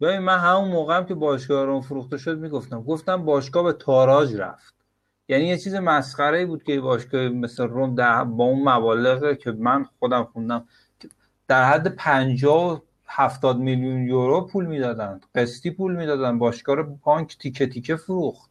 ببین 0.00 0.18
من 0.18 0.38
همون 0.38 0.68
موقع 0.68 0.96
هم 0.96 1.06
که 1.06 1.14
باشگاه 1.14 1.64
روم 1.64 1.80
فروخته 1.80 2.16
شد 2.16 2.38
می‌گفتم. 2.38 2.82
گفتم 2.82 3.24
باشگاه 3.24 3.64
به 3.64 3.72
تاراج 3.72 4.36
رفت. 4.36 4.73
یعنی 5.28 5.44
یه 5.44 5.58
چیز 5.58 5.74
مسخره 5.74 6.46
بود 6.46 6.62
که 6.62 6.80
باشگاه 6.80 7.28
مثل 7.28 7.64
روم 7.64 7.94
در 7.94 8.24
با 8.24 8.44
اون 8.44 8.68
مبالغ 8.68 9.38
که 9.38 9.52
من 9.52 9.84
خودم 9.98 10.24
خوندم 10.24 10.68
در 11.48 11.64
حد 11.64 11.88
50 11.88 12.82
70 13.06 13.58
میلیون 13.58 14.02
یورو 14.02 14.46
پول 14.46 14.66
می‌دادن 14.66 15.20
قسطی 15.34 15.70
پول 15.70 15.96
می‌دادن 15.96 16.38
باشگاه 16.38 16.76
رو 16.76 16.98
بانک 17.02 17.38
تیکه 17.38 17.66
تیکه 17.66 17.96
فروخت. 17.96 18.50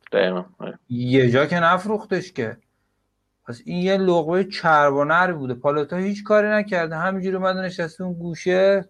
آره. 0.60 0.80
یه 0.90 1.30
جا 1.30 1.46
که 1.46 1.60
نفروختش 1.60 2.34
که. 2.34 2.58
پس 3.46 3.62
این 3.66 3.82
یه 3.82 3.98
لقمه 3.98 4.44
چربانر 4.44 5.34
بوده. 5.34 5.54
پالوتا 5.54 5.98
هیچ 5.98 6.24
کاری 6.24 6.48
نکرده. 6.48 6.96
همینجوری 6.96 7.36
اومد 7.36 7.58
نشسته 7.58 8.04
اون 8.04 8.14
گوشه. 8.14 8.90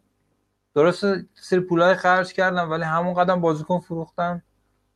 درست 0.75 1.05
سری 1.33 1.59
پولای 1.59 1.95
خرج 1.95 2.33
کردن 2.33 2.63
ولی 2.63 2.83
همون 2.83 3.13
قدم 3.13 3.41
بازیکن 3.41 3.79
فروختن 3.79 4.41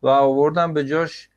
و 0.01 0.07
آوردن 0.07 0.73
به 0.73 0.85
جاش. 0.85 1.30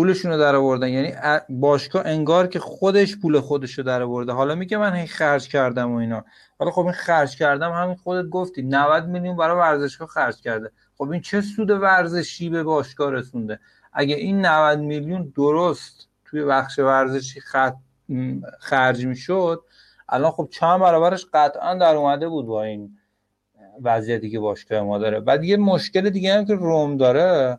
پولشون 0.00 0.30
رو 0.30 0.38
در 0.38 0.56
آوردن. 0.56 0.88
یعنی 0.88 1.14
باشگاه 1.48 2.06
انگار 2.06 2.46
که 2.46 2.58
خودش 2.58 3.16
پول 3.16 3.40
خودش 3.40 3.78
رو 3.78 3.84
در 3.84 4.02
آورده. 4.02 4.32
حالا 4.32 4.54
میگه 4.54 4.76
من 4.76 4.94
هی 4.94 5.06
خرج 5.06 5.48
کردم 5.48 5.92
و 5.92 5.96
اینا. 5.96 6.24
حالا 6.58 6.70
خب 6.70 6.80
این 6.80 6.92
خرج 6.92 7.36
کردم 7.36 7.72
همین 7.72 7.94
خودت 7.94 8.28
گفتی. 8.28 8.62
90 8.62 9.08
میلیون 9.08 9.36
برای 9.36 9.56
ورزشگاه 9.56 10.08
خرج 10.08 10.40
کرده. 10.40 10.70
خب 10.98 11.10
این 11.10 11.20
چه 11.20 11.40
سود 11.40 11.70
ورزشی 11.70 12.48
به 12.48 12.62
باشگاه 12.62 13.10
رسونده؟ 13.10 13.60
اگه 13.92 14.14
این 14.14 14.46
90 14.46 14.78
میلیون 14.78 15.32
درست 15.36 16.08
توی 16.24 16.44
بخش 16.44 16.78
ورزشی 16.78 17.40
خط 17.40 17.76
خرج 18.60 19.06
می‌شد 19.06 19.64
الان 20.08 20.30
خب 20.30 20.48
چند 20.52 20.80
برابرش 20.80 21.26
قطعا 21.32 21.74
در 21.74 21.94
اومده 21.94 22.28
بود 22.28 22.46
با 22.46 22.62
این 22.62 22.98
وضعیتی 23.82 24.30
که 24.30 24.38
باشگاه 24.38 24.82
ما 24.82 24.98
داره. 24.98 25.20
بعد 25.20 25.44
یه 25.44 25.56
مشکل 25.56 26.10
دیگه 26.10 26.34
هم 26.34 26.44
که 26.44 26.54
روم 26.54 26.96
داره. 26.96 27.58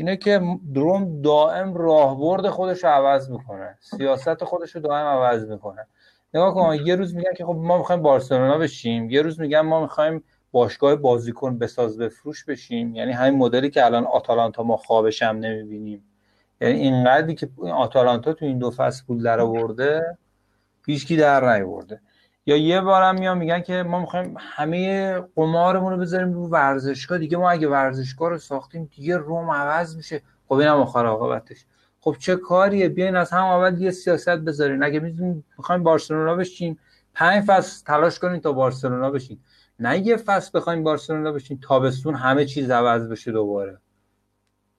اینه 0.00 0.16
که 0.16 0.40
روم 0.74 1.22
دائم 1.22 1.74
راهبرد 1.74 2.48
خودش 2.48 2.84
رو 2.84 2.90
عوض 2.90 3.30
می‌کنه. 3.30 3.78
سیاست 3.80 4.44
خودش 4.44 4.74
رو 4.74 4.80
دائم 4.80 5.06
عوض 5.06 5.50
می‌کنه. 5.50 5.86
نگاه 6.34 6.54
کن 6.54 6.76
یه 6.84 6.96
روز 6.96 7.14
میگن 7.14 7.32
که 7.36 7.44
خب 7.44 7.54
ما 7.54 7.78
می‌خوایم 7.78 8.02
بارسلونا 8.02 8.58
بشیم. 8.58 9.10
یه 9.10 9.22
روز 9.22 9.40
میگن 9.40 9.60
ما 9.60 9.80
می‌خوایم 9.80 10.24
باشگاه 10.52 10.96
بازیکن 10.96 11.58
بساز 11.58 11.98
بفروش 11.98 12.44
بشیم. 12.44 12.94
یعنی 12.94 13.12
همین 13.12 13.38
مدلی 13.38 13.70
که 13.70 13.84
الان 13.84 14.04
آتالانتا 14.04 14.62
ما 14.62 14.76
خوابش 14.76 15.22
هم 15.22 15.36
نمی‌بینیم. 15.36 16.04
یعنی 16.60 16.74
اینقدری 16.74 17.34
که 17.34 17.48
آتالانتا 17.72 18.32
تو 18.32 18.44
این 18.44 18.58
دو 18.58 18.70
فصل 18.70 19.04
پول 19.06 19.22
در 19.22 19.40
آورده 19.40 20.18
هیچکی 20.86 21.16
در 21.16 21.56
نیورده 21.56 22.00
یا 22.50 22.56
یه 22.56 22.80
بارم 22.80 23.14
میان 23.14 23.38
میگن 23.38 23.60
که 23.60 23.82
ما 23.82 24.00
می‌خوایم 24.00 24.34
همه 24.38 25.14
قمارمون 25.36 25.92
رو 25.92 25.98
بذاریم 25.98 26.32
رو 26.32 26.48
ورزشگاه. 26.48 27.18
دیگه 27.18 27.36
ما 27.36 27.50
اگه 27.50 27.68
ورزشگاه 27.68 28.28
رو 28.28 28.38
ساختیم 28.38 28.90
دیگه 28.96 29.16
روم 29.16 29.50
عوض 29.50 29.96
میشه. 29.96 30.22
خب 30.48 30.54
اینم 30.54 30.76
آخر 30.76 31.06
عاقبتش 31.06 31.64
خب 32.00 32.16
چه 32.18 32.36
کاریه؟ 32.36 32.88
بیاین 32.88 33.16
از 33.16 33.30
هم 33.30 33.44
اول 33.44 33.80
یه 33.80 33.90
سیاست 33.90 34.28
بذارین. 34.28 34.82
اگه 34.82 35.00
می‌خوایم 35.58 35.82
بارسلونا 35.82 36.34
بشیم 36.34 36.78
پنج 37.14 37.44
فصل 37.44 37.84
تلاش 37.84 38.18
کنین 38.18 38.40
تا 38.40 38.52
بارسلونا 38.52 39.10
بشین. 39.10 39.38
نه 39.78 39.98
یه 39.98 40.16
فصل 40.16 40.50
بخوایم 40.54 40.82
بارسلونا 40.82 41.32
بشین 41.32 41.60
تابستون 41.60 42.14
همه 42.14 42.44
چیز 42.44 42.70
عوض 42.70 43.08
بشه 43.08 43.32
دوباره. 43.32 43.78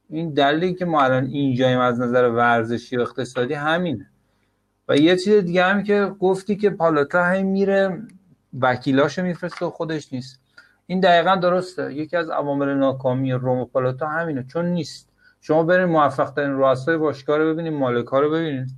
این 0.09 0.33
دلیلی 0.33 0.73
که 0.73 0.85
ما 0.85 1.01
الان 1.01 1.25
اینجاییم 1.25 1.79
از 1.79 1.99
نظر 1.99 2.29
ورزشی 2.29 2.97
و 2.97 3.01
اقتصادی 3.01 3.53
همینه. 3.53 4.11
و 4.91 4.95
یه 4.95 5.15
چیز 5.15 5.33
دیگه 5.33 5.63
هم 5.63 5.83
که 5.83 6.11
گفتی 6.19 6.55
که 6.55 6.69
پالاتا 6.69 7.23
هم 7.23 7.45
میره 7.45 8.01
وکیلاشو 8.61 9.23
میفرسته 9.23 9.65
و 9.65 9.69
خودش 9.69 10.13
نیست. 10.13 10.39
این 10.87 10.99
دقیقا 10.99 11.35
درسته. 11.35 11.93
یکی 11.93 12.17
از 12.17 12.29
عوامل 12.29 12.73
ناکامی 12.73 13.31
روم 13.31 13.65
پالاتا 13.65 14.07
همینه 14.07 14.43
چون 14.43 14.65
نیست. 14.65 15.09
شما 15.41 15.63
برین 15.63 15.85
موفق 15.85 16.31
ترین 16.31 16.51
رؤسای 16.51 16.97
باشگاه 16.97 17.37
رو 17.37 17.53
ببینید 17.53 17.73
مالک 17.73 18.05
رو 18.05 18.29
ببینید 18.29 18.69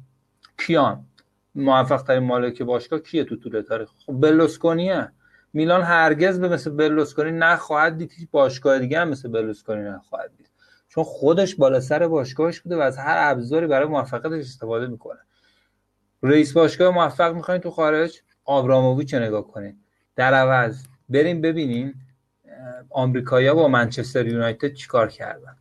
کیان؟ 0.57 1.05
موفق 1.55 2.01
ترین 2.01 2.23
مالک 2.23 2.61
باشگاه 2.61 2.99
کیه 2.99 3.23
تو 3.23 3.35
طول 3.35 3.61
تاریخ؟ 3.61 3.89
خب 4.05 4.21
بلوسکونیه. 4.21 5.11
میلان 5.53 5.81
هرگز 5.81 6.39
به 6.39 6.49
مثل 6.49 6.71
بلوسکونی 6.71 7.31
نخواهد 7.31 7.97
دید. 7.97 8.29
باشگاه 8.31 8.79
دیگه 8.79 8.99
هم 8.99 9.09
مثل 9.09 9.29
بلوسکونی 9.29 9.81
نخواهد 9.81 10.31
دید. 10.37 10.49
چون 10.87 11.03
خودش 11.03 11.55
بالا 11.55 11.79
سر 11.79 12.07
باشگاهش 12.07 12.59
بوده 12.59 12.77
و 12.77 12.79
از 12.79 12.97
هر 12.97 13.31
ابزاری 13.31 13.67
برای 13.67 13.87
موفقیتش 13.87 14.45
استفاده 14.45 14.87
می‌کنه. 14.87 15.19
رئیس 16.23 16.53
باشگاه 16.53 16.93
موفق 16.93 17.33
می‌خواین 17.33 17.61
تو 17.61 17.71
خارج 17.71 18.21
آبراموویچ 18.45 19.13
رو 19.13 19.19
نگاه 19.19 19.47
کنین. 19.47 19.77
در 20.15 20.33
عوض 20.33 20.85
بریم 21.09 21.41
ببینیم 21.41 22.07
آمریکایی‌ها 22.89 23.55
با 23.55 23.67
منچستر 23.67 24.27
یونایتد 24.27 24.73
چیکار 24.73 25.07
کردن. 25.07 25.55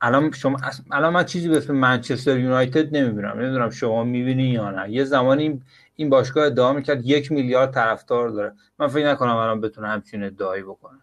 الان 0.00 0.30
شما 0.30 0.58
الان 0.92 1.12
من 1.12 1.24
چیزی 1.24 1.48
به 1.48 1.56
اسم 1.56 1.74
منچستر 1.74 2.38
یونایتد 2.38 2.96
نمی‌بینم 2.96 3.40
نمی‌دونم 3.40 3.70
شما 3.70 4.04
می‌بینی 4.04 4.42
یا 4.42 4.70
نه. 4.70 4.90
یه 4.90 5.04
زمانی 5.04 5.62
این 5.96 6.10
باشگاه 6.10 6.46
ادعا 6.46 6.72
می‌کرد 6.72 7.06
یک 7.06 7.32
میلیارد 7.32 7.70
طرفدار 7.70 8.28
داره. 8.28 8.52
من 8.78 8.86
فکر 8.86 9.10
نکنم 9.10 9.36
الان 9.36 9.60
بتونه 9.60 9.88
همچین 9.88 10.24
ادعایی 10.24 10.62
بکنه. 10.62 10.98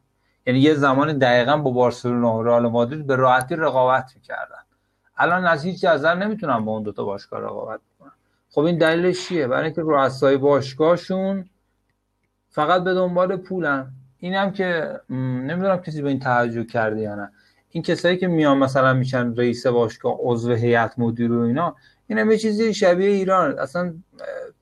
یعنی 0.48 0.60
یه 0.60 0.74
زمان 0.74 1.18
دقیقا 1.18 1.58
با 1.58 1.72
بارسلونا 1.72 2.38
و 2.38 2.44
رئال 2.44 2.68
مادرید 2.68 3.08
به 3.08 3.16
راحتی 3.16 3.56
رقابت 3.56 4.12
می‌کردن. 4.16 4.64
الان 5.18 5.46
از 5.46 5.66
هیچ 5.66 5.86
نظر 5.86 6.16
نمی‌تونن 6.16 6.66
با 6.66 6.72
اون 6.72 6.84
دوتا 6.84 7.04
باشگاه 7.04 7.42
رقابت 7.42 7.80
خب 8.52 8.62
این 8.62 8.78
دلیلش 8.78 9.28
چیه؟ 9.28 9.48
برای 9.48 9.66
اینکه 9.66 9.82
رؤسای 9.86 10.38
باشگاهشون 10.38 11.50
فقط 12.50 12.84
به 12.84 12.94
دنبال 12.94 13.38
پولن. 13.38 13.92
اینم 14.18 14.52
که 14.52 15.00
نمی‌دونم 15.10 15.78
کسی 15.78 16.02
به 16.02 16.10
این 16.10 16.20
توجه 16.20 16.64
کرده 16.64 17.02
یا 17.02 17.16
نه. 17.16 17.32
این 17.70 17.84
کسایی 17.84 18.18
که 18.18 18.28
میان 18.28 18.58
مثلا 18.58 18.94
میشن 18.94 19.36
رئیس 19.36 19.68
باشگاه 19.68 20.18
عضو 20.20 20.54
هیئت 20.54 21.00
مدیر 21.00 21.32
و 21.32 21.42
اینا 21.42 21.76
این 22.08 22.32
یه 22.32 22.38
چیزی 22.38 22.74
شبیه 22.74 23.10
ایران. 23.10 23.60
اصلا 23.60 23.94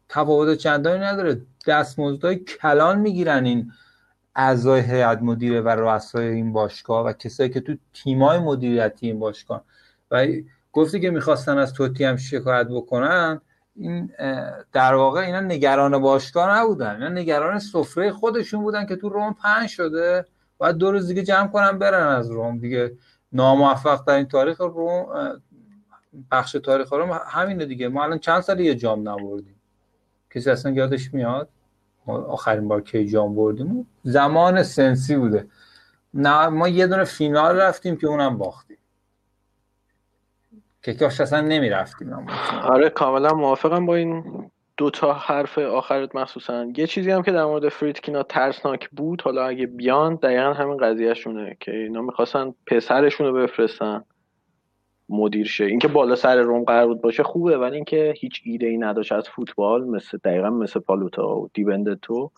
تفاوت 0.10 0.58
چندانی 0.58 1.00
نداره. 1.00 1.42
دستمزدهای 1.68 2.36
کلان 2.36 3.00
می‌گیرن 3.00 3.46
این 3.46 3.72
اعضای 4.36 4.82
هیئت 4.82 5.22
مدیره 5.22 5.62
و 5.62 5.70
رؤسای 5.70 6.28
این 6.28 6.54
باشگاه 6.54 7.06
و 7.06 7.14
کسایی 7.14 7.50
که 7.50 7.60
تو 7.60 7.76
تیمای 7.94 8.40
مدیریتی 8.40 9.08
این 9.08 9.20
باشگاه. 9.20 9.64
و 10.12 10.28
گفتی 10.72 11.00
که 11.00 11.10
می‌خواستن 11.10 11.58
از 11.58 11.74
توتی 11.74 12.04
هم 12.04 12.18
شکایت 12.18 12.68
بکنن. 12.68 13.42
این 13.80 14.12
در 14.74 14.94
واقع 14.94 15.22
اینا 15.22 15.40
نگران 15.40 15.98
باشگاه 15.98 16.60
نبودن. 16.60 16.94
اینا 16.94 17.10
نگران 17.10 17.60
سفره 17.60 18.12
خودشون 18.12 18.62
بودن 18.62 18.86
که 18.86 18.96
تو 18.96 19.10
روم 19.10 19.34
پنج 19.34 19.70
شده. 19.70 20.26
باید 20.58 20.76
دو 20.76 20.92
روز 20.92 21.08
دیگه 21.08 21.24
جمع 21.24 21.48
کنن 21.48 21.80
برن 21.80 22.08
از 22.08 22.32
روم. 22.32 22.58
دیگه 22.60 22.92
ناموفق 23.32 24.06
در 24.08 24.14
این 24.16 24.26
تاریخ 24.26 24.62
روم 24.62 25.06
بخش 26.32 26.52
تاریخ 26.52 26.94
روم 26.94 27.22
همینه 27.28 27.66
دیگه. 27.66 27.88
ما 27.88 28.04
الان 28.04 28.20
چند 28.20 28.42
سال 28.42 28.60
یه 28.60 28.76
جام 28.76 29.10
نبردیم؟ 29.10 29.62
کسی 30.30 30.50
اصلا 30.50 30.72
یادش 30.72 31.14
میاد؟ 31.14 31.50
آخرین 32.08 32.68
بار 32.68 32.82
کی 32.82 33.06
جام 33.06 33.36
بردیم؟ 33.36 33.88
زمان 34.04 34.64
سنسی 34.64 35.16
بوده. 35.16 35.48
نه 36.14 36.48
ما 36.48 36.68
یه 36.68 36.88
دونه 36.88 37.04
فینال 37.04 37.56
رفتیم 37.56 37.98
که 37.98 38.08
اونم 38.08 38.38
باختیم 38.38 38.69
که 40.84 40.94
کاش 40.94 41.22
اصلا 41.22 41.42
نمی 41.42 41.70
رفتیم 41.70 42.28
آره 42.64 42.90
کاملا 42.90 43.34
موافقم 43.34 43.86
با 43.86 43.96
این 43.96 44.24
دو 44.78 44.90
تا 44.90 45.14
حرف 45.14 45.58
آخرت 45.58 46.16
مخصوصا. 46.16 46.66
یه 46.78 46.88
چیزی 46.88 47.12
هم 47.12 47.24
که 47.24 47.32
در 47.32 47.46
مورد 47.46 47.70
فریدکینا 47.70 48.24
ترسناک 48.24 48.90
بود 48.90 49.22
حالا 49.22 49.46
اگه 49.46 49.66
بیان 49.66 50.16
دقیقا 50.16 50.54
همین 50.54 50.78
قضیه 50.78 51.14
شونه 51.14 51.58
که 51.60 51.72
اینا 51.72 52.02
می‌خواستن 52.02 52.54
پسرشون 52.68 53.28
رو 53.28 53.34
بفرستن. 53.34 54.04
مدیر 55.10 55.48
شه. 55.48 55.66
اینکه 55.66 55.88
بالا 55.88 56.16
سر 56.16 56.42
روم 56.42 56.64
قرار 56.64 56.88
بود 56.88 57.02
باشه 57.02 57.24
خوبه 57.24 57.58
ولی 57.58 57.76
اینکه 57.76 58.14
هیچ 58.18 58.42
ایده 58.46 58.68
ای 58.68 58.78
نداشت 58.78 59.12
از 59.12 59.30
فوتبال 59.30 59.84
مثل 59.84 60.18
دقیقا 60.24 60.50
مثل 60.50 60.80
پالوتا 60.80 61.38
و 61.38 61.50
دیبندتو 61.54 62.32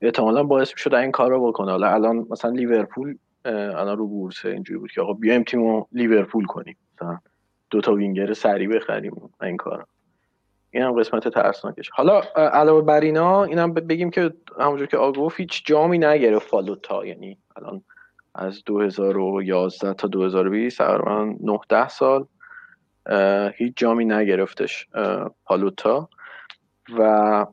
احتمالا 0.00 0.42
باعث 0.42 0.72
می‌شد 0.72 0.94
این 0.94 1.12
کار 1.12 1.30
رو 1.30 1.48
بکنه. 1.48 1.70
حالا 1.70 1.88
الان 1.88 2.26
مثلا 2.30 2.50
لیورپول 2.50 3.16
الان 3.44 3.98
رو 3.98 4.06
بورسه 4.06 4.48
اینجوری 4.48 4.78
بود 4.78 4.90
که 4.92 5.00
آقا 5.00 5.12
بیایم 5.12 5.42
تیمو 5.42 5.84
لیورپول 5.92 6.46
کنیم. 6.46 6.76
مثلا 6.94 7.18
دو 7.70 7.80
تا 7.80 7.92
وینگر 7.92 8.32
سری 8.32 8.68
بخریم 8.68 9.30
این 9.42 9.56
کارا 9.56 9.86
این 10.70 10.82
هم 10.82 11.00
قسمت 11.00 11.28
ترسناکش. 11.28 11.90
حالا 11.90 12.20
علاوه 12.36 12.84
بر 12.84 13.00
اینا 13.00 13.44
اینم 13.44 13.74
بگیم 13.74 14.10
که 14.10 14.32
همونجور 14.60 14.86
که 14.86 14.96
آگوف 14.96 15.40
هیچ 15.40 15.66
جامی 15.66 15.98
نگرفت 15.98 16.48
پالوتا. 16.48 17.06
یعنی 17.06 17.38
الان 17.56 17.82
از 18.34 18.62
2011 18.66 19.94
تا 19.94 20.08
2020 20.08 20.78
تقریبا 20.78 21.34
9 21.70 21.88
سال 21.88 22.26
هیچ 23.54 23.72
جامی 23.76 24.04
نگرفتش 24.04 24.88
پالوتا 25.44 26.08
و 26.98 27.46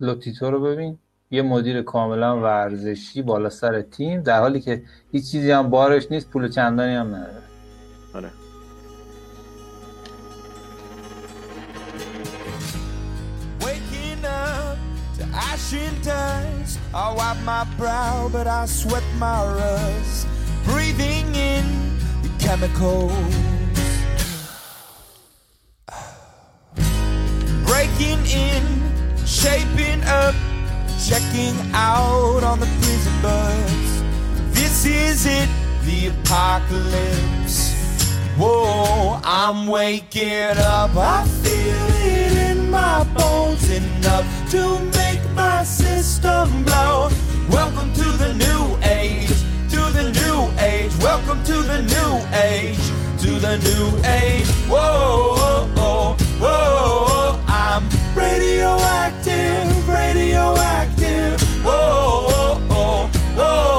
لوتیتو 0.00 0.50
رو 0.50 0.60
ببین 0.60 0.98
یه 1.30 1.42
مدیر 1.42 1.82
کاملا 1.82 2.40
ورزشی 2.40 3.22
بالا 3.22 3.48
سر 3.48 3.82
تیم 3.82 4.22
در 4.22 4.40
حالی 4.40 4.60
که 4.60 4.82
هیچ 5.12 5.32
چیزی 5.32 5.50
هم 5.50 5.70
بارش 5.70 6.10
نیست 6.10 6.30
پول 6.30 6.48
چندانی 6.48 6.94
هم 6.94 7.14
نداره. 7.14 7.42
آره. 8.14 8.30
Dust. 16.02 16.78
I 16.94 17.12
wipe 17.12 17.40
my 17.44 17.64
brow, 17.76 18.28
but 18.32 18.46
I 18.46 18.66
sweat 18.66 19.02
my 19.18 19.44
rust. 19.44 20.26
Breathing 20.64 21.34
in 21.34 21.64
the 22.22 22.30
chemicals. 22.38 23.12
Breaking 27.66 28.20
in, 28.26 28.62
shaping 29.26 30.02
up, 30.04 30.34
checking 31.08 31.56
out 31.72 32.42
on 32.44 32.60
the 32.60 32.66
prison 32.80 33.12
bus. 33.22 34.02
This 34.52 34.86
is 34.86 35.26
it, 35.26 35.48
the 35.84 36.08
apocalypse. 36.08 37.74
Whoa, 38.36 39.20
I'm 39.24 39.66
waking 39.66 40.58
up. 40.58 40.96
I 40.96 41.24
feel 41.42 41.93
my 42.74 43.04
bones 43.14 43.70
enough 43.70 44.26
to 44.50 44.62
make 44.98 45.22
my 45.34 45.62
system 45.62 46.64
blow. 46.64 47.08
Welcome 47.48 47.92
to 47.92 48.06
the 48.22 48.34
new 48.34 48.62
age, 48.82 49.28
to 49.74 49.80
the 49.98 50.06
new 50.20 50.38
age. 50.60 50.92
Welcome 50.98 51.40
to 51.44 51.56
the 51.70 51.80
new 51.94 52.12
age, 52.50 52.84
to 53.22 53.30
the 53.46 53.54
new 53.68 53.86
age. 54.20 54.48
Whoa, 54.72 55.36
whoa, 55.38 55.68
whoa, 55.76 56.16
whoa. 56.42 57.40
I'm 57.46 57.84
radioactive, 58.16 59.88
radioactive. 59.88 61.40
Whoa, 61.64 62.26
whoa, 62.28 62.54
whoa, 62.72 63.08
whoa. 63.38 63.73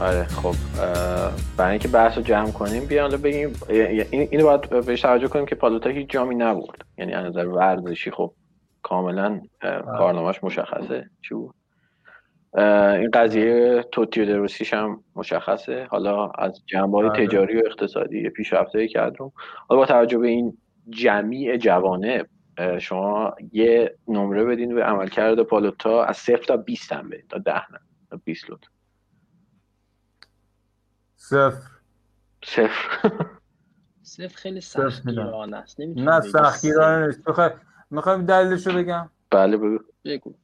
آره 0.00 0.24
خب 0.24 0.54
برای 1.56 1.70
اینکه 1.70 1.88
بحث 1.88 2.16
رو 2.16 2.22
جمع 2.22 2.50
کنیم 2.50 2.86
بیان 2.86 3.10
حالا 3.10 3.22
بگیم 3.22 3.52
این 3.68 4.28
اینو 4.30 4.44
باید 4.44 4.86
بهش 4.86 5.00
توجه 5.00 5.28
کنیم 5.28 5.46
که 5.46 5.54
پالوتا 5.54 5.90
هیچ 5.90 6.10
جامی 6.10 6.34
نبرد. 6.34 6.84
یعنی 6.98 7.12
از 7.12 7.26
نظر 7.26 7.46
ورزشی 7.46 8.10
خب 8.10 8.32
کاملا 8.82 9.40
کارنامهش 9.98 10.44
مشخصه. 10.44 11.10
چی 11.22 11.34
بود؟ 11.34 11.54
این 12.98 13.10
قضیه 13.10 13.84
توتی 13.92 14.20
و 14.20 14.24
دروسیش 14.24 14.74
هم 14.74 15.04
مشخصه. 15.16 15.86
حالا 15.90 16.28
از 16.28 16.62
جنبه 16.66 16.98
های 16.98 17.08
آره. 17.08 17.26
تجاری 17.26 17.56
و 17.56 17.62
اقتصادی 17.66 18.30
پیشرفته 18.30 18.88
کرد 18.88 19.16
رو 19.18 19.32
حالا 19.68 19.80
با 19.80 19.86
توجه 19.86 20.18
به 20.18 20.28
این 20.28 20.58
جمیع 20.88 21.56
جوانب 21.56 22.26
اه، 22.58 22.78
شما 22.78 23.34
یه 23.52 23.96
نمره 24.08 24.44
بدین 24.44 24.74
به 24.74 24.84
عملکرد 24.84 25.42
پالوتا 25.42 26.04
از 26.04 26.16
صفر 26.16 26.44
تا 26.44 26.56
20 26.56 26.92
هم 26.92 27.08
بدین 27.08 27.24
تا 27.28 27.38
10 27.38 27.52
نه 27.54 27.78
تا 28.10 28.20
20 28.24 28.50
لطفا. 28.50 28.75
صفر. 31.28 31.70
صفر. 32.44 33.10
صفر 34.02 34.34
خیلی 34.36 34.60
سختگیرانه 34.60 35.56
است. 35.56 35.80
نه 35.80 36.20
سختگیرانه 36.20 37.06
نیست. 37.06 37.24
بخوای 37.24 37.50
می‌خوای 37.90 38.22
دلیلش 38.22 38.66
رو 38.66 38.72
بگم. 38.72 39.10
بله 39.30 39.56
بگو. 39.56 39.78
بگو. 40.04 40.34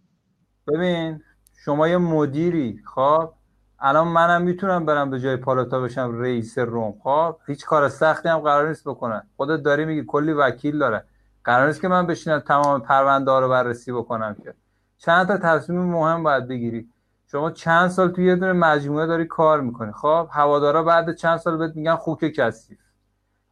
ببین 0.69 1.23
شما 1.65 1.89
یه 1.89 1.97
مدیری 1.97 2.81
خب؟ 2.95 3.33
الان 3.79 4.09
منم 4.09 4.43
می‌تونم 4.43 4.87
برم 4.87 5.11
به 5.11 5.21
جای 5.21 5.37
پالوتا 5.37 5.81
بشم 5.81 6.13
رئیس 6.21 6.59
روم 6.59 6.95
خب؟ 7.03 7.37
هیچ 7.47 7.65
کار 7.65 7.89
سختی 7.89 8.29
هم 8.29 8.39
قرار 8.39 8.69
نیست 8.69 8.89
بکنه 8.89 9.23
خودت 9.37 9.63
داری 9.63 9.85
میگی 9.85 10.05
کلی 10.07 10.33
وکیل 10.33 10.79
داره. 10.79 11.05
قرار 11.45 11.67
نیست 11.67 11.81
که 11.81 11.89
من 11.89 12.07
بشینم 12.07 12.39
تمام 12.39 12.81
پرونده 12.81 13.31
ها 13.31 13.41
رو 13.41 13.49
بررسی 13.49 13.93
بکنم 13.93 14.37
که. 14.45 14.55
چند 14.99 15.27
تا 15.27 15.39
تصمیم 15.39 15.81
مهم 15.81 16.23
باید 16.23 16.49
بگیری؟ 16.49 16.92
شما 17.33 17.51
چند 17.51 17.89
سال 17.89 18.11
توی 18.11 18.27
یه 18.27 18.37
دونه 18.37 18.53
مجموعه 18.53 19.07
داری 19.07 19.25
کار 19.25 19.61
می‌کنی. 19.61 19.93
خب 19.93 20.29
هوادارا 20.33 20.83
بعد 20.83 21.15
چند 21.17 21.37
سال 21.37 21.57
بهت 21.57 21.77
میگن 21.77 21.97
خوک 21.97 22.19
کثیف. 22.25 22.79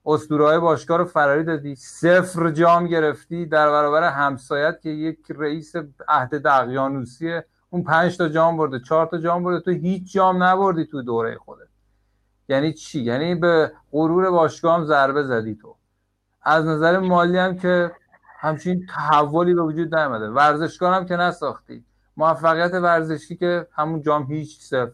اسطوره‌های 0.07 0.59
باشگاه 0.59 0.98
رو 0.98 1.05
فراری 1.05 1.44
دادی 1.44 1.74
صفر 1.74 2.51
جام 2.51 2.86
گرفتی 2.86 3.47
در 3.47 3.70
برابر 3.70 4.02
همسایت 4.11 4.81
که 4.81 4.90
یک 4.90 5.19
رئیس 5.28 5.73
عهد 6.09 6.43
دقیانوسیه 6.43 7.47
اون 7.70 7.82
پنج 7.82 8.16
تا 8.16 8.28
جام 8.28 8.57
برده 8.57 8.81
چهار 8.81 9.07
تا 9.07 9.19
جام 9.19 9.43
برده 9.43 9.61
تو 9.61 9.70
هیچ 9.70 10.12
جام 10.12 10.43
نبردی 10.43 10.86
تو 10.86 11.02
دوره 11.02 11.39
خودت. 11.39 11.69
یعنی 12.48 12.73
چی؟ 12.73 13.02
یعنی 13.02 13.35
به 13.35 13.73
غرور 13.93 14.31
باشگاه 14.31 14.74
هم 14.74 14.85
ضربه 14.85 15.23
زدی 15.23 15.55
تو. 15.55 15.77
از 16.43 16.66
نظر 16.66 16.98
مالی 16.98 17.39
هم 17.39 17.57
که 17.59 17.93
همچین 18.40 18.86
تحولی 18.86 19.55
به 19.55 19.62
وجود 19.62 19.94
نیامده 19.94 20.28
ورزشگاه 20.28 20.94
هم 20.94 21.07
که 21.07 21.16
نساختی. 21.16 21.85
موفقیت 22.21 22.75
ورزشی 22.75 23.37
که 23.37 23.67
همون 23.73 24.03
جام 24.03 24.23
هیچ 24.23 24.61
صفر. 24.61 24.93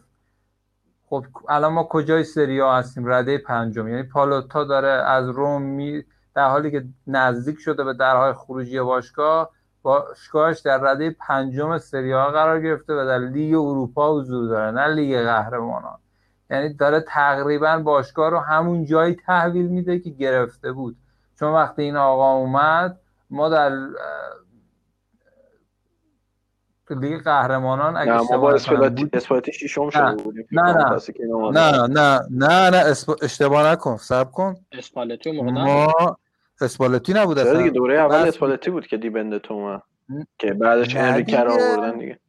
خب 1.09 1.25
الان 1.49 1.73
ما 1.73 1.83
کجای 1.83 2.23
سری 2.23 2.59
ها 2.59 2.77
هستیم؟ 2.77 3.07
رده 3.07 3.37
پنجم. 3.37 3.87
یعنی 3.87 4.03
پالوتا 4.03 4.63
داره 4.63 4.87
از 4.87 5.29
روم 5.29 5.61
می 5.61 6.03
در 6.35 6.49
حالی 6.49 6.71
که 6.71 6.85
نزدیک 7.07 7.59
شده 7.59 7.83
به 7.83 7.93
درهای 7.93 8.33
خروجی 8.33 8.79
باشگاه 8.81 9.49
باشگاهش 9.81 10.59
در 10.59 10.77
رده 10.77 11.15
پنجم 11.27 11.77
سری 11.77 12.11
ها 12.11 12.31
قرار 12.31 12.61
گرفته 12.61 12.93
و 12.93 13.05
در 13.05 13.19
لیگ 13.19 13.55
اروپا 13.55 14.13
حضور 14.13 14.47
داره 14.47 14.71
نه 14.71 14.87
لیگ 14.87 15.21
قهرمانان. 15.21 15.97
یعنی 16.49 16.73
داره 16.73 16.99
تقریبا 16.99 17.77
باشگاه 17.77 18.29
رو 18.29 18.39
همون 18.39 18.85
جایی 18.85 19.15
تحویل 19.15 19.67
میده 19.67 19.99
که 19.99 20.09
گرفته 20.09 20.71
بود. 20.71 20.97
چون 21.39 21.53
وقتی 21.53 21.81
این 21.81 21.95
آقا 21.95 22.33
اومد 22.33 22.99
ما 23.29 23.49
در 23.49 23.71
لیگ 26.95 27.21
قهرمانان 27.23 27.97
اگه 27.97 28.11
نه 28.11 28.15
ما 28.17 28.21
اشتباه 28.21 28.39
با 28.51 28.57
نکنم 28.57 28.95
بود- 28.95 29.15
اسپالتی 29.15 29.51
ششم 29.53 29.83
نه، 29.85 29.91
شده 29.91 30.23
بودیم. 30.23 30.47
نه، 30.51 30.61
نه. 30.73 30.97
نه 31.51 31.87
نه 31.87 32.19
نه 32.31 32.69
نه. 32.69 32.93
اشتباه 33.21 33.67
نکن. 33.71 33.97
سب 33.97 34.31
کن. 34.31 34.55
اسپالتی 34.71 35.29
اون 35.29 35.37
موقع 35.39 35.51
نبود. 35.51 35.93
ما 36.03 36.17
اسپالتی 36.61 37.13
نبود 37.13 37.39
اصلا 37.39 37.57
دیگه؟ 37.57 37.69
دوره 37.69 37.99
اول 37.99 38.15
اسپالتی 38.27 38.71
بود 38.71 38.87
که 38.87 38.97
دیبنده 38.97 39.39
تو 39.39 39.53
اومد. 39.53 39.81
که 40.39 40.53
بعدش 40.53 40.95
انریکه 40.95 41.39
رو 41.39 41.51
دیگه. 41.51 41.63
آوردن 41.75 41.97
دیگه. 41.99 42.19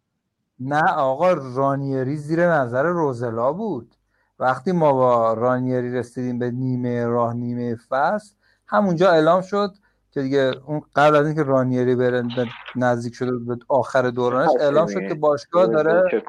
نه 0.60 0.92
آقا 0.92 1.32
رانیری 1.32 2.16
زیر 2.16 2.46
نظر 2.46 2.82
روزلا 2.82 3.52
بود. 3.52 3.94
وقتی 4.38 4.72
ما 4.72 4.92
با 4.92 5.32
رانیری 5.32 5.92
رسیدیم 5.94 6.38
به 6.38 6.50
نیمه 6.50 7.06
راه 7.06 7.34
نیمه 7.34 7.76
فصل 7.88 8.34
همونجا 8.66 9.10
اعلام 9.10 9.42
شد 9.42 9.70
که 10.10 10.22
دیگه 10.22 10.52
اون 10.66 10.82
قبل 10.96 11.16
از 11.16 11.26
اینکه 11.26 11.42
رانیری 11.42 11.94
بره 11.96 12.22
به 12.22 12.46
نزدیک 12.76 13.14
شده 13.14 13.30
به 13.38 13.56
آخر 13.68 14.10
دورانش 14.10 14.48
پس 14.54 14.60
اعلام 14.62 14.86
شد 14.86 15.08
که 15.08 15.14
باشگاه 15.14 15.66
داره. 15.66 16.22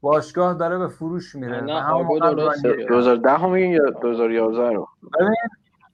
باشگاه 0.00 0.54
داره 0.54 0.78
به 0.78 0.88
فروش 0.88 1.34
میره. 1.34 1.60
نه، 1.60 1.80
همون 1.82 2.04
آگو 2.04 2.14
موقع 2.14 2.30
درست 2.34 2.64
رانیری- 2.64 2.76
میگه. 2.76 2.88
2010 2.88 3.30
همین 3.30 3.70
یا 3.72 3.90
2011 3.90 4.70
رو؟ 4.70 4.88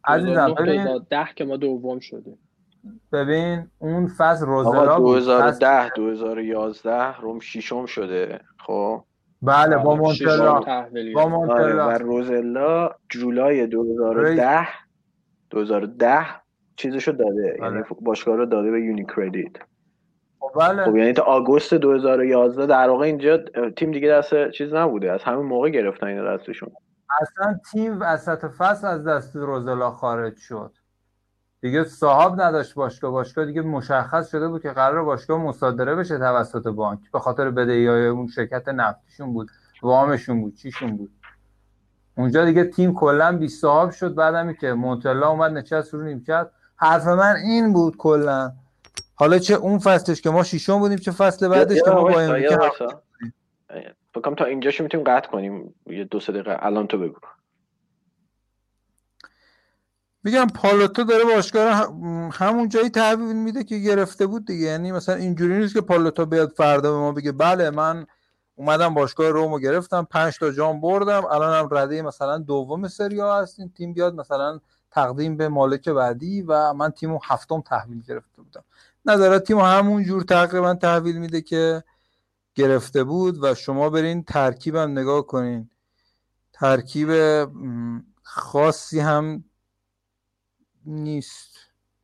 عزیزم 0.04 0.46
2009 0.46 0.54
ببین. 0.62 0.84
2010 0.84 1.28
که 1.36 1.44
ما 1.44 1.56
دوم 1.56 1.98
شدیم. 1.98 2.38
ببین 3.12 3.70
اون 3.78 4.06
فصل 4.06 4.46
بود. 4.46 4.66
فصل 4.66 4.96
2010 4.96 5.88
2011 5.96 7.16
روم 7.20 7.38
ششم 7.40 7.86
شده 7.86 8.40
خب؟ 8.66 9.04
بله 9.42 9.76
با 9.76 10.12
ششم 10.12 10.26
مونتلا 10.26 10.52
با 10.52 10.60
گرفت. 10.60 10.68
آره 11.14 11.28
مونتلا 11.28 11.88
و 11.88 11.90
روزلا 11.90 12.90
جولای 13.08 13.66
2010 13.66 14.68
2010 15.50 16.26
چیزشو 16.76 17.12
داده. 17.12 17.58
یعنی 17.62 17.82
باشگاه 18.00 18.36
رو 18.36 18.46
داده 18.46 18.70
به 18.70 18.80
یونی 18.80 19.06
کردیت 19.16 19.56
خب 20.40 20.60
بله. 20.60 20.84
خب 20.84 20.96
یعنی 20.96 21.12
تا 21.12 21.22
آگوست 21.22 21.74
2011 21.74 22.66
در 22.66 22.88
واقع 22.88 23.04
اینجا 23.04 23.38
تیم 23.76 23.90
دیگه 23.90 24.08
دست 24.08 24.50
چیز 24.50 24.74
نبوده 24.74 25.12
از 25.12 25.22
همین 25.22 25.46
موقع 25.46 25.70
گرفتن 25.70 26.06
این 26.06 26.36
دستشون. 26.36 26.70
اصلا 27.20 27.60
تیم 27.72 28.00
وسط 28.00 28.44
فصل 28.44 28.86
از 28.86 29.04
دست 29.04 29.36
روزلا 29.36 29.90
خارج 29.90 30.36
شد. 30.36 30.72
دیگه 31.60 31.84
صاحب 31.84 32.40
نداشت 32.40 32.74
باشگاه. 32.74 33.10
باشگاه 33.10 33.46
دیگه 33.46 33.62
مشخص 33.62 34.30
شده 34.30 34.48
بود 34.48 34.62
که 34.62 34.70
قرار 34.70 35.04
باشگاه 35.04 35.42
مصادره 35.42 35.94
بشه 35.94 36.18
توسط 36.18 36.68
بانک 36.68 37.00
به 37.12 37.18
خاطر 37.18 37.50
بدهی 37.50 37.86
های 37.86 38.06
اون 38.06 38.26
شرکت 38.26 38.68
نفتیشون 38.68 39.32
بود 39.32 39.50
وامشون 39.82 40.40
بود 40.40 40.54
چیشون 40.54 40.96
بود. 40.96 41.10
اونجا 42.18 42.44
دیگه 42.44 42.64
تیم 42.64 42.94
کلا 42.94 43.38
بی 43.38 43.48
صاحب 43.48 43.90
شد 43.90 44.14
بعدمی 44.14 44.56
که 44.56 44.72
مونتلا 44.72 45.28
اومد 45.28 45.52
نشست 45.52 45.94
رو 45.94 46.02
نیمکت. 46.02 46.50
حرف 46.76 47.06
من 47.06 47.36
این 47.36 47.72
بود 47.72 47.96
کلا. 47.96 48.52
حالا 49.14 49.38
چه 49.38 49.54
اون 49.54 49.78
فصلش 49.78 50.22
که 50.22 50.30
ما 50.30 50.42
شیشم 50.42 50.78
بودیم 50.78 50.98
چه 50.98 51.12
فصل 51.12 51.48
بعدش 51.48 51.82
که 51.82 51.90
ما 51.90 52.02
با 52.02 52.20
این. 52.20 52.58
فکرم 54.14 54.34
تا 54.34 54.44
اینجاشو 54.44 54.82
می‌تونیم 54.82 55.06
قطع 55.06 55.30
کنیم. 55.30 55.74
یه 55.86 56.04
دو 56.04 56.20
سه 56.20 56.32
دقیقه. 56.32 56.56
الان 56.60 56.86
تو 56.86 56.98
بگو. 56.98 57.18
میگم 60.24 60.46
پالوتو 60.54 61.04
داره 61.04 61.24
باشگاه 61.24 61.74
همون 62.32 62.68
جایی 62.68 62.90
تحویل 62.90 63.36
میده 63.36 63.64
که 63.64 63.78
گرفته 63.78 64.26
بود 64.26 64.46
دیگه. 64.46 64.66
یعنی 64.66 64.92
مثلا 64.92 65.14
اینجوری 65.14 65.58
نیست 65.58 65.74
که 65.74 65.80
پالوتو 65.80 66.26
بیاد 66.26 66.52
فردا 66.56 66.92
به 66.92 66.98
ما 66.98 67.12
بگه 67.12 67.32
بله 67.32 67.70
من 67.70 68.06
اومدم 68.58 68.94
باشگاه 68.94 69.30
رومو 69.30 69.58
گرفتم 69.58 70.06
پنج 70.10 70.38
تا 70.38 70.50
جام 70.50 70.80
بردم. 70.80 71.24
الانم 71.24 71.68
رده 71.70 72.02
مثلا 72.02 72.38
دوم 72.38 72.88
سریا 72.88 73.36
هستیم. 73.36 73.72
تیم 73.76 73.92
بیاد 73.92 74.14
مثلا 74.14 74.60
تقدیم 74.90 75.36
به 75.36 75.48
مالک 75.48 75.88
بعدی 75.88 76.42
و 76.42 76.72
من 76.72 76.90
تیمو 76.90 77.18
هفتم 77.24 77.60
تحویل 77.60 78.02
گرفته 78.08 78.42
بودم. 78.42 78.64
نظرات 79.04 79.44
تیمو 79.44 79.60
همون 79.60 80.04
جور 80.04 80.22
تقریبا 80.22 80.74
تحویل 80.74 81.18
میده 81.18 81.40
که 81.40 81.84
گرفته 82.54 83.04
بود 83.04 83.44
و 83.44 83.54
شما 83.54 83.90
برین 83.90 84.22
ترکیبم 84.22 84.98
نگاه 84.98 85.26
کنین. 85.26 85.70
ترکیب 86.52 87.08
خاصی 88.22 89.00
هم 89.00 89.44
نیست. 90.86 91.56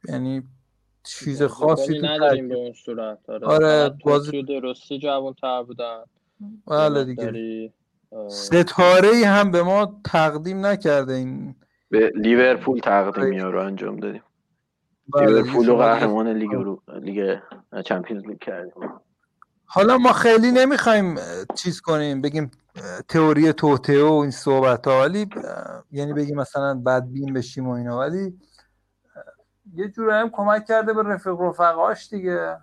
یعنی 0.08 0.42
چیز 1.04 1.42
خاصی 1.42 2.00
تو 2.00 2.06
نداریم 2.06 2.48
به 2.48 2.54
اون 2.54 2.72
صورت. 2.72 3.30
آره, 3.30 3.46
آره 3.46 3.96
بازی 4.04 4.42
درستی 4.42 4.98
جوان 4.98 5.34
تر 5.34 5.62
بودن. 5.62 6.04
بله 6.66 7.04
دیگه. 7.04 7.72
ستاره 8.28 9.08
ای 9.08 9.24
هم 9.24 9.50
به 9.50 9.62
ما 9.62 10.00
تقدیم 10.04 10.66
نکرده 10.66 11.12
این. 11.12 11.54
به 11.90 12.12
لیورپول 12.14 12.80
تقدیم 12.80 13.44
رو 13.44 13.60
انجام 13.60 13.96
دادیم. 13.96 14.22
بله، 15.08 15.26
لیورپول 15.26 15.68
و 15.68 15.76
قهرمان 15.76 16.28
لیگ 16.28 16.50
رو 16.50 16.82
لیگ 17.00 17.38
چمپیونز 17.84 18.26
لیگ 18.26 18.38
کردیم. 18.38 18.72
حالا 19.64 19.98
ما 19.98 20.12
خیلی 20.12 20.52
نمی‌خوایم 20.52 21.14
چیز 21.54 21.80
کنیم 21.80 22.22
بگیم 22.22 22.50
تئوری 23.08 23.52
توته 23.52 24.04
و 24.04 24.12
این 24.12 24.30
صحبت 24.30 24.86
ها 24.86 25.00
ولی 25.00 25.28
یعنی 25.90 26.12
بگیم 26.12 26.36
مثلا 26.36 26.74
بدبین 26.74 27.34
بشیم 27.34 27.68
و 27.68 27.70
اینا. 27.70 27.98
ولی 27.98 28.38
یه 29.74 29.88
جور 29.88 30.10
هم 30.10 30.30
کمک 30.30 30.66
کرده 30.66 30.92
به 30.92 31.02
رفیق 31.02 31.40
رفقاش 31.40 32.08
دیگه. 32.08 32.56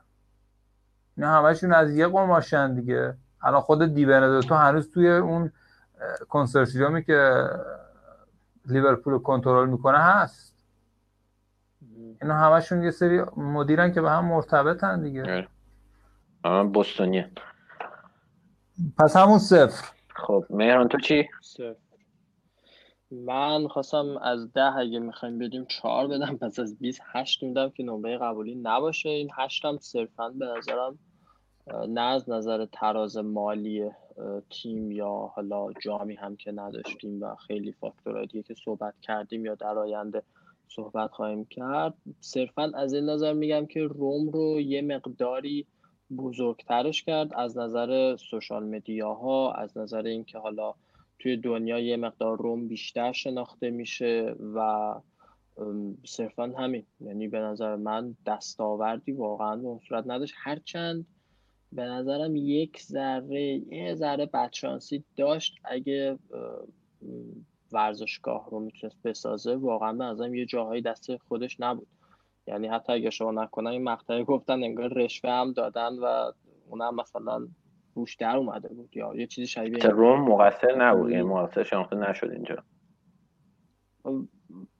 اینا 1.18 1.34
همشون 1.34 1.74
از 1.74 1.91
یه 1.91 2.08
قماشن 2.08 2.76
دیگه. 2.76 3.18
الان 3.43 3.61
خود 3.61 3.93
دی 3.93 4.05
تو 4.41 4.55
هنوز 4.55 4.91
توی 4.91 5.09
اون 5.09 5.51
کنسرسیومی 6.30 7.03
که 7.03 7.49
لیورپول 8.65 9.19
کنترل 9.19 9.69
می‌کنه 9.69 9.97
هست. 9.97 10.65
اینا 12.22 12.34
همشون 12.35 12.84
یه 12.84 12.91
سری 12.91 13.22
مدیرن 13.38 13.93
که 13.93 14.01
به 14.01 14.11
هم 14.11 14.26
مرتبطن 14.26 15.03
دیگه. 15.03 15.47
بوستونیه. 16.73 17.31
پس 18.97 19.15
همون 19.15 19.39
صفر. 19.39 19.91
خب 20.15 20.45
مهران 20.49 20.88
تو 20.88 20.97
چی؟ 20.97 21.30
صفر. 21.41 21.76
من 23.11 23.68
خواستم 23.68 24.18
از 24.18 24.53
ده 24.53 24.77
اگه 24.77 24.99
می‌خوایم 24.99 25.39
بدیم 25.39 25.65
چهار 25.65 26.07
بدم 26.07 26.38
پس 26.38 26.59
از 26.59 26.80
28 26.80 27.43
میدم 27.43 27.69
که 27.69 27.84
نمره 27.84 28.18
قبولی 28.18 28.55
نباشه. 28.55 29.09
این 29.09 29.30
هشتم 29.38 29.77
صرفا 29.77 30.30
به 30.30 30.45
نظرم 30.57 30.99
نه 31.88 32.02
از 32.02 32.30
نظر 32.30 32.66
تراز 32.66 33.18
مالی 33.18 33.90
تیم 34.50 34.92
یا 34.92 35.32
حالا 35.36 35.74
جامی 35.74 36.16
هم 36.16 36.36
که 36.36 36.52
نداشتیم 36.52 37.24
و 37.24 37.36
خیلی 37.36 37.72
فاکتورهایی 37.72 38.44
که 38.44 38.54
صحبت 38.66 38.94
کردیم 39.02 39.46
یا 39.46 39.56
در 39.56 39.78
آینده 39.78 40.24
صحبت 40.68 41.12
خواهیم 41.12 41.46
کرد. 41.46 41.94
صرفا 42.20 42.72
از 42.76 42.94
این 42.94 43.10
نظر 43.10 43.34
میگم 43.34 43.66
که 43.66 43.84
روم 43.84 44.30
رو 44.30 44.62
یه 44.62 44.82
مقداری 44.82 45.66
بزرگترش 46.18 47.04
کرد 47.04 47.34
از 47.34 47.58
نظر 47.58 48.16
سوشال 48.16 48.64
مدیاها 48.64 49.54
از 49.54 49.78
نظر 49.78 50.02
اینکه 50.02 50.38
حالا 50.38 50.74
توی 51.20 51.38
دنیا 51.38 51.80
یه 51.80 51.98
مقدار 51.98 52.38
روم 52.38 52.68
بیشتر 52.68 53.12
شناخته 53.12 53.70
میشه 53.70 54.36
و 54.56 54.96
صرفا 56.06 56.54
همین. 56.58 56.86
یعنی 57.02 57.28
به 57.28 57.40
نظر 57.40 57.76
من 57.76 58.16
دستاوردی 58.26 59.12
واقعا 59.12 59.56
به 59.56 59.68
اون 59.68 59.80
صورت 59.90 60.04
نداشت. 60.08 60.34
هرچند 60.38 61.06
به 61.73 61.84
نظرم 61.84 62.35
یک 62.35 62.81
ذره 62.81 63.41
یه 63.41 63.95
ذره 63.95 64.26
بدشانسی 64.26 65.03
داشت 65.18 65.60
اگه 65.64 66.18
ورزشگاه 67.72 68.49
رو 68.49 68.60
می‌تونست 68.60 68.98
بسازه 69.03 69.56
واقعا 69.56 69.93
به 69.93 70.03
نظرم 70.03 70.35
یه 70.35 70.45
جاهایی 70.45 70.81
دست 70.81 71.18
خودش 71.18 71.60
نبود. 71.60 71.88
یعنی 72.48 72.68
حتی 72.68 72.93
اگه 72.93 73.10
شما 73.10 73.31
نکنن 73.31 73.68
این 73.68 73.84
مقطعی 73.84 74.23
گفتن 74.23 74.53
انگار 74.64 74.93
رشوه 74.93 75.31
هم 75.31 75.52
دادن 75.52 75.99
و 75.99 76.31
اونم 76.69 76.95
مثلا 76.95 77.48
روش 77.95 78.15
در 78.15 78.38
اومده 78.38 78.69
بود 78.69 78.98
یا 78.98 79.15
یه 79.15 79.27
چیزی 79.27 79.48
شبیه 79.48 79.84
روم 79.84 80.22
مقصر 80.22 80.76
نبود 80.76 81.11
یعنی 81.11 81.23
مقصر 81.23 81.64
شناخته 81.64 81.95
نشد 81.95 82.31
اینجا. 82.31 82.64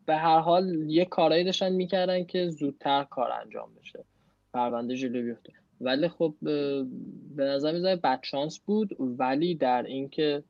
به 0.06 0.16
هر 0.16 0.40
حال 0.40 0.90
یه 0.90 1.06
کارایی 1.06 1.44
داشتن 1.44 1.70
می‌کردن 1.70 2.24
که 2.24 2.50
زودتر 2.50 3.04
کار 3.04 3.32
انجام 3.32 3.70
بشه. 3.76 4.06
پرونده 4.54 4.96
جلو 4.96 5.22
بیفته. 5.24 5.54
ولی 5.82 6.08
خب 6.08 6.36
به 6.42 7.44
نظر 7.44 7.72
می‌زنه 7.72 7.96
بدشانس 7.96 8.60
بود 8.60 8.96
ولی 9.00 9.56
در 9.56 9.84
اینکه 9.84 10.44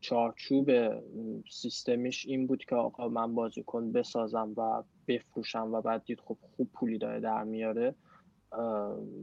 چارچوب 0.00 0.70
سیستمیش 1.50 2.26
این 2.26 2.46
بود 2.46 2.64
که 2.64 2.74
آقا 2.74 3.08
من 3.08 3.34
بازیکن 3.34 3.92
بسازم 3.92 4.54
و 4.56 4.82
بفروشم 5.08 5.72
و 5.72 5.80
بعد 5.80 6.04
دید 6.04 6.20
خب 6.20 6.36
خوب 6.56 6.70
پولی 6.72 6.98
داره 6.98 7.20
در 7.20 7.44
میاره 7.44 7.94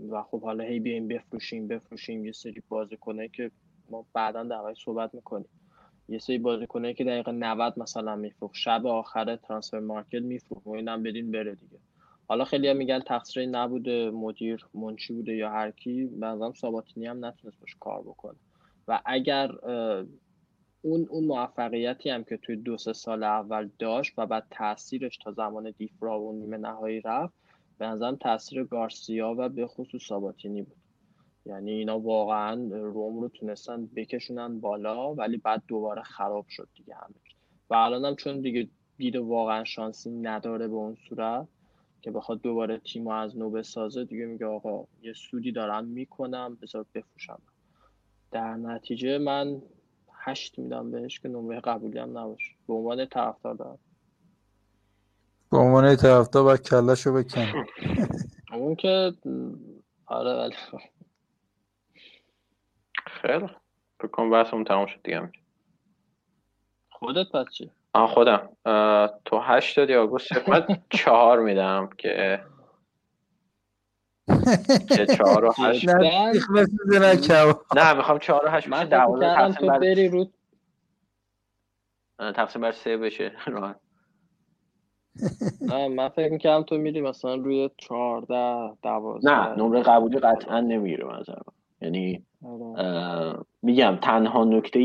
و 0.09 0.23
خب 0.23 0.41
حالا 0.41 0.63
هی 0.63 0.79
بیایم 0.79 1.07
بفروشیم 1.07 1.67
بفروشیم 1.67 2.25
یه 2.25 2.31
سری 2.31 2.63
بازیکنه 2.69 3.27
که 3.27 3.51
ما 3.89 4.05
بعدا 4.13 4.43
در 4.43 4.73
صحبت 4.85 5.13
می‌کنیم. 5.13 5.49
یه 6.09 6.19
سری 6.19 6.37
بازیکنه 6.37 6.93
که 6.93 7.03
دقیقه 7.03 7.31
90 7.31 7.79
مثلا 7.79 8.15
میفروخ 8.15 8.55
شب 8.55 8.85
آخر 8.85 9.35
ترانسفر 9.35 9.79
مارکت 9.79 10.21
میفروخ 10.21 10.65
و 10.65 10.69
اینم 10.69 11.03
بدین 11.03 11.31
بره 11.31 11.55
دیگه. 11.55 11.79
حالا 12.29 12.45
خیلی 12.45 12.67
هم 12.67 12.77
میگن 12.77 12.99
تقصیر 12.99 13.45
نبوده 13.45 14.11
مدیر 14.11 14.65
منشی 14.73 15.13
بوده 15.13 15.35
یا 15.35 15.49
هر 15.49 15.71
کی. 15.71 16.05
بنظرم 16.05 16.53
ساباتینی 16.53 17.05
هم 17.05 17.25
نتونست 17.25 17.59
باش 17.59 17.75
کار 17.79 18.01
بکنه. 18.01 18.37
و 18.87 19.01
اگر 19.05 19.51
اون 20.81 21.07
اون 21.09 21.25
موفقیتی 21.25 22.09
هم 22.09 22.23
که 22.23 22.37
توی 22.37 22.55
دو 22.55 22.77
سه 22.77 22.93
سال 22.93 23.23
اول 23.23 23.69
داشت 23.79 24.13
و 24.17 24.25
بعد 24.25 24.47
تاثیرش 24.51 25.17
تا 25.17 25.31
زمان 25.31 25.71
دیفرا 25.77 26.21
و 26.21 26.33
نیمه 26.33 26.57
نهایی 26.57 27.01
رفت 27.01 27.33
به 27.77 27.85
نظرم 27.85 28.15
تاثیر 28.15 28.63
گارسیا 28.63 29.35
و 29.37 29.49
به 29.49 29.67
خصوص 29.67 30.07
ساباتینی 30.07 30.61
بود. 30.61 30.77
یعنی 31.45 31.71
اینا 31.71 31.99
واقعا 31.99 32.53
روم 32.71 33.19
رو 33.19 33.29
تونستن 33.29 33.85
بکشونن 33.95 34.59
بالا 34.59 35.13
ولی 35.13 35.37
بعد 35.37 35.63
دوباره 35.67 36.03
خراب 36.03 36.45
شد 36.49 36.69
دیگه 36.75 36.95
همه 36.95 37.15
و 37.69 37.75
الان 37.75 38.05
هم 38.05 38.15
چون 38.15 38.41
دیگه 38.41 38.67
دید 38.97 39.15
واقعا 39.15 39.63
شانسی 39.63 40.09
نداره 40.09 40.67
به 40.67 40.73
اون 40.75 40.97
صورت 41.09 41.47
که 42.01 42.11
بخواد 42.11 42.41
دوباره 42.41 42.77
تیم 42.77 43.07
از 43.07 43.37
نو 43.37 43.49
بسازه 43.49 44.05
دیگه 44.05 44.25
میگه 44.25 44.45
آقا 44.45 44.85
یه 45.01 45.13
سودی 45.13 45.51
دارم 45.51 45.85
می‌کنم 45.85 46.57
بذار 46.61 46.85
بفروشم. 46.93 47.41
در 48.31 48.53
نتیجه 48.53 49.17
من 49.17 49.61
هشت 50.13 50.59
میدم 50.59 50.91
بهش 50.91 51.19
که 51.19 51.29
نمره 51.29 51.59
قبولی 51.59 51.99
هم 51.99 52.17
نباشه. 52.17 52.51
به 52.67 52.73
عنوان 52.73 53.05
طرفدار 53.05 53.55
دارم. 53.55 53.79
به 55.51 55.57
عنوان 55.57 55.95
طرفدار 55.95 56.43
باید 56.43 56.61
کلشو 56.61 57.13
بکن 57.13 57.45
اون 58.53 58.75
که 58.75 59.13
آره 60.05 60.33
ولی 60.33 60.55
خیلی. 63.05 63.49
بکن 63.99 64.29
بحثمون 64.29 64.63
تمام 64.63 64.85
شد 64.85 65.01
دیگه 65.03 65.31
خودت 66.89 67.31
پس 67.31 67.45
چی؟ 67.53 67.71
آن 67.93 68.07
خودم. 68.07 68.49
تو 69.25 69.39
هشت 69.39 69.77
دادی 69.77 69.95
آگوست 69.95 70.49
من 70.49 70.67
چهار 70.89 71.39
میدم 71.39 71.89
که 71.97 72.43
که 74.89 75.05
چهار 75.05 75.45
و 75.45 75.53
هشت. 75.57 75.89
نه 77.75 77.93
می‌خوام 77.93 78.19
چهار 78.19 78.45
و 78.45 78.49
هشت 78.49 78.67
من 78.67 78.83
دوازه 78.85 79.53
تو 79.53 79.67
بری 79.67 80.09
رو 80.09 80.25
تقسیم 82.19 82.61
بر 82.61 82.71
سه 82.71 82.97
بشه. 82.97 83.31
نه 85.61 85.87
من 85.87 86.09
فکر 86.09 86.31
می‌کنم 86.31 86.63
تو 86.63 86.77
میری 86.77 87.01
مثلا 87.01 87.35
روی 87.35 87.69
چهارده 87.77 88.75
دوازده. 88.83 89.31
نه 89.31 89.55
نمره 89.55 89.81
قبولی 89.81 90.19
قطعا 90.19 90.59
نمی‌گیره 90.59 91.05
مثلا. 91.05 91.41
یعنی 91.81 92.23
آره. 92.45 93.35
میگم 93.61 93.97
تنها 94.01 94.45
نکته 94.45 94.79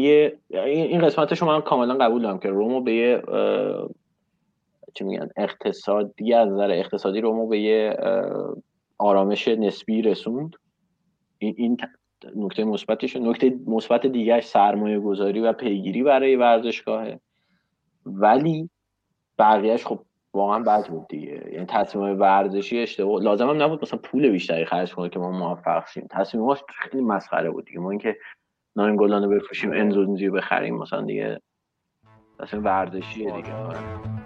این 0.51 1.01
قسمتش 1.01 1.43
من 1.43 1.61
کاملا 1.61 1.95
قبول 1.95 2.23
دارم 2.23 2.39
که 2.39 2.49
رومو 2.49 2.81
به 2.81 2.95
یه 2.95 3.23
چی 4.95 5.05
میگن 5.05 5.29
اقتصادی 5.37 6.35
از 6.35 6.49
نظر 6.49 6.71
اقتصادی 6.71 7.21
رومو 7.21 7.47
به 7.47 7.61
یه 7.61 7.97
آرامش 8.99 9.49
نسبی 9.49 10.03
رسوند 10.03 10.57
این, 11.39 11.55
این 11.59 11.77
نکته 12.37 12.65
مثبتش 12.65 13.17
نکته 13.17 13.59
مثبت 13.67 14.07
دیگرش 14.07 14.47
سرمایه 14.47 15.01
گذاری 15.01 15.41
و 15.41 15.53
پیگیری 15.53 16.03
برای 16.03 16.37
ورزشگاهه 16.37 17.21
ولی 18.07 18.71
بقیهش 19.39 19.87
خب 19.87 20.01
واقعا 20.35 20.59
بد 20.59 20.89
بود 20.89 21.09
دیگه. 21.09 21.51
یعنی 21.53 21.67
تصمیم 21.67 22.21
ورزشی 22.21 22.79
اشتباه 22.79 23.23
لازم 23.23 23.49
هم 23.49 23.63
نبود 23.63 23.83
مثلا 23.83 23.99
پول 23.99 24.31
بیشتری 24.31 24.65
خرج 24.65 24.95
کنه 24.95 25.09
که 25.09 25.19
ما 25.19 25.31
موفق 25.31 25.89
شیم. 25.89 26.07
تصمیمش 26.11 26.63
خیلی 26.69 27.03
مسخره 27.03 27.51
بود 27.51 27.65
دیگه. 27.65 27.81
ما 27.81 27.91
اینکه 27.91 28.17
گلانه 28.77 29.29
بفروشیم 29.29 29.73
انزونزی 29.73 30.31
بخریم 30.31 30.75
مثلا 30.75 31.03
دیگه 31.03 31.41
تصمیم 32.39 32.65
ورزشیه 32.65 33.31
دیگه. 33.31 34.24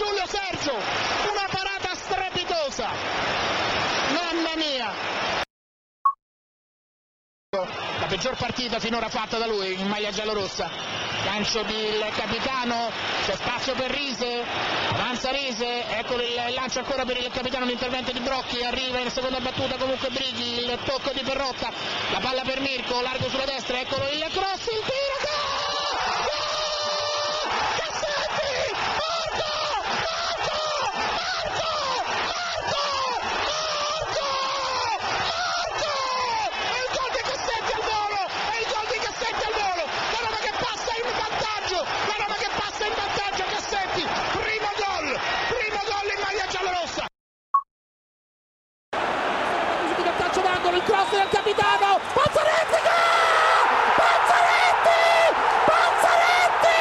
Giulio 0.00 0.26
Sergio, 0.26 0.72
una 0.72 1.46
parata 1.50 1.94
strepitosa, 1.94 2.88
mamma 4.14 4.56
mia. 4.56 4.90
La 7.50 8.06
peggior 8.08 8.34
partita 8.34 8.78
finora 8.80 9.10
fatta 9.10 9.36
da 9.36 9.44
lui 9.46 9.78
in 9.78 9.86
maglia 9.88 10.10
giallorossa. 10.10 10.70
Lancio 11.26 11.62
del 11.64 12.02
capitano, 12.16 12.90
c'è 13.26 13.34
spazio 13.34 13.74
per 13.74 13.90
Rise, 13.90 14.42
avanza 14.92 15.32
Rise, 15.32 15.86
ecco 15.90 16.14
il 16.14 16.54
lancio 16.54 16.78
ancora 16.78 17.04
per 17.04 17.18
il 17.18 17.30
capitano, 17.30 17.66
l'intervento 17.66 18.10
di 18.10 18.20
Brocchi, 18.20 18.64
arriva 18.64 19.00
in 19.00 19.10
seconda 19.10 19.38
battuta 19.38 19.76
comunque 19.76 20.08
Brighi, 20.08 20.64
il 20.64 20.78
tocco 20.82 21.10
di 21.10 21.20
Perrotta, 21.20 21.70
la 22.10 22.20
palla 22.20 22.40
per 22.40 22.60
Mirko, 22.60 23.02
largo 23.02 23.28
sulla 23.28 23.44
destra, 23.44 23.78
eccolo 23.78 24.08
il 24.08 24.26
cross, 24.32 24.64
il 24.64 24.80
tiro, 24.80 25.18
gol! 25.20 25.68
Gol! 26.24 26.48
Cassetti! 27.76 28.72
Marco! 28.96 29.44
Marco! 30.00 30.56
Marco! 30.96 31.68
Marco! 32.60 32.80
Marco! 33.50 34.24
Marco! 35.28 35.92
È 36.64 36.80
il 36.80 36.88
gol 36.96 37.10
di 37.12 37.20
Cassetti 37.28 37.72
al 37.72 37.82
volo! 37.84 38.20
È 38.50 38.56
il 38.56 38.66
gol 38.72 38.86
di 38.90 38.98
Cassetti 39.04 39.44
al 39.44 39.52
volo! 39.52 39.84
La 40.10 40.20
Roma 40.24 40.38
che 40.40 40.52
passa 40.56 40.92
in 40.96 41.04
vantaggio! 41.20 41.78
La 42.08 42.16
Roma 42.18 42.36
che 42.36 42.48
passa 42.56 42.82
in 42.86 42.94
vantaggio 42.94 43.44
Cassetti! 43.44 44.02
Primo 44.40 44.70
gol! 44.80 45.06
Primo 45.48 45.80
gol 45.84 46.06
in 46.10 46.20
maglia 46.20 46.46
giallorossa! 46.48 47.04
Subito 49.88 50.08
il 50.08 50.16
calcio 50.16 50.40
d'angolo, 50.40 50.76
il 50.76 50.82
cross 50.84 51.10
del 51.10 51.28
capitano, 51.28 51.98
Pazzaretti, 52.12 52.78
gol! 52.82 53.68
Pazzaretti! 53.96 54.98
Pazzaretti! 55.66 56.78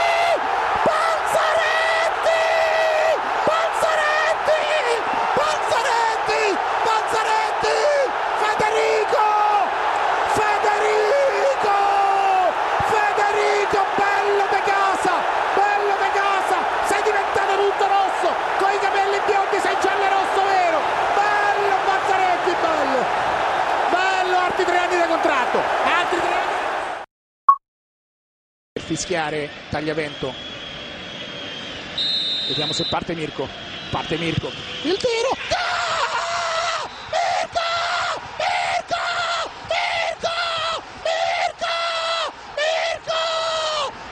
Pazzaretti! 0.83 2.37
Pazzaretti! 3.33 4.43
Pazzaretti! 5.39 6.41
Pazzaretti! 6.83 7.75
Federico! 8.39 9.25
Federico! 10.37 11.77
Federico, 12.89 13.79
bello 13.97 14.45
de 14.49 14.61
casa! 14.63 15.13
Bello 15.55 15.95
de 15.97 16.09
casa! 16.13 16.57
Sei 16.87 17.01
diventato 17.03 17.53
tutto 17.55 17.85
rosso! 17.87 18.29
Con 18.59 18.71
i 18.71 18.79
capelli 18.79 19.19
biondi 19.25 19.59
sei 19.59 19.75
giallo 19.81 20.03
e 20.03 20.09
rosso 20.09 20.41
vero! 20.45 20.79
Bello 21.15 21.75
Pazzaretti, 21.85 22.55
bello! 22.61 23.05
Bello, 23.89 24.37
altri 24.37 24.65
tre 24.65 24.77
anni 24.77 24.95
di 24.95 25.07
contratto! 25.07 25.57
Altri 25.83 26.19
tre 26.19 26.33
anni! 26.33 26.47
Fischiare, 29.09 29.49
tagliavento. 29.71 30.31
Vediamo 32.47 32.73
se 32.73 32.85
parte 32.85 33.15
Mirko. 33.15 33.47
Parte 33.89 34.17
Mirko. 34.17 34.51
Il 34.83 34.97
tiro! 34.97 35.29
Gol! 35.49 36.89
Mirko! 37.09 37.59
Mirko! 38.37 39.01
Mirko! 39.65 40.29
Mirko! 41.01 41.73
Mirko! 42.53 43.23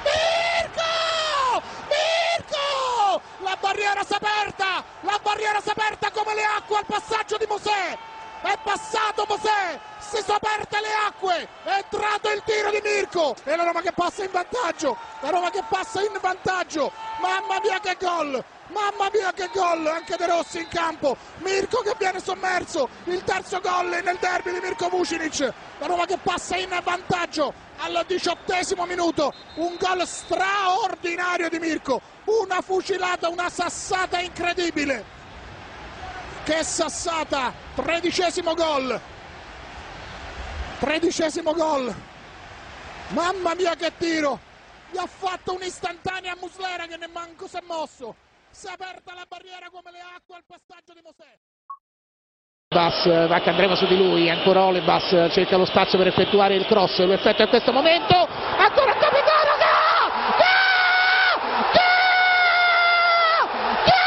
Mirko! 0.02 1.62
Mirko! 1.94 3.22
La 3.44 3.56
barriera 3.62 4.04
si 4.04 4.14
è 4.14 4.16
aperta! 4.16 4.84
La 5.02 5.20
barriera 5.22 5.62
si 5.62 5.68
è 5.68 5.74
aperta 5.74 6.10
come 6.10 6.34
le 6.34 6.44
acque 6.44 6.78
al 6.78 6.86
passaggio 6.88 7.38
di 7.38 7.46
Mosè! 7.48 7.98
È 8.42 8.58
passato 8.64 9.26
Mosè! 9.28 9.80
Si 10.00 10.24
sono 10.24 10.38
aperte 10.38 10.80
le 10.80 10.94
acque! 11.08 11.50
È 11.64 11.84
entrato 11.84 12.32
il 12.32 12.42
tiro 12.46 12.70
di 12.70 12.80
Mirko! 12.82 13.36
E 13.44 13.56
la 13.56 13.64
Roma 13.64 13.82
che 13.82 13.92
passa 13.92 14.24
in 14.24 14.32
vantaggio! 14.32 14.96
La 15.22 15.30
Roma 15.30 15.50
che 15.50 15.64
passa 15.68 16.02
in 16.02 16.18
vantaggio! 16.22 16.92
Mamma 17.20 17.60
mia 17.62 17.80
che 17.80 17.98
gol! 18.00 18.42
Mamma 18.68 19.10
mia 19.12 19.34
che 19.34 19.50
gol! 19.52 19.84
Rossi 20.48 20.60
in 20.60 20.68
campo! 20.70 21.18
Mirko 21.40 21.82
che 21.82 21.94
viene 21.98 22.22
sommerso! 22.22 22.88
Il 23.06 23.22
terzo 23.24 23.60
gol 23.60 23.90
nel 23.90 24.18
derby 24.20 24.54
di 24.54 24.60
Mirko 24.62 24.88
Vucinic! 24.88 25.40
La 25.80 25.86
Roma 25.86 26.06
che 26.06 26.18
passa 26.18 26.56
in 26.56 26.70
vantaggio 26.84 27.54
al 27.80 28.06
diciottesimo 28.08 28.86
minuto! 28.86 29.34
Un 29.56 29.76
gol 29.78 30.08
straordinario 30.08 31.50
di 31.50 31.60
Mirko! 31.60 32.02
Una 32.26 32.62
fucilata, 32.62 33.28
una 33.28 33.50
sassata 33.50 34.20
incredibile! 34.20 35.04
Che 36.46 36.64
sassata! 36.64 37.54
Tredicesimo 37.76 38.54
gol! 38.54 39.00
Tredicesimo 40.80 41.54
gol! 41.54 41.94
Mamma 43.10 43.54
mia 43.54 43.76
che 43.76 43.92
tiro! 43.98 44.40
Gli 44.92 44.98
ha 44.98 45.08
fatto 45.08 45.54
un'istantanea 45.56 46.32
a 46.32 46.38
Muslera 46.40 46.86
che 46.86 46.96
ne 46.96 47.08
manco 47.08 47.48
si 47.50 47.58
è 47.58 47.62
mosso! 47.66 48.16
Si 48.50 48.66
è 48.66 48.72
aperta 48.72 49.14
la 49.14 49.26
barriera 49.28 49.70
come 49.70 49.92
le 49.92 50.02
acque 50.02 50.36
al 50.36 50.44
passaggio 50.44 50.94
di 50.94 51.02
Mosè! 51.04 51.38
Bas 52.78 53.28
va 53.28 53.40
che 53.40 53.50
andremo 53.50 53.74
su 53.74 53.88
di 53.88 53.98
lui, 53.98 54.30
ancora 54.30 54.62
Olebas 54.62 55.30
cerca 55.32 55.58
lo 55.58 55.66
spazio 55.66 55.98
per 55.98 56.06
effettuare 56.06 56.54
il 56.54 56.68
cross, 56.68 57.00
lo 57.00 57.14
effettua 57.14 57.46
in 57.46 57.50
questo 57.50 57.72
momento, 57.72 58.14
ancora 58.56 58.92
il 58.92 58.98
capitano, 59.00 59.58
gol! 59.58 60.12
Gol! 60.38 61.82
Gol! 63.82 63.98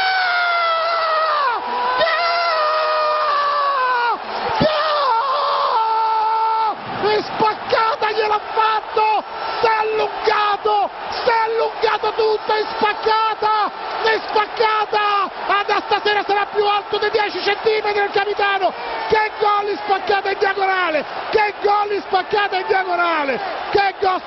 Gol! 7.01 7.11
E 7.11 7.21
spaccata 7.23 8.11
gliel'ha 8.13 8.39
fatto! 8.53 9.23
Si 9.59 9.67
è 9.67 9.75
allungato! 9.81 10.89
Si 11.09 11.29
è 11.29 11.33
allungato 11.43 12.13
tutto! 12.15 12.53
È 12.53 12.63
spaccata! 12.73 13.69
È 14.01 14.17
spaccata! 14.29 15.29
Da 15.67 15.79
stasera 15.85 16.23
sarà 16.25 16.47
più 16.47 16.65
alto 16.65 16.97
di 16.97 17.09
10 17.11 17.39
centimetri 17.43 18.03
il 18.03 18.09
capitano! 18.11 18.73
Che 19.07 19.31
gol 19.39 19.69
in 19.69 19.77
spaccata 19.77 20.31
in 20.31 20.37
diagonale! 20.39 21.05
Che 21.29 21.53
gol 21.61 21.91
in 21.93 22.01
spaccata 22.01 22.57
in 22.57 22.65
diagonale! 22.67 23.39
Che 23.69 23.93
gol 24.01 24.19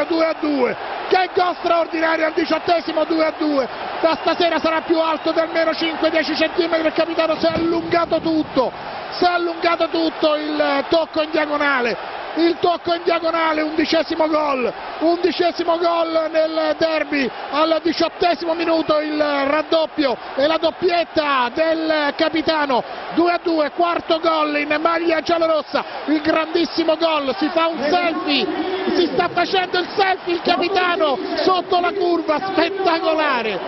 straordinario 0.00 0.04
2 0.04 0.26
a 0.26 0.34
2! 0.40 0.76
Che 1.08 1.30
gol 1.34 1.54
straordinario 1.58 2.26
al 2.26 2.32
diciottesimo 2.32 3.04
2 3.04 3.24
a 3.24 3.32
2! 3.36 3.68
Da 4.00 4.18
stasera 4.20 4.58
sarà 4.58 4.80
più 4.82 4.98
alto 4.98 5.32
di 5.32 5.40
almeno 5.40 5.72
5-10 5.72 6.36
centimetri 6.36 6.86
il 6.86 6.92
capitano 6.92 7.36
si 7.36 7.46
è 7.46 7.52
allungato 7.52 8.20
tutto! 8.20 8.72
Si 9.10 9.24
è 9.24 9.28
allungato 9.28 9.88
tutto 9.88 10.34
il 10.36 10.84
tocco 10.88 11.22
in 11.22 11.30
diagonale! 11.30 12.18
il 12.36 12.56
tocco 12.60 12.94
in 12.94 13.02
diagonale, 13.02 13.60
undicesimo 13.60 14.28
gol, 14.28 14.72
undicesimo 15.00 15.78
gol 15.78 16.28
nel 16.30 16.76
derby 16.78 17.28
al 17.50 17.80
diciottesimo 17.82 18.54
minuto 18.54 19.00
il 19.00 19.18
raddoppio 19.18 20.16
e 20.36 20.46
la 20.46 20.56
doppietta 20.56 21.50
del 21.52 22.12
capitano, 22.16 22.84
2 23.14 23.32
a 23.32 23.40
2, 23.42 23.70
quarto 23.72 24.20
gol 24.20 24.58
in 24.58 24.78
maglia 24.80 25.20
giallorossa, 25.20 25.84
il 26.06 26.20
grandissimo 26.20 26.96
gol, 26.96 27.34
si 27.36 27.48
fa 27.48 27.66
un 27.66 27.82
selfie, 27.88 28.69
si 28.96 29.06
sta 29.12 29.28
facendo 29.28 29.78
il 29.78 29.88
selfie 29.96 30.34
il 30.34 30.42
capitano 30.42 31.16
sotto 31.44 31.80
la 31.80 31.92
curva, 31.92 32.38
spettacolare, 32.38 33.58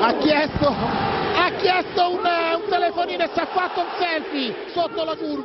ha 0.00 0.12
chiesto, 0.18 0.68
ha 0.68 1.50
chiesto 1.58 2.10
un, 2.10 2.24
un 2.62 2.68
telefonino 2.68 3.24
e 3.24 3.30
si 3.32 3.40
è 3.40 3.46
fatto 3.46 3.80
un 3.80 3.86
selfie 3.98 4.54
sotto 4.72 5.04
la 5.04 5.16
curva. 5.16 5.44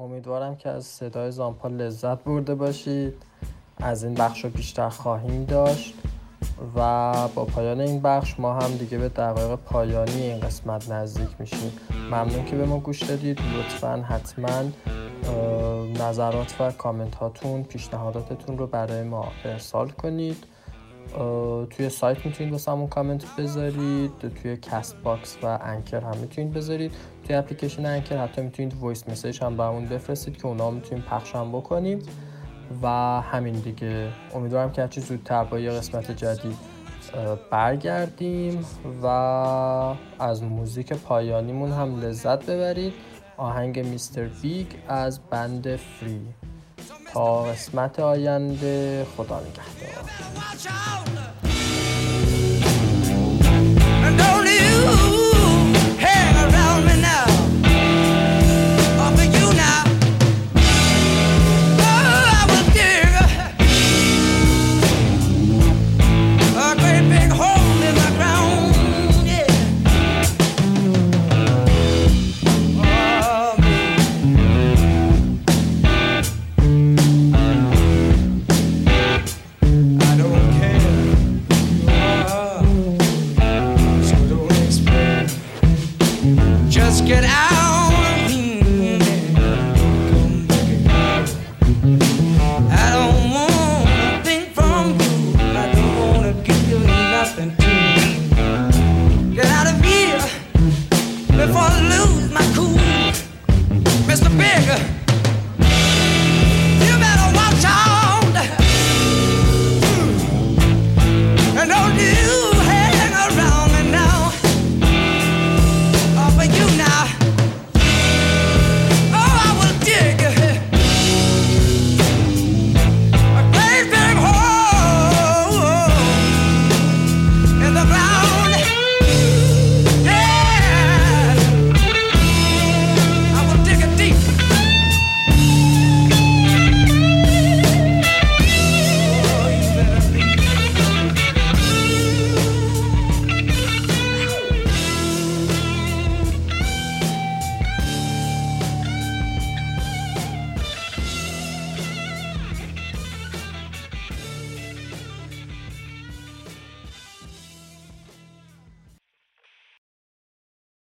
امیدوارم 0.00 0.56
که 0.56 0.68
از 0.68 0.84
صدای 0.86 1.30
زامپا 1.30 1.68
لذت 1.68 2.24
برده 2.24 2.54
باشید 2.54 3.22
از 3.76 4.04
این 4.04 4.14
بخش 4.14 4.44
رو 4.44 4.50
بیشتر 4.50 4.88
خواهیم 4.88 5.44
داشت 5.44 5.94
و 6.76 7.12
با 7.34 7.44
پایان 7.44 7.80
این 7.80 8.00
بخش 8.00 8.40
ما 8.40 8.52
هم 8.52 8.76
دیگه 8.76 8.98
به 8.98 9.08
دقایق 9.08 9.54
پایانی 9.54 10.22
این 10.22 10.40
قسمت 10.40 10.90
نزدیک 10.90 11.28
میشیم. 11.38 11.72
ممنون 12.10 12.44
که 12.44 12.56
به 12.56 12.66
ما 12.66 12.78
گوش 12.78 13.02
دادید. 13.02 13.38
لطفا 13.40 14.04
حتما 14.08 14.62
نظرات 16.00 16.60
و 16.60 16.70
کامنت 16.70 17.14
هاتون 17.14 17.62
پیشنهاداتتون 17.62 18.58
رو 18.58 18.66
برای 18.66 19.02
ما 19.02 19.28
ارسال 19.44 19.88
کنید. 19.88 20.44
توی 21.70 21.88
سایت 21.88 22.26
می‌تونید 22.26 22.52
واسه 22.52 22.72
همون 22.72 22.86
کامنت 22.88 23.36
بذارید. 23.38 24.10
توی 24.42 24.56
Castbox 24.56 25.36
و 25.42 25.58
Anchor 25.62 26.00
هم 26.00 26.16
می‌تونید 26.16 26.52
بذارید. 26.52 26.92
توی 27.26 27.36
اپلیکیشن 27.36 27.86
Anchor 27.86 28.18
حتی 28.18 28.42
می‌تونید 28.42 28.74
voice 28.80 29.08
message 29.08 29.42
هم 29.42 29.56
برامون 29.56 29.86
بفرستید 29.86 30.36
که 30.36 30.46
اونا 30.46 30.70
می‌تونیم 30.70 31.04
پخش 31.04 31.34
هم 31.34 31.52
بکنیم. 31.52 31.98
و 32.82 32.86
همین 33.20 33.54
دیگه. 33.54 34.08
امیدوارم 34.34 34.72
که 34.72 34.82
هرچی 34.82 35.00
زودتر 35.00 35.44
با 35.44 35.58
یه 35.58 35.70
قسمت 35.70 36.10
جدید 36.10 36.56
برگردیم 37.50 38.64
و 39.02 39.06
از 40.18 40.42
موزیک 40.42 40.92
پایانیمون 40.92 41.72
هم 41.72 42.00
لذت 42.00 42.46
ببرید. 42.46 42.92
آهنگ 43.36 43.86
میستر 43.86 44.24
بیگ 44.24 44.66
از 44.88 45.20
بند 45.30 45.76
فری 45.76 46.20
تا 47.12 47.42
قسمت 47.42 48.00
آینده 48.00 49.06
خدا 49.16 49.40
نگهدار. 49.40 50.04